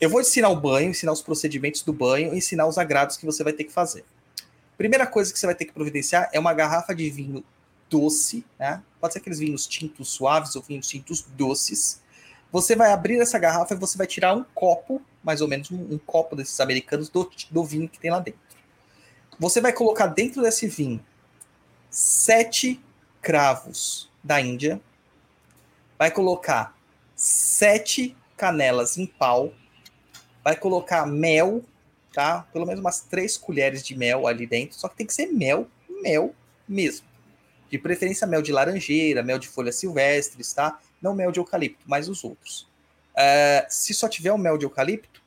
[0.00, 3.42] Eu vou ensinar o banho, ensinar os procedimentos do banho, ensinar os agrados que você
[3.42, 4.04] vai ter que fazer.
[4.76, 7.42] Primeira coisa que você vai ter que providenciar é uma garrafa de vinho
[7.88, 8.82] doce, né?
[9.00, 12.02] Pode ser aqueles vinhos tintos suaves ou vinhos tintos doces.
[12.52, 15.94] Você vai abrir essa garrafa e você vai tirar um copo, mais ou menos um,
[15.94, 18.40] um copo desses americanos, do, do vinho que tem lá dentro.
[19.38, 21.02] Você vai colocar dentro desse vinho
[21.90, 22.80] sete
[23.26, 24.80] cravos da Índia,
[25.98, 26.78] vai colocar
[27.16, 29.52] sete canelas em pau,
[30.44, 31.64] vai colocar mel,
[32.12, 32.46] tá?
[32.52, 35.66] Pelo menos umas três colheres de mel ali dentro, só que tem que ser mel,
[36.00, 36.36] mel
[36.68, 37.04] mesmo.
[37.68, 40.78] De preferência mel de laranjeira, mel de folhas silvestres, tá?
[41.02, 42.68] Não mel de eucalipto, mas os outros.
[43.12, 45.20] É, se só tiver o mel de eucalipto,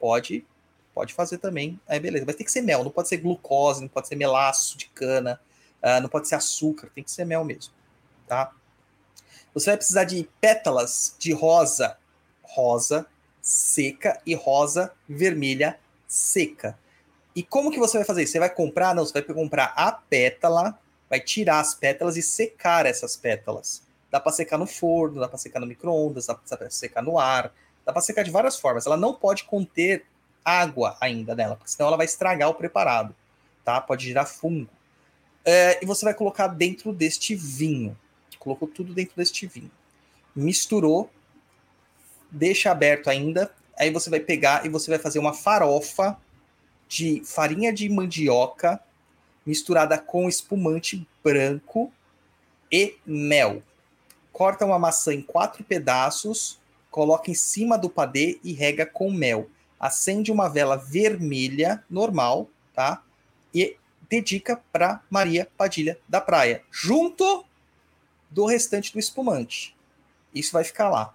[0.00, 0.44] pode,
[0.92, 1.78] pode fazer também.
[1.86, 4.76] Aí beleza, mas tem que ser mel, não pode ser glucose, não pode ser melaço
[4.76, 5.40] de cana,
[5.82, 7.72] ah, não pode ser açúcar, tem que ser mel mesmo,
[8.26, 8.52] tá?
[9.54, 11.96] Você vai precisar de pétalas de rosa,
[12.42, 13.06] rosa
[13.40, 16.78] seca e rosa vermelha seca.
[17.34, 18.32] E como que você vai fazer isso?
[18.32, 18.94] Você vai comprar?
[18.94, 23.82] Não, você vai comprar a pétala, vai tirar as pétalas e secar essas pétalas.
[24.10, 27.52] Dá para secar no forno, dá para secar no micro-ondas, dá para secar no ar,
[27.84, 28.86] dá para secar de várias formas.
[28.86, 30.04] Ela não pode conter
[30.44, 33.14] água ainda nela, porque senão ela vai estragar o preparado,
[33.64, 33.80] tá?
[33.80, 34.70] Pode gerar fungo.
[35.50, 37.96] É, e você vai colocar dentro deste vinho.
[38.38, 39.70] Colocou tudo dentro deste vinho.
[40.36, 41.08] Misturou,
[42.30, 43.50] deixa aberto ainda.
[43.78, 46.18] Aí você vai pegar e você vai fazer uma farofa
[46.86, 48.78] de farinha de mandioca
[49.46, 51.90] misturada com espumante branco
[52.70, 53.62] e mel.
[54.30, 56.60] Corta uma maçã em quatro pedaços,
[56.90, 59.48] coloca em cima do padê e rega com mel.
[59.80, 63.02] Acende uma vela vermelha normal, tá?
[63.54, 63.77] E
[64.08, 67.44] dedica para Maria Padilha da Praia, junto
[68.30, 69.76] do restante do espumante.
[70.34, 71.14] Isso vai ficar lá.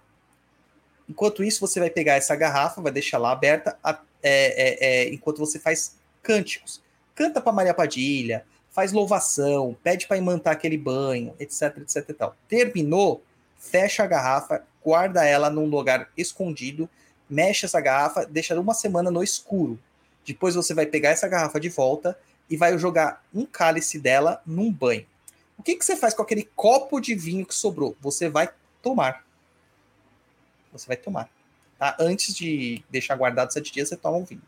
[1.08, 3.92] Enquanto isso, você vai pegar essa garrafa, vai deixar lá aberta, é,
[4.22, 6.82] é, é, enquanto você faz cânticos.
[7.14, 12.36] Canta para Maria Padilha, faz louvação, pede para imantar aquele banho, etc, etc e tal.
[12.48, 13.22] Terminou,
[13.56, 16.88] fecha a garrafa, guarda ela num lugar escondido,
[17.28, 19.78] mexe essa garrafa, deixa uma semana no escuro.
[20.26, 24.70] Depois você vai pegar essa garrafa de volta e vai jogar um cálice dela num
[24.72, 25.06] banho.
[25.58, 27.96] O que, que você faz com aquele copo de vinho que sobrou?
[28.00, 28.50] Você vai
[28.82, 29.24] tomar.
[30.72, 31.28] Você vai tomar.
[31.78, 31.96] Tá?
[31.98, 34.42] Antes de deixar guardado sete dias, você toma o vinho.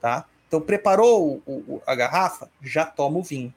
[0.00, 0.26] Tá?
[0.48, 2.48] Então, preparou o- o- a garrafa?
[2.62, 3.52] Já toma o vinho.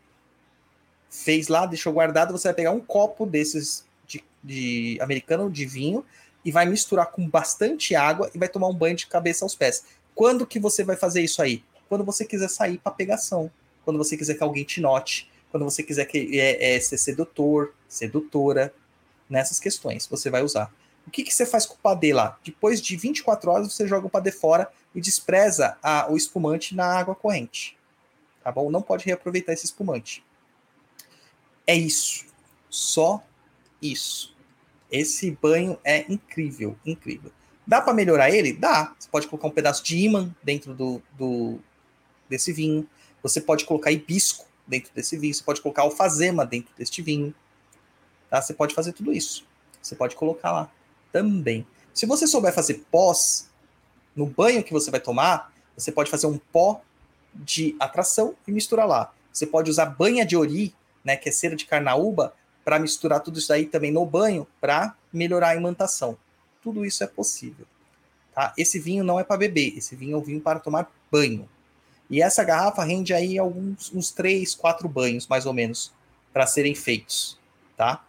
[1.10, 6.06] Fez lá, deixou guardado, você vai pegar um copo desses de, de americano de vinho
[6.46, 9.84] e vai misturar com bastante água e vai tomar um banho de cabeça aos pés.
[10.14, 11.64] Quando que você vai fazer isso aí?
[11.88, 13.50] Quando você quiser sair para pegação.
[13.90, 15.28] Quando você quiser que alguém te note.
[15.50, 18.72] Quando você quiser que, é, é, ser sedutor, sedutora.
[19.28, 20.72] Nessas questões você vai usar.
[21.08, 22.38] O que, que você faz com o padê lá?
[22.46, 26.86] Depois de 24 horas, você joga o padê fora e despreza a- o espumante na
[26.86, 27.76] água corrente.
[28.44, 28.70] Tá bom?
[28.70, 30.24] Não pode reaproveitar esse espumante.
[31.66, 32.26] É isso.
[32.70, 33.24] Só
[33.82, 34.36] isso.
[34.92, 37.32] Esse banho é incrível, incrível.
[37.66, 38.54] Dá para melhorar ele?
[38.54, 38.94] Dá.
[39.00, 41.58] Você pode colocar um pedaço de ímã dentro do, do-
[42.30, 42.88] desse vinho.
[43.22, 45.34] Você pode colocar hibisco dentro desse vinho.
[45.34, 47.34] Você pode colocar alfazema dentro deste vinho.
[48.30, 48.42] Tá?
[48.42, 49.46] Você pode fazer tudo isso.
[49.82, 50.72] Você pode colocar lá
[51.12, 51.66] também.
[51.94, 53.50] Se você souber fazer pós
[54.16, 56.82] no banho que você vai tomar, você pode fazer um pó
[57.34, 59.14] de atração e misturar lá.
[59.32, 62.34] Você pode usar banha de ori, né, que é cera de carnaúba,
[62.64, 66.18] para misturar tudo isso aí também no banho para melhorar a imantação.
[66.62, 67.66] Tudo isso é possível.
[68.34, 68.54] Tá?
[68.58, 71.50] Esse vinho não é para beber, esse vinho é um vinho para tomar banho.
[72.10, 75.94] E essa garrafa rende aí alguns uns 3, 4 banhos, mais ou menos,
[76.34, 77.38] para serem feitos.
[77.78, 78.04] Tá?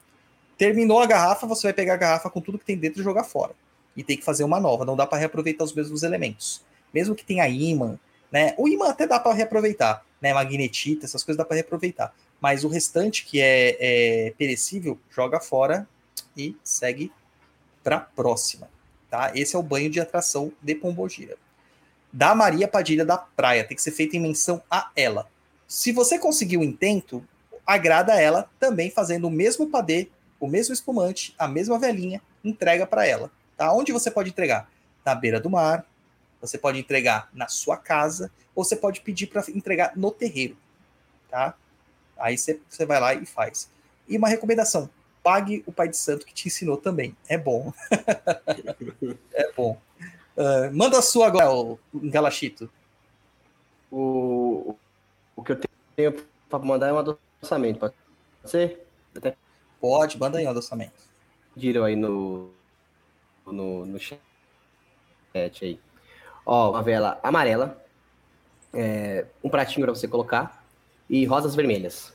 [0.56, 3.24] Terminou a garrafa, você vai pegar a garrafa com tudo que tem dentro e jogar
[3.24, 3.54] fora.
[3.96, 6.62] E tem que fazer uma nova, não dá para reaproveitar os mesmos elementos.
[6.92, 7.98] Mesmo que tenha imã,
[8.32, 8.54] né?
[8.56, 10.32] O imã até dá para reaproveitar, né?
[10.32, 12.14] Magnetita, essas coisas dá para reaproveitar.
[12.40, 15.86] Mas o restante que é, é perecível, joga fora
[16.36, 17.12] e segue
[17.82, 18.68] para próxima,
[19.10, 19.32] tá?
[19.34, 21.36] Esse é o banho de atração de Pombogira.
[22.12, 25.28] Da Maria Padilha da Praia, tem que ser feito em menção a ela.
[25.66, 27.24] Se você conseguir o intento,
[27.64, 30.08] agrada ela também fazendo o mesmo padê,
[30.40, 33.30] o mesmo espumante, a mesma velhinha, entrega para ela.
[33.56, 33.72] Tá?
[33.72, 34.68] Onde você pode entregar?
[35.04, 35.86] Na beira do mar,
[36.40, 40.56] você pode entregar na sua casa, ou você pode pedir para entregar no terreiro.
[41.30, 41.54] Tá?
[42.18, 43.70] Aí você vai lá e faz.
[44.08, 44.90] E uma recomendação:
[45.22, 47.16] pague o pai de santo que te ensinou também.
[47.28, 47.72] É bom.
[49.32, 49.78] é bom.
[50.40, 52.70] Uh, manda a sua agora, o Galachito.
[53.92, 54.74] O,
[55.36, 55.60] o que eu
[55.94, 57.78] tenho para mandar é um adoçamento.
[57.78, 57.94] Pode
[58.46, 58.86] ser?
[59.14, 59.36] Até
[59.78, 61.02] Pode, manda aí um adoçamento.
[61.54, 62.50] pediram aí no,
[63.46, 64.20] no, no chat
[65.34, 65.78] aí.
[66.46, 67.82] Ó, uma vela amarela,
[68.72, 70.64] é, um pratinho para você colocar
[71.08, 72.14] e rosas vermelhas.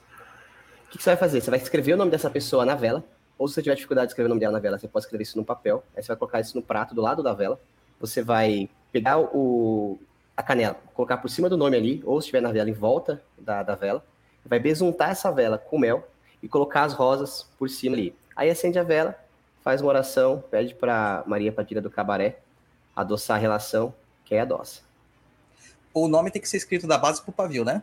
[0.87, 1.41] O que, que você vai fazer?
[1.41, 3.03] Você vai escrever o nome dessa pessoa na vela,
[3.37, 5.23] ou se você tiver dificuldade de escrever o nome dela na vela, você pode escrever
[5.23, 5.83] isso no papel.
[5.95, 7.59] Aí você vai colocar isso no prato do lado da vela.
[7.99, 9.99] Você vai pegar o,
[10.35, 13.21] a canela, colocar por cima do nome ali, ou se estiver na vela, em volta
[13.37, 14.05] da, da vela.
[14.45, 16.07] Vai besuntar essa vela com mel
[16.41, 18.15] e colocar as rosas por cima ali.
[18.35, 19.17] Aí acende a vela,
[19.63, 22.39] faz uma oração, pede para Maria Padilha do Cabaré
[22.95, 23.93] adoçar a relação,
[24.23, 24.81] que é adoça.
[25.93, 27.81] O nome tem que ser escrito da base pro pavio, né?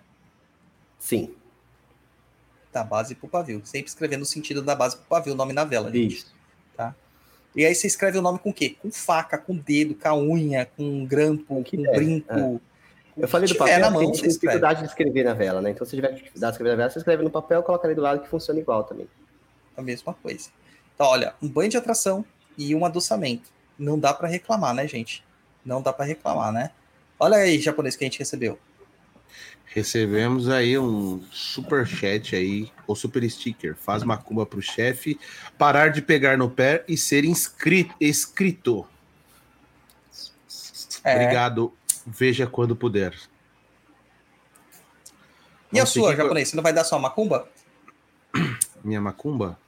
[0.98, 1.34] Sim,
[2.72, 3.60] Da base pro pavio.
[3.64, 5.90] Sempre escrevendo no sentido da base pro pavio, o nome na vela.
[5.90, 6.16] gente.
[6.16, 6.32] isso.
[7.54, 8.76] E aí você escreve o nome com o quê?
[8.80, 12.32] Com faca, com dedo, com a unha, com grampo, com que der, brinco.
[12.32, 12.72] é.
[13.14, 15.70] Eu falei do papel, na porque mão, tem dificuldade de escrever na vela, né?
[15.70, 18.00] Então, se tiver dificuldade de escrever na vela, você escreve no papel, coloca ali do
[18.00, 19.06] lado que funciona igual também.
[19.76, 20.48] a mesma coisa.
[20.94, 22.24] Então, olha, um banho de atração
[22.56, 23.50] e um adoçamento.
[23.78, 25.22] Não dá para reclamar, né, gente?
[25.64, 26.70] Não dá para reclamar, né?
[27.18, 28.58] Olha aí, japonês, que a gente recebeu.
[29.74, 33.74] Recebemos aí um super chat aí, ou super sticker.
[33.74, 35.18] Faz macumba pro chefe
[35.56, 38.86] parar de pegar no pé e ser inscrito, escrito.
[41.02, 41.14] É.
[41.16, 41.72] Obrigado.
[42.06, 43.14] Veja quando puder.
[45.72, 46.48] E a Vamos sua, seguir com- japonês?
[46.50, 47.48] Você não vai dar sua macumba?
[48.84, 49.58] Minha macumba?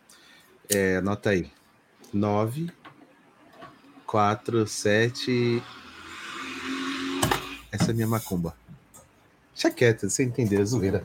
[0.68, 1.50] É, anota aí.
[2.12, 2.70] 9,
[4.07, 5.62] 4, 7.
[7.73, 8.57] Essa é a minha macumba.
[9.55, 11.05] Deixa quieto, você entendeu, é zoeira.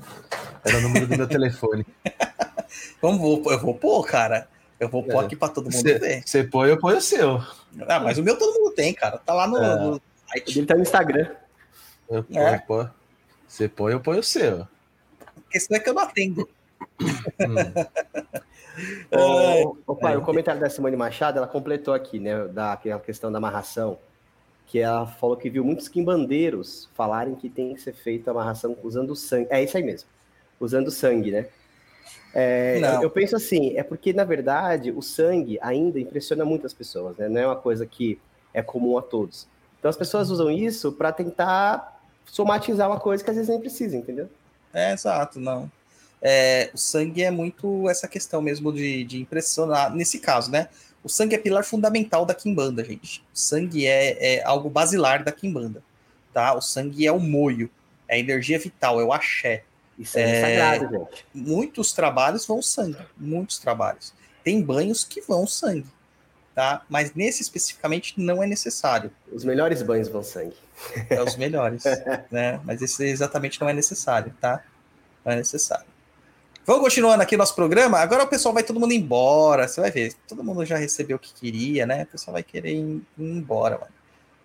[0.66, 1.86] Era o número do meu telefone.
[3.02, 4.48] Vamos, vou, eu vou pôr, cara.
[4.80, 5.26] Eu vou pôr É.
[5.26, 6.24] aqui para todo mundo ver.
[6.26, 7.42] Você põe, eu ponho o seu.
[7.88, 9.18] Ah, mas o meu todo mundo tem, cara.
[9.20, 9.76] Tá lá no, É.
[9.80, 10.54] no O site.
[10.56, 11.28] dele tá no Instagram.
[12.10, 12.58] Eu É.
[12.60, 12.88] pô.
[13.48, 14.68] Você põe, eu ponho o seu.
[15.36, 16.50] Porque senão é que eu não atendo.
[17.02, 17.56] Hum.
[19.86, 20.18] Ô, pai, é.
[20.18, 24.00] o comentário da Simone Machado, ela completou aqui, né, da aquela questão da amarração,
[24.70, 28.78] que ela falou que viu muitos quimbandeiros falarem que tem que ser feita a amarração
[28.84, 29.48] usando sangue.
[29.50, 30.08] É isso aí mesmo,
[30.60, 31.48] usando sangue, né?
[32.36, 37.28] É, eu penso assim, é porque, na verdade, o sangue ainda impressiona muitas pessoas, né?
[37.28, 38.20] Não é uma coisa que
[38.54, 39.48] é comum a todos.
[39.80, 43.98] Então as pessoas usam isso para tentar somatizar uma coisa que às vezes nem precisa,
[43.98, 44.30] entendeu?
[44.72, 45.72] É, exato, não.
[46.22, 49.92] É, o sangue é muito essa questão mesmo de, de impressionar.
[49.96, 50.70] Nesse caso, né?
[51.04, 53.22] O sangue é pilar fundamental da Kimbanda, gente.
[53.34, 55.82] O sangue é, é algo basilar da Kimbanda,
[56.34, 56.54] tá?
[56.54, 57.70] O sangue é o moio,
[58.08, 59.64] é a energia vital, é o axé.
[60.16, 60.22] É.
[60.22, 61.26] é sagrado, gente.
[61.34, 64.14] Muitos trabalhos vão sangue, muitos trabalhos.
[64.44, 65.88] Tem banhos que vão sangue,
[66.56, 66.84] tá?
[66.90, 69.12] Mas nesse especificamente não é necessário.
[69.32, 70.56] Os melhores banhos vão sangue.
[71.10, 71.84] É os melhores,
[72.32, 72.60] né?
[72.64, 74.64] Mas esse exatamente não é necessário, tá?
[75.26, 75.89] Não é necessário.
[76.70, 77.98] Vamos continuando aqui nosso programa.
[77.98, 79.68] Agora o pessoal vai todo mundo embora.
[79.68, 82.04] Você vai ver, todo mundo já recebeu o que queria, né?
[82.04, 83.92] O pessoal vai querer ir, ir embora, mano.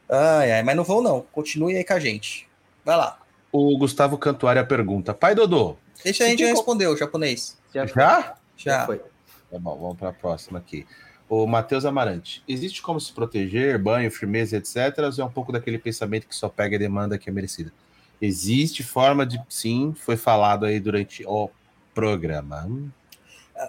[0.09, 1.21] Ai, ai, mas não vão não.
[1.31, 2.49] Continue aí com a gente.
[2.83, 3.19] Vai lá.
[3.53, 7.59] O Gustavo Cantuária pergunta: Pai Dodô, Deixa a gente responder, o japonês.
[7.75, 8.35] Já, já?
[8.57, 8.87] Já.
[8.87, 9.03] foi.
[9.51, 10.87] Tá bom, vamos para a próxima aqui.
[11.29, 12.43] O Matheus Amarante.
[12.49, 14.97] Existe como se proteger, banho, firmeza, etc.
[14.99, 17.71] Ou é um pouco daquele pensamento que só pega a demanda que é merecida?
[18.19, 19.39] Existe forma de.
[19.47, 21.51] Sim, foi falado aí durante o
[21.95, 22.69] programa.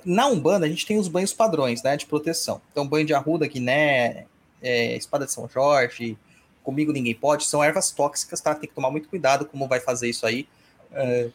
[0.04, 2.62] Na Umbanda, a gente tem os banhos padrões, né, de proteção.
[2.72, 4.26] Então, banho de arruda, guiné,
[4.62, 6.18] é, espada de São Jorge,
[6.64, 8.56] comigo ninguém pode, são ervas tóxicas, tá?
[8.56, 10.48] Tem que tomar muito cuidado como vai fazer isso aí.
[10.92, 11.30] É,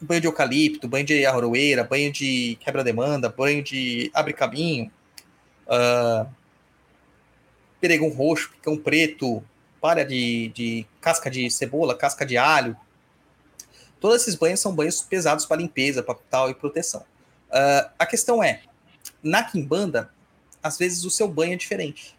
[0.00, 4.90] banho de eucalipto, banho de arroeira, banho de quebra-demanda, banho de abre-caminho,
[5.66, 6.26] uh,
[7.80, 9.42] peregum roxo, picão preto,
[9.80, 12.76] palha de, de casca de cebola, casca de alho.
[14.00, 17.02] Todos esses banhos são banhos pesados para limpeza, para tal e proteção.
[17.50, 18.62] Uh, a questão é,
[19.22, 20.10] na quimbanda,
[20.62, 22.16] às vezes o seu banho é diferente.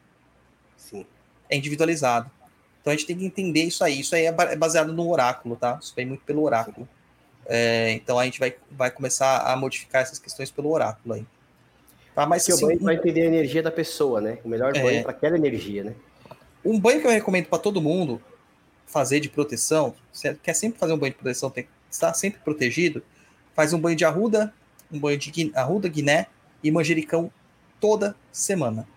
[0.77, 1.05] Sim.
[1.49, 2.29] É individualizado.
[2.81, 3.99] Então a gente tem que entender isso aí.
[3.99, 5.79] Isso aí é é baseado no oráculo, tá?
[5.81, 6.87] Isso vem muito pelo oráculo.
[7.45, 11.25] É, então a gente vai, vai começar a modificar essas questões pelo oráculo aí.
[12.13, 12.25] Tá?
[12.25, 14.37] Mas Porque o assim, banho vai entender a energia da pessoa, né?
[14.43, 14.81] O melhor É.
[14.81, 15.95] banho para aquela energia, né?
[16.63, 18.21] um banho que eu recomendo para todo mundo
[18.91, 22.39] fazer de proteção, você quer sempre fazer um banho de proteção, tem que estar sempre
[22.41, 23.01] protegido,
[23.55, 24.53] faz um banho de arruda,
[24.91, 26.27] um banho de arruda, guiné
[26.61, 27.31] e manjericão
[27.79, 28.87] toda semana.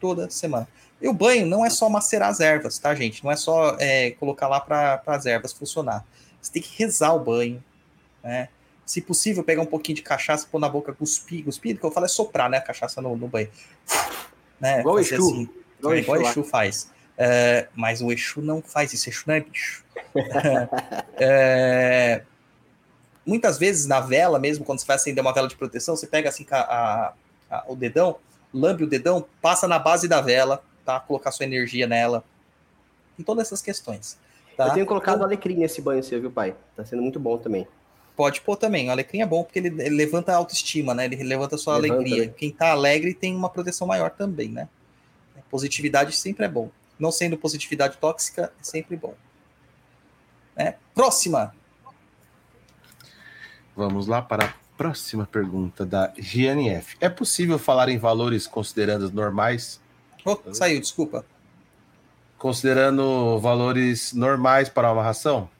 [0.00, 0.66] Toda semana.
[1.00, 3.22] E o banho não é só macerar as ervas, tá, gente?
[3.22, 6.04] Não é só é, colocar lá para as ervas funcionar.
[6.40, 7.62] Você tem que rezar o banho,
[8.22, 8.48] né?
[8.86, 11.44] Se possível, pegar um pouquinho de cachaça, pôr na boca, cuspir.
[11.44, 12.58] Cuspir, que eu falo é soprar, né?
[12.58, 13.48] A cachaça no, no banho.
[14.60, 14.80] Né?
[14.80, 15.30] Igual o Fazer Exu.
[15.30, 15.48] assim.
[15.78, 16.30] Igual É.
[16.30, 16.93] Exu faz.
[17.16, 19.84] É, mas o Exu não faz isso, Exu não é bicho.
[21.18, 22.22] É,
[23.24, 26.28] muitas vezes na vela mesmo, quando você vai acender uma vela de proteção, você pega
[26.28, 27.12] assim a- a-
[27.50, 28.16] a- o dedão,
[28.52, 30.98] lambe o dedão, passa na base da vela, tá?
[31.00, 32.24] Colocar sua energia nela.
[33.18, 34.18] Em todas essas questões.
[34.56, 34.68] Tá?
[34.68, 36.54] Eu tenho colocado alecrim nesse banho seu, viu, pai?
[36.76, 37.66] Tá sendo muito bom também.
[38.16, 38.88] Pode pôr também.
[38.88, 41.06] O alecrim é bom porque ele, ele levanta a autoestima, né?
[41.06, 42.26] Ele levanta a sua Levanta, alegria.
[42.26, 42.32] né?
[42.36, 44.68] Quem tá alegre tem uma proteção maior também, né?
[45.50, 46.70] Positividade sempre é bom.
[46.98, 49.14] Não sendo positividade tóxica, é sempre bom.
[50.56, 50.76] Né?
[50.94, 51.54] Próxima.
[53.76, 56.96] Vamos lá para a próxima pergunta da GNF.
[57.00, 59.80] É possível falar em valores considerando normais?
[60.24, 61.26] Oh, saiu, desculpa.
[62.38, 65.50] Considerando valores normais para uma ração?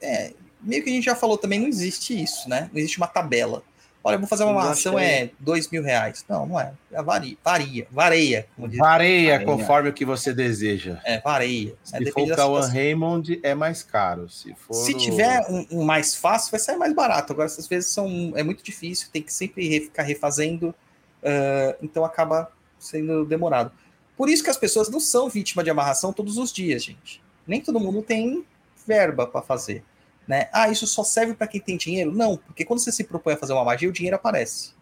[0.00, 2.70] É, meio que a gente já falou também, não existe isso, né?
[2.72, 3.62] Não existe uma tabela.
[4.06, 6.24] Olha, vou fazer uma Eu acho ração, que é dois mil reais.
[6.28, 6.72] Não, não é.
[6.92, 8.78] É varia, varia, vareia, como diz.
[8.78, 9.44] Vareia Vareia.
[9.44, 11.00] conforme o que você deseja.
[11.04, 11.70] É, vareia.
[11.70, 12.72] É, Se depende for o situação.
[12.74, 14.28] Raymond, é mais caro.
[14.30, 17.32] Se, for Se o- tiver um, um mais fácil, vai sair mais barato.
[17.32, 20.74] Agora, essas vezes são, é muito difícil, tem que sempre re- ficar refazendo,
[21.22, 23.72] ah, então acaba sendo demorado.
[24.16, 27.20] Por isso que as pessoas não são vítima de amarração todos os dias, gente.
[27.46, 28.44] Nem todo mundo tem
[28.86, 29.82] verba para fazer.
[30.26, 30.48] Né?
[30.52, 32.12] Ah, isso só serve para quem tem dinheiro?
[32.12, 34.74] Não, porque quando você se propõe a fazer uma magia, o dinheiro aparece.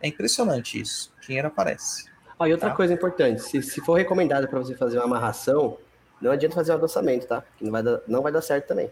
[0.00, 1.12] É impressionante isso.
[1.18, 2.06] O dinheiro aparece.
[2.38, 2.74] Ó, e outra Tá.
[2.76, 5.78] coisa importante, se, se for recomendado para você fazer uma amarração,
[6.20, 7.44] não adianta fazer um adoçamento, tá?
[7.58, 8.90] Que não vai dar, não vai dar certo também.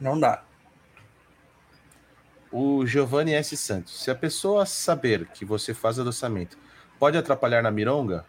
[0.00, 0.44] Não dá.
[2.50, 3.56] O Giovanni S.
[3.56, 4.02] Santos.
[4.02, 6.56] Se a pessoa saber que você faz adoçamento,
[6.98, 8.24] pode atrapalhar na mironga?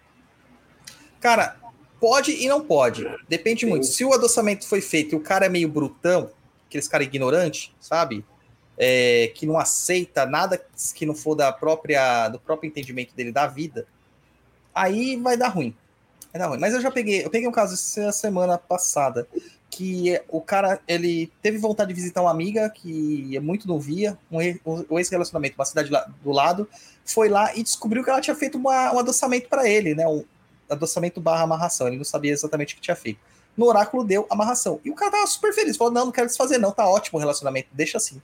[1.19, 1.55] Cara,
[1.99, 3.07] pode e não pode.
[3.29, 3.85] Depende muito.
[3.85, 6.31] Se o adoçamento foi feito e o cara é meio brutão,
[6.67, 8.23] aqueles cara ignorante, sabe?
[8.77, 10.63] É, que não aceita nada
[10.93, 13.87] que não for da própria do próprio entendimento dele da vida,
[14.73, 15.75] aí vai dar ruim.
[16.31, 16.59] Vai dar ruim.
[16.59, 19.27] Mas eu já peguei, eu peguei um caso essa semana passada
[19.69, 24.41] que o cara ele teve vontade de visitar uma amiga que é muito novia, um,
[24.41, 25.89] ex- um ex-relacionamento, uma cidade
[26.23, 26.69] do lado,
[27.03, 30.07] foi lá e descobriu que ela tinha feito uma- um adoçamento para ele, né?
[30.07, 30.23] Um,
[30.69, 31.87] adoçamento barra amarração.
[31.87, 33.19] Ele não sabia exatamente o que tinha feito.
[33.57, 34.79] No oráculo deu amarração.
[34.85, 35.75] E o cara tava super feliz.
[35.75, 36.71] Falou: não, não quero desfazer, não.
[36.71, 37.69] Tá ótimo o relacionamento.
[37.71, 38.21] Deixa assim.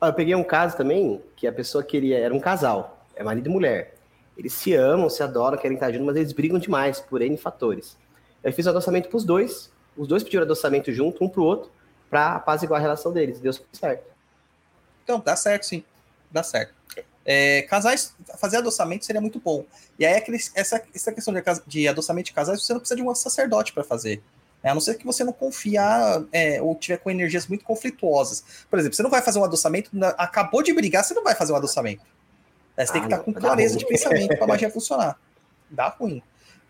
[0.00, 3.48] Ó, eu peguei um caso também que a pessoa queria, era um casal, é marido
[3.48, 3.94] e mulher.
[4.36, 7.96] Eles se amam, se adoram, querem estar juntos, mas eles brigam demais por N fatores.
[8.42, 11.70] Eu fiz o adoçamento pros dois, os dois pediram adoçamento junto, um pro outro,
[12.10, 13.38] pra apaziguar a relação deles.
[13.38, 14.04] Deu super certo.
[15.04, 15.84] Então, dá certo, sim.
[16.30, 16.74] Dá certo.
[17.26, 19.64] É, casais, fazer adoçamento seria muito bom.
[19.98, 20.22] E aí,
[20.54, 23.82] essa, essa questão de, de adoçamento de casais, você não precisa de um sacerdote para
[23.82, 24.22] fazer.
[24.62, 24.70] né?
[24.70, 25.82] A não ser que você não confia
[26.32, 28.44] é, ou tiver com energias muito conflituosas.
[28.68, 31.52] Por exemplo, você não vai fazer um adoçamento, acabou de brigar, você não vai fazer
[31.52, 32.02] um adoçamento.
[32.76, 34.48] É, você tem Ah, que estar não, com vai dar clareza de pensamento para a
[34.48, 35.18] magia funcionar.
[35.70, 36.22] Dá ruim.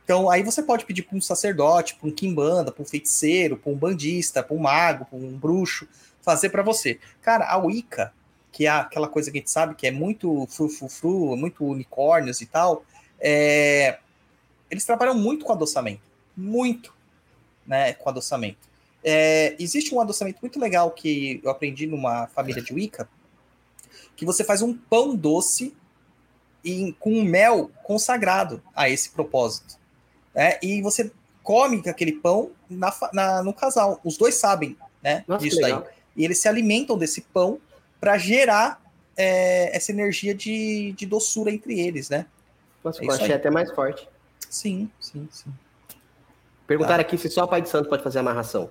[0.04, 3.72] Então, aí você pode pedir para um sacerdote, para um quimbanda, para um feiticeiro, para
[3.72, 5.88] um bandista, para um mago, para um bruxo,
[6.20, 7.00] fazer para você.
[7.22, 8.12] Cara, a Wicca,
[8.54, 12.46] que é aquela coisa que a gente sabe que é muito frufru, muito unicórnios e
[12.46, 12.84] tal,
[13.18, 13.98] é,
[14.70, 16.02] eles trabalham muito com adoçamento.
[16.36, 16.94] Muito,
[17.66, 18.58] né, com adoçamento.
[19.02, 23.08] É, existe um adoçamento muito legal que eu aprendi numa família de Wicca,
[24.14, 25.74] que você faz um pão doce
[26.64, 29.76] e, com mel consagrado a esse propósito.
[30.32, 30.58] né?
[30.62, 31.10] E você
[31.42, 34.00] come aquele pão na, na- no casal.
[34.04, 35.72] Os dois sabem né, Nossa, disso daí.
[36.16, 37.58] E eles se alimentam desse pão
[38.04, 38.82] para gerar
[39.16, 42.26] é, essa energia de, de doçura entre eles, né?
[42.84, 43.32] Nossa, É eu achei aí.
[43.32, 44.06] até mais forte.
[44.50, 45.50] Sim, sim, sim.
[46.66, 48.68] Perguntaram aqui se só pai de santo pode fazer amarração.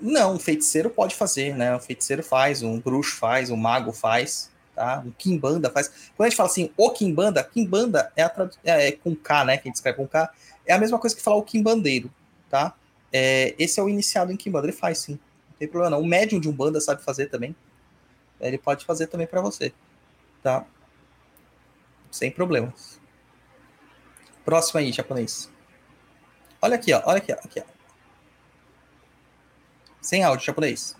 [0.00, 1.74] Não, um feiticeiro pode fazer, né?
[1.74, 5.02] Um feiticeiro faz, um bruxo faz, um mago faz, tá?
[5.04, 5.88] Um Kimbanda faz.
[6.16, 9.56] Quando a gente fala assim, o Kimbanda, Kimbanda é, tradu- é, é com K, né?
[9.56, 10.32] Que a gente escreve com K,
[10.64, 12.12] é a mesma coisa que falar o Kimbandeiro,
[12.48, 12.76] tá?
[13.12, 15.18] É, esse é o iniciado em Kimbanda, ele faz sim.
[15.56, 16.02] Não tem problema não.
[16.02, 17.56] O médium de Umbanda sabe fazer também.
[18.40, 19.72] Ele pode fazer também para você,
[20.42, 20.66] tá?
[22.10, 23.00] Sem problemas.
[24.44, 25.50] Próximo aí, japonês.
[26.60, 27.02] Olha aqui, ó.
[27.06, 27.36] Olha aqui, ó.
[27.36, 27.64] Aqui, ó.
[30.00, 30.96] Sem áudio, japonês.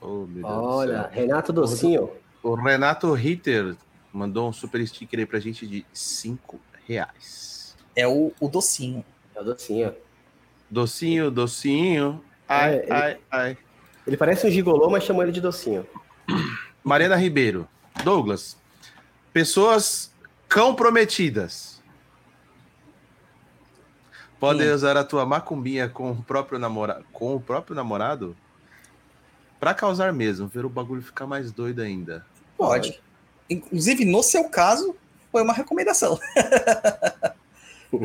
[0.00, 1.10] Oh, meu Deus do Olha, céu.
[1.10, 2.10] Renato Docinho.
[2.42, 3.76] O Renato Ritter
[4.12, 7.76] mandou um super sticker aí pra gente de 5 reais.
[7.96, 9.04] É o, o docinho.
[9.34, 9.94] É o Docinho.
[10.70, 12.24] Docinho, docinho.
[12.46, 13.58] Ai, É, ele- ai, ai.
[14.08, 15.86] Ele parece um gigolô, mas chamou ele de Docinho.
[16.82, 17.68] Mariana Ribeiro.
[18.02, 18.56] Douglas.
[19.34, 20.10] Pessoas
[20.50, 21.82] comprometidas.
[24.40, 24.74] Podem Hum.
[24.74, 28.34] usar a tua macumbinha com o próprio namorado, com o próprio namorado
[29.60, 32.24] para causar mesmo, ver o bagulho ficar mais doido ainda.
[32.56, 32.98] Pode.
[33.50, 34.96] Inclusive, no seu caso,
[35.30, 36.18] foi uma recomendação.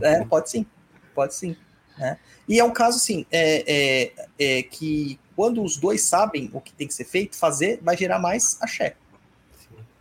[0.01, 0.65] É, pode sim.
[1.13, 1.57] Pode sim.
[1.97, 2.17] né?
[2.47, 6.73] E é um caso, assim, é, é, é que quando os dois sabem o que
[6.73, 8.95] tem que ser feito, fazer vai gerar mais axé.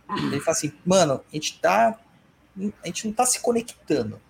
[0.09, 1.97] Ele fala assim, mano, a gente tá.
[2.83, 4.21] A gente não tá se conectando.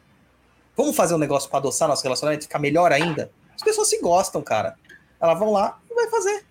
[0.78, 3.30] Vamos fazer um negócio para adoçar nosso relacionamento, ficar melhor ainda?
[3.54, 4.78] As pessoas se gostam, cara.
[5.20, 6.46] Elas vão lá e vai fazer.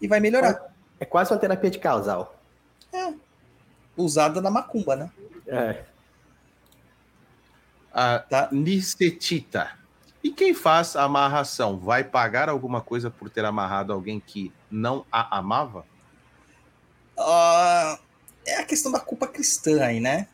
[0.00, 0.72] E vai melhorar.
[0.98, 2.40] É quase uma terapia de casal.
[3.96, 5.10] Usada na macumba, né?
[5.46, 5.84] É.
[7.92, 8.48] A Tá.
[8.50, 9.81] Nicetita.
[10.22, 15.04] E quem faz a amarração vai pagar alguma coisa por ter amarrado alguém que não
[15.10, 15.84] a amava?
[17.18, 17.98] Ah,
[18.46, 20.28] é a questão da culpa cristã aí, né?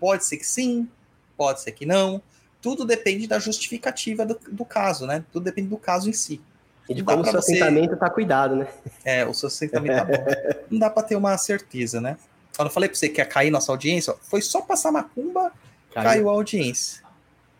[0.00, 0.88] Pode ser que sim,
[1.36, 2.22] pode ser que não.
[2.60, 5.24] Tudo depende da justificativa do, do caso, né?
[5.32, 6.40] Tudo depende do caso em si.
[6.88, 8.68] E de como o seu você- assentamento tá cuidado, né?
[9.04, 10.24] É, o seu assentamento tá bom.
[10.70, 12.16] Não dá pra ter uma certeza, né?
[12.56, 15.52] Quando eu falei pra você que ia cair nossa audiência, ó, foi só passar macumba,
[15.92, 17.02] caiu a audiência,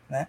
[0.08, 0.26] né?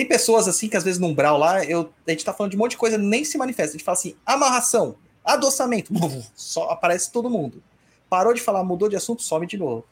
[0.00, 2.56] Tem pessoas assim que às vezes no umbral lá, eu, a gente tá falando de
[2.56, 3.72] um monte de coisa, nem se manifesta.
[3.72, 5.92] A gente fala assim, amarração, adoçamento,
[6.34, 7.62] só aparece todo mundo.
[8.08, 9.84] Parou de falar, mudou de assunto, some de novo.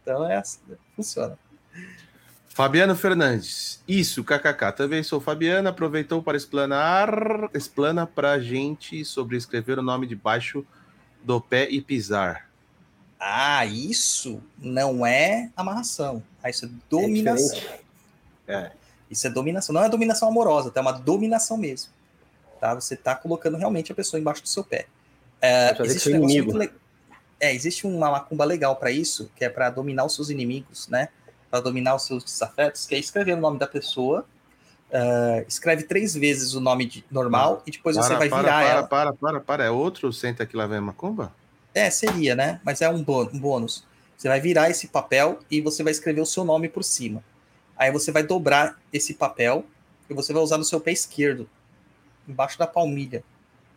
[0.00, 0.60] Então é assim,
[0.94, 1.36] funciona.
[2.46, 3.82] Fabiano Fernandes.
[3.88, 4.70] Isso, kkk.
[4.76, 5.70] Também sou Fabiana.
[5.70, 7.10] Aproveitou para explanar.
[7.52, 10.64] Explana pra gente sobre escrever o nome debaixo
[11.24, 12.48] do pé e pisar.
[13.18, 16.22] Ah, isso não é amarração.
[16.40, 17.58] Ah, isso é É dominação.
[17.58, 18.85] diferente.
[19.10, 19.72] Isso é dominação.
[19.74, 20.80] Não é dominação amorosa, tá?
[20.80, 21.92] É uma dominação mesmo.
[22.60, 22.74] Tá?
[22.74, 24.86] Você tá colocando realmente a pessoa embaixo do seu pé.
[25.40, 26.26] É, existe um
[26.56, 26.72] le-
[27.38, 31.08] É, existe uma macumba legal para isso, que é para dominar os seus inimigos, né?
[31.50, 34.24] Para dominar os seus desafetos, que é escrever o nome da pessoa.
[34.92, 38.52] ah, escreve três vezes o nome de- normal e depois você para, vai para, virar
[38.52, 38.82] para, ela.
[38.84, 39.64] para, para, para.
[39.64, 41.32] É outro senta que lá vem a macumba?
[41.74, 42.60] É, seria, né?
[42.64, 43.84] Mas é um bônus.
[44.16, 47.22] Você vai virar esse papel e você vai escrever o seu nome por cima.
[47.76, 49.64] Aí você vai dobrar esse papel
[50.08, 51.48] e você vai usar no seu pé esquerdo,
[52.26, 53.22] embaixo da palmilha.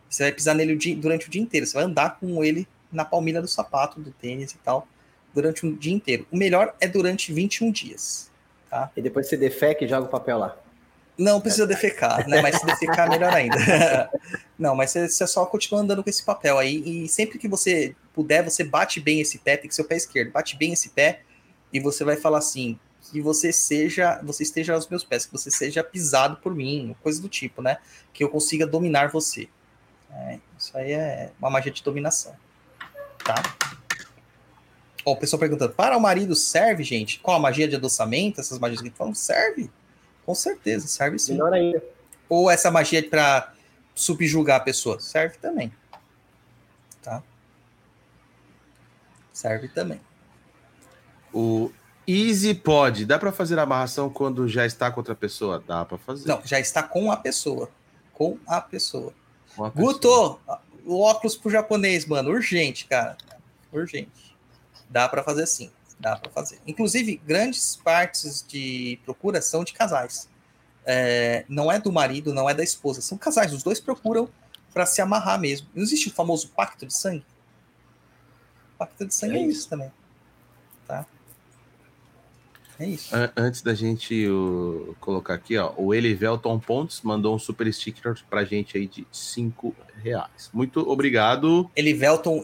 [0.08, 1.66] Você vai pisar nele o dia- durante o dia inteiro.
[1.66, 4.88] Você vai andar com ele na palmilha do sapato, do tênis e tal,
[5.34, 6.26] durante o dia inteiro.
[6.30, 8.30] O melhor é durante 21 dias.
[8.96, 10.56] E depois você defeca e joga o papel lá.
[11.18, 12.40] Não precisa defecar, né?
[12.40, 13.56] Mas se defecar, melhor ainda.
[14.58, 16.82] Não, mas você, você só continua andando com esse papel aí.
[17.04, 19.96] E sempre que você puder, você bate bem esse pé, tem que ser o pé
[19.96, 20.32] esquerdo.
[20.32, 21.20] Bate bem esse pé
[21.72, 22.78] e você vai falar assim:
[23.10, 27.20] que você seja, você esteja aos meus pés, que você seja pisado por mim, coisa
[27.20, 27.78] do tipo, né?
[28.12, 29.48] Que eu consiga dominar você.
[30.12, 32.34] É, isso aí é uma magia de dominação.
[33.24, 33.42] Tá?
[35.04, 37.18] Ó, o pessoal perguntando: para o marido serve, gente?
[37.18, 38.40] Qual a magia de adoçamento?
[38.40, 39.70] Essas magias que a gente fala, serve?
[40.24, 41.32] Com certeza, serve sim.
[41.32, 41.82] Melhor ainda.
[42.28, 43.52] Ou essa magia para
[43.94, 45.00] subjugar a pessoa?
[45.00, 45.72] Serve também.
[47.02, 47.22] Tá?
[49.32, 50.00] Serve também.
[51.32, 51.72] O
[52.10, 53.04] Easy Pod.
[53.04, 55.62] Dá pra fazer a amarração quando já está com outra pessoa?
[55.66, 56.26] Dá pra fazer.
[56.26, 57.70] Não, já está com a pessoa.
[58.12, 59.14] Com a pessoa.
[59.54, 59.92] Com a pessoa.
[59.92, 60.40] Guto,
[60.84, 62.30] o óculos pro japonês, mano.
[62.30, 63.16] Urgente, cara.
[63.72, 64.36] Urgente.
[64.88, 65.70] Dá para fazer sim.
[66.00, 66.58] Dá para fazer.
[66.66, 70.28] Inclusive, grandes partes de procura são de casais.
[70.84, 73.00] É, não é do marido, não é da esposa.
[73.00, 73.52] São casais.
[73.52, 74.28] Os dois procuram
[74.72, 75.68] para se amarrar mesmo.
[75.74, 77.24] Não existe o famoso pacto de sangue?
[78.78, 79.92] Pacto de sangue é, É isso também.
[80.88, 81.06] Tá?
[82.80, 83.14] É isso.
[83.14, 88.16] An- Antes da gente o, colocar aqui, ó, o Elivelton Pontes mandou um super sticker
[88.30, 90.48] pra gente aí de 5 reais.
[90.52, 91.70] Muito obrigado.
[91.76, 92.42] Elivelton,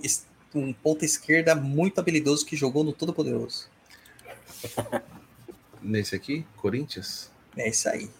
[0.54, 3.66] um ponta esquerda muito habilidoso que jogou no Todo Poderoso.
[5.82, 7.30] Nesse aqui, Corinthians.
[7.56, 8.10] É isso aí.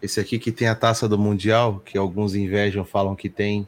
[0.00, 3.66] Esse aqui que tem a taça do Mundial, que alguns invejam, falam que tem,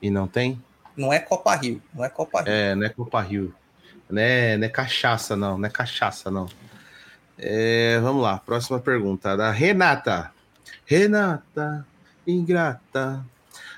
[0.00, 0.62] E não tem?
[0.96, 2.52] Não é Copa Rio, não é Copa Rio.
[2.52, 3.54] É, não é Copa Rio.
[4.08, 5.56] Não é, não é cachaça, não.
[5.58, 6.48] Não é cachaça, não.
[7.42, 10.30] É, vamos lá, próxima pergunta da Renata.
[10.84, 11.86] Renata,
[12.26, 13.24] ingrata.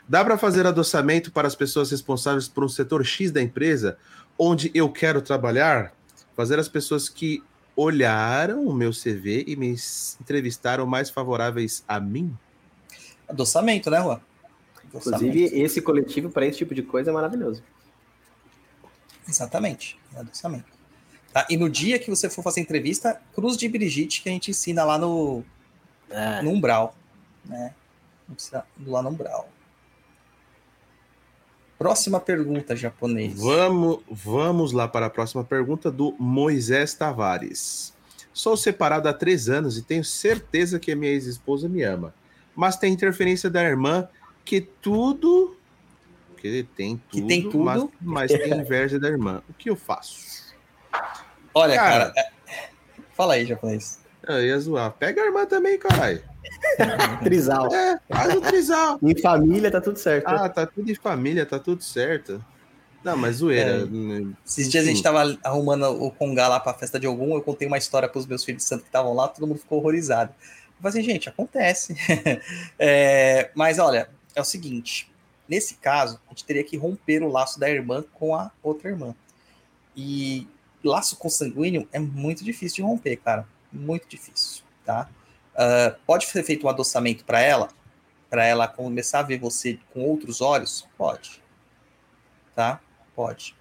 [0.08, 3.97] Dá para fazer adoçamento para as pessoas responsáveis por um setor X da empresa
[4.39, 5.94] onde eu quero trabalhar?
[6.34, 7.42] Fazer as pessoas que
[7.76, 9.76] olharam o meu CV e me
[10.20, 12.36] entrevistaram mais favoráveis a mim?
[13.28, 14.20] Adoçamento, né, Juan?
[14.89, 15.24] Adoçamento.
[15.24, 17.62] Inclusive, esse coletivo para esse tipo de coisa é maravilhoso.
[19.28, 20.72] Exatamente, é adoçamento.
[21.33, 21.47] Tá?
[21.49, 24.85] E no dia que você for fazer entrevista, cruz de Brigitte, que a gente ensina
[24.85, 25.43] lá no,
[26.11, 26.94] É, no Umbral.
[27.44, 27.75] Né?
[28.86, 29.49] Lá no Umbral.
[31.78, 33.41] Próxima pergunta, japonês.
[33.41, 37.93] Vamos, vamos lá para a próxima pergunta do Moisés Tavares.
[38.33, 42.15] Sou separado há três anos e tenho certeza que a minha ex-esposa me ama.
[42.55, 44.09] Mas tem interferência da irmã
[44.44, 45.57] que tudo.
[46.36, 47.65] Que tem tudo, Que tem tudo.
[47.65, 49.43] Mas, mas tem inveja da irmã.
[49.49, 50.42] O que eu faço?
[51.55, 52.11] Olha, Cara.
[52.11, 52.12] cara.
[52.17, 52.33] é-
[53.15, 54.01] Fala aí, japonês.
[54.27, 54.93] Eu ia zoar.
[54.93, 56.23] Pega a irmã também, caralho.
[57.23, 57.73] trisal.
[57.75, 58.99] É, faz o trisal.
[59.03, 60.29] Em família tá tudo certo.
[60.29, 62.43] Ah, tá tudo em família, tá tudo certo.
[63.05, 63.85] Não, mas zoeira.
[63.87, 64.33] né?
[64.47, 67.67] Esses dias a gente tava arrumando o Congá lá pra festa de algum, eu contei
[67.67, 70.33] uma história pros meus filhos de santo que estavam lá, todo mundo ficou horrorizado.
[70.41, 71.95] Eu falei assim, gente, acontece.
[72.79, 75.11] É, mas olha, é o seguinte:
[75.49, 79.15] nesse caso, a gente teria que romper o laço da irmã com a outra irmã.
[79.97, 80.47] E
[80.91, 83.47] laço consanguíneo é muito difícil de romper, cara.
[83.73, 85.09] Muito difícil, tá?
[85.55, 87.69] Ah, pode ser feito um adoçamento para ela,
[88.31, 90.89] para ela começar a ver você com outros olhos?
[90.97, 91.43] Pode.
[92.55, 92.81] Tá?
[93.15, 93.55] Pode.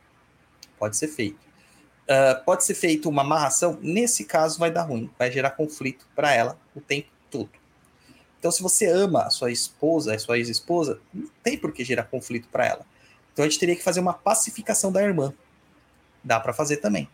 [0.77, 1.39] Pode ser feito.
[2.07, 3.77] Ah, pode ser feito uma amarração?
[3.81, 5.09] Nesse caso, vai dar ruim.
[5.17, 7.49] Vai gerar conflito para ela o tempo todo.
[8.39, 12.05] Então, se você ama a sua esposa, a sua ex-esposa, não tem por que gerar
[12.05, 12.85] conflito para ela.
[13.31, 15.33] Então, a gente teria que fazer uma pacificação da irmã.
[16.23, 17.09] Dá para fazer também.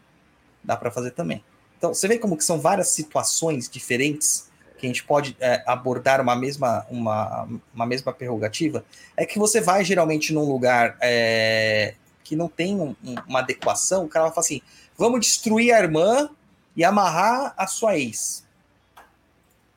[0.64, 1.44] Dá para fazer também.
[1.77, 6.19] Então, você vê como que são várias situações diferentes que a gente pode é, abordar
[6.22, 8.84] uma mesma, uma, uma mesma prerrogativa?
[9.16, 14.06] É que você vai geralmente num lugar é, que não tem um- um- uma adequação,
[14.06, 14.61] o cara vai falar assim:
[14.98, 16.30] vamos destruir a irmã
[16.76, 18.45] e amarrar a sua ex.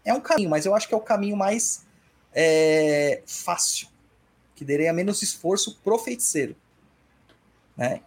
[0.04, 1.84] É um caminho, mas eu acho que é o caminho mais
[2.34, 3.88] é, fácil,
[4.54, 6.56] que daria menos esforço pro feiticeiro.
[7.76, 8.00] Né?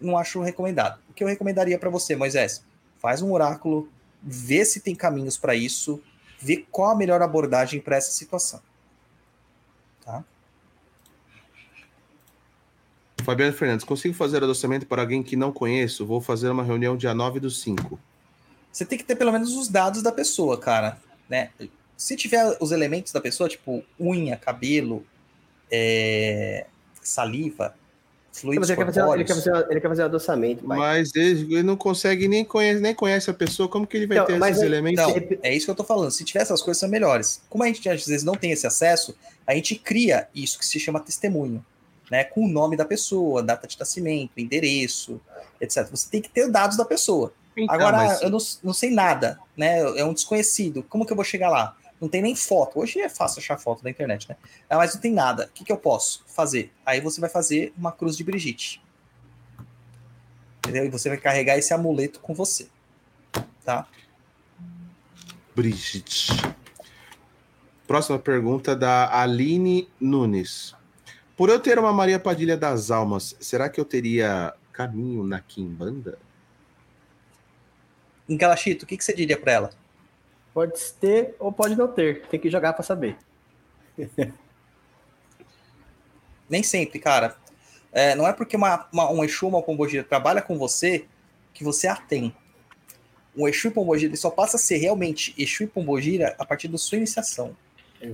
[0.00, 1.00] Não acho recomendado.
[1.08, 2.62] O que eu recomendaria para você, Moisés?
[2.98, 3.88] Faz um oráculo,
[4.22, 6.02] vê se tem caminhos para isso,
[6.40, 8.60] vê qual a melhor abordagem para essa situação.
[10.04, 10.24] Tá?
[13.22, 16.06] Fabiano Fernandes, consigo fazer adoçamento para alguém que não conheço?
[16.06, 17.98] Vou fazer uma reunião dia 9 do 5.
[18.70, 21.00] Você tem que ter pelo menos os dados da pessoa, cara.
[21.28, 21.50] Né?
[21.96, 25.04] Se tiver os elementos da pessoa, tipo unha, cabelo,
[25.70, 26.66] é,
[27.02, 27.74] saliva,
[28.40, 30.78] fluidos Mas ele, quer fazer, ele, quer fazer, ele quer fazer adoçamento, mas...
[30.78, 34.16] Mas ele, ele não consegue nem conhece, nem conhece a pessoa, como que ele vai
[34.18, 35.04] Então, ter mas esses aí- elementos?
[35.42, 36.10] É isso que eu tô falando.
[36.10, 37.42] Se tiver essas coisas, são melhores.
[37.48, 39.16] Como a gente às vezes não tem esse acesso,
[39.46, 41.64] a gente cria isso que se chama testemunho,
[42.10, 42.24] né?
[42.24, 45.20] Com o nome da pessoa, data de nascimento, endereço,
[45.60, 45.86] etc.
[45.90, 47.32] Você tem que ter dados da pessoa.
[47.56, 49.78] Então, Agora, mas- eu não, não sei nada, né?
[49.98, 50.82] É um desconhecido.
[50.88, 51.74] Como que eu vou chegar lá?
[52.00, 52.78] Não tem nem foto.
[52.78, 54.36] Hoje é fácil achar foto na internet, né?
[54.68, 55.46] Ah, mas não tem nada.
[55.46, 56.72] O que, que eu posso fazer?
[56.84, 58.82] Aí você vai fazer uma cruz de Brigitte.
[60.58, 60.84] Entendeu?
[60.84, 62.68] E você vai carregar esse amuleto com você.
[63.64, 63.86] Tá?
[65.54, 66.32] Brigitte.
[67.86, 70.74] Próxima pergunta da Aline Nunes.
[71.36, 76.18] Por eu ter uma Maria Padilha das Almas, será que eu teria caminho na Kimbanda?
[78.28, 79.70] Em Calachito, o que, que você diria para ela?
[80.56, 82.22] Pode ter ou pode não ter.
[82.28, 83.18] Tem que jogar pra saber.
[86.48, 87.36] Nem sempre, cara.
[87.92, 91.04] É, não é porque uma, uma- um Exu ou uma Pombogira trabalha com você
[91.52, 92.34] que você a tem.
[93.36, 96.68] Um Exu e Pombogira ele só passa a ser realmente Exu e Pombogira a partir
[96.68, 97.54] da sua iniciação.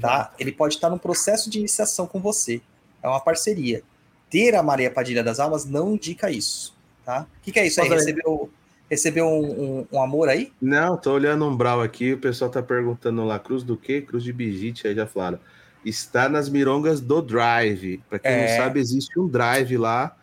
[0.00, 0.34] Tá?
[0.36, 2.60] Ele pode estar num processo de iniciação com você.
[3.00, 3.84] É uma parceria.
[4.28, 6.74] Ter a Maria Padilha das Almas não indica isso.
[7.04, 7.24] Tá?
[7.38, 7.88] O que, que é isso aí?
[7.88, 8.50] Recebeu,
[8.92, 10.52] recebeu um, um- um amor aí?
[10.60, 14.02] Não, tô olhando um brau aqui, o pessoal tá perguntando lá, cruz do quê?
[14.02, 15.38] Cruz de Brigitte, aí já falaram.
[15.82, 18.02] Está nas mirongas do Drive.
[18.08, 18.40] Para quem É.
[18.58, 20.14] não sabe, existe um Drive lá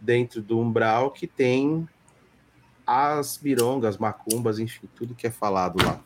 [0.00, 1.86] dentro do Umbral que tem
[2.86, 6.00] as mirongas, macumbas, enfim, tudo que é falado lá.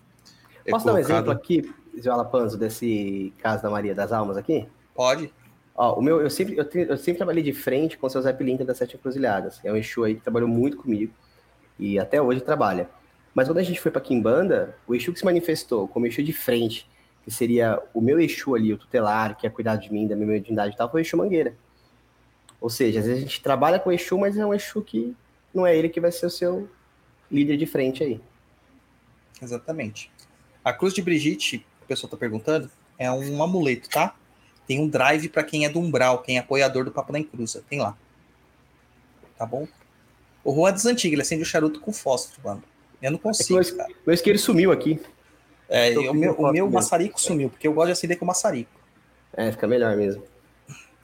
[0.64, 1.70] É Posso dar um exemplo colocado- aqui,
[2.00, 4.66] Zé Alapanzo, desse caso da Maria das Almas aqui?
[4.94, 5.30] Pode.
[5.74, 8.32] Ó, o meu, eu sempre, eu, eu sempre trabalhei de frente com o seu Zé
[8.32, 9.60] Pilintra das Sete Encruzilhadas.
[9.62, 11.12] É um Exu aí que trabalhou muito comigo
[11.78, 12.88] e até hoje trabalha.
[13.34, 16.32] Mas quando a gente foi para Kimbanda, o Exu que se manifestou como Exu de
[16.32, 16.88] frente,
[17.22, 20.28] que seria o meu Exu ali, o tutelar, que ia cuidar de mim, da minha
[20.28, 21.54] mediunidade e tal, foi o Exu Mangueira.
[22.60, 25.14] Ou seja, às vezes a gente trabalha com o Exu, mas é um Exu que
[25.52, 26.68] não é ele que vai ser o seu
[27.30, 28.20] líder de frente aí.
[29.40, 30.10] Exatamente.
[30.64, 34.16] A cruz de Brigitte, o pessoal tá perguntando, é um amuleto, tá?
[34.66, 37.62] Tem um drive para quem é do umbral, quem é apoiador do Papo da Encruza.
[37.68, 37.96] Tem lá.
[39.36, 39.68] Tá bom?
[40.48, 42.62] O Juan é das antigas, ele acende o charuto com fósforo, mano.
[43.02, 43.88] Eu não É que consigo, cara.
[44.06, 45.00] meu isqueiro sumiu aqui.
[45.68, 48.70] É, o meu, o meu maçarico sumiu, porque eu gosto de acender com maçarico.
[49.36, 50.22] É, fica melhor mesmo.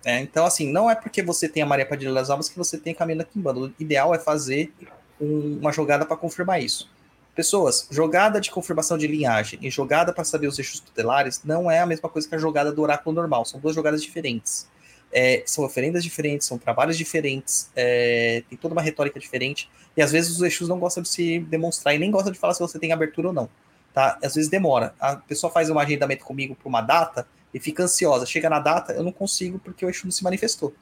[0.04, 2.78] É, então, assim, não é porque você tem a Maria Padilha das Almas que você
[2.78, 3.60] tem caminho da Kimbanda.
[3.60, 4.72] O ideal é fazer
[5.20, 6.88] um- uma jogada para confirmar isso.
[7.34, 11.80] Pessoas, jogada de confirmação de linhagem e jogada para saber os eixos tutelares não é
[11.80, 13.44] a mesma coisa que a jogada do oráculo normal.
[13.44, 14.68] São duas jogadas diferentes.
[15.12, 19.70] É, são oferendas diferentes, são trabalhos diferentes, é, tem toda uma retórica diferente.
[19.96, 22.54] E às vezes os eixos não gostam de se demonstrar e nem gostam de falar
[22.54, 23.48] se você tem abertura ou não.
[23.92, 24.18] Tá?
[24.22, 24.94] Às vezes demora.
[24.98, 28.24] A pessoa faz um agendamento comigo para uma data e fica ansiosa.
[28.24, 30.74] Chega na data, eu não consigo porque o eixo não se manifestou.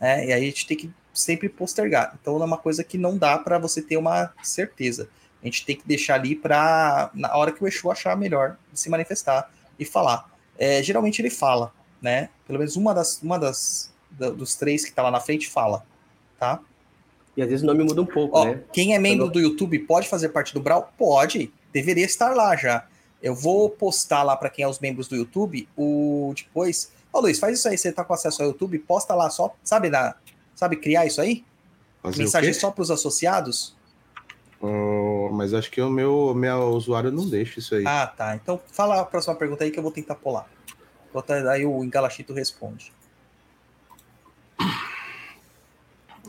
[0.00, 0.26] né?
[0.26, 2.16] E aí a gente tem que sempre postergar.
[2.20, 5.08] Então é uma coisa que não dá para você ter uma certeza.
[5.42, 8.88] A gente tem que deixar ali para na hora que o Exu achar melhor se
[8.88, 10.30] manifestar e falar.
[10.58, 11.72] É, geralmente ele fala,
[12.04, 12.28] né?
[12.46, 15.82] Pelo menos uma das, uma das da- dos três que tá lá na frente fala,
[16.38, 16.60] tá?
[17.34, 18.60] E às vezes o nome muda um pouco, Ó, né?
[18.72, 20.86] quem é membro do YouTube pode fazer parte do Brawl?
[20.98, 21.50] Pode.
[21.72, 22.86] Deveria estar lá já.
[23.22, 26.92] Eu vou postar lá para quem é os membros do YouTube o depois.
[27.10, 29.88] Ô Luiz, faz isso aí, você tá com acesso ao YouTube, posta lá só, sabe,
[29.88, 30.14] na,
[30.54, 31.42] sabe criar isso aí?
[32.02, 33.74] Fazer Mensagem só para os associados?
[34.60, 37.84] Oh, mas acho que o meu, meu usuário não deixa isso aí.
[37.86, 38.36] Ah, tá.
[38.36, 40.46] Então fala a próxima pergunta aí que eu vou tentar pular.
[41.14, 42.92] Bota- Aí o Engalachito responde.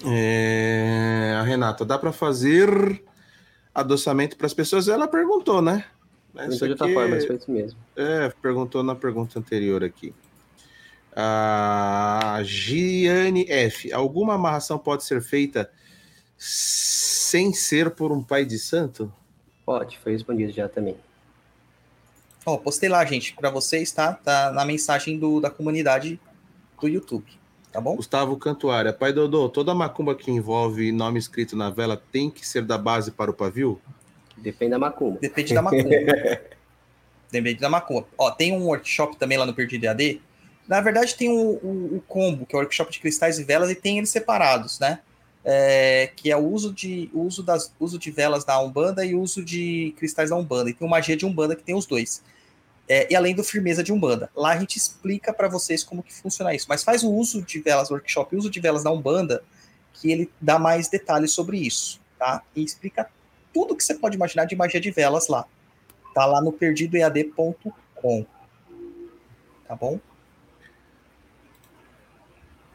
[0.05, 3.01] É, a Renata, dá para fazer
[3.73, 4.87] adoçamento para as pessoas?
[4.87, 5.85] Ela perguntou, né?
[6.33, 7.79] Não Isso de outra aqui forma, é- mas foi isso mesmo.
[7.95, 10.13] É, perguntou na pergunta anterior aqui.
[11.15, 13.91] A Giane F.
[13.93, 15.71] Alguma amarração pode ser feita
[16.37, 19.11] sem ser por um pai de santo?
[19.65, 20.97] Pode, foi respondido já também.
[22.45, 24.13] Ó, postei lá, gente, para vocês, tá?
[24.13, 26.19] Tá na mensagem do, da comunidade
[26.79, 27.25] do YouTube,
[27.71, 27.95] tá bom?
[27.95, 28.93] Gustavo Cantuária.
[28.93, 33.11] Pai Dodô, toda macumba que envolve nome escrito na vela tem que ser da base
[33.11, 33.81] para o pavio?
[34.37, 35.17] Depende da macumba.
[35.19, 35.89] Depende da macumba.
[37.31, 38.07] Depende da macumba.
[38.17, 40.21] Ó, tem um workshop também lá no Perdido EAD.
[40.67, 43.71] Na verdade, tem o, o, o combo, que é o workshop de cristais e velas,
[43.71, 44.99] e tem eles separados, né?
[45.47, 49.45] É, que é o uso de, uso, das, uso de velas da Umbanda e uso
[49.45, 50.71] de cristais da Umbanda.
[50.71, 52.23] E tem o magia de Umbanda que tem os dois.
[52.87, 54.29] É, e além do firmeza de Umbanda.
[54.35, 56.65] Lá a gente explica para vocês como que funciona isso.
[56.67, 59.43] Mas faz o uso de velas, workshop, o uso de velas da Umbanda,
[59.93, 62.43] que ele dá mais detalhes sobre isso, tá?
[62.55, 63.09] E explica
[63.53, 65.45] tudo que você pode imaginar de magia de velas lá.
[66.13, 68.25] Tá lá no perdidoead.com.
[69.67, 69.99] Tá bom?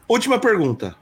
[0.07, 0.95] Última pergunta.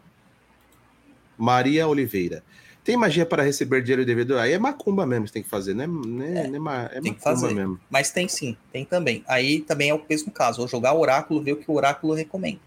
[1.40, 2.44] Maria Oliveira.
[2.84, 4.40] Tem magia para receber dinheiro e devedor?
[4.40, 5.86] Aí é macumba mesmo que tem que fazer, né?
[5.88, 7.54] né, né ma- é tem que fazer.
[7.54, 7.80] mesmo.
[7.90, 9.24] Mas tem sim, tem também.
[9.28, 10.68] Aí também é o mesmo caso.
[10.68, 12.60] Jogar o oráculo, ver o que o oráculo recomenda.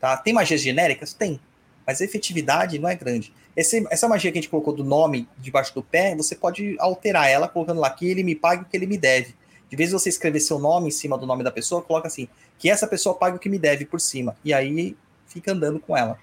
[0.00, 0.16] Tá?
[0.16, 1.12] Tem magias genéricas?
[1.14, 1.38] Tem.
[1.86, 3.32] Mas a efetividade não é grande.
[3.56, 7.28] Esse- essa magia que a gente colocou do nome debaixo do pé, você pode alterar
[7.28, 9.34] ela colocando lá que ele me pague o que ele me deve.
[9.70, 12.28] De vez em você escrever seu nome em cima do nome da pessoa, coloca assim,
[12.58, 14.36] que essa pessoa pague o que me deve por cima.
[14.44, 16.18] E aí fica andando com ela.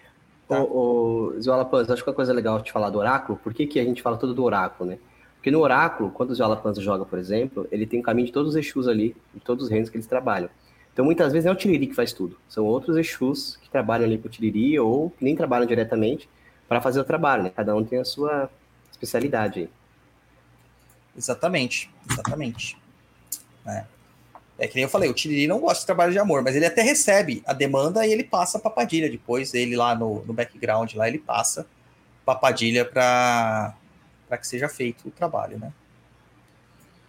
[0.50, 0.64] Tá.
[0.64, 3.80] Ô, ô, Zola acho que uma coisa legal de falar do oráculo, por que, que
[3.80, 4.98] a gente fala tudo do oráculo, né?
[5.36, 8.34] Porque no oráculo, quando o Zola Panza joga, por exemplo, ele tem o caminho de
[8.34, 10.50] todos os Exus ali, de todos os reinos que eles trabalham.
[10.92, 14.06] Então, muitas vezes não é o Tiriri que faz tudo, são outros Exus que trabalham
[14.06, 16.28] ali com o Tiriri ou que nem trabalham diretamente
[16.68, 17.52] para fazer o trabalho, né?
[17.56, 18.50] Cada um tem a sua
[18.92, 19.70] especialidade aí.
[21.16, 22.76] Exatamente, exatamente.
[23.68, 23.86] É.
[24.60, 26.66] É que nem eu falei, o Tiriri não gosta de trabalho de amor, mas ele
[26.66, 30.94] até recebe a demanda e ele passa pra Padilha depois, ele lá no, no background,
[30.96, 31.66] lá ele passa
[32.42, 33.74] Padilha pra,
[34.28, 35.74] pra que seja feito o trabalho, né?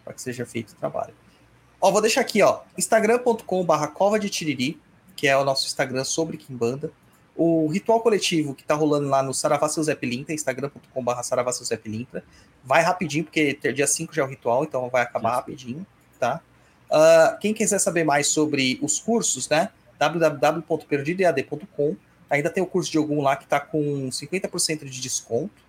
[0.05, 1.13] Pra que seja feito o trabalho.
[1.79, 4.81] Ó, vou deixar aqui, ó, instagram.com barra cova de Tiriri,
[5.17, 6.91] que é o nosso Instagram sobre Kimbanda.
[7.37, 11.53] O ritual coletivo que tá rolando lá no Saravá Seu Zé Pilintra, instagram.com barra Saravá
[11.53, 12.25] Seu Zé Pilintra.
[12.65, 15.87] Vai rapidinho, porque ter- dia 5 já é o ritual, então vai acabar rapidinho,
[16.19, 16.41] tá?
[16.91, 19.71] Ah, quem quiser saber mais sobre os cursos, né?
[19.99, 21.97] www.perdidoead.com
[22.31, 25.61] Ainda tem o curso de algum lá que tá com 50% de desconto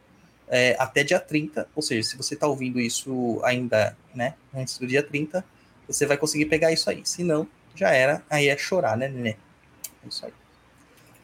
[0.48, 1.68] é, até dia 30.
[1.76, 4.36] Ou seja, se você tá ouvindo isso ainda, né?
[4.54, 5.44] Antes do dia 30,
[5.88, 7.02] você vai conseguir pegar isso aí.
[7.04, 8.22] Se não, já era.
[8.30, 9.32] Aí é chorar, né, Nenê?
[9.32, 9.38] É
[10.08, 10.32] isso aí.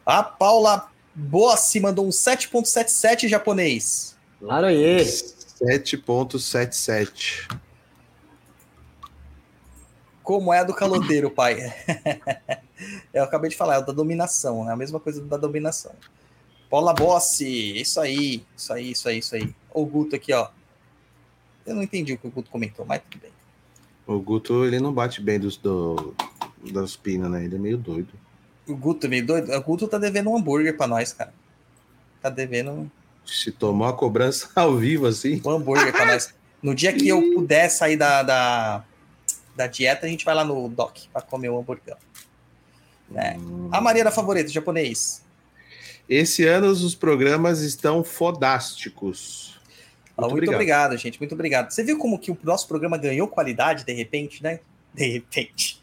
[0.04, 4.18] A Paula Bossi mandou um 7.77 japonês.
[4.42, 5.04] Laroye!
[5.04, 7.67] 7.77.
[10.28, 11.74] Como é a do caloteiro, pai?
[13.14, 15.94] Eu acabei de falar, é o da dominação, é a mesma coisa da dominação.
[16.70, 19.56] Paula Bossi, isso aí, isso aí, isso aí, isso aí.
[19.74, 20.50] O Guto aqui, ó.
[21.66, 23.32] Eu não entendi o que o Guto comentou, mas tudo bem.
[24.06, 26.14] O Guto, ele não bate bem dos, do,
[26.74, 27.46] das pinas, né?
[27.46, 28.10] Ele é meio doido.
[28.68, 29.50] O Guto é meio doido.
[29.54, 31.34] O Guto tá devendo um hambúrguer pra nós, cara.
[32.22, 32.92] Tá devendo
[33.26, 35.42] Se tomou a cobrança ao vivo, assim.
[35.46, 36.36] um hambúrguer pra nós.
[36.62, 38.84] No dia que eu puder sair da, da,
[39.58, 41.98] da dieta, a gente vai lá no Doc pra comer um hambúrguer.
[43.10, 43.38] Né?
[43.72, 45.24] A Maria da favorita, japonês.
[46.08, 49.60] Esse ano os programas estão fodásticos.
[50.18, 50.98] Ah, Muito, obrigado.
[50.98, 51.20] gente.
[51.20, 51.72] Muito obrigado.
[51.72, 54.60] Você viu como que o nosso programa ganhou qualidade de repente, né?
[54.94, 55.82] De repente.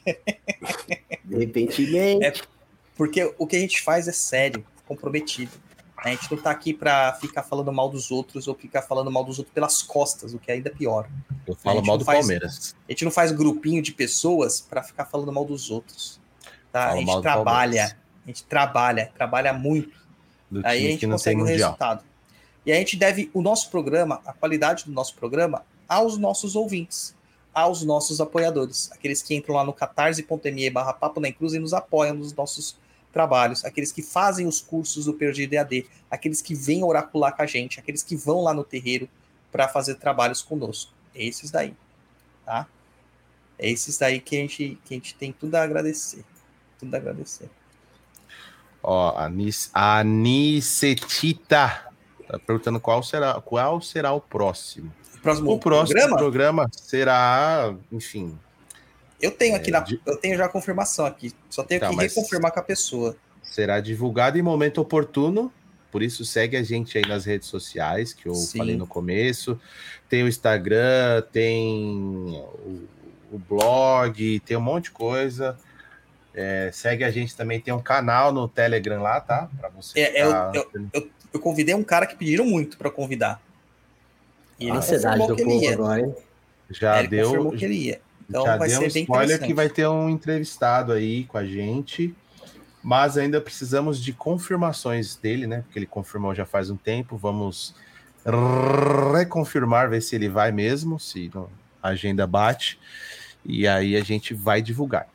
[1.24, 2.32] De repente, É
[2.96, 5.52] porque o que a gente faz é sério, comprometido.
[6.05, 9.24] A gente não tá aqui pra ficar falando mal dos outros ou ficar falando mal
[9.24, 11.08] dos outros pelas costas, o que é ainda pior.
[11.47, 12.76] Eu falo mal do faz- Palmeiras.
[12.86, 16.20] A gente não faz grupinho de pessoas pra ficar falando mal dos outros.
[16.70, 16.84] Tá?
[16.84, 19.97] A Falo gente trabalha, a gente trabalha, trabalha muito.
[20.50, 21.70] Do Aí a gente consegue o mundial.
[21.70, 22.05] resultado.
[22.66, 27.15] E a gente deve o nosso programa, a qualidade do nosso programa, aos nossos ouvintes,
[27.52, 31.73] aos nossos apoiadores, aqueles que entram lá no catarse.me barra papo na cruz e nos
[31.73, 32.76] apoiam nos nossos
[33.14, 37.46] trabalhos, aqueles que fazem os cursos do Perdido EAD, aqueles que vêm oracular com a
[37.46, 39.08] gente, aqueles que vão lá no terreiro
[39.50, 40.92] para fazer trabalhos conosco.
[41.14, 41.72] Esses daí,
[42.44, 42.66] tá?
[43.58, 46.24] É esses daí que a gente, que a gente tem tudo a agradecer.
[46.78, 47.48] Tudo a agradecer.
[48.82, 50.02] Ó, a Nis- a
[51.48, 51.88] tá
[52.46, 54.92] perguntando qual será, qual será o próximo.
[55.22, 56.18] Próximo, O próximo programa?
[56.18, 58.38] programa, será, enfim,
[59.24, 61.32] Eu tenho aqui É, na, de- eu tenho já a confirmação aqui.
[61.48, 63.16] Só tenho Tá, que reconfirmar com a pessoa.
[63.42, 65.52] será divulgado em momento oportuno.
[65.90, 68.58] Por isso, segue a gente aí nas redes sociais, que eu Sim.
[68.58, 69.58] falei no começo.
[70.08, 72.88] Tem o Instagram, tem o,
[73.32, 75.56] o blog, tem um monte de coisa.
[76.34, 79.48] É, segue a gente também, tem um canal no Telegram lá, tá?
[79.56, 80.00] Pra você.
[80.00, 80.52] É, é, ficar-
[80.92, 83.40] eu, eu convidei um cara que pediram muito para convidar.
[84.58, 86.14] E ele Ansiedade confirmou do povo agora, hein?
[86.70, 88.00] já ele deu, confirmou que ele ia.
[88.34, 91.38] Então já vai deu ser um bem spoiler que vai ter um entrevistado aí com
[91.38, 92.12] a gente,
[92.82, 95.62] mas ainda precisamos de confirmações dele, né?
[95.62, 97.16] Porque ele confirmou já faz um tempo.
[97.16, 97.76] Vamos
[99.16, 101.30] reconfirmar, ver se ele vai mesmo, se
[101.80, 102.78] a agenda bate,
[103.44, 105.06] e aí a gente vai divulgar.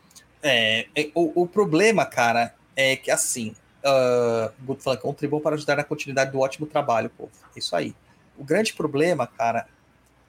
[0.41, 5.55] É, é, o, o problema, cara, é que assim, uh, o Guto falando contribuam para
[5.55, 7.31] ajudar na continuidade do ótimo trabalho, povo.
[7.53, 7.93] Isso aí.
[8.37, 9.67] O grande problema, cara,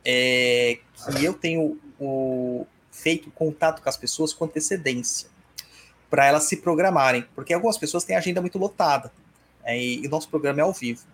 [0.05, 0.79] é
[1.15, 2.67] que eu tenho o,
[3.01, 5.29] feito contato com as pessoas com antecedência
[6.09, 9.13] para elas se programarem, porque algumas pessoas têm agenda muito lotada
[9.65, 11.05] é, e, e nosso programa é ao vivo.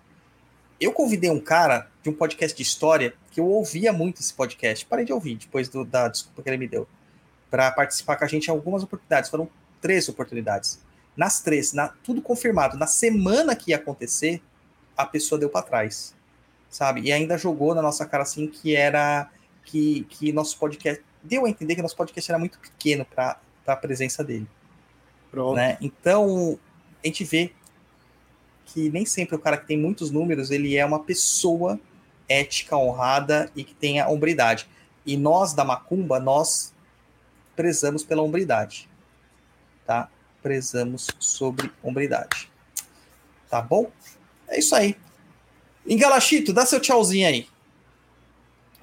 [0.81, 4.84] Eu convidei um cara de um podcast de história que eu ouvia muito esse podcast,
[4.86, 6.86] parei de ouvir depois do- da desculpa que ele me deu
[7.50, 9.31] para participar com a gente em algumas oportunidades.
[9.31, 9.48] Foram
[9.81, 10.81] três oportunidades.
[11.16, 12.76] Nas três, na- tudo confirmado.
[12.76, 14.42] Na semana que ia acontecer,
[14.97, 16.15] a pessoa deu para trás,
[16.68, 17.02] sabe?
[17.02, 19.31] E ainda jogou na nossa cara assim que era
[19.65, 23.76] que, que nosso podcast deu a entender que nosso podcast era muito pequeno para a
[23.76, 24.46] presença dele,
[25.30, 25.56] Pronto.
[25.56, 25.76] né?
[25.80, 26.58] Então
[27.02, 27.52] a gente vê
[28.66, 31.78] que nem sempre o cara que tem muitos números ele é uma pessoa
[32.28, 34.68] ética, honrada e que tenha hombridade.
[35.05, 36.74] E nós da Macumba, nós
[37.55, 38.88] prezamos pela hombridade.
[39.86, 40.10] Tá?
[40.42, 42.50] Prezamos sobre hombridade.
[43.48, 43.90] Tá bom?
[44.48, 44.96] É isso aí.
[45.86, 47.48] Engalachito, dá seu tchauzinho aí.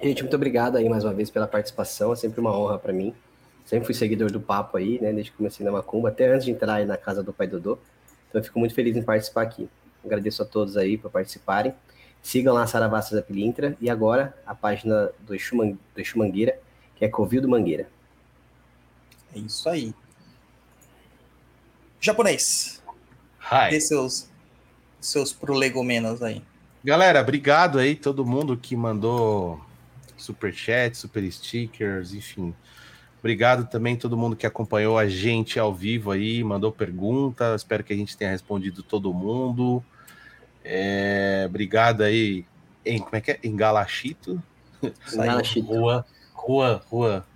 [0.04, 2.12] Gente, muito obrigado aí mais uma vez pela participação.
[2.12, 3.14] É sempre uma honra para mim.
[3.64, 5.10] Sempre fui seguidor do papo aí, né?
[5.14, 7.78] Desde que comecei na Macumba, até antes de entrar aí na casa do Pai Dodô.
[8.28, 9.66] Então eu fico muito feliz em participar aqui.
[10.04, 11.74] Agradeço a todos aí por participarem.
[12.22, 16.18] Sigam lá a Saravassa da Pilintra e agora a página do Exu, Man- do Exu
[16.18, 16.58] Mangueira,
[16.96, 17.88] que é Covil do Mangueira.
[19.34, 19.94] É isso aí.
[21.98, 22.82] Japonês,
[23.70, 23.80] dê Hi.
[23.80, 24.28] seus,
[25.00, 26.42] seus prolegomenos aí.
[26.84, 29.58] Galera, obrigado aí todo mundo que mandou
[30.24, 32.54] super chat, super stickers, enfim.
[33.18, 37.54] Obrigado também todo mundo que acompanhou a gente ao vivo aí, mandou pergunta.
[37.54, 39.82] Espero que a gente tenha respondido todo mundo.
[40.64, 42.44] É, obrigado aí,
[42.84, 43.38] em, como é que é?
[43.42, 43.50] Aí.
[45.26, 45.66] Engalachito.
[45.66, 47.26] Rua, rua, rua.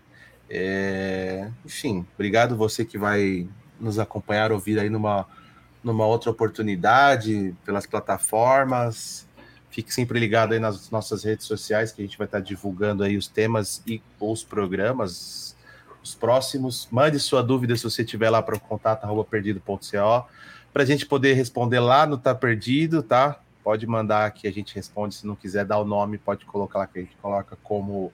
[0.50, 3.47] É, enfim, obrigado você que vai
[3.78, 5.26] nos acompanhar, ouvir aí numa,
[5.84, 9.28] numa outra oportunidade, pelas plataformas.
[9.71, 13.17] Fique sempre ligado aí nas nossas redes sociais, que a gente vai estar divulgando aí
[13.17, 15.57] os temas e os programas,
[16.03, 16.89] os próximos.
[16.91, 20.27] Mande sua dúvida se você tiver lá para o contato arroba perdido.co,
[20.73, 23.41] para a gente poder responder lá no Tá Perdido, tá?
[23.63, 25.15] Pode mandar que a gente responde.
[25.15, 28.13] Se não quiser dar o nome, pode colocar lá que a gente coloca como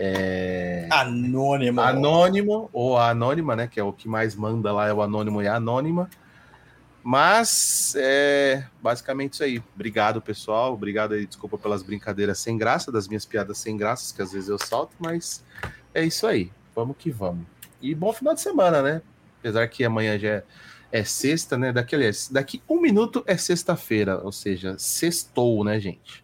[0.00, 1.80] é, Anônimo.
[1.80, 3.66] anônimo ou a anônima, né?
[3.66, 6.08] Que é o que mais manda lá, é o anônimo e a anônima.
[7.10, 9.62] Mas é basicamente isso aí.
[9.74, 10.74] Obrigado, pessoal.
[10.74, 14.50] Obrigado aí, desculpa pelas brincadeiras sem graça, das minhas piadas sem graças, que às vezes
[14.50, 15.42] eu salto, mas
[15.94, 16.52] é isso aí.
[16.76, 17.46] Vamos que vamos.
[17.80, 19.00] E bom final de semana, né?
[19.38, 20.44] Apesar que amanhã já é,
[20.92, 21.72] é sexta, né?
[21.72, 26.22] Daqui, aliás, daqui um minuto é sexta-feira, ou seja, sextou, né, gente?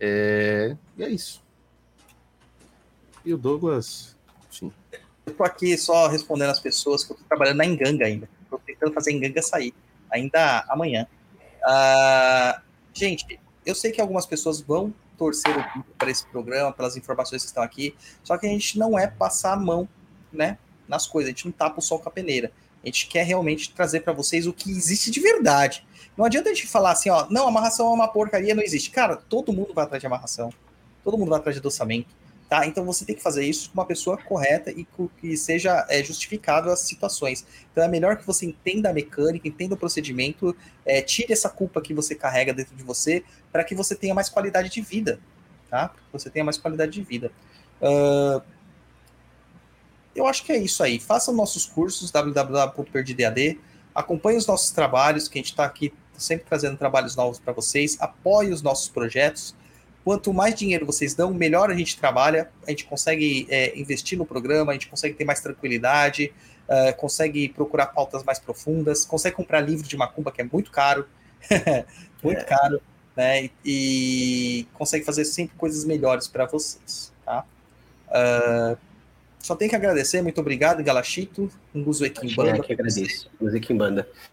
[0.00, 1.40] É, e é isso.
[3.24, 4.16] E o Douglas,
[4.50, 4.72] enfim.
[5.26, 8.28] Eu tô aqui só respondendo as pessoas que eu tô trabalhando na Enganga ainda.
[8.50, 9.72] Tô tentando fazer Enganga sair.
[10.10, 11.06] Ainda amanhã.
[11.64, 12.60] Ah,
[12.92, 15.54] gente, eu sei que algumas pessoas vão torcer
[15.98, 19.52] para esse programa, pelas informações que estão aqui, só que a gente não é passar
[19.52, 19.88] a mão,
[20.32, 20.56] né,
[20.86, 22.52] nas coisas, a gente não tapa o sol com a peneira.
[22.82, 25.84] A gente quer realmente trazer para vocês o que existe de verdade.
[26.16, 28.90] Não adianta a gente falar assim, ó, não, amarração é uma porcaria, não existe.
[28.90, 30.52] Cara, todo mundo vai atrás de amarração.
[31.02, 32.08] Todo mundo vai atrás de adoçamento.
[32.48, 32.66] Tá?
[32.66, 34.86] Então você tem que fazer isso com uma pessoa correta e
[35.20, 37.44] que seja é, justificável as situações.
[37.70, 41.82] Então é melhor que você entenda a mecânica, entenda o procedimento, é, tire essa culpa
[41.82, 45.20] que você carrega dentro de você para que você tenha mais qualidade de vida.
[45.68, 45.92] Tá?
[46.10, 47.30] Você tenha mais qualidade de vida.
[47.82, 48.42] Uh,
[50.14, 50.98] eu acho que é isso aí.
[50.98, 53.58] Faça nossos cursos www.perdidad,
[53.94, 57.96] acompanhe os nossos trabalhos, que a gente está aqui sempre trazendo trabalhos novos para vocês,
[58.00, 59.54] apoie os nossos projetos.
[60.08, 64.24] Quanto mais dinheiro vocês dão, melhor a gente trabalha, a gente consegue é, investir no
[64.24, 66.32] programa, a gente consegue ter mais tranquilidade,
[66.66, 71.06] uh, consegue procurar pautas mais profundas, consegue comprar livro de macumba, que é muito caro,
[72.24, 72.44] muito é.
[72.44, 72.80] caro,
[73.14, 73.44] né?
[73.44, 77.44] E, e, consegue fazer sempre coisas melhores para vocês, tá?
[78.08, 78.78] Uh,
[79.38, 82.56] só tem que agradecer, muito obrigado, Galachito, Nguzo Ekimbanda.
[82.56, 83.30] É que agradeço.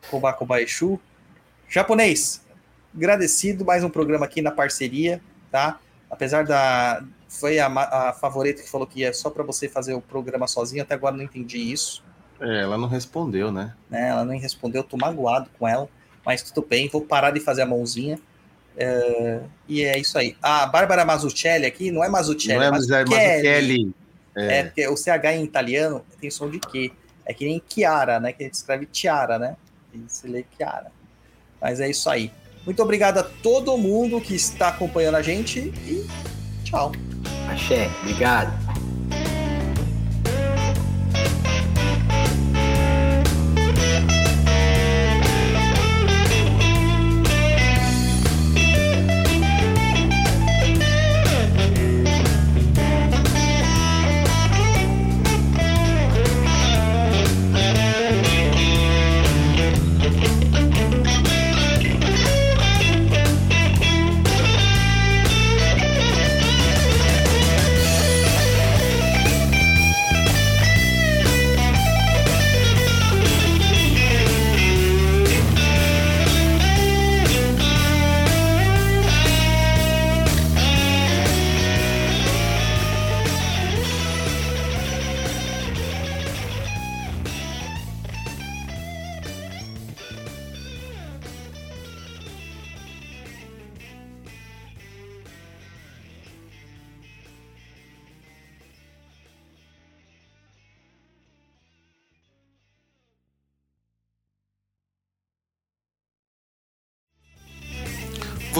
[0.10, 0.98] Kobako Baishu.
[1.68, 2.42] Japonês,
[2.96, 5.22] agradecido, mais um programa aqui na parceria,
[5.56, 5.80] tá?
[6.12, 7.02] Apesar da.
[7.30, 10.84] Foi a, a favorita que falou que é só para você fazer o programa sozinho,
[10.84, 12.04] até agora não entendi isso.
[12.40, 13.74] É, ela não respondeu, né?
[13.92, 15.90] É, ela não respondeu, tô magoado com ela,
[16.26, 18.20] mas tudo bem, vou parar de fazer a mãozinha.
[18.78, 20.36] É, e é isso aí.
[20.42, 23.94] A Bárbara Mazzucchelli aqui, não é Mazzucchelli, não é Mazzucchelli.
[24.36, 24.60] É.
[24.60, 26.92] é, porque o CH em italiano tem som de quê?
[27.26, 28.34] É que nem Chiara, né?
[28.34, 29.56] Que a gente escreve Tiara, né?
[29.94, 30.92] E se lê Chiara.
[31.62, 32.32] Mas é isso aí.
[32.66, 36.06] Muito obrigado a todo mundo que está acompanhando a gente e
[36.64, 36.92] tchau.
[37.48, 38.75] Axé, obrigado.